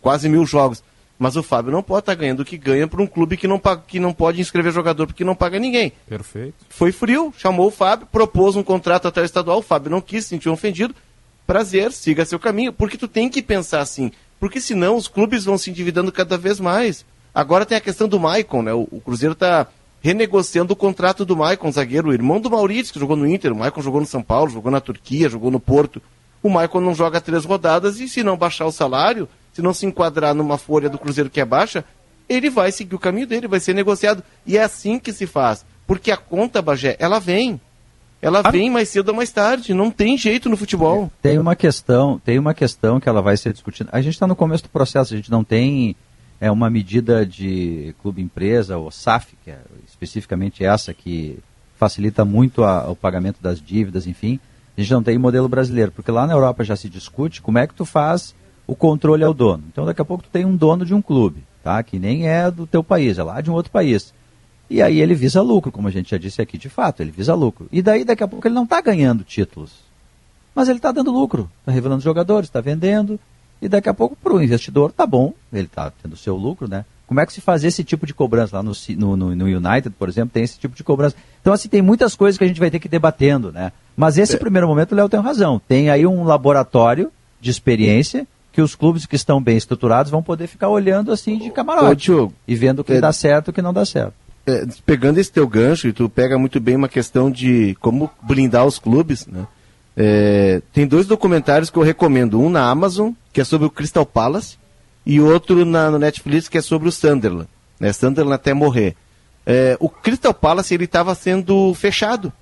quase 0.00 0.28
mil 0.28 0.46
jogos. 0.46 0.82
Mas 1.18 1.36
o 1.36 1.42
Fábio 1.42 1.70
não 1.70 1.82
pode 1.82 2.00
estar 2.00 2.14
ganhando 2.14 2.40
o 2.40 2.44
que 2.44 2.56
ganha 2.56 2.88
para 2.88 3.00
um 3.02 3.06
clube 3.06 3.36
que 3.36 3.46
não, 3.46 3.58
paga- 3.58 3.82
que 3.86 4.00
não 4.00 4.12
pode 4.12 4.40
inscrever 4.40 4.72
jogador 4.72 5.06
porque 5.06 5.24
não 5.24 5.34
paga 5.36 5.58
ninguém. 5.58 5.92
Perfeito. 6.08 6.54
Foi 6.68 6.90
frio, 6.90 7.32
chamou 7.36 7.68
o 7.68 7.70
Fábio, 7.70 8.08
propôs 8.10 8.56
um 8.56 8.62
contrato 8.62 9.06
até 9.06 9.20
o 9.20 9.24
estadual, 9.24 9.58
o 9.58 9.62
Fábio 9.62 9.90
não 9.90 10.00
quis, 10.00 10.24
se 10.24 10.30
sentiu 10.30 10.52
ofendido. 10.52 10.94
Prazer, 11.46 11.92
siga 11.92 12.24
seu 12.24 12.38
caminho. 12.40 12.72
Porque 12.72 12.96
tu 12.96 13.06
tem 13.06 13.28
que 13.28 13.42
pensar 13.42 13.80
assim. 13.80 14.10
Porque 14.40 14.60
senão 14.60 14.96
os 14.96 15.06
clubes 15.06 15.44
vão 15.44 15.56
se 15.58 15.70
endividando 15.70 16.10
cada 16.10 16.36
vez 16.36 16.58
mais. 16.58 17.04
Agora 17.34 17.64
tem 17.66 17.76
a 17.78 17.80
questão 17.80 18.08
do 18.08 18.18
Maicon, 18.18 18.62
né? 18.62 18.72
O, 18.72 18.88
o 18.90 19.00
Cruzeiro 19.00 19.34
está 19.34 19.66
renegociando 20.00 20.72
o 20.72 20.76
contrato 20.76 21.24
do 21.24 21.36
Maicon, 21.36 21.70
zagueiro, 21.70 22.08
o 22.08 22.12
irmão 22.12 22.40
do 22.40 22.50
Maurício, 22.50 22.92
que 22.92 22.98
jogou 22.98 23.16
no 23.16 23.26
Inter. 23.28 23.52
O 23.52 23.56
Maicon 23.56 23.80
jogou 23.80 24.00
no 24.00 24.06
São 24.06 24.22
Paulo, 24.22 24.50
jogou 24.50 24.72
na 24.72 24.80
Turquia, 24.80 25.28
jogou 25.28 25.50
no 25.50 25.60
Porto. 25.60 26.02
O 26.42 26.48
Maicon 26.48 26.80
não 26.80 26.94
joga 26.94 27.20
três 27.20 27.44
rodadas 27.44 28.00
e 28.00 28.08
se 28.08 28.22
não 28.22 28.36
baixar 28.36 28.66
o 28.66 28.72
salário, 28.72 29.28
se 29.52 29.62
não 29.62 29.72
se 29.72 29.86
enquadrar 29.86 30.34
numa 30.34 30.58
folha 30.58 30.88
do 30.88 30.98
Cruzeiro 30.98 31.30
que 31.30 31.40
é 31.40 31.44
baixa, 31.44 31.84
ele 32.28 32.50
vai 32.50 32.72
seguir 32.72 32.94
o 32.94 32.98
caminho 32.98 33.26
dele, 33.26 33.46
vai 33.46 33.60
ser 33.60 33.74
negociado. 33.74 34.22
E 34.46 34.56
é 34.56 34.62
assim 34.62 34.98
que 34.98 35.12
se 35.12 35.26
faz. 35.26 35.64
Porque 35.86 36.10
a 36.10 36.16
conta, 36.16 36.62
Bagé, 36.62 36.96
ela 36.98 37.18
vem. 37.18 37.60
Ela 38.20 38.40
vem 38.42 38.70
mais 38.70 38.88
cedo 38.88 39.08
ou 39.08 39.14
mais 39.14 39.30
tarde. 39.30 39.74
Não 39.74 39.90
tem 39.90 40.16
jeito 40.16 40.48
no 40.48 40.56
futebol. 40.56 41.10
Tem 41.20 41.38
uma 41.38 41.56
questão, 41.56 42.20
tem 42.24 42.38
uma 42.38 42.54
questão 42.54 43.00
que 43.00 43.08
ela 43.08 43.20
vai 43.20 43.36
ser 43.36 43.52
discutida. 43.52 43.90
A 43.92 44.00
gente 44.00 44.14
está 44.14 44.26
no 44.26 44.36
começo 44.36 44.62
do 44.62 44.68
processo, 44.68 45.12
a 45.12 45.16
gente 45.16 45.30
não 45.30 45.42
tem 45.42 45.96
é 46.42 46.50
uma 46.50 46.68
medida 46.68 47.24
de 47.24 47.94
clube-empresa, 48.02 48.76
ou 48.76 48.90
SAF, 48.90 49.36
que 49.44 49.50
é 49.52 49.60
especificamente 49.86 50.64
essa 50.64 50.92
que 50.92 51.38
facilita 51.78 52.24
muito 52.24 52.64
a, 52.64 52.90
o 52.90 52.96
pagamento 52.96 53.40
das 53.40 53.60
dívidas, 53.60 54.08
enfim. 54.08 54.40
A 54.76 54.80
gente 54.80 54.92
não 54.92 55.02
tem 55.02 55.18
modelo 55.18 55.48
brasileiro, 55.48 55.92
porque 55.92 56.10
lá 56.10 56.26
na 56.26 56.32
Europa 56.32 56.64
já 56.64 56.76
se 56.76 56.88
discute 56.88 57.42
como 57.42 57.58
é 57.58 57.66
que 57.66 57.74
tu 57.74 57.84
faz 57.84 58.34
o 58.66 58.74
controle 58.74 59.24
ao 59.24 59.34
dono. 59.34 59.64
Então 59.70 59.84
daqui 59.84 60.00
a 60.00 60.04
pouco 60.04 60.24
tu 60.24 60.30
tem 60.30 60.44
um 60.44 60.56
dono 60.56 60.84
de 60.84 60.94
um 60.94 61.02
clube, 61.02 61.44
tá? 61.62 61.82
Que 61.82 61.98
nem 61.98 62.26
é 62.28 62.50
do 62.50 62.66
teu 62.66 62.82
país, 62.82 63.18
é 63.18 63.22
lá 63.22 63.40
de 63.40 63.50
um 63.50 63.54
outro 63.54 63.70
país. 63.70 64.14
E 64.70 64.80
aí 64.80 65.00
ele 65.00 65.14
visa 65.14 65.42
lucro, 65.42 65.70
como 65.70 65.88
a 65.88 65.90
gente 65.90 66.10
já 66.10 66.18
disse 66.18 66.40
aqui, 66.40 66.56
de 66.56 66.70
fato, 66.70 67.02
ele 67.02 67.10
visa 67.10 67.34
lucro. 67.34 67.68
E 67.70 67.82
daí 67.82 68.04
daqui 68.04 68.22
a 68.22 68.28
pouco 68.28 68.46
ele 68.46 68.54
não 68.54 68.64
está 68.64 68.80
ganhando 68.80 69.24
títulos. 69.24 69.72
Mas 70.54 70.68
ele 70.68 70.78
está 70.78 70.90
dando 70.92 71.10
lucro, 71.10 71.50
está 71.60 71.72
revelando 71.72 72.02
jogadores, 72.02 72.48
está 72.48 72.60
vendendo, 72.60 73.18
e 73.62 73.68
daqui 73.68 73.88
a 73.88 73.94
pouco, 73.94 74.16
para 74.16 74.32
o 74.34 74.42
investidor, 74.42 74.90
tá 74.90 75.06
bom, 75.06 75.32
ele 75.52 75.66
está 75.66 75.92
tendo 76.02 76.16
seu 76.16 76.36
lucro, 76.36 76.68
né? 76.68 76.84
Como 77.12 77.20
é 77.20 77.26
que 77.26 77.32
se 77.34 77.42
faz 77.42 77.62
esse 77.62 77.84
tipo 77.84 78.06
de 78.06 78.14
cobrança? 78.14 78.56
Lá 78.56 78.62
no, 78.62 78.72
no, 78.96 79.36
no, 79.36 79.44
United, 79.44 79.90
por 79.98 80.08
exemplo, 80.08 80.30
tem 80.32 80.44
esse 80.44 80.58
tipo 80.58 80.74
de 80.74 80.82
cobrança. 80.82 81.14
Então, 81.42 81.52
assim, 81.52 81.68
tem 81.68 81.82
muitas 81.82 82.16
coisas 82.16 82.38
que 82.38 82.44
a 82.44 82.46
gente 82.46 82.58
vai 82.58 82.70
ter 82.70 82.78
que 82.78 82.88
ir 82.88 82.90
debatendo, 82.90 83.52
né? 83.52 83.70
Mas 83.94 84.16
esse 84.16 84.36
é. 84.36 84.38
primeiro 84.38 84.66
momento, 84.66 84.92
o 84.92 84.94
Léo 84.94 85.10
tem 85.10 85.20
razão. 85.20 85.60
Tem 85.68 85.90
aí 85.90 86.06
um 86.06 86.24
laboratório 86.24 87.12
de 87.38 87.50
experiência 87.50 88.26
que 88.50 88.62
os 88.62 88.74
clubes 88.74 89.04
que 89.04 89.14
estão 89.14 89.42
bem 89.42 89.58
estruturados 89.58 90.10
vão 90.10 90.22
poder 90.22 90.46
ficar 90.46 90.70
olhando 90.70 91.12
assim 91.12 91.36
de 91.36 91.50
camarote 91.50 92.10
Ô, 92.10 92.32
e 92.48 92.54
vendo 92.54 92.78
o 92.78 92.84
que 92.84 92.94
é, 92.94 93.00
dá 93.00 93.12
certo 93.12 93.48
e 93.48 93.50
o 93.50 93.52
que 93.52 93.60
não 93.60 93.74
dá 93.74 93.84
certo. 93.84 94.14
É, 94.46 94.64
pegando 94.86 95.18
esse 95.18 95.30
teu 95.30 95.46
gancho, 95.46 95.88
e 95.88 95.92
tu 95.92 96.08
pega 96.08 96.38
muito 96.38 96.58
bem 96.60 96.76
uma 96.76 96.88
questão 96.88 97.30
de 97.30 97.76
como 97.78 98.10
blindar 98.22 98.64
os 98.64 98.78
clubes, 98.78 99.26
né? 99.26 99.46
É, 99.94 100.62
tem 100.72 100.86
dois 100.86 101.06
documentários 101.06 101.68
que 101.68 101.76
eu 101.76 101.82
recomendo. 101.82 102.40
Um 102.40 102.48
na 102.48 102.70
Amazon, 102.70 103.10
que 103.34 103.42
é 103.42 103.44
sobre 103.44 103.66
o 103.66 103.70
Crystal 103.70 104.06
Palace, 104.06 104.56
e 105.04 105.20
outro 105.20 105.64
na, 105.64 105.90
no 105.90 105.98
Netflix, 105.98 106.48
que 106.48 106.58
é 106.58 106.62
sobre 106.62 106.88
o 106.88 106.92
Sunderland. 106.92 107.48
Né? 107.78 107.92
Sunderland 107.92 108.34
até 108.34 108.54
morrer. 108.54 108.94
É, 109.44 109.76
o 109.80 109.88
Crystal 109.88 110.32
Palace 110.32 110.72
ele 110.72 110.84
estava 110.84 111.14
sendo 111.14 111.74
fechado. 111.74 112.32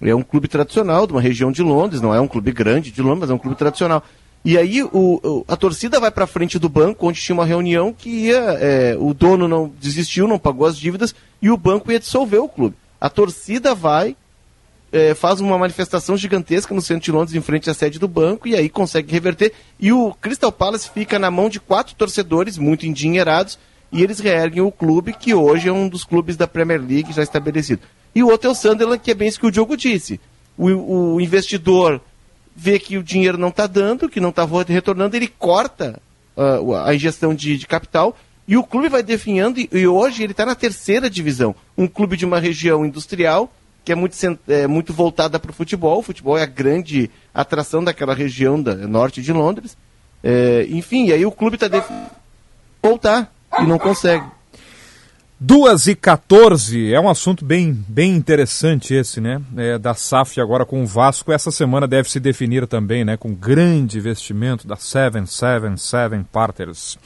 É 0.00 0.14
um 0.14 0.22
clube 0.22 0.48
tradicional 0.48 1.06
de 1.06 1.12
uma 1.12 1.20
região 1.20 1.52
de 1.52 1.62
Londres, 1.62 2.00
não 2.00 2.12
é 2.12 2.20
um 2.20 2.26
clube 2.26 2.50
grande 2.50 2.90
de 2.90 3.00
Londres, 3.00 3.20
mas 3.20 3.30
é 3.30 3.34
um 3.34 3.38
clube 3.38 3.56
tradicional. 3.56 4.02
E 4.44 4.58
aí 4.58 4.82
o, 4.82 4.90
o, 4.92 5.44
a 5.46 5.56
torcida 5.56 6.00
vai 6.00 6.10
para 6.10 6.26
frente 6.26 6.58
do 6.58 6.68
banco, 6.68 7.06
onde 7.06 7.20
tinha 7.20 7.34
uma 7.34 7.46
reunião 7.46 7.92
que 7.92 8.08
ia, 8.08 8.40
é, 8.60 8.96
o 8.98 9.14
dono 9.14 9.46
não 9.46 9.72
desistiu, 9.80 10.26
não 10.26 10.38
pagou 10.38 10.66
as 10.66 10.76
dívidas 10.76 11.14
e 11.40 11.48
o 11.48 11.56
banco 11.56 11.92
ia 11.92 12.00
dissolver 12.00 12.42
o 12.42 12.48
clube. 12.48 12.74
A 13.00 13.08
torcida 13.08 13.74
vai, 13.74 14.16
é, 14.92 15.14
faz 15.14 15.40
uma 15.40 15.56
manifestação 15.56 16.16
gigantesca 16.16 16.74
no 16.74 16.82
centro 16.82 17.04
de 17.04 17.12
Londres, 17.12 17.34
em 17.34 17.40
frente 17.40 17.70
à 17.70 17.74
sede 17.74 17.98
do 17.98 18.06
banco, 18.06 18.46
e 18.46 18.54
aí 18.54 18.68
consegue 18.68 19.10
reverter. 19.10 19.52
E 19.80 19.92
o 19.92 20.12
Crystal 20.20 20.52
Palace 20.52 20.90
fica 20.90 21.18
na 21.18 21.30
mão 21.30 21.48
de 21.48 21.58
quatro 21.58 21.94
torcedores 21.94 22.58
muito 22.58 22.86
endinheirados, 22.86 23.58
e 23.90 24.02
eles 24.02 24.20
reerguem 24.20 24.62
o 24.62 24.70
clube, 24.70 25.12
que 25.12 25.34
hoje 25.34 25.68
é 25.68 25.72
um 25.72 25.88
dos 25.88 26.04
clubes 26.04 26.36
da 26.36 26.46
Premier 26.46 26.80
League 26.80 27.12
já 27.12 27.22
estabelecido. 27.22 27.82
E 28.14 28.22
o 28.22 28.28
outro 28.28 28.48
é 28.48 28.52
o 28.52 28.54
Sunderland, 28.54 29.02
que 29.02 29.10
é 29.10 29.14
bem 29.14 29.28
isso 29.28 29.40
que 29.40 29.46
o 29.46 29.50
Diogo 29.50 29.76
disse. 29.76 30.20
O, 30.56 31.14
o 31.14 31.20
investidor 31.20 32.00
vê 32.54 32.78
que 32.78 32.98
o 32.98 33.02
dinheiro 33.02 33.38
não 33.38 33.48
está 33.48 33.66
dando, 33.66 34.08
que 34.08 34.20
não 34.20 34.28
está 34.28 34.46
retornando, 34.68 35.16
ele 35.16 35.28
corta 35.28 36.00
uh, 36.36 36.74
a 36.74 36.94
injeção 36.94 37.34
de, 37.34 37.56
de, 37.56 37.66
capital 37.66 38.16
e 38.46 38.56
o 38.56 38.62
clube 38.62 38.88
vai 38.88 39.02
definhando. 39.02 39.58
E, 39.58 39.68
e 39.72 39.86
hoje 39.86 40.22
ele 40.22 40.32
está 40.32 40.44
na 40.44 40.54
terceira 40.54 41.08
divisão. 41.08 41.54
Um 41.76 41.86
clube 41.86 42.16
de 42.16 42.26
uma 42.26 42.38
região 42.38 42.84
industrial 42.84 43.50
que 43.84 43.92
é 43.92 43.94
muito, 43.94 44.16
é, 44.48 44.66
muito 44.66 44.92
voltada 44.92 45.38
para 45.38 45.50
o 45.50 45.54
futebol. 45.54 45.98
O 45.98 46.02
futebol 46.02 46.38
é 46.38 46.42
a 46.42 46.46
grande 46.46 47.10
atração 47.34 47.82
daquela 47.82 48.14
região 48.14 48.60
da 48.60 48.74
norte 48.74 49.22
de 49.22 49.32
Londres. 49.32 49.76
É, 50.22 50.66
enfim, 50.70 51.06
e 51.06 51.12
aí 51.12 51.26
o 51.26 51.32
clube 51.32 51.56
está 51.56 51.68
definindo 51.68 52.10
voltar 52.82 53.32
e 53.58 53.64
não 53.64 53.78
consegue. 53.78 54.24
2 55.44 55.88
e 55.88 55.96
14 55.96 56.94
é 56.94 57.00
um 57.00 57.08
assunto 57.08 57.44
bem, 57.44 57.72
bem 57.88 58.14
interessante 58.14 58.94
esse, 58.94 59.20
né? 59.20 59.42
É, 59.56 59.76
da 59.76 59.92
SAF 59.92 60.40
agora 60.40 60.64
com 60.64 60.84
o 60.84 60.86
Vasco. 60.86 61.32
Essa 61.32 61.50
semana 61.50 61.88
deve 61.88 62.08
se 62.08 62.20
definir 62.20 62.64
também, 62.68 63.04
né? 63.04 63.16
Com 63.16 63.34
grande 63.34 63.98
investimento 63.98 64.68
da 64.68 64.76
777 64.76 66.24
Partners. 66.30 66.96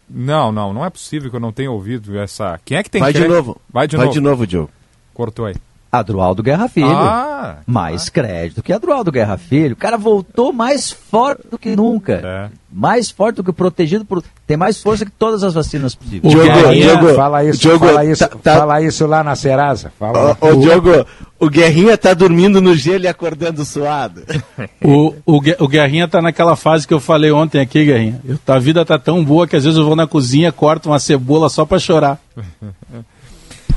não, 0.10 0.52
não, 0.52 0.74
não 0.74 0.86
é 0.86 0.90
possível 0.90 1.30
que 1.30 1.36
eu 1.36 1.40
não 1.40 1.52
tenha 1.52 1.72
ouvido 1.72 2.18
essa. 2.18 2.60
Quem 2.64 2.78
é 2.78 2.84
que 2.84 2.90
tem 2.90 3.02
Vai 3.02 3.12
crédito? 3.12 3.30
de 3.30 3.36
novo. 3.36 3.62
Vai 3.72 3.88
de 3.88 3.98
Vai 3.98 4.06
novo. 4.06 4.14
de 4.14 4.22
novo, 4.22 4.48
Diogo. 4.48 4.70
Cortou 5.14 5.46
aí. 5.46 5.56
Adroaldo 5.92 6.44
Guerra 6.44 6.68
Filho. 6.68 6.90
Ah, 6.90 7.58
mais 7.66 8.08
ah. 8.08 8.12
crédito 8.12 8.62
que 8.62 8.74
Adroaldo 8.74 9.12
Guerra 9.12 9.38
Filho. 9.38 9.74
O 9.74 9.78
cara 9.78 9.98
voltou 9.98 10.52
mais 10.52 10.92
forte 10.92 11.48
do 11.50 11.58
que 11.58 11.76
nunca. 11.76 12.22
É. 12.24 12.50
Mais 12.72 13.10
forte 13.10 13.38
do 13.38 13.44
que 13.44 13.54
protegido 13.54 14.04
por. 14.04 14.22
Tem 14.46 14.58
mais 14.58 14.82
força 14.82 15.06
que 15.06 15.12
todas 15.12 15.44
as 15.44 15.54
vacinas 15.54 15.96
possíveis. 15.96 16.34
Diogo, 16.34 16.74
Diogo, 16.74 17.14
fala 17.16 17.44
isso, 17.44 17.60
Diogo, 17.60 17.86
fala 17.86 18.06
isso, 18.06 18.28
tá, 18.28 18.38
tá... 18.38 18.60
fala 18.60 18.82
isso 18.82 19.08
lá 19.08 19.24
na 19.24 19.36
Serasa. 19.36 19.92
Fala. 19.98 20.38
Ô, 20.40 20.48
ô, 20.48 20.56
Diogo, 20.56 21.06
o 21.40 21.50
Guerrinha 21.50 21.98
tá 21.98 22.14
dormindo 22.14 22.62
no 22.62 22.76
gelo 22.76 23.06
e 23.06 23.08
acordando 23.08 23.64
suado. 23.64 24.24
o, 24.84 25.14
o, 25.26 25.38
o 25.60 25.68
Guerrinha 25.68 26.08
tá 26.08 26.22
naquela 26.22 26.56
fase 26.56 26.88
que 26.88 26.94
eu 26.94 27.00
falei 27.00 27.32
ontem 27.32 27.62
aqui, 27.62 27.86
Guerrinha. 27.86 28.22
Eu, 28.28 28.38
a 28.48 28.60
vida 28.60 28.86
tá 28.86 29.00
tão 29.00 29.24
boa 29.24 29.48
que 29.48 29.56
às 29.56 29.64
vezes 29.64 29.80
eu 29.80 29.86
vou 29.86 29.96
na 29.96 30.06
cozinha, 30.06 30.52
corto 30.52 30.90
uma 30.90 31.00
cebola 31.00 31.50
só 31.50 31.66
para 31.66 31.80
chorar. 31.80 32.20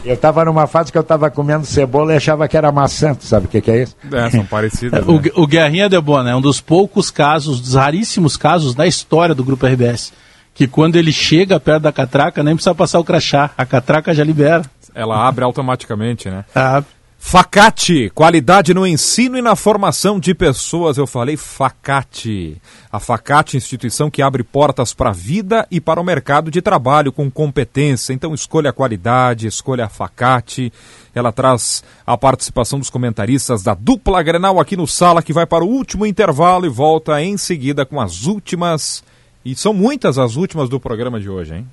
Eu 0.05 0.15
estava 0.15 0.45
numa 0.45 0.67
fase 0.67 0.91
que 0.91 0.97
eu 0.97 1.03
estava 1.03 1.31
comendo 1.31 1.67
cebola 1.67 2.15
e 2.15 2.17
achava 2.17 2.49
que 2.49 2.57
era 2.57 2.73
maçã, 2.73 3.17
sabe 3.21 3.47
o 3.47 3.49
que, 3.49 3.61
que, 3.61 3.71
é 3.71 3.83
isso? 3.83 3.97
É, 4.11 4.31
são 4.31 4.45
parecidas. 4.45 5.01
Né? 5.07 5.21
O, 5.37 5.43
o 5.43 5.47
Guerrinha 5.47 5.89
de 5.89 6.01
Bona 6.01 6.31
é 6.31 6.37
um 6.37 6.41
dos 6.41 6.61
poucos 6.61 7.11
casos, 7.11 7.61
dos 7.61 7.75
raríssimos 7.75 8.37
casos 8.37 8.75
da 8.75 8.87
história 8.87 9.35
do 9.35 9.45
Grupo 9.45 9.67
RBS, 9.67 10.13
que 10.55 10.67
quando 10.67 10.97
ele 10.97 11.13
chega 11.13 11.61
perto 11.61 11.83
da 11.83 11.93
catraca, 11.93 12.43
nem 12.43 12.55
precisa 12.55 12.75
passar 12.75 12.99
o 12.99 13.05
crachá, 13.05 13.51
a 13.57 13.65
catraca 13.65 14.15
já 14.15 14.25
libera. 14.25 14.65
Ela 14.95 15.27
abre 15.27 15.45
automaticamente, 15.45 16.29
né? 16.29 16.45
Abre. 16.55 16.89
Facate, 17.23 18.11
qualidade 18.13 18.75
no 18.75 18.85
ensino 18.85 19.37
e 19.39 19.43
na 19.43 19.55
formação 19.55 20.19
de 20.19 20.35
pessoas. 20.35 20.97
Eu 20.97 21.07
falei 21.07 21.37
Facate. 21.37 22.61
A 22.91 22.99
Facate, 22.99 23.57
instituição 23.57 24.11
que 24.11 24.23
abre 24.23 24.43
portas 24.43 24.93
para 24.93 25.11
a 25.11 25.13
vida 25.13 25.65
e 25.71 25.81
para 25.81 26.01
o 26.01 26.05
mercado 26.05 26.51
de 26.51 26.61
trabalho 26.61 27.13
com 27.13 27.31
competência. 27.31 28.13
Então 28.13 28.35
escolha 28.35 28.71
a 28.71 28.73
qualidade, 28.73 29.47
escolha 29.47 29.85
a 29.85 29.89
Facate. 29.89 30.73
Ela 31.15 31.31
traz 31.31 31.85
a 32.05 32.17
participação 32.17 32.81
dos 32.81 32.91
comentaristas 32.91 33.63
da 33.63 33.75
dupla 33.75 34.23
Grenal 34.23 34.59
aqui 34.59 34.77
no 34.77 34.87
Sala, 34.87 35.23
que 35.23 35.33
vai 35.33 35.47
para 35.47 35.63
o 35.63 35.69
último 35.69 36.07
intervalo 36.07 36.67
e 36.67 36.71
volta 36.71 37.23
em 37.23 37.37
seguida 37.37 37.87
com 37.87 38.01
as 38.01 38.25
últimas. 38.25 39.05
E 39.45 39.55
são 39.55 39.73
muitas 39.73 40.19
as 40.19 40.35
últimas 40.35 40.69
do 40.69 40.81
programa 40.81 41.21
de 41.21 41.29
hoje, 41.29 41.55
hein? 41.55 41.69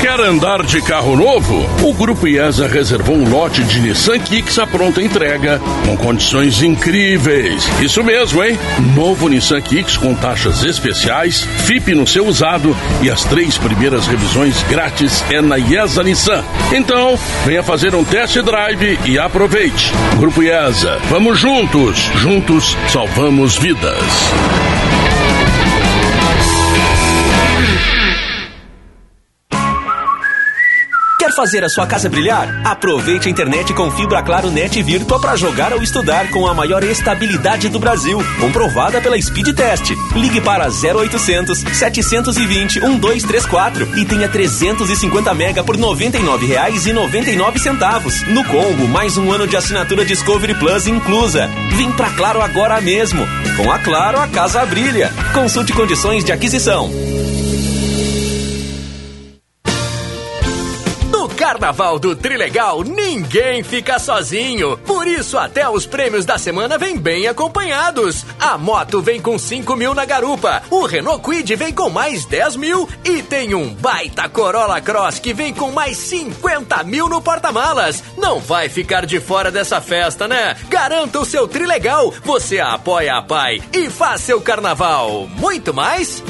Quer 0.00 0.18
andar 0.18 0.64
de 0.64 0.80
carro 0.80 1.14
novo? 1.14 1.54
O 1.86 1.92
Grupo 1.92 2.26
IESA 2.26 2.66
reservou 2.66 3.16
um 3.16 3.28
lote 3.28 3.62
de 3.62 3.80
Nissan 3.80 4.18
Kicks 4.18 4.58
à 4.58 4.66
pronta 4.66 5.02
entrega, 5.02 5.60
com 5.84 5.94
condições 5.94 6.62
incríveis. 6.62 7.68
Isso 7.82 8.02
mesmo, 8.02 8.42
hein? 8.42 8.58
Novo 8.94 9.28
Nissan 9.28 9.60
Kicks 9.60 9.98
com 9.98 10.14
taxas 10.14 10.64
especiais, 10.64 11.42
FIP 11.42 11.94
no 11.94 12.06
seu 12.06 12.26
usado 12.26 12.74
e 13.02 13.10
as 13.10 13.24
três 13.24 13.58
primeiras 13.58 14.06
revisões 14.06 14.62
grátis 14.70 15.22
é 15.30 15.42
na 15.42 15.58
IESA 15.58 16.02
Nissan. 16.02 16.42
Então, 16.72 17.18
venha 17.44 17.62
fazer 17.62 17.94
um 17.94 18.02
test 18.02 18.38
drive 18.38 18.98
e 19.04 19.18
aproveite. 19.18 19.92
Grupo 20.16 20.42
IESA, 20.42 20.98
vamos 21.10 21.38
juntos. 21.38 22.10
Juntos 22.16 22.74
salvamos 22.88 23.58
vidas. 23.58 24.00
Fazer 31.40 31.64
a 31.64 31.70
sua 31.70 31.86
casa 31.86 32.06
brilhar? 32.06 32.60
Aproveite 32.66 33.26
a 33.26 33.30
internet 33.30 33.72
com 33.72 33.90
fibra 33.90 34.22
Claro 34.22 34.50
Net 34.50 34.82
Virtua 34.82 35.18
para 35.18 35.36
jogar 35.36 35.72
ou 35.72 35.82
estudar 35.82 36.28
com 36.28 36.46
a 36.46 36.52
maior 36.52 36.84
estabilidade 36.84 37.70
do 37.70 37.78
Brasil, 37.78 38.22
comprovada 38.38 39.00
pela 39.00 39.18
Speed 39.18 39.56
Test. 39.56 39.90
Ligue 40.14 40.42
para 40.42 40.68
0800 40.68 41.60
720 41.60 42.80
1234 42.80 43.98
e 43.98 44.04
tenha 44.04 44.28
350 44.28 45.32
mega 45.32 45.64
por 45.64 45.76
R$ 45.76 45.82
99,99 45.82 48.28
no 48.28 48.44
combo, 48.44 48.86
mais 48.86 49.16
um 49.16 49.32
ano 49.32 49.46
de 49.46 49.56
assinatura 49.56 50.04
Discovery 50.04 50.52
Plus 50.56 50.86
inclusa. 50.86 51.48
Vem 51.72 51.90
pra 51.92 52.10
Claro 52.10 52.42
agora 52.42 52.78
mesmo. 52.82 53.26
Com 53.56 53.72
a 53.72 53.78
Claro, 53.78 54.20
a 54.20 54.28
casa 54.28 54.62
brilha. 54.66 55.10
Consulte 55.32 55.72
condições 55.72 56.22
de 56.22 56.32
aquisição. 56.32 56.90
Carnaval 61.50 61.98
do 61.98 62.14
Trilegal, 62.14 62.84
ninguém 62.84 63.64
fica 63.64 63.98
sozinho. 63.98 64.78
Por 64.86 65.04
isso, 65.08 65.36
até 65.36 65.68
os 65.68 65.84
prêmios 65.84 66.24
da 66.24 66.38
semana 66.38 66.78
vêm 66.78 66.96
bem 66.96 67.26
acompanhados. 67.26 68.24
A 68.38 68.56
moto 68.56 69.02
vem 69.02 69.20
com 69.20 69.36
5 69.36 69.74
mil 69.74 69.92
na 69.92 70.04
garupa, 70.04 70.62
o 70.70 70.86
Renault 70.86 71.24
Quid 71.24 71.56
vem 71.56 71.72
com 71.72 71.90
mais 71.90 72.24
10 72.24 72.54
mil 72.54 72.88
e 73.04 73.20
tem 73.20 73.52
um 73.52 73.74
baita 73.74 74.28
Corolla 74.28 74.80
Cross 74.80 75.18
que 75.18 75.34
vem 75.34 75.52
com 75.52 75.72
mais 75.72 75.96
50 75.96 76.84
mil 76.84 77.08
no 77.08 77.20
porta-malas. 77.20 78.00
Não 78.16 78.38
vai 78.38 78.68
ficar 78.68 79.04
de 79.04 79.18
fora 79.18 79.50
dessa 79.50 79.80
festa, 79.80 80.28
né? 80.28 80.56
Garanta 80.68 81.18
o 81.18 81.24
seu 81.24 81.48
Trilegal, 81.48 82.14
você 82.22 82.60
apoia 82.60 83.16
a 83.16 83.22
Pai 83.22 83.60
e 83.72 83.90
faz 83.90 84.20
seu 84.20 84.40
carnaval. 84.40 85.26
Muito 85.26 85.74
mais? 85.74 86.22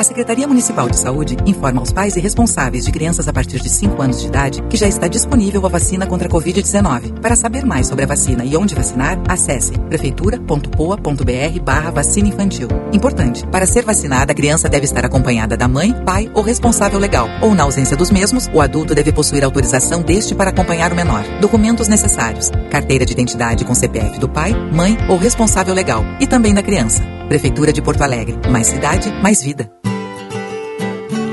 A 0.00 0.02
Secretaria 0.02 0.48
Municipal 0.48 0.88
de 0.88 0.96
Saúde 0.96 1.36
informa 1.44 1.82
aos 1.82 1.92
pais 1.92 2.16
e 2.16 2.20
responsáveis 2.20 2.86
de 2.86 2.90
crianças 2.90 3.28
a 3.28 3.34
partir 3.34 3.60
de 3.60 3.68
5 3.68 4.00
anos 4.00 4.22
de 4.22 4.28
idade 4.28 4.62
que 4.62 4.78
já 4.78 4.88
está 4.88 5.06
disponível 5.06 5.66
a 5.66 5.68
vacina 5.68 6.06
contra 6.06 6.26
a 6.26 6.30
Covid-19. 6.30 7.20
Para 7.20 7.36
saber 7.36 7.66
mais 7.66 7.86
sobre 7.86 8.04
a 8.04 8.06
vacina 8.06 8.42
e 8.42 8.56
onde 8.56 8.74
vacinar, 8.74 9.20
acesse 9.28 9.72
prefeitura.poa.br 9.72 11.60
barra 11.62 11.90
vacina 11.90 12.28
infantil. 12.28 12.68
Importante, 12.94 13.46
para 13.48 13.66
ser 13.66 13.84
vacinada, 13.84 14.32
a 14.32 14.34
criança 14.34 14.70
deve 14.70 14.86
estar 14.86 15.04
acompanhada 15.04 15.54
da 15.54 15.68
mãe, 15.68 15.92
pai 15.92 16.30
ou 16.32 16.42
responsável 16.42 16.98
legal, 16.98 17.28
ou 17.42 17.54
na 17.54 17.64
ausência 17.64 17.94
dos 17.94 18.10
mesmos, 18.10 18.48
o 18.54 18.62
adulto 18.62 18.94
deve 18.94 19.12
possuir 19.12 19.44
autorização 19.44 20.00
deste 20.00 20.34
para 20.34 20.48
acompanhar 20.48 20.94
o 20.94 20.96
menor. 20.96 21.24
Documentos 21.42 21.88
necessários: 21.88 22.50
carteira 22.70 23.04
de 23.04 23.12
identidade 23.12 23.66
com 23.66 23.74
CPF 23.74 24.18
do 24.18 24.30
pai, 24.30 24.54
mãe 24.72 24.96
ou 25.10 25.18
responsável 25.18 25.74
legal, 25.74 26.02
e 26.18 26.26
também 26.26 26.54
da 26.54 26.62
criança. 26.62 27.02
Prefeitura 27.28 27.70
de 27.70 27.82
Porto 27.82 28.00
Alegre. 28.00 28.38
Mais 28.50 28.66
cidade, 28.66 29.12
mais 29.22 29.42
vida. 29.42 29.70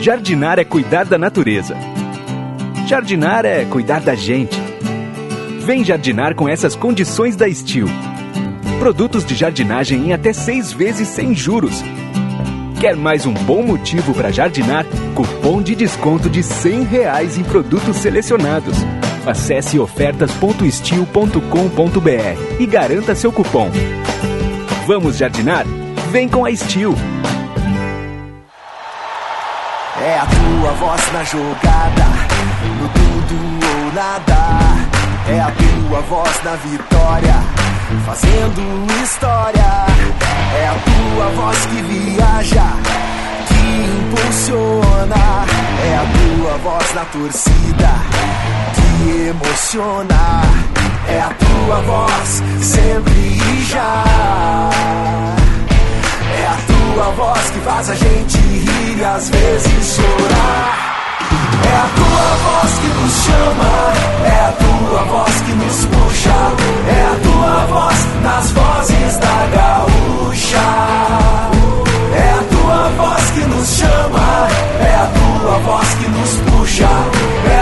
Jardinar 0.07 0.57
é 0.57 0.63
cuidar 0.63 1.03
da 1.03 1.17
natureza. 1.17 1.75
Jardinar 2.87 3.43
é 3.43 3.65
cuidar 3.65 3.99
da 3.99 4.15
gente. 4.15 4.57
Vem 5.59 5.83
jardinar 5.83 6.33
com 6.33 6.47
essas 6.47 6.77
condições 6.77 7.35
da 7.35 7.53
Steel. 7.53 7.89
Produtos 8.79 9.25
de 9.25 9.35
jardinagem 9.35 10.07
em 10.07 10.13
até 10.13 10.31
seis 10.31 10.71
vezes 10.71 11.09
sem 11.09 11.35
juros. 11.35 11.83
Quer 12.79 12.95
mais 12.95 13.25
um 13.25 13.33
bom 13.33 13.61
motivo 13.61 14.13
para 14.13 14.31
jardinar? 14.31 14.85
Cupom 15.13 15.61
de 15.61 15.75
desconto 15.75 16.29
de 16.29 16.41
100 16.41 16.83
reais 16.83 17.37
em 17.37 17.43
produtos 17.43 17.97
selecionados. 17.97 18.77
Acesse 19.25 19.77
ofertas.steel.com.br 19.77 22.61
e 22.61 22.65
garanta 22.65 23.13
seu 23.13 23.33
cupom. 23.33 23.69
Vamos 24.87 25.17
jardinar? 25.17 25.65
Vem 26.13 26.29
com 26.29 26.45
a 26.45 26.55
Steel. 26.55 26.95
É 29.99 30.19
a 30.19 30.25
tua 30.27 30.71
voz 30.73 31.01
na 31.11 31.23
jogada, 31.23 32.05
no 32.79 32.87
tudo 32.89 33.35
ou 33.65 33.93
nada. 33.93 34.37
É 35.27 35.39
a 35.39 35.51
tua 35.51 36.01
voz 36.01 36.43
na 36.43 36.55
vitória, 36.55 37.35
fazendo 38.05 39.03
história. 39.03 39.87
É 40.55 40.67
a 40.67 40.75
tua 40.85 41.29
voz 41.31 41.65
que 41.65 41.81
viaja, 41.81 42.63
que 43.47 44.13
impulsiona. 44.13 45.45
É 45.83 45.95
a 45.95 46.05
tua 46.13 46.57
voz 46.59 46.93
na 46.93 47.05
torcida, 47.05 47.89
que 48.75 49.29
emociona. 49.29 50.41
É 51.09 51.21
a 51.21 51.29
tua 51.29 51.81
voz 51.81 52.43
sempre 52.61 53.13
e 53.13 53.65
já. 53.65 54.67
Tua 56.65 57.11
voz 57.11 57.49
que 57.51 57.59
faz 57.59 57.89
a 57.89 57.95
gente 57.95 58.37
rir 58.37 58.97
e 58.97 59.03
às 59.03 59.29
vezes 59.29 59.95
chorar. 59.95 60.87
É 61.63 61.75
a 61.75 61.87
tua 61.95 62.27
voz 62.45 62.71
que 62.79 62.87
nos 62.87 63.13
chama, 63.25 63.73
é 64.25 64.39
a 64.45 64.51
tua 64.51 65.03
voz 65.03 65.41
que 65.41 65.51
nos 65.53 65.85
puxa, 65.85 66.39
é 66.87 67.01
a 67.03 67.15
tua 67.23 67.65
voz 67.65 67.97
nas 68.23 68.51
vozes 68.51 69.17
da 69.17 69.47
gaúcha. 69.57 70.67
É 72.15 72.31
a 72.31 72.43
tua 72.49 72.89
voz 72.97 73.29
que 73.31 73.41
nos 73.41 73.67
chama, 73.67 74.47
é 74.81 74.95
a 74.95 75.07
tua 75.17 75.59
voz 75.59 75.87
que 75.95 76.07
nos 76.09 76.31
puxa, 76.51 76.89
é 77.51 77.56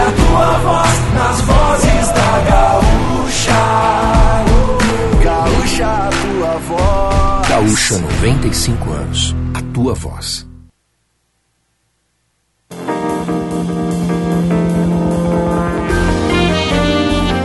Gaúcha 7.76 7.98
95 7.98 8.90
anos. 8.90 9.34
A 9.52 9.60
tua 9.74 9.92
voz. 9.92 10.48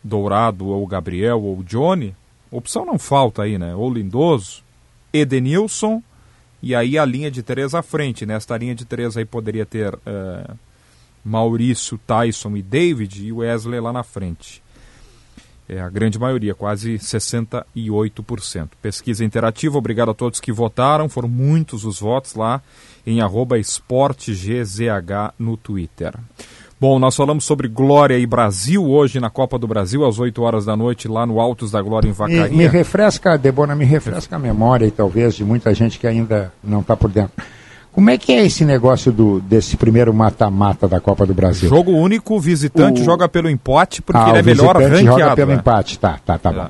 Dourado 0.03 0.67
ou 0.67 0.85
Gabriel 0.85 1.41
ou 1.41 1.63
Johnny. 1.63 2.15
Opção 2.51 2.85
não 2.85 2.99
falta 2.99 3.41
aí, 3.41 3.57
né? 3.57 3.75
Ou 3.75 3.91
Lindoso, 3.91 4.63
Edenilson 5.11 6.03
e 6.61 6.75
aí 6.75 6.97
a 6.97 7.05
linha 7.05 7.31
de 7.31 7.41
três 7.41 7.73
à 7.73 7.81
frente. 7.81 8.25
Nesta 8.25 8.57
linha 8.57 8.75
de 8.75 8.85
três 8.85 9.17
aí 9.17 9.25
poderia 9.25 9.65
ter 9.65 9.97
é, 10.05 10.51
Maurício, 11.23 11.99
Tyson 12.05 12.55
e 12.55 12.61
David 12.61 13.25
e 13.25 13.31
Wesley 13.31 13.79
lá 13.79 13.91
na 13.91 14.03
frente. 14.03 14.61
É 15.67 15.79
a 15.79 15.89
grande 15.89 16.19
maioria, 16.19 16.53
quase 16.53 16.95
68%. 16.95 18.69
Pesquisa 18.81 19.25
interativa, 19.25 19.77
obrigado 19.77 20.11
a 20.11 20.13
todos 20.13 20.39
que 20.39 20.51
votaram, 20.51 21.09
foram 21.09 21.27
muitos 21.27 21.85
os 21.85 21.99
votos 21.99 22.35
lá 22.35 22.61
em 23.05 23.19
esportegzh 23.59 24.79
no 25.39 25.57
Twitter. 25.57 26.13
Bom, 26.79 26.99
nós 26.99 27.15
falamos 27.15 27.45
sobre 27.45 27.67
Glória 27.67 28.19
e 28.19 28.25
Brasil 28.27 28.85
hoje 28.85 29.19
na 29.19 29.29
Copa 29.29 29.57
do 29.57 29.65
Brasil, 29.65 30.05
às 30.05 30.19
8 30.19 30.41
horas 30.41 30.65
da 30.65 30.75
noite, 30.75 31.07
lá 31.07 31.25
no 31.25 31.39
Altos 31.39 31.71
da 31.71 31.81
Glória 31.81 32.09
em 32.09 32.11
Vacaria. 32.11 32.49
Me, 32.49 32.57
me 32.57 32.67
refresca, 32.67 33.37
Debona, 33.37 33.73
me 33.75 33.85
refresca 33.85 34.35
a 34.35 34.39
memória, 34.39 34.85
e 34.85 34.91
talvez, 34.91 35.35
de 35.35 35.43
muita 35.45 35.73
gente 35.73 35.97
que 35.97 36.05
ainda 36.05 36.51
não 36.61 36.81
está 36.81 36.95
por 36.95 37.09
dentro. 37.09 37.43
Como 37.95 38.09
é 38.09 38.17
que 38.17 38.33
é 38.33 38.45
esse 38.45 38.65
negócio 38.65 39.09
do, 39.11 39.39
desse 39.39 39.77
primeiro 39.77 40.13
mata-mata 40.13 40.85
da 40.87 40.99
Copa 40.99 41.25
do 41.25 41.33
Brasil? 41.33 41.69
Jogo 41.69 41.91
único, 41.93 42.35
o 42.35 42.39
visitante 42.41 43.01
O- 43.01 43.05
joga 43.05 43.29
pelo 43.29 43.49
empate, 43.49 44.01
porque 44.01 44.19
Ah, 44.21 44.29
ele 44.31 44.39
é 44.39 44.41
o 44.41 44.45
melhor 44.45 44.77
visitante 44.77 44.97
ranqueado. 45.05 45.19
joga 45.21 45.35
pelo 45.35 45.51
né? 45.51 45.55
empate, 45.57 45.97
tá, 45.99 46.19
tá, 46.25 46.37
tá 46.37 46.51
bom. 46.51 46.67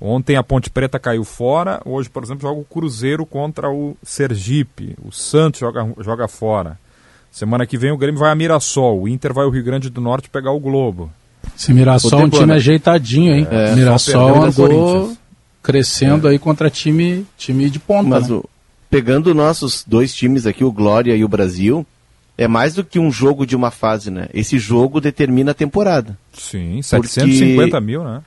Ontem 0.00 0.36
a 0.36 0.42
Ponte 0.42 0.70
Preta 0.70 0.98
caiu 0.98 1.22
fora, 1.22 1.80
hoje, 1.84 2.08
por 2.08 2.22
exemplo, 2.22 2.42
joga 2.48 2.60
o 2.60 2.64
Cruzeiro 2.64 3.26
contra 3.26 3.68
o 3.70 3.94
Sergipe, 4.02 4.96
o 5.04 5.12
Santos 5.12 5.60
joga, 5.60 5.86
joga 6.00 6.26
fora. 6.26 6.78
Semana 7.30 7.66
que 7.66 7.76
vem 7.76 7.92
o 7.92 7.96
Grêmio 7.98 8.18
vai 8.18 8.30
a 8.30 8.34
Mirassol, 8.34 9.02
o 9.02 9.08
Inter 9.08 9.34
vai 9.34 9.44
ao 9.44 9.50
Rio 9.50 9.62
Grande 9.62 9.90
do 9.90 10.00
Norte 10.00 10.30
pegar 10.30 10.52
o 10.52 10.58
Globo. 10.60 11.10
Esse 11.56 11.74
Mirassol 11.74 12.20
é 12.20 12.24
um 12.24 12.28
time 12.30 12.52
ajeitadinho, 12.54 13.34
hein? 13.34 13.46
É, 13.50 13.74
Mirassol 13.74 14.44
andou 14.44 14.68
Corinthians. 14.68 15.18
crescendo 15.62 16.26
aí 16.26 16.38
contra 16.38 16.70
time, 16.70 17.26
time 17.36 17.68
de 17.68 17.78
ponta. 17.78 18.08
Mas 18.08 18.28
né? 18.28 18.36
o- 18.36 18.44
pegando 18.90 19.34
nossos 19.34 19.84
dois 19.86 20.14
times 20.14 20.46
aqui, 20.46 20.64
o 20.64 20.72
Glória 20.72 21.14
e 21.14 21.24
o 21.24 21.28
Brasil, 21.28 21.86
é 22.36 22.46
mais 22.48 22.74
do 22.74 22.84
que 22.84 22.98
um 22.98 23.10
jogo 23.10 23.44
de 23.46 23.56
uma 23.56 23.70
fase, 23.70 24.10
né? 24.10 24.28
Esse 24.32 24.58
jogo 24.58 25.00
determina 25.00 25.50
a 25.50 25.54
temporada. 25.54 26.16
Sim, 26.32 26.80
Porque- 26.90 27.08
750 27.08 27.80
mil, 27.80 28.04
né? 28.04 28.22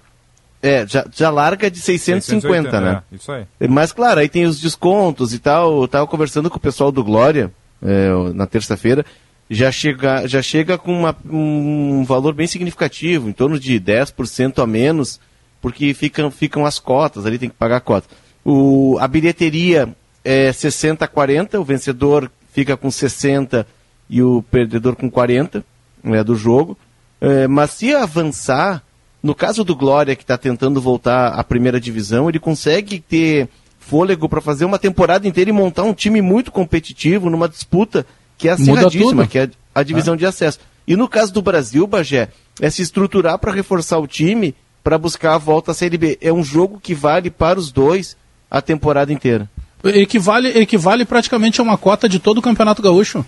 É, 0.64 0.86
já, 0.88 1.04
já 1.12 1.32
larga 1.32 1.72
de 1.72 1.80
650, 1.80 2.70
680, 2.70 2.82
né? 2.82 3.02
é, 3.12 3.16
isso 3.16 3.32
aí. 3.32 3.46
Mas 3.68 3.92
claro, 3.92 4.20
aí 4.20 4.30
tem 4.30 4.46
os 4.46 4.60
descontos 4.62 5.34
e 5.34 5.40
tal. 5.40 5.82
Eu 5.82 5.88
tava 5.88 6.06
conversando 6.06 6.52
com 6.52 6.58
o 6.58 6.62
pessoal 6.62 6.92
do 6.92 7.04
Glória 7.04 7.52
é, 7.82 8.10
na 8.36 8.46
terça-feira. 8.46 9.04
Já 9.50 9.72
chega, 9.72 10.28
já 10.28 10.40
chega 10.42 10.78
com 10.78 10.94
uma- 11.00 11.16
um 11.28 12.04
valor 12.06 12.34
bem 12.36 12.46
significativo, 12.46 13.28
em 13.28 13.34
torno 13.34 13.60
de 13.60 13.80
10% 13.80 14.62
a 14.62 14.68
menos, 14.68 15.20
porque 15.60 15.94
ficam, 15.96 16.30
ficam 16.30 16.64
as 16.66 16.78
cotas, 16.78 17.26
ali 17.26 17.40
tem 17.40 17.50
que 17.50 17.56
pagar 17.56 17.78
a 17.78 17.82
cota. 17.82 18.08
O, 18.46 18.98
a 19.00 19.08
bilheteria 19.08 19.90
é 20.24 20.52
60 20.52 21.06
a 21.06 21.08
40, 21.08 21.60
o 21.60 21.64
vencedor 21.64 22.32
fica 22.54 22.78
com 22.78 22.92
60 22.92 23.66
e 24.10 24.22
o 24.22 24.44
perdedor 24.44 24.96
com 24.96 25.10
40 25.10 25.64
né, 26.04 26.24
do 26.24 26.36
jogo. 26.36 26.78
É, 27.20 27.48
mas 27.48 27.72
se 27.72 27.94
avançar, 27.94 28.84
no 29.22 29.34
caso 29.34 29.64
do 29.64 29.76
Glória, 29.76 30.16
que 30.16 30.24
está 30.24 30.38
tentando 30.38 30.82
voltar 30.82 31.30
à 31.30 31.44
primeira 31.44 31.80
divisão, 31.80 32.28
ele 32.28 32.40
consegue 32.40 33.00
ter 33.00 33.48
fôlego 33.80 34.30
para 34.30 34.42
fazer 34.42 34.66
uma 34.66 34.80
temporada 34.80 35.28
inteira 35.28 35.50
e 35.50 35.54
montar 35.54 35.84
um 35.84 35.94
time 35.94 36.22
muito 36.22 36.52
competitivo 36.52 37.30
numa 37.30 37.50
disputa 37.50 38.06
que 38.38 38.48
é 38.48 38.52
acirradíssima, 38.52 39.28
que 39.28 39.40
é 39.40 39.50
a 39.74 39.84
divisão 39.84 40.16
de 40.16 40.26
acesso. 40.26 40.60
E 40.88 40.96
no 40.96 41.08
caso 41.08 41.32
do 41.34 41.42
Brasil, 41.42 41.86
Bagé, 41.86 42.30
é 42.60 42.70
se 42.70 42.82
estruturar 42.82 43.38
para 43.38 43.52
reforçar 43.52 44.00
o 44.00 44.08
time 44.08 44.56
para 44.84 44.98
buscar 44.98 45.36
a 45.36 45.38
volta 45.38 45.72
à 45.72 45.74
Série 45.74 45.98
B. 45.98 46.18
É 46.22 46.34
um 46.34 46.44
jogo 46.44 46.80
que 46.80 46.96
vale 46.96 47.30
para 47.30 47.60
os 47.60 47.72
dois 47.72 48.18
a 48.50 48.62
temporada 48.62 49.14
inteira. 49.14 49.50
Equivale, 49.84 50.50
equivale 50.50 51.06
praticamente 51.06 51.60
a 51.60 51.64
uma 51.64 51.78
cota 51.78 52.08
de 52.08 52.20
todo 52.20 52.38
o 52.38 52.42
Campeonato 52.42 52.82
Gaúcho. 52.82 53.26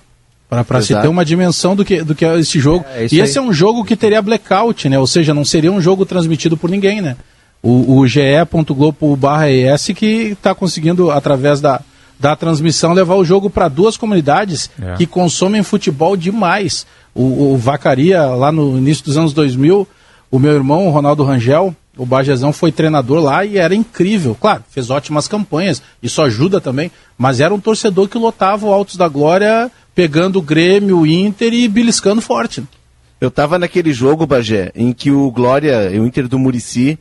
Para 0.49 0.81
se 0.83 0.93
ter 1.01 1.07
uma 1.07 1.25
dimensão 1.25 1.75
do 1.75 1.83
que, 1.83 2.03
do 2.03 2.13
que 2.13 2.23
é 2.23 2.37
esse 2.39 2.59
jogo. 2.59 2.85
É, 2.93 3.05
isso 3.05 3.15
e 3.15 3.21
aí. 3.21 3.25
esse 3.27 3.39
é 3.39 3.41
um 3.41 3.51
jogo 3.51 3.83
que 3.83 3.95
teria 3.95 4.21
blackout, 4.21 4.87
né? 4.87 4.99
Ou 4.99 5.07
seja, 5.07 5.33
não 5.33 5.43
seria 5.43 5.71
um 5.71 5.81
jogo 5.81 6.05
transmitido 6.05 6.55
por 6.55 6.69
ninguém, 6.69 7.01
né? 7.01 7.15
O, 7.61 7.97
o 7.97 8.07
ge.globo.es 8.07 9.85
que 9.95 10.05
está 10.33 10.53
conseguindo, 10.53 11.09
através 11.09 11.59
da, 11.59 11.81
da 12.19 12.35
transmissão, 12.35 12.93
levar 12.93 13.15
o 13.15 13.25
jogo 13.25 13.49
para 13.49 13.67
duas 13.67 13.97
comunidades 13.97 14.69
É. 14.81 14.93
que 14.95 15.05
consomem 15.07 15.63
futebol 15.63 16.15
demais. 16.15 16.85
O, 17.15 17.53
o 17.53 17.57
Vacaria, 17.57 18.23
lá 18.25 18.51
no 18.51 18.77
início 18.77 19.05
dos 19.05 19.17
anos 19.17 19.33
2000, 19.33 19.87
o 20.29 20.39
meu 20.39 20.51
irmão, 20.53 20.87
o 20.87 20.91
Ronaldo 20.91 21.23
Rangel, 21.23 21.75
o 21.97 22.05
Bajezão, 22.05 22.51
foi 22.51 22.71
treinador 22.71 23.21
lá 23.21 23.45
e 23.45 23.57
era 23.57 23.75
incrível. 23.75 24.35
Claro, 24.39 24.63
fez 24.69 24.89
ótimas 24.89 25.27
campanhas, 25.27 25.81
isso 26.01 26.21
ajuda 26.21 26.59
também, 26.59 26.91
mas 27.17 27.39
era 27.39 27.53
um 27.53 27.59
torcedor 27.59 28.07
que 28.07 28.17
lotava 28.17 28.65
o 28.65 28.73
Altos 28.73 28.95
da 28.97 29.07
Glória, 29.07 29.69
pegando 29.93 30.39
o 30.39 30.41
Grêmio, 30.41 30.99
o 30.99 31.07
Inter 31.07 31.53
e 31.53 31.67
beliscando 31.67 32.21
forte. 32.21 32.61
né? 32.61 32.67
Eu 33.21 33.29
tava 33.31 33.57
naquele 33.59 33.93
jogo, 33.93 34.25
Bagé, 34.25 34.71
em 34.75 34.91
que 34.91 35.11
o 35.11 35.29
Glória, 35.31 35.89
o 35.91 36.05
Inter 36.05 36.27
do 36.27 36.37
Murici, 36.39 36.97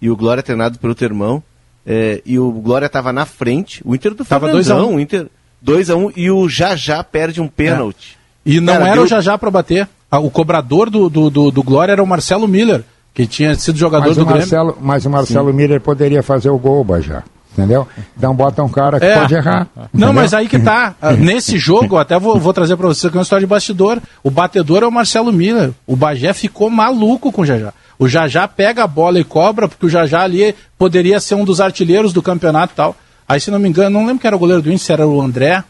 e 0.00 0.08
o 0.08 0.16
Glória 0.16 0.42
treinado 0.42 0.78
pelo 0.78 0.94
teu 0.94 1.06
irmão, 1.06 1.42
é, 1.84 2.22
e 2.24 2.38
o 2.38 2.50
Glória 2.52 2.88
tava 2.88 3.12
na 3.12 3.26
frente, 3.26 3.82
o 3.84 3.94
Inter 3.94 4.14
do 4.14 4.24
Tava 4.24 4.46
Fernandão, 4.46 4.76
2 4.76 4.88
a 4.88 4.92
1. 4.92 4.94
o 4.96 5.00
Inter 5.00 5.26
2 5.60 5.90
a 5.90 5.96
1 5.96 6.12
e 6.16 6.30
o 6.30 6.48
Jajá 6.48 7.02
perde 7.02 7.40
um 7.40 7.48
pênalti. 7.48 8.16
E 8.44 8.60
não 8.60 8.72
Cara, 8.74 8.84
era 8.86 8.94
deu- 8.94 9.04
o 9.04 9.06
Jajá 9.08 9.36
para 9.36 9.50
bater. 9.50 9.88
O 10.12 10.30
cobrador 10.30 10.88
do, 10.88 11.08
do, 11.10 11.28
do, 11.28 11.50
do 11.50 11.62
Glória 11.62 11.92
era 11.92 12.02
o 12.02 12.06
Marcelo 12.06 12.46
Miller, 12.46 12.84
que 13.16 13.26
tinha 13.26 13.54
sido 13.54 13.78
jogador 13.78 14.08
Mas 14.08 14.16
do 14.16 14.22
o, 14.22 14.26
Grêmio. 14.26 14.42
Marcelo, 14.42 14.78
mas 14.78 15.06
o 15.06 15.10
Marcelo 15.10 15.52
Miller 15.54 15.80
poderia 15.80 16.22
fazer 16.22 16.50
o 16.50 16.58
gol, 16.58 16.84
Bajá. 16.84 17.22
Entendeu? 17.54 17.88
Então 18.14 18.34
bota 18.34 18.62
um 18.62 18.68
cara 18.68 19.00
que 19.00 19.06
É. 19.06 19.18
pode 19.18 19.34
errar. 19.34 19.66
Não, 19.74 19.84
entendeu? 19.86 20.12
mas 20.12 20.34
aí 20.34 20.46
que 20.46 20.58
tá. 20.58 20.94
Nesse 21.18 21.56
jogo, 21.56 21.96
até 21.96 22.18
vou, 22.18 22.38
vou 22.38 22.52
trazer 22.52 22.76
pra 22.76 22.86
você 22.88 23.08
que 23.08 23.16
é 23.16 23.18
uma 23.18 23.22
história 23.22 23.40
de 23.40 23.48
bastidor. 23.48 23.98
O 24.22 24.30
batedor 24.30 24.82
é 24.82 24.86
o 24.86 24.92
Marcelo 24.92 25.32
Miller. 25.32 25.70
O 25.86 25.96
Bagé 25.96 26.34
ficou 26.34 26.68
maluco 26.68 27.32
com 27.32 27.40
o 27.40 27.46
Jajá. 27.46 27.72
O 27.98 28.06
Jajá 28.06 28.46
pega 28.46 28.84
a 28.84 28.86
bola 28.86 29.18
e 29.18 29.24
cobra, 29.24 29.66
porque 29.66 29.86
o 29.86 29.88
Jajá 29.88 30.20
ali 30.20 30.54
poderia 30.76 31.18
ser 31.18 31.34
um 31.36 31.44
dos 31.46 31.58
artilheiros 31.58 32.12
do 32.12 32.20
campeonato 32.20 32.74
e 32.74 32.76
tal. 32.76 32.94
Aí, 33.26 33.40
se 33.40 33.50
não 33.50 33.58
me 33.58 33.70
engano, 33.70 33.98
não 33.98 34.06
lembro 34.06 34.20
quem 34.20 34.28
era 34.28 34.36
o 34.36 34.38
goleiro 34.38 34.60
do 34.60 34.70
Inter, 34.70 34.92
era 34.92 35.08
o 35.08 35.18
André. 35.22 35.64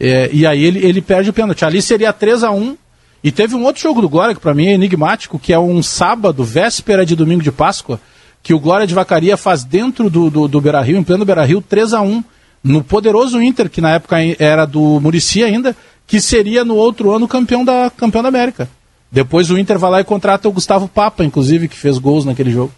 É, 0.00 0.30
e 0.32 0.46
aí 0.46 0.64
ele, 0.64 0.78
ele 0.84 1.02
perde 1.02 1.28
o 1.28 1.32
pênalti. 1.34 1.66
Ali 1.66 1.82
seria 1.82 2.14
3 2.14 2.42
a 2.42 2.50
1 2.50 2.78
E 3.24 3.32
teve 3.32 3.54
um 3.54 3.64
outro 3.64 3.80
jogo 3.80 4.02
do 4.02 4.08
Glória, 4.08 4.34
que 4.34 4.40
pra 4.40 4.52
mim 4.52 4.66
é 4.66 4.72
enigmático, 4.72 5.38
que 5.38 5.54
é 5.54 5.58
um 5.58 5.82
sábado, 5.82 6.44
véspera 6.44 7.06
de 7.06 7.16
domingo 7.16 7.42
de 7.42 7.50
Páscoa, 7.50 7.98
que 8.42 8.52
o 8.52 8.60
Glória 8.60 8.86
de 8.86 8.92
Vacaria 8.92 9.34
faz 9.34 9.64
dentro 9.64 10.10
do, 10.10 10.28
do, 10.28 10.46
do 10.46 10.60
Beira 10.60 10.82
Rio, 10.82 10.98
em 10.98 11.02
pleno 11.02 11.24
Beira 11.24 11.42
Rio, 11.42 11.62
3 11.62 11.94
a 11.94 12.02
1 12.02 12.22
no 12.62 12.84
poderoso 12.84 13.40
Inter, 13.40 13.70
que 13.70 13.80
na 13.80 13.92
época 13.92 14.16
era 14.38 14.66
do 14.66 15.00
Murici 15.00 15.42
ainda, 15.42 15.74
que 16.06 16.20
seria 16.20 16.66
no 16.66 16.76
outro 16.76 17.12
ano 17.12 17.26
campeão 17.26 17.64
da, 17.64 17.90
campeão 17.96 18.22
da 18.22 18.28
América. 18.28 18.68
Depois 19.10 19.50
o 19.50 19.56
Inter 19.56 19.78
vai 19.78 19.90
lá 19.90 20.00
e 20.02 20.04
contrata 20.04 20.46
o 20.46 20.52
Gustavo 20.52 20.86
Papa, 20.86 21.24
inclusive, 21.24 21.66
que 21.66 21.76
fez 21.76 21.96
gols 21.96 22.26
naquele 22.26 22.50
jogo. 22.50 22.72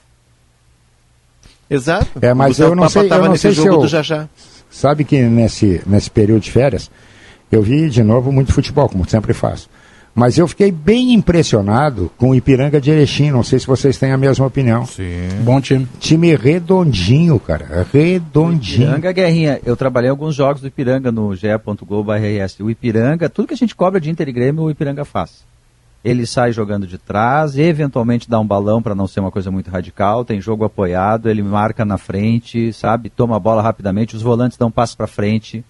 Exato. 1.68 2.06
É, 2.22 2.32
mas 2.32 2.60
eu 2.60 2.68
não 2.76 2.84
Papa 2.84 2.90
sei, 2.90 3.02
eu 3.02 3.08
tava 3.08 3.24
não 3.24 3.32
nesse 3.32 3.42
sei 3.42 3.50
se 3.50 3.56
jogo 3.56 3.74
eu... 3.74 3.80
do 3.80 3.88
Jajá. 3.88 4.28
Sabe 4.70 5.02
que 5.02 5.20
nesse, 5.22 5.82
nesse 5.84 6.08
período 6.08 6.42
de 6.42 6.52
férias, 6.52 6.88
eu 7.50 7.62
vi 7.62 7.90
de 7.90 8.04
novo 8.04 8.30
muito 8.30 8.52
futebol, 8.52 8.88
como 8.88 9.08
sempre 9.08 9.32
faço. 9.32 9.68
Mas 10.16 10.38
eu 10.38 10.48
fiquei 10.48 10.72
bem 10.72 11.12
impressionado 11.12 12.10
com 12.16 12.30
o 12.30 12.34
Ipiranga 12.34 12.80
de 12.80 12.90
Erechim. 12.90 13.30
Não 13.30 13.42
sei 13.42 13.58
se 13.58 13.66
vocês 13.66 13.98
têm 13.98 14.12
a 14.12 14.16
mesma 14.16 14.46
opinião. 14.46 14.86
Sim. 14.86 15.28
Bom 15.42 15.60
time. 15.60 15.86
Time 16.00 16.34
redondinho, 16.34 17.38
cara. 17.38 17.86
Redondinho. 17.92 18.84
Ipiranga, 18.84 19.12
Guerrinha, 19.12 19.60
eu 19.62 19.76
trabalhei 19.76 20.08
alguns 20.08 20.34
jogos 20.34 20.62
do 20.62 20.68
Ipiranga 20.68 21.12
no 21.12 21.36
ge.globo.rs. 21.36 22.60
O 22.60 22.70
Ipiranga, 22.70 23.28
tudo 23.28 23.48
que 23.48 23.52
a 23.52 23.56
gente 23.58 23.76
cobra 23.76 24.00
de 24.00 24.08
Inter 24.08 24.30
e 24.30 24.32
Grêmio, 24.32 24.62
o 24.62 24.70
Ipiranga 24.70 25.04
faz. 25.04 25.44
Ele 26.02 26.24
sai 26.24 26.50
jogando 26.50 26.86
de 26.86 26.96
trás, 26.96 27.58
eventualmente 27.58 28.30
dá 28.30 28.40
um 28.40 28.46
balão 28.46 28.80
para 28.80 28.94
não 28.94 29.06
ser 29.06 29.20
uma 29.20 29.30
coisa 29.30 29.50
muito 29.50 29.70
radical, 29.70 30.24
tem 30.24 30.40
jogo 30.40 30.64
apoiado, 30.64 31.28
ele 31.28 31.42
marca 31.42 31.84
na 31.84 31.98
frente, 31.98 32.72
sabe? 32.72 33.10
Toma 33.10 33.36
a 33.36 33.40
bola 33.40 33.60
rapidamente, 33.60 34.16
os 34.16 34.22
volantes 34.22 34.56
dão 34.56 34.68
um 34.68 34.70
passo 34.70 34.96
para 34.96 35.06
frente. 35.06 35.62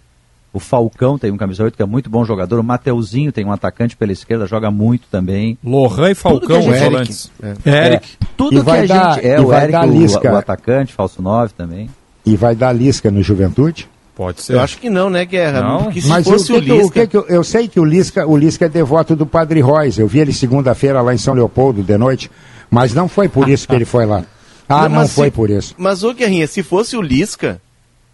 O 0.56 0.58
Falcão 0.58 1.18
tem 1.18 1.30
um 1.30 1.36
camisa 1.36 1.62
8 1.64 1.76
que 1.76 1.82
é 1.82 1.86
muito 1.86 2.08
bom 2.08 2.24
jogador, 2.24 2.58
o 2.58 2.64
Mateuzinho 2.64 3.30
tem 3.30 3.44
um 3.44 3.52
atacante 3.52 3.94
pela 3.94 4.10
esquerda, 4.10 4.46
joga 4.46 4.70
muito 4.70 5.06
também. 5.10 5.58
Lohan 5.62 6.10
e 6.10 6.14
Tudo 6.14 6.40
que 6.40 6.46
Falcão, 6.46 6.56
a 6.56 6.60
gente- 6.62 6.72
os 6.72 6.80
volantes. 6.80 7.30
É. 7.66 7.86
Eric. 7.88 8.08
Tudo 8.38 8.54
E 8.54 8.58
que 8.60 8.64
vai 8.64 8.84
a 8.84 8.86
dar- 8.86 9.14
gente 9.16 9.26
é, 9.26 9.38
o 9.40 9.46
vai 9.48 9.58
Eric, 9.64 9.72
dar 9.72 9.86
o- 9.86 9.92
Lisca. 9.92 10.32
o, 10.32 10.36
atacante, 10.36 10.92
falso 10.94 11.20
9 11.20 11.52
também. 11.54 11.90
E 12.24 12.36
vai 12.36 12.54
dar 12.54 12.72
Lisca 12.72 13.10
no 13.10 13.22
Juventude? 13.22 13.86
Pode 14.14 14.40
ser. 14.40 14.54
Eu 14.54 14.60
acho 14.60 14.78
que 14.78 14.88
não, 14.88 15.10
né, 15.10 15.26
Guerra? 15.26 15.60
Não? 15.60 15.84
Porque 15.84 16.00
se 16.00 16.08
Mas 16.08 16.24
fosse 16.26 16.50
o 16.50 16.56
o, 16.56 16.62
que 16.62 16.72
o 16.72 16.76
Lisca... 16.78 17.00
que 17.02 17.06
que 17.08 17.16
eu, 17.18 17.26
eu 17.28 17.44
sei 17.44 17.68
que 17.68 17.78
o 17.78 17.84
Lisca, 17.84 18.26
o 18.26 18.34
Lisca 18.34 18.64
é 18.64 18.68
devoto 18.70 19.14
do 19.14 19.26
Padre 19.26 19.60
Royce. 19.60 20.00
Eu 20.00 20.08
vi 20.08 20.20
ele 20.20 20.32
segunda-feira 20.32 21.02
lá 21.02 21.12
em 21.14 21.18
São 21.18 21.34
Leopoldo 21.34 21.82
de 21.82 21.98
noite, 21.98 22.30
mas 22.70 22.94
não 22.94 23.08
foi 23.08 23.28
por 23.28 23.46
isso 23.46 23.68
que 23.68 23.74
ele 23.74 23.84
foi 23.84 24.06
lá. 24.06 24.24
Ah, 24.68 24.88
não, 24.88 24.96
mas 24.96 25.12
foi 25.14 25.26
se- 25.26 25.30
por 25.32 25.48
isso. 25.48 25.74
Mas, 25.78 26.02
ô 26.02 26.12
Guerrinha, 26.12 26.46
se 26.48 26.60
fosse 26.60 26.96
o 26.96 27.00
Lisca, 27.02 27.60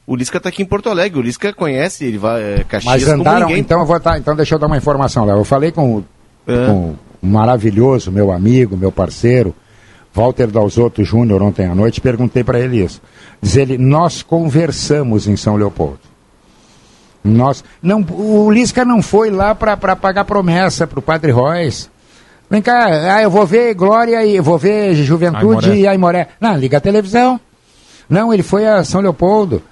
o 0.06 0.16
Lisca 0.16 0.40
tá 0.40 0.48
aqui 0.48 0.62
em 0.62 0.66
Porto 0.66 0.88
Alegre, 0.88 1.18
o 1.18 1.22
Lisca 1.22 1.52
conhece, 1.52 2.04
ele 2.04 2.18
vai 2.18 2.42
é, 2.42 2.64
Caxias 2.68 2.84
Mas 3.04 3.08
andaram, 3.08 3.50
então 3.56 3.80
eu 3.80 3.86
vou 3.86 3.98
tá, 4.00 4.18
então 4.18 4.34
deixa 4.34 4.54
eu 4.54 4.58
dar 4.58 4.66
uma 4.66 4.76
informação, 4.76 5.24
Léo. 5.24 5.38
Eu 5.38 5.44
falei 5.44 5.70
com, 5.70 5.96
o- 5.98 6.04
É. 6.46 6.66
com 6.66 6.94
o 7.22 7.26
maravilhoso 7.26 8.10
meu 8.10 8.32
amigo, 8.32 8.76
meu 8.76 8.90
parceiro, 8.92 9.54
Walter 10.14 10.48
Dalzotto 10.48 11.02
Júnior 11.04 11.42
ontem 11.42 11.66
à 11.66 11.74
noite, 11.74 12.00
perguntei 12.00 12.42
para 12.44 12.58
ele 12.60 12.82
isso. 12.84 13.00
Diz 13.40 13.56
ele, 13.56 13.78
nós 13.78 14.22
conversamos 14.22 15.26
em 15.26 15.36
São 15.36 15.56
Leopoldo. 15.56 16.00
Nós, 17.24 17.62
não, 17.80 18.00
o 18.10 18.50
Lisca 18.50 18.84
não 18.84 19.00
foi 19.00 19.30
lá 19.30 19.54
para 19.54 19.76
pagar 19.76 20.24
promessa 20.24 20.86
para 20.86 20.98
o 20.98 21.02
Padre 21.02 21.30
Royce. 21.30 21.88
Vem 22.50 22.60
cá, 22.60 23.14
ah, 23.14 23.22
eu 23.22 23.30
vou 23.30 23.46
ver 23.46 23.74
Glória 23.74 24.26
e 24.26 24.40
vou 24.40 24.58
ver 24.58 24.94
Juventude 24.96 25.46
Aimoré. 25.70 25.76
e 25.76 25.86
Aimoré. 25.86 26.28
Não, 26.40 26.56
liga 26.56 26.78
a 26.78 26.80
televisão. 26.80 27.40
Não, 28.10 28.34
ele 28.34 28.42
foi 28.42 28.66
a 28.66 28.82
São 28.84 29.00
Leopoldo. 29.00 29.62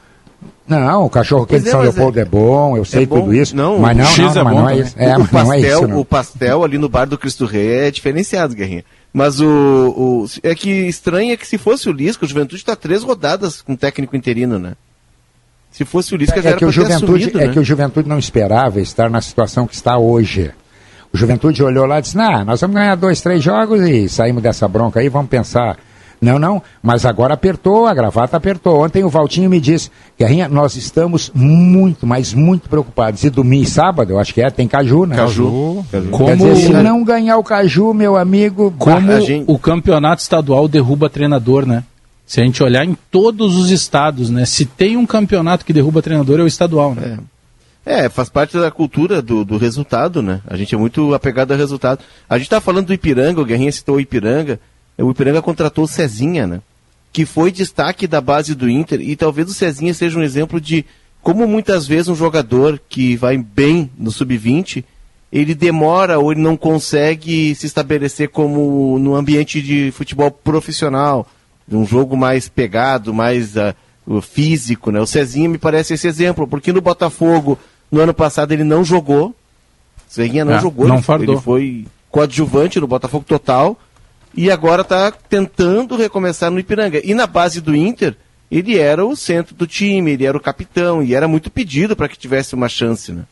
Não, 0.66 1.04
o 1.06 1.10
cachorro 1.10 1.46
quente 1.46 1.62
Pois 1.62 1.62
de 1.64 1.68
é, 1.68 1.72
São 1.72 1.80
Leopoldo 1.80 2.20
é, 2.20 2.24
bom, 2.24 2.76
eu 2.76 2.84
sei 2.84 3.02
é 3.02 3.06
bom. 3.06 3.20
tudo 3.20 3.34
isso. 3.34 3.56
Não, 3.56 3.78
mas 3.78 3.96
não, 3.96 4.04
o 4.04 4.08
X 4.08 4.18
não, 4.18 4.40
é 4.40 4.44
mas 4.44 4.54
bom 4.54 4.60
não 4.60 4.68
é 4.68 4.78
isso. 4.78 4.94
É, 4.96 5.16
o, 5.16 5.18
não 5.18 5.24
é 5.24 5.28
pastel, 5.28 5.78
isso. 5.80 5.88
Não. 5.88 5.98
o 5.98 6.04
pastel 6.04 6.64
ali 6.64 6.78
no 6.78 6.88
bar 6.88 7.06
do 7.06 7.18
Cristo 7.18 7.44
Rei 7.44 7.86
é 7.86 7.90
diferenciado, 7.90 8.54
Guerrinha. 8.54 8.84
Mas 9.12 9.40
o, 9.40 9.46
o- 9.46 10.26
é 10.44 10.54
que 10.54 10.70
estranha 10.70 11.36
que 11.36 11.46
se 11.46 11.58
fosse 11.58 11.88
o 11.88 11.92
Lisca, 11.92 12.24
o 12.24 12.28
Juventude 12.28 12.56
está 12.60 12.76
três 12.76 13.02
rodadas 13.02 13.60
com 13.60 13.74
técnico 13.74 14.14
interino, 14.16 14.58
né? 14.58 14.74
Se 15.72 15.84
fosse 15.84 16.14
o 16.14 16.16
Lisca, 16.16 16.40
já 16.40 16.48
É 16.48 16.52
era 16.52 16.58
que, 16.58 16.64
o 16.64 16.70
Juventude, 16.70 17.04
assumido, 17.24 17.40
é 17.40 17.46
né? 17.48 17.52
que 17.52 17.58
o 17.58 17.64
Juventude 17.64 18.08
não 18.08 18.18
esperava 18.18 18.80
estar 18.80 19.10
na 19.10 19.20
situação 19.20 19.66
que 19.66 19.74
está 19.74 19.98
hoje. 19.98 20.52
O 21.12 21.16
Juventude 21.18 21.60
olhou 21.62 21.86
lá 21.86 21.98
e 21.98 22.02
disse, 22.02 22.16
nah, 22.16 22.44
nós 22.44 22.60
vamos 22.60 22.76
ganhar 22.76 22.94
dois, 22.94 23.20
três 23.20 23.42
jogos 23.42 23.80
e 23.82 24.08
saímos 24.08 24.42
dessa 24.42 24.68
bronca 24.68 25.00
aí, 25.00 25.08
vamos 25.08 25.28
pensar 25.28 25.76
Não, 26.20 26.38
não, 26.38 26.62
mas 26.82 27.06
agora 27.06 27.32
apertou, 27.32 27.86
a 27.86 27.94
gravata 27.94 28.36
apertou. 28.36 28.84
Ontem 28.84 29.02
o 29.02 29.08
Valtinho 29.08 29.48
me 29.48 29.58
disse, 29.58 29.90
Guerrinha, 30.18 30.48
nós 30.48 30.76
estamos 30.76 31.30
muito, 31.34 32.06
mas 32.06 32.34
muito 32.34 32.68
preocupados. 32.68 33.24
E 33.24 33.30
domingo 33.30 33.64
e 33.64 33.66
sábado, 33.66 34.12
eu 34.12 34.18
acho 34.18 34.34
que 34.34 34.42
é, 34.42 34.50
tem 34.50 34.68
caju, 34.68 35.06
né? 35.06 35.16
Caju. 35.16 35.84
Quer 35.90 36.10
Como- 36.10 36.36
dizer, 36.36 36.56
se 36.56 36.72
não 36.72 37.02
ganhar 37.02 37.38
o 37.38 37.42
caju, 37.44 37.94
meu 37.94 38.16
amigo... 38.18 38.74
Como 38.78 39.06
bah, 39.06 39.18
o 39.46 39.58
campeonato 39.58 40.20
estadual 40.20 40.68
derruba 40.68 41.08
treinador, 41.08 41.64
né? 41.64 41.84
Se 42.26 42.40
a 42.40 42.44
gente 42.44 42.62
olhar 42.62 42.84
em 42.84 42.96
todos 43.10 43.56
os 43.56 43.70
estados, 43.70 44.28
né? 44.28 44.44
Se 44.44 44.64
tem 44.66 44.96
um 44.96 45.06
campeonato 45.06 45.64
que 45.64 45.72
derruba 45.72 46.02
treinador, 46.02 46.38
é 46.38 46.42
o 46.42 46.46
estadual, 46.46 46.94
né? 46.94 47.18
É, 47.84 48.08
faz 48.10 48.28
parte 48.28 48.58
da 48.58 48.70
cultura 48.70 49.22
do, 49.22 49.44
do 49.44 49.56
resultado, 49.56 50.22
né? 50.22 50.40
A 50.46 50.56
gente 50.56 50.74
é 50.74 50.78
muito 50.78 51.14
apegado 51.14 51.52
ao 51.52 51.58
resultado. 51.58 52.00
A 52.28 52.36
gente 52.36 52.50
tá 52.50 52.60
falando 52.60 52.88
do 52.88 52.94
Ipiranga, 52.94 53.40
o 53.40 53.44
Guerrinha 53.44 53.72
citou 53.72 53.96
o 53.96 54.00
Ipiranga. 54.00 54.60
O 55.02 55.10
Ipiranga 55.10 55.42
contratou 55.42 55.84
o 55.84 55.88
Cezinha, 55.88 56.46
né? 56.46 56.60
Que 57.12 57.24
foi 57.24 57.50
destaque 57.50 58.06
da 58.06 58.20
base 58.20 58.54
do 58.54 58.68
Inter. 58.68 59.00
E 59.00 59.16
talvez 59.16 59.48
o 59.48 59.54
Cezinha 59.54 59.94
seja 59.94 60.18
um 60.18 60.22
exemplo 60.22 60.60
de 60.60 60.84
como 61.22 61.46
muitas 61.46 61.86
vezes 61.86 62.08
um 62.08 62.14
jogador 62.14 62.80
que 62.88 63.16
vai 63.16 63.36
bem 63.36 63.90
no 63.98 64.10
sub-20, 64.10 64.84
ele 65.32 65.54
demora 65.54 66.18
ou 66.18 66.32
ele 66.32 66.40
não 66.40 66.56
consegue 66.56 67.54
se 67.54 67.66
estabelecer 67.66 68.30
como 68.30 68.98
no 68.98 69.14
ambiente 69.14 69.60
de 69.60 69.92
futebol 69.92 70.30
profissional, 70.30 71.26
de 71.68 71.76
um 71.76 71.86
jogo 71.86 72.16
mais 72.16 72.48
pegado, 72.48 73.12
mais 73.14 73.54
o 74.06 74.20
físico, 74.20 74.90
né? 74.90 75.00
O 75.00 75.06
Cezinha 75.06 75.48
me 75.48 75.58
parece 75.58 75.94
esse 75.94 76.08
exemplo, 76.08 76.46
porque 76.48 76.72
no 76.72 76.80
Botafogo, 76.80 77.58
no 77.92 78.00
ano 78.00 78.14
passado, 78.14 78.52
ele 78.52 78.64
não 78.64 78.84
jogou. 78.84 79.28
O 79.28 79.34
Cezinha 80.08 80.44
não 80.44 80.54
É, 80.54 80.60
jogou, 80.60 80.88
não 80.88 81.02
ele, 81.16 81.30
ele 81.30 81.40
foi 81.40 81.86
coadjuvante 82.10 82.80
no 82.80 82.88
Botafogo 82.88 83.24
total 83.28 83.78
e 84.34 84.50
agora 84.50 84.82
está 84.82 85.10
tentando 85.10 85.96
recomeçar 85.96 86.50
no 86.50 86.58
Ipiranga. 86.58 87.00
E 87.04 87.14
na 87.14 87.26
base 87.26 87.60
do 87.60 87.74
Inter, 87.74 88.16
ele 88.50 88.78
era 88.78 89.04
o 89.04 89.16
centro 89.16 89.54
do 89.54 89.66
time, 89.66 90.12
ele 90.12 90.24
era 90.24 90.36
o 90.36 90.40
capitão 90.40 91.02
e 91.02 91.14
era 91.14 91.28
muito 91.28 91.50
pedido 91.50 91.94
para 91.94 92.08
que 92.08 92.18
tivesse 92.18 92.54
uma 92.54 92.68
chance, 92.68 93.12
né? 93.12 93.24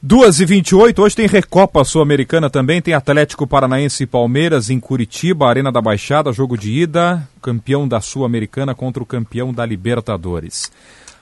2 0.00 0.40
e 0.40 0.44
28 0.44 1.02
hoje 1.02 1.16
tem 1.16 1.26
Recopa 1.26 1.82
Sul-Americana 1.82 2.48
também, 2.48 2.80
tem 2.80 2.94
Atlético 2.94 3.48
Paranaense 3.48 4.04
e 4.04 4.06
Palmeiras 4.06 4.70
em 4.70 4.78
Curitiba, 4.78 5.48
Arena 5.48 5.72
da 5.72 5.80
Baixada, 5.80 6.32
jogo 6.32 6.56
de 6.56 6.70
ida, 6.70 7.28
campeão 7.42 7.86
da 7.88 8.00
Sul-Americana 8.00 8.76
contra 8.76 9.02
o 9.02 9.06
campeão 9.06 9.52
da 9.52 9.66
Libertadores. 9.66 10.70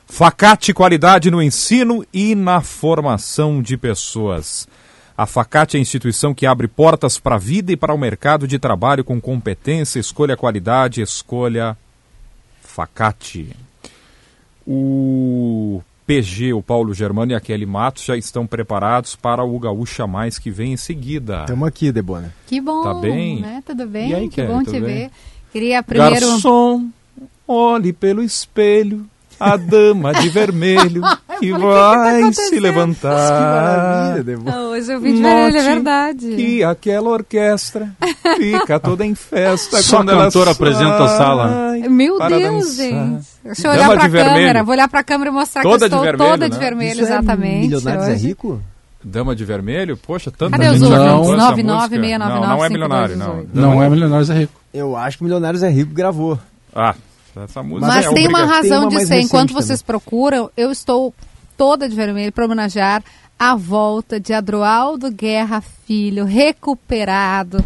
Facate 0.06 0.74
qualidade 0.74 1.30
no 1.30 1.42
ensino 1.42 2.04
e 2.12 2.34
na 2.34 2.60
formação 2.60 3.62
de 3.62 3.78
pessoas. 3.78 4.68
A 5.16 5.24
Facate 5.24 5.76
é 5.76 5.78
a 5.78 5.80
instituição 5.80 6.34
que 6.34 6.44
abre 6.44 6.68
portas 6.68 7.18
para 7.18 7.36
a 7.36 7.38
vida 7.38 7.72
e 7.72 7.76
para 7.76 7.94
o 7.94 7.98
mercado 7.98 8.46
de 8.46 8.58
trabalho 8.58 9.02
com 9.02 9.18
competência, 9.20 9.98
escolha 9.98 10.36
qualidade, 10.36 11.00
escolha 11.00 11.76
Facate. 12.60 13.56
O 14.66 15.80
PG, 16.06 16.52
o 16.52 16.62
Paulo 16.62 16.92
Germano 16.92 17.32
e 17.32 17.34
a 17.34 17.40
Kelly 17.40 17.64
Matos 17.64 18.04
já 18.04 18.16
estão 18.16 18.46
preparados 18.46 19.16
para 19.16 19.42
o 19.42 19.58
Gaúcha 19.58 20.06
Mais 20.06 20.38
que 20.38 20.50
vem 20.50 20.74
em 20.74 20.76
seguida. 20.76 21.40
Estamos 21.40 21.66
aqui, 21.66 21.90
Debona. 21.90 22.34
Que 22.46 22.60
bom, 22.60 22.82
Tá 22.82 22.92
bem? 22.94 23.40
né? 23.40 23.62
Tudo 23.64 23.86
bem? 23.86 24.10
E 24.10 24.14
aí, 24.14 24.28
que 24.28 24.36
Kelly, 24.36 24.48
bom 24.52 24.62
te 24.62 24.72
bem? 24.72 24.80
ver. 24.82 25.10
Queria 25.52 25.82
primeiro... 25.82 26.14
Garçom, 26.28 26.90
olhe 27.48 27.92
pelo 27.92 28.22
espelho, 28.22 29.06
a 29.38 29.56
dama 29.56 30.12
de 30.14 30.28
vermelho 30.28 31.02
que 31.40 31.52
tá 31.52 31.58
vai 31.58 32.32
se 32.32 32.58
levantar. 32.60 34.16
Ah, 34.46 34.60
hoje 34.70 34.92
eu 34.92 35.00
vi 35.00 35.12
de 35.12 35.22
vermelho, 35.22 35.56
é 35.58 35.62
verdade. 35.62 36.34
Que 36.36 36.64
aquela 36.64 37.10
orquestra 37.10 37.90
fica 38.36 38.78
toda 38.80 39.04
em 39.04 39.14
festa 39.14 39.82
Só 39.82 39.98
quando 39.98 40.10
ela 40.12 40.24
cantor 40.24 40.48
apresenta 40.48 41.04
a 41.04 41.08
sala. 41.08 41.72
Meu 41.88 42.16
para 42.18 42.36
Deus, 42.36 42.76
dançar. 42.76 42.84
gente. 42.86 43.26
Deixa 43.44 43.68
eu 43.68 43.72
Dama 43.72 43.74
olhar 43.84 43.90
pra 43.94 44.02
de 44.02 44.08
vermelho. 44.08 44.34
câmera. 44.36 44.64
Vou 44.64 44.74
olhar 44.74 44.88
pra 44.88 45.04
câmera 45.04 45.30
e 45.30 45.32
mostrar 45.32 45.62
Toda 45.62 45.76
que 45.78 45.84
eu 45.84 45.88
de 45.88 45.94
estou 45.94 46.02
vermelho, 46.02 46.30
toda 46.30 46.44
né? 46.48 46.54
de 46.54 46.58
vermelho, 46.58 46.92
Isso 46.92 47.00
é 47.00 47.04
exatamente. 47.04 47.60
Milionários 47.68 48.08
é 48.08 48.12
hoje. 48.12 48.26
rico? 48.28 48.62
Dama 49.04 49.36
de 49.36 49.44
vermelho? 49.44 49.96
Poxa, 49.96 50.32
tanta 50.36 50.58
Cadê 50.58 50.70
os 50.70 50.78
gente 50.80 50.88
já 50.88 50.96
outros? 50.96 51.12
cantou 51.12 51.34
essa 51.34 51.62
99699 51.62 52.18
música. 52.18 52.40
Não, 52.40 52.56
não 52.56 52.64
é 52.64 52.68
milionário, 52.68 53.16
não. 53.16 53.46
Não 53.54 53.82
é 53.82 53.88
Milionários 53.90 54.30
é 54.30 54.38
Rico. 54.40 54.60
Eu 54.74 54.96
acho 54.96 55.18
que 55.18 55.24
Milionários 55.24 55.62
é 55.62 55.68
rico 55.70 55.94
gravou. 55.94 56.38
Ah, 56.74 56.94
essa 57.44 57.62
música 57.62 57.86
Mas 57.86 58.06
é 58.06 58.12
tem 58.12 58.28
uma 58.28 58.44
razão 58.44 58.82
uma 58.82 58.90
de 58.90 59.06
ser. 59.06 59.20
Enquanto 59.20 59.50
também. 59.50 59.62
vocês 59.62 59.82
procuram, 59.82 60.50
eu 60.56 60.70
estou 60.70 61.14
toda 61.56 61.88
de 61.88 61.94
vermelho 61.94 62.32
para 62.32 62.44
homenagear 62.44 63.02
a 63.38 63.54
volta 63.54 64.18
de 64.18 64.32
Adroaldo 64.32 65.10
Guerra 65.10 65.60
Filho, 65.60 66.24
recuperado. 66.24 67.64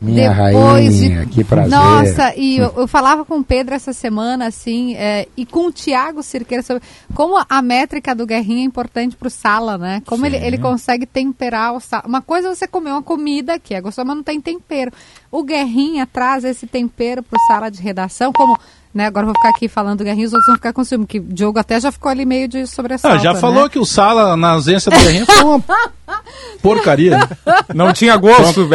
Minha 0.00 0.30
Depois 0.30 0.98
rainha, 0.98 1.26
de... 1.26 1.30
que 1.30 1.44
prazer. 1.44 1.70
Nossa, 1.70 2.34
e 2.34 2.56
eu, 2.56 2.72
eu 2.74 2.88
falava 2.88 3.22
com 3.22 3.40
o 3.40 3.44
Pedro 3.44 3.74
essa 3.74 3.92
semana, 3.92 4.46
assim, 4.46 4.94
é, 4.94 5.28
e 5.36 5.44
com 5.44 5.66
o 5.66 5.72
Tiago 5.72 6.22
Cirqueira 6.22 6.62
sobre 6.62 6.82
como 7.14 7.36
a 7.46 7.60
métrica 7.60 8.14
do 8.14 8.24
Guerrinha 8.24 8.62
é 8.62 8.64
importante 8.64 9.14
pro 9.14 9.28
Sala, 9.28 9.76
né? 9.76 10.02
Como 10.06 10.24
ele, 10.24 10.36
ele 10.36 10.56
consegue 10.56 11.04
temperar 11.04 11.74
o 11.74 11.80
Sala. 11.80 12.04
Uma 12.06 12.22
coisa 12.22 12.48
é 12.48 12.54
você 12.54 12.66
comer 12.66 12.92
uma 12.92 13.02
comida 13.02 13.58
que 13.58 13.74
é 13.74 13.80
gostosa, 13.80 14.06
mas 14.06 14.16
não 14.16 14.24
tem 14.24 14.40
tempero. 14.40 14.90
O 15.30 15.42
Guerrinha 15.42 16.06
traz 16.06 16.44
esse 16.44 16.66
tempero 16.66 17.22
pro 17.22 17.38
Sala 17.46 17.70
de 17.70 17.82
redação, 17.82 18.32
como... 18.32 18.58
Né, 18.92 19.06
agora 19.06 19.22
eu 19.22 19.26
vou 19.28 19.34
ficar 19.36 19.50
aqui 19.50 19.68
falando 19.68 19.98
do 19.98 20.04
Guerrinha, 20.04 20.26
os 20.26 20.32
outros 20.32 20.46
vão 20.48 20.56
ficar 20.56 20.72
com 20.72 20.82
ciúme, 20.82 21.06
que 21.06 21.20
o 21.20 21.22
Diogo 21.22 21.60
até 21.60 21.78
já 21.78 21.92
ficou 21.92 22.10
ali 22.10 22.24
meio 22.24 22.48
de 22.48 22.66
sobressalto, 22.66 23.16
Ah, 23.18 23.20
já 23.20 23.32
né? 23.34 23.38
falou 23.40 23.70
que 23.70 23.78
o 23.78 23.84
Sala, 23.86 24.36
na 24.36 24.50
ausência 24.50 24.90
do 24.90 24.98
Guerrinha, 24.98 25.24
foi 25.26 25.44
uma 25.44 25.62
porcaria. 26.60 27.18
né? 27.18 27.28
Não 27.72 27.92
tinha 27.92 28.16
gosto. 28.16 28.68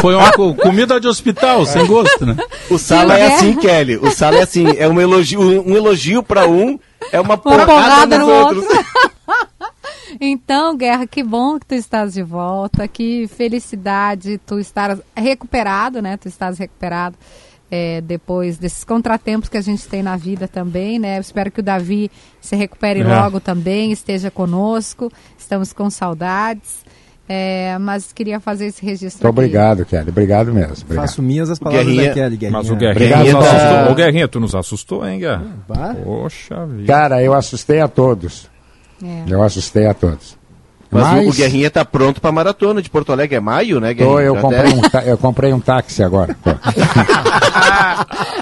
Foi 0.00 0.14
uma 0.16 0.32
co- 0.32 0.54
comida 0.54 0.98
de 1.00 1.06
hospital, 1.06 1.64
sem 1.64 1.86
gosto, 1.86 2.26
né? 2.26 2.36
O 2.68 2.78
Sala 2.78 3.14
o 3.14 3.16
é 3.16 3.18
Guerra? 3.20 3.34
assim, 3.36 3.54
Kelly. 3.54 3.96
O 3.98 4.10
Sala 4.10 4.38
é 4.38 4.42
assim, 4.42 4.66
é 4.76 4.88
um 4.88 5.00
elogio, 5.00 5.40
um 5.40 5.76
elogio 5.76 6.22
para 6.22 6.48
um, 6.48 6.76
é 7.12 7.20
uma 7.20 7.34
Uma 7.34 7.38
porrada, 7.38 8.18
nos 8.18 8.26
no 8.26 8.34
outros. 8.34 8.64
outro. 8.64 8.84
Então, 10.20 10.76
Guerra, 10.76 11.06
que 11.06 11.22
bom 11.22 11.58
que 11.58 11.66
tu 11.66 11.74
estás 11.74 12.12
de 12.12 12.22
volta, 12.22 12.86
que 12.86 13.26
felicidade 13.28 14.38
tu 14.46 14.58
estar 14.58 14.96
recuperado, 15.16 16.02
né? 16.02 16.16
Tu 16.18 16.28
estás 16.28 16.58
recuperado 16.58 17.16
é, 17.74 18.02
depois 18.02 18.58
desses 18.58 18.84
contratempos 18.84 19.48
que 19.48 19.56
a 19.56 19.62
gente 19.62 19.88
tem 19.88 20.02
na 20.02 20.14
vida 20.14 20.46
também, 20.46 20.98
né? 20.98 21.16
Eu 21.16 21.22
espero 21.22 21.50
que 21.50 21.60
o 21.60 21.62
Davi 21.62 22.10
se 22.38 22.54
recupere 22.54 23.00
É. 23.00 23.04
logo 23.04 23.40
também, 23.40 23.90
esteja 23.90 24.30
conosco. 24.30 25.10
Estamos 25.38 25.72
com 25.72 25.88
saudades. 25.88 26.82
É, 27.26 27.78
mas 27.78 28.12
queria 28.12 28.38
fazer 28.40 28.66
esse 28.66 28.84
registro 28.84 29.24
Muito 29.26 29.38
aqui. 29.38 29.46
obrigado, 29.46 29.86
Kelly. 29.86 30.10
Obrigado 30.10 30.52
mesmo. 30.52 30.72
Obrigado. 30.84 31.06
Faço 31.06 31.22
minhas 31.22 31.48
as 31.48 31.58
palavras 31.58 31.86
Guerrinha- 31.86 32.08
da 32.08 32.14
Kelly, 32.14 32.36
Guerrinha. 32.36 32.58
Mas 32.58 32.68
o 32.70 32.76
Guerrinha 32.76 33.16
Obrigado, 33.16 33.32
nos 33.40 33.46
assustou. 33.46 33.90
Ô, 33.90 33.94
Guerrinha, 33.94 34.28
tu 34.28 34.40
nos 34.40 34.54
assustou, 34.54 35.08
hein, 35.08 35.18
Guerra? 35.20 35.44
Poxa 36.04 36.66
vida. 36.66 36.86
Cara, 36.92 37.22
eu 37.22 37.32
assustei 37.32 37.80
a 37.80 37.88
todos. 37.88 38.50
É. 39.02 39.24
Eu 39.32 39.42
assustei 39.42 39.86
a 39.86 39.94
todos. 39.94 40.36
Mas, 40.92 41.04
o- 41.18 41.22
o 41.22 41.26
Mas 41.26 41.36
Guerrinha 41.36 41.70
tá 41.70 41.84
pronto 41.84 42.20
pra 42.20 42.30
maratona 42.30 42.82
de 42.82 42.90
Porto 42.90 43.12
Alegre. 43.12 43.36
É 43.36 43.40
maio, 43.40 43.80
né, 43.80 43.88
tô, 43.94 44.04
Guerrinha? 44.16 44.20
eu, 44.20 44.34
Já 44.34 44.40
comprei 44.42 44.72
um 44.72 44.82
eu 45.10 45.18
comprei 45.18 45.52
um 45.52 45.60
táxi 45.60 46.02
agora. 46.02 46.36
Tô. 46.44 46.50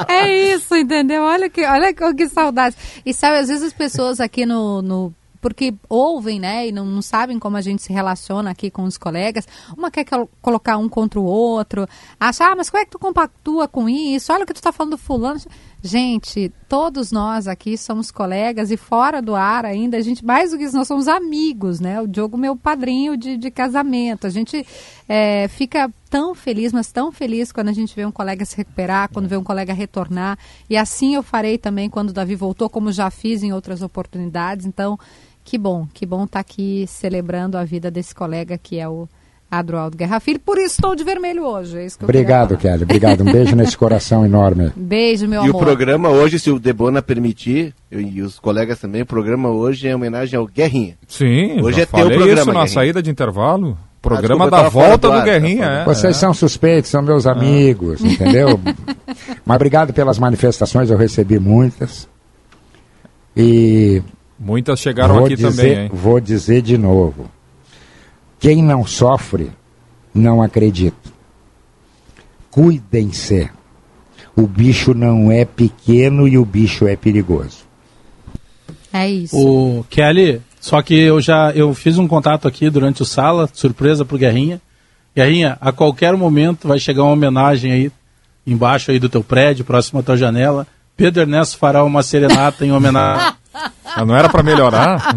É 0.09 0.55
isso, 0.55 0.75
entendeu? 0.75 1.23
Olha 1.23 1.49
que, 1.49 1.65
olha 1.65 1.93
que, 1.95 2.15
que 2.15 2.29
saudade. 2.29 2.77
E 3.05 3.15
sabe, 3.15 3.39
às 3.39 3.49
vezes 3.49 3.63
as 3.65 3.73
pessoas 3.73 4.21
aqui 4.21 4.45
no. 4.45 4.83
no- 4.83 5.15
porque 5.41 5.73
ouvem, 5.89 6.39
né, 6.39 6.69
e 6.69 6.73
não, 6.73 6.85
não 6.85 7.01
sabem 7.01 7.39
como 7.39 7.57
a 7.57 7.63
gente 7.63 7.81
se 7.81 7.91
relaciona 7.95 8.51
aqui 8.51 8.71
com 8.71 8.83
os 8.83 8.99
colegas. 8.99 9.49
Uma 9.75 9.91
quer 9.91 10.05
col- 10.05 10.29
colocar 10.43 10.77
um 10.77 10.87
contra 10.87 11.19
o 11.19 11.25
outro, 11.25 11.89
acha, 12.19 12.45
ah, 12.45 12.55
mas 12.55 12.69
como 12.69 12.83
é 12.83 12.85
que 12.85 12.91
tu 12.91 12.99
compactua 12.99 13.67
com 13.67 13.89
isso? 13.89 14.31
Olha 14.35 14.45
o 14.45 14.47
que 14.47 14.53
tu 14.53 14.61
tá 14.61 14.71
falando 14.71 14.91
do 14.93 14.99
fulano. 14.99 15.41
Gente, 15.83 16.53
todos 16.69 17.11
nós 17.11 17.49
aqui 17.49 17.79
somos 17.79 18.11
colegas 18.11 18.71
e 18.71 18.77
fora 18.77 19.23
do 19.23 19.35
ar 19.35 19.65
ainda, 19.65 19.97
a 19.97 20.03
gente, 20.03 20.23
mais 20.23 20.51
do 20.51 20.59
que 20.59 20.65
isso, 20.65 20.77
nós 20.77 20.87
somos 20.87 21.09
amigos, 21.09 21.81
né? 21.81 22.03
O 22.03 22.07
Diogo, 22.07 22.37
meu 22.37 22.55
padrinho 22.55 23.17
de, 23.17 23.39
de 23.39 23.51
casamento. 23.51 24.27
A 24.27 24.31
gente 24.31 24.67
é, 25.09 25.49
fica 25.49 25.91
tão 26.11 26.35
feliz, 26.35 26.71
mas 26.71 26.93
tão 26.93 27.11
feliz 27.11 27.51
quando 27.51 27.69
a 27.69 27.73
gente 27.73 27.97
vê 27.97 28.05
um 28.05 28.13
colega 28.13 28.45
se 28.45 28.55
recuperar, 28.57 29.09
quando 29.11 29.27
vê 29.27 29.39
um 29.39 29.45
colega 29.45 29.73
retornar. 29.73 30.39
E 30.69 30.77
assim 30.77 31.15
eu 31.15 31.23
farei 31.23 31.57
também 31.57 31.89
quando 31.89 32.11
o 32.11 32.15
Davi 32.15 32.35
voltou, 32.35 32.69
como 32.69 32.93
já 32.93 33.11
fiz 33.11 33.43
em 33.43 33.53
outras 33.53 33.81
oportunidades. 33.81 34.67
Então, 34.67 34.99
que 35.43 35.57
bom, 35.57 35.87
que 35.95 36.05
bom 36.05 36.25
estar 36.25 36.41
aqui 36.41 36.85
celebrando 36.87 37.57
a 37.57 37.65
vida 37.65 37.91
desse 37.91 38.15
colega 38.15 38.59
que 38.59 38.79
é 38.79 38.87
o 38.87 39.09
Adroaldo 39.51 39.97
Guerra 39.97 40.21
Filho. 40.21 40.39
Por 40.39 40.57
isso 40.59 40.77
estou 40.77 40.95
de 40.95 41.03
vermelho 41.03 41.45
hoje. 41.45 41.79
É 41.79 41.85
isso 41.87 41.99
que 41.99 42.05
Obrigado. 42.05 42.57
Kelly. 42.57 42.85
Obrigado. 42.85 43.23
Um 43.23 43.33
beijo 43.33 43.57
nesse 43.57 43.77
coração 43.79 44.25
enorme. 44.25 44.71
Beijo, 44.77 45.27
meu 45.27 45.43
E 45.45 45.49
amor. 45.49 45.57
o 45.63 45.65
programa 45.65 46.09
hoje, 46.09 46.39
se 46.39 46.51
o 46.51 46.59
Debona 46.61 47.03
permitir, 47.03 47.75
eu- 47.91 48.01
e 48.01 48.23
os 48.23 48.39
colegas 48.39 48.79
também, 48.79 49.03
o 49.03 49.07
programa 49.07 49.51
hoje 49.51 49.89
é 49.89 49.95
homenagem 49.97 50.39
ao 50.39 50.47
Guerrinha. 50.47 50.95
Sim, 51.09 51.61
Hoje 51.63 51.79
já 51.79 51.83
é 51.83 51.87
teu 51.87 51.99
falei 51.99 52.17
programa, 52.17 52.33
isso 52.41 52.47
na 52.47 52.53
Guerrinha. 52.53 52.69
saída 52.69 53.03
de 53.03 53.11
intervalo. 53.11 53.77
Programa 54.03 54.45
desculpa, 54.47 54.57
eu 54.57 54.63
da 54.63 54.69
volta 54.71 55.11
do 55.11 55.19
do, 55.19 55.23
Guerrinha. 55.25 55.65
é, 55.67 55.85
Vocês 55.85 56.17
é. 56.17 56.19
são 56.19 56.33
suspeitos, 56.33 56.91
são 56.91 57.03
meus 57.03 57.27
amigos, 57.27 58.01
entendeu? 58.03 58.59
Mas 59.45 59.57
obrigado 59.57 59.93
pelas 59.93 60.19
manifestações, 60.19 60.89
eu 60.91 60.97
recebi 60.97 61.39
muitas. 61.39 62.09
E 63.37 64.03
Muitas 64.39 64.81
chegaram 64.81 65.25
aqui 65.25 65.37
dizer, 65.37 65.51
também, 65.51 65.79
hein? 65.85 65.91
Vou 65.93 66.19
dizer 66.19 66.63
de 66.63 66.79
novo. 66.79 67.27
Quem 68.41 68.63
não 68.63 68.87
sofre, 68.87 69.53
não 70.15 70.43
acredita. 70.43 70.97
Cuidem-se. 72.51 73.51
o 74.35 74.47
bicho 74.47 74.95
não 74.95 75.31
é 75.31 75.45
pequeno 75.45 76.27
e 76.27 76.39
o 76.39 76.45
bicho 76.45 76.89
é 76.89 76.97
perigoso. 76.97 77.59
É 78.91 79.09
isso. 79.09 79.37
O 79.37 79.85
Kelly, 79.91 80.41
só 80.59 80.81
que 80.81 80.95
eu 80.95 81.21
já 81.21 81.53
eu 81.53 81.75
fiz 81.75 81.99
um 81.99 82.09
contato 82.09 82.49
aqui 82.49 82.71
durante 82.71 83.03
o 83.03 83.05
sala, 83.05 83.49
surpresa 83.53 84.05
pro 84.05 84.19
Guerrinha. 84.19 84.61
Guerrinha, 85.15 85.59
a 85.61 85.71
qualquer 85.71 86.17
momento 86.17 86.67
vai 86.67 86.79
chegar 86.79 87.03
uma 87.03 87.13
homenagem 87.13 87.73
aí 87.73 87.93
embaixo 88.47 88.91
aí 88.91 88.99
do 88.99 89.09
teu 89.09 89.23
prédio, 89.23 89.65
próximo 89.65 90.01
à 90.01 90.03
tua 90.03 90.17
janela. 90.17 90.67
Pedro 90.97 91.23
Ernesto 91.23 91.59
fará 91.59 91.85
uma 91.85 92.03
serenata 92.03 92.65
em 92.65 92.73
homenagem. 92.73 93.35
Ah, 93.97 94.05
não 94.05 94.15
era 94.17 94.29
para 94.29 94.43
melhorar? 94.43 95.15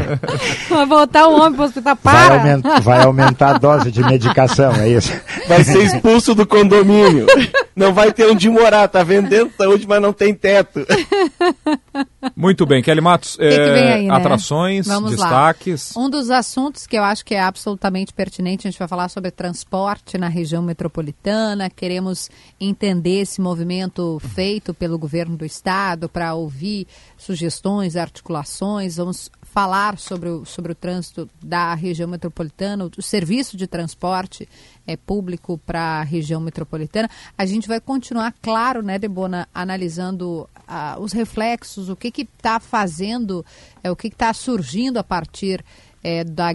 Vai 0.68 0.86
voltar 0.86 1.26
o 1.28 1.36
homem 1.40 1.54
pro 1.54 1.64
hospital. 1.64 1.96
Vai, 2.02 2.28
Para! 2.28 2.34
aumen- 2.38 2.62
vai 2.82 3.02
aumentar 3.04 3.54
a 3.54 3.58
dose 3.58 3.90
de 3.90 4.02
medicação, 4.02 4.72
é 4.74 4.88
isso? 4.88 5.12
Vai 5.48 5.64
ser 5.64 5.82
expulso 5.82 6.34
do 6.34 6.46
condomínio. 6.46 7.26
Não 7.74 7.94
vai 7.94 8.12
ter 8.12 8.26
onde 8.30 8.50
morar. 8.50 8.86
Tá 8.86 9.02
vendendo 9.02 9.50
saúde, 9.56 9.86
mas 9.88 10.00
não 10.02 10.12
tem 10.12 10.34
teto. 10.34 10.86
Muito 12.36 12.64
bem, 12.64 12.82
Kelly 12.82 13.00
Matos, 13.00 13.36
que 13.36 13.48
que 13.48 13.54
é, 13.54 13.72
vem 13.72 13.92
aí, 13.92 14.06
né? 14.06 14.14
atrações, 14.14 14.86
Vamos 14.86 15.16
lá. 15.16 15.26
destaques. 15.26 15.96
Um 15.96 16.08
dos 16.08 16.30
assuntos 16.30 16.86
que 16.86 16.96
eu 16.96 17.02
acho 17.02 17.24
que 17.24 17.34
é 17.34 17.40
absolutamente 17.40 18.12
pertinente, 18.12 18.66
a 18.66 18.70
gente 18.70 18.78
vai 18.78 18.88
falar 18.88 19.08
sobre 19.08 19.30
transporte 19.30 20.16
na 20.16 20.28
região 20.28 20.62
metropolitana. 20.62 21.68
Queremos 21.68 22.30
entender 22.60 23.22
esse 23.22 23.40
movimento 23.40 24.20
feito 24.34 24.72
pelo 24.72 24.98
governo 24.98 25.36
do 25.36 25.44
estado 25.44 26.08
para 26.08 26.34
ouvir 26.34 26.86
sugestões, 27.16 27.96
articulações. 27.96 28.96
Vamos 28.96 29.30
falar 29.52 29.98
sobre 29.98 30.30
o, 30.30 30.46
sobre 30.46 30.72
o 30.72 30.74
trânsito 30.74 31.28
da 31.42 31.74
região 31.74 32.08
metropolitana, 32.08 32.88
o, 32.96 33.02
serviço 33.02 33.54
de 33.54 33.66
transporte 33.66 34.48
é, 34.86 34.96
público 34.96 35.60
para 35.66 36.00
a 36.00 36.02
região 36.02 36.40
metropolitana. 36.40 37.10
A 37.36 37.44
gente 37.44 37.68
vai 37.68 37.78
continuar, 37.78 38.34
claro, 38.40 38.82
né, 38.82 38.98
Debona, 38.98 39.46
analisando 39.54 40.48
ah, 40.66 40.96
os 40.98 41.12
reflexos, 41.12 41.90
o 41.90 41.96
que 41.96 42.22
está 42.22 42.58
fazendo, 42.58 43.44
é, 43.84 43.90
o 43.90 43.96
que 43.96 44.08
está 44.08 44.32
surgindo 44.32 44.98
a 44.98 45.04
partir 45.04 45.62
é, 46.02 46.24
da 46.24 46.54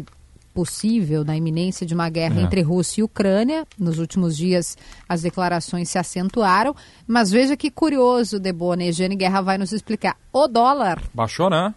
possível, 0.52 1.24
da 1.24 1.38
iminência 1.38 1.86
de 1.86 1.94
uma 1.94 2.10
guerra 2.10 2.40
É. 2.40 2.44
entre 2.44 2.62
Rússia 2.64 3.02
e 3.02 3.04
Ucrânia. 3.04 3.64
Nos 3.78 4.00
últimos 4.00 4.36
dias 4.36 4.76
as 5.08 5.22
declarações 5.22 5.88
se 5.88 6.00
acentuaram, 6.00 6.76
mas 7.06 7.30
veja 7.30 7.56
que 7.56 7.70
curioso, 7.70 8.40
Debona, 8.40 8.86
e 8.86 8.92
Jane 8.92 9.16
Guerra 9.16 9.42
vai 9.42 9.60
nos 9.60 9.72
explicar. 9.72 10.18
O 10.34 10.48
dólar, 10.48 11.00
Baixou, 11.14 11.48
né? 11.48 11.76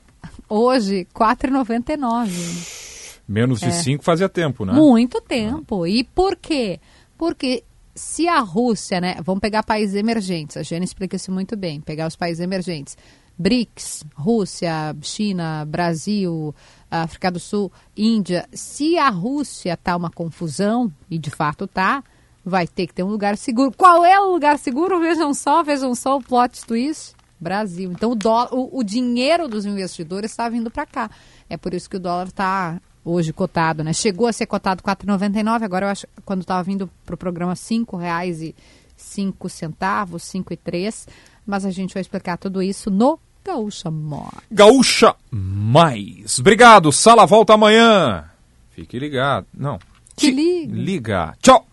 Hoje, 0.51 0.99
R$ 0.99 1.07
4,99. 1.15 3.21
Menos 3.27 3.61
de 3.61 3.69
É. 3.69 3.71
5 3.71 4.05
fazia 4.05 4.29
tempo, 4.29 4.65
né? 4.65 4.73
Muito 4.73 5.21
tempo. 5.21 5.87
E 5.87 6.03
por 6.03 6.37
quê? 6.37 6.81
Porque 7.17 7.63
se 7.95 8.27
a 8.27 8.41
Rússia, 8.41 9.01
né? 9.01 9.17
Vamos 9.25 9.41
pegar 9.41 9.63
países 9.63 9.95
emergentes, 9.95 10.57
a 10.57 10.63
Jane 10.63 10.85
explica 10.85 11.17
isso 11.17 11.31
muito 11.31 11.57
bem, 11.57 11.81
pegar 11.81 12.07
os 12.07 12.17
países 12.17 12.41
emergentes. 12.41 12.97
BRICS, 13.39 14.05
Rússia, 14.15 14.95
China, 15.01 15.65
Brasil, 15.65 16.55
África 16.91 17.31
do 17.31 17.41
Sul, 17.41 17.73
Índia. 17.97 18.47
Se 18.53 18.99
a 18.99 19.09
Rússia 19.09 19.79
tá 19.79 19.97
uma 19.97 20.11
confusão, 20.11 20.93
e 21.11 21.19
de 21.19 21.31
fato 21.31 21.67
tá, 21.67 22.05
vai 22.45 22.67
ter 22.67 22.87
que 22.87 22.93
ter 22.95 23.03
um 23.03 23.09
lugar 23.09 23.39
seguro. 23.39 23.73
Qual 23.75 24.05
é 24.05 24.21
o 24.21 24.33
lugar 24.33 24.59
seguro? 24.59 25.01
Vejam 25.01 25.33
só, 25.33 25.63
vejam 25.63 25.95
só 25.95 26.19
o 26.19 26.23
plot 26.23 26.67
twist. 26.67 27.15
Brasil. 27.41 27.91
Então 27.93 28.13
o, 28.13 28.15
dó- 28.15 28.49
o, 28.53 28.79
o 28.79 28.85
dinheiro 28.85 29.49
dos 29.49 29.65
investidores 29.65 30.31
está 30.31 30.49
vindo 30.49 30.71
para 30.71 30.85
cá. 30.87 31.11
É 31.49 31.57
por 31.57 31.73
isso 31.75 31.89
que 31.89 31.97
o 31.97 32.01
dólar 32.01 32.27
está 32.29 32.81
hoje 33.05 33.33
cotado, 33.33 33.83
né? 33.83 33.93
Chegou 33.93 34.27
a 34.27 34.33
ser 34.33 34.47
cotado 34.47 34.83
R$ 34.87 34.95
4,99, 34.95 35.63
agora 35.63 35.87
eu 35.87 35.91
acho 35.91 36.07
quando 36.25 36.43
estava 36.43 36.63
vindo 36.63 36.89
para 37.07 37.15
o 37.15 37.19
programa 37.19 37.53
R$ 37.53 37.59
5,05 37.59 39.49
centavos, 39.49 40.23
5,03, 40.25 41.09
mas 41.47 41.65
a 41.65 41.71
gente 41.71 41.95
vai 41.95 42.01
explicar 42.03 42.37
tudo 42.37 42.63
isso 42.63 42.91
no 42.91 43.19
Gaúcha 43.45 43.91
Mó. 43.91 44.29
Gaúcha 44.51 45.15
Mais. 45.31 46.39
Obrigado, 46.39 46.93
Sala 46.93 47.25
volta 47.27 47.55
amanhã. 47.55 48.25
Fique 48.73 48.99
ligado. 48.99 49.47
Não. 49.55 49.79
Te 50.15 50.31
liga. 50.31 50.75
Liga. 50.77 51.35
Tchau. 51.41 51.67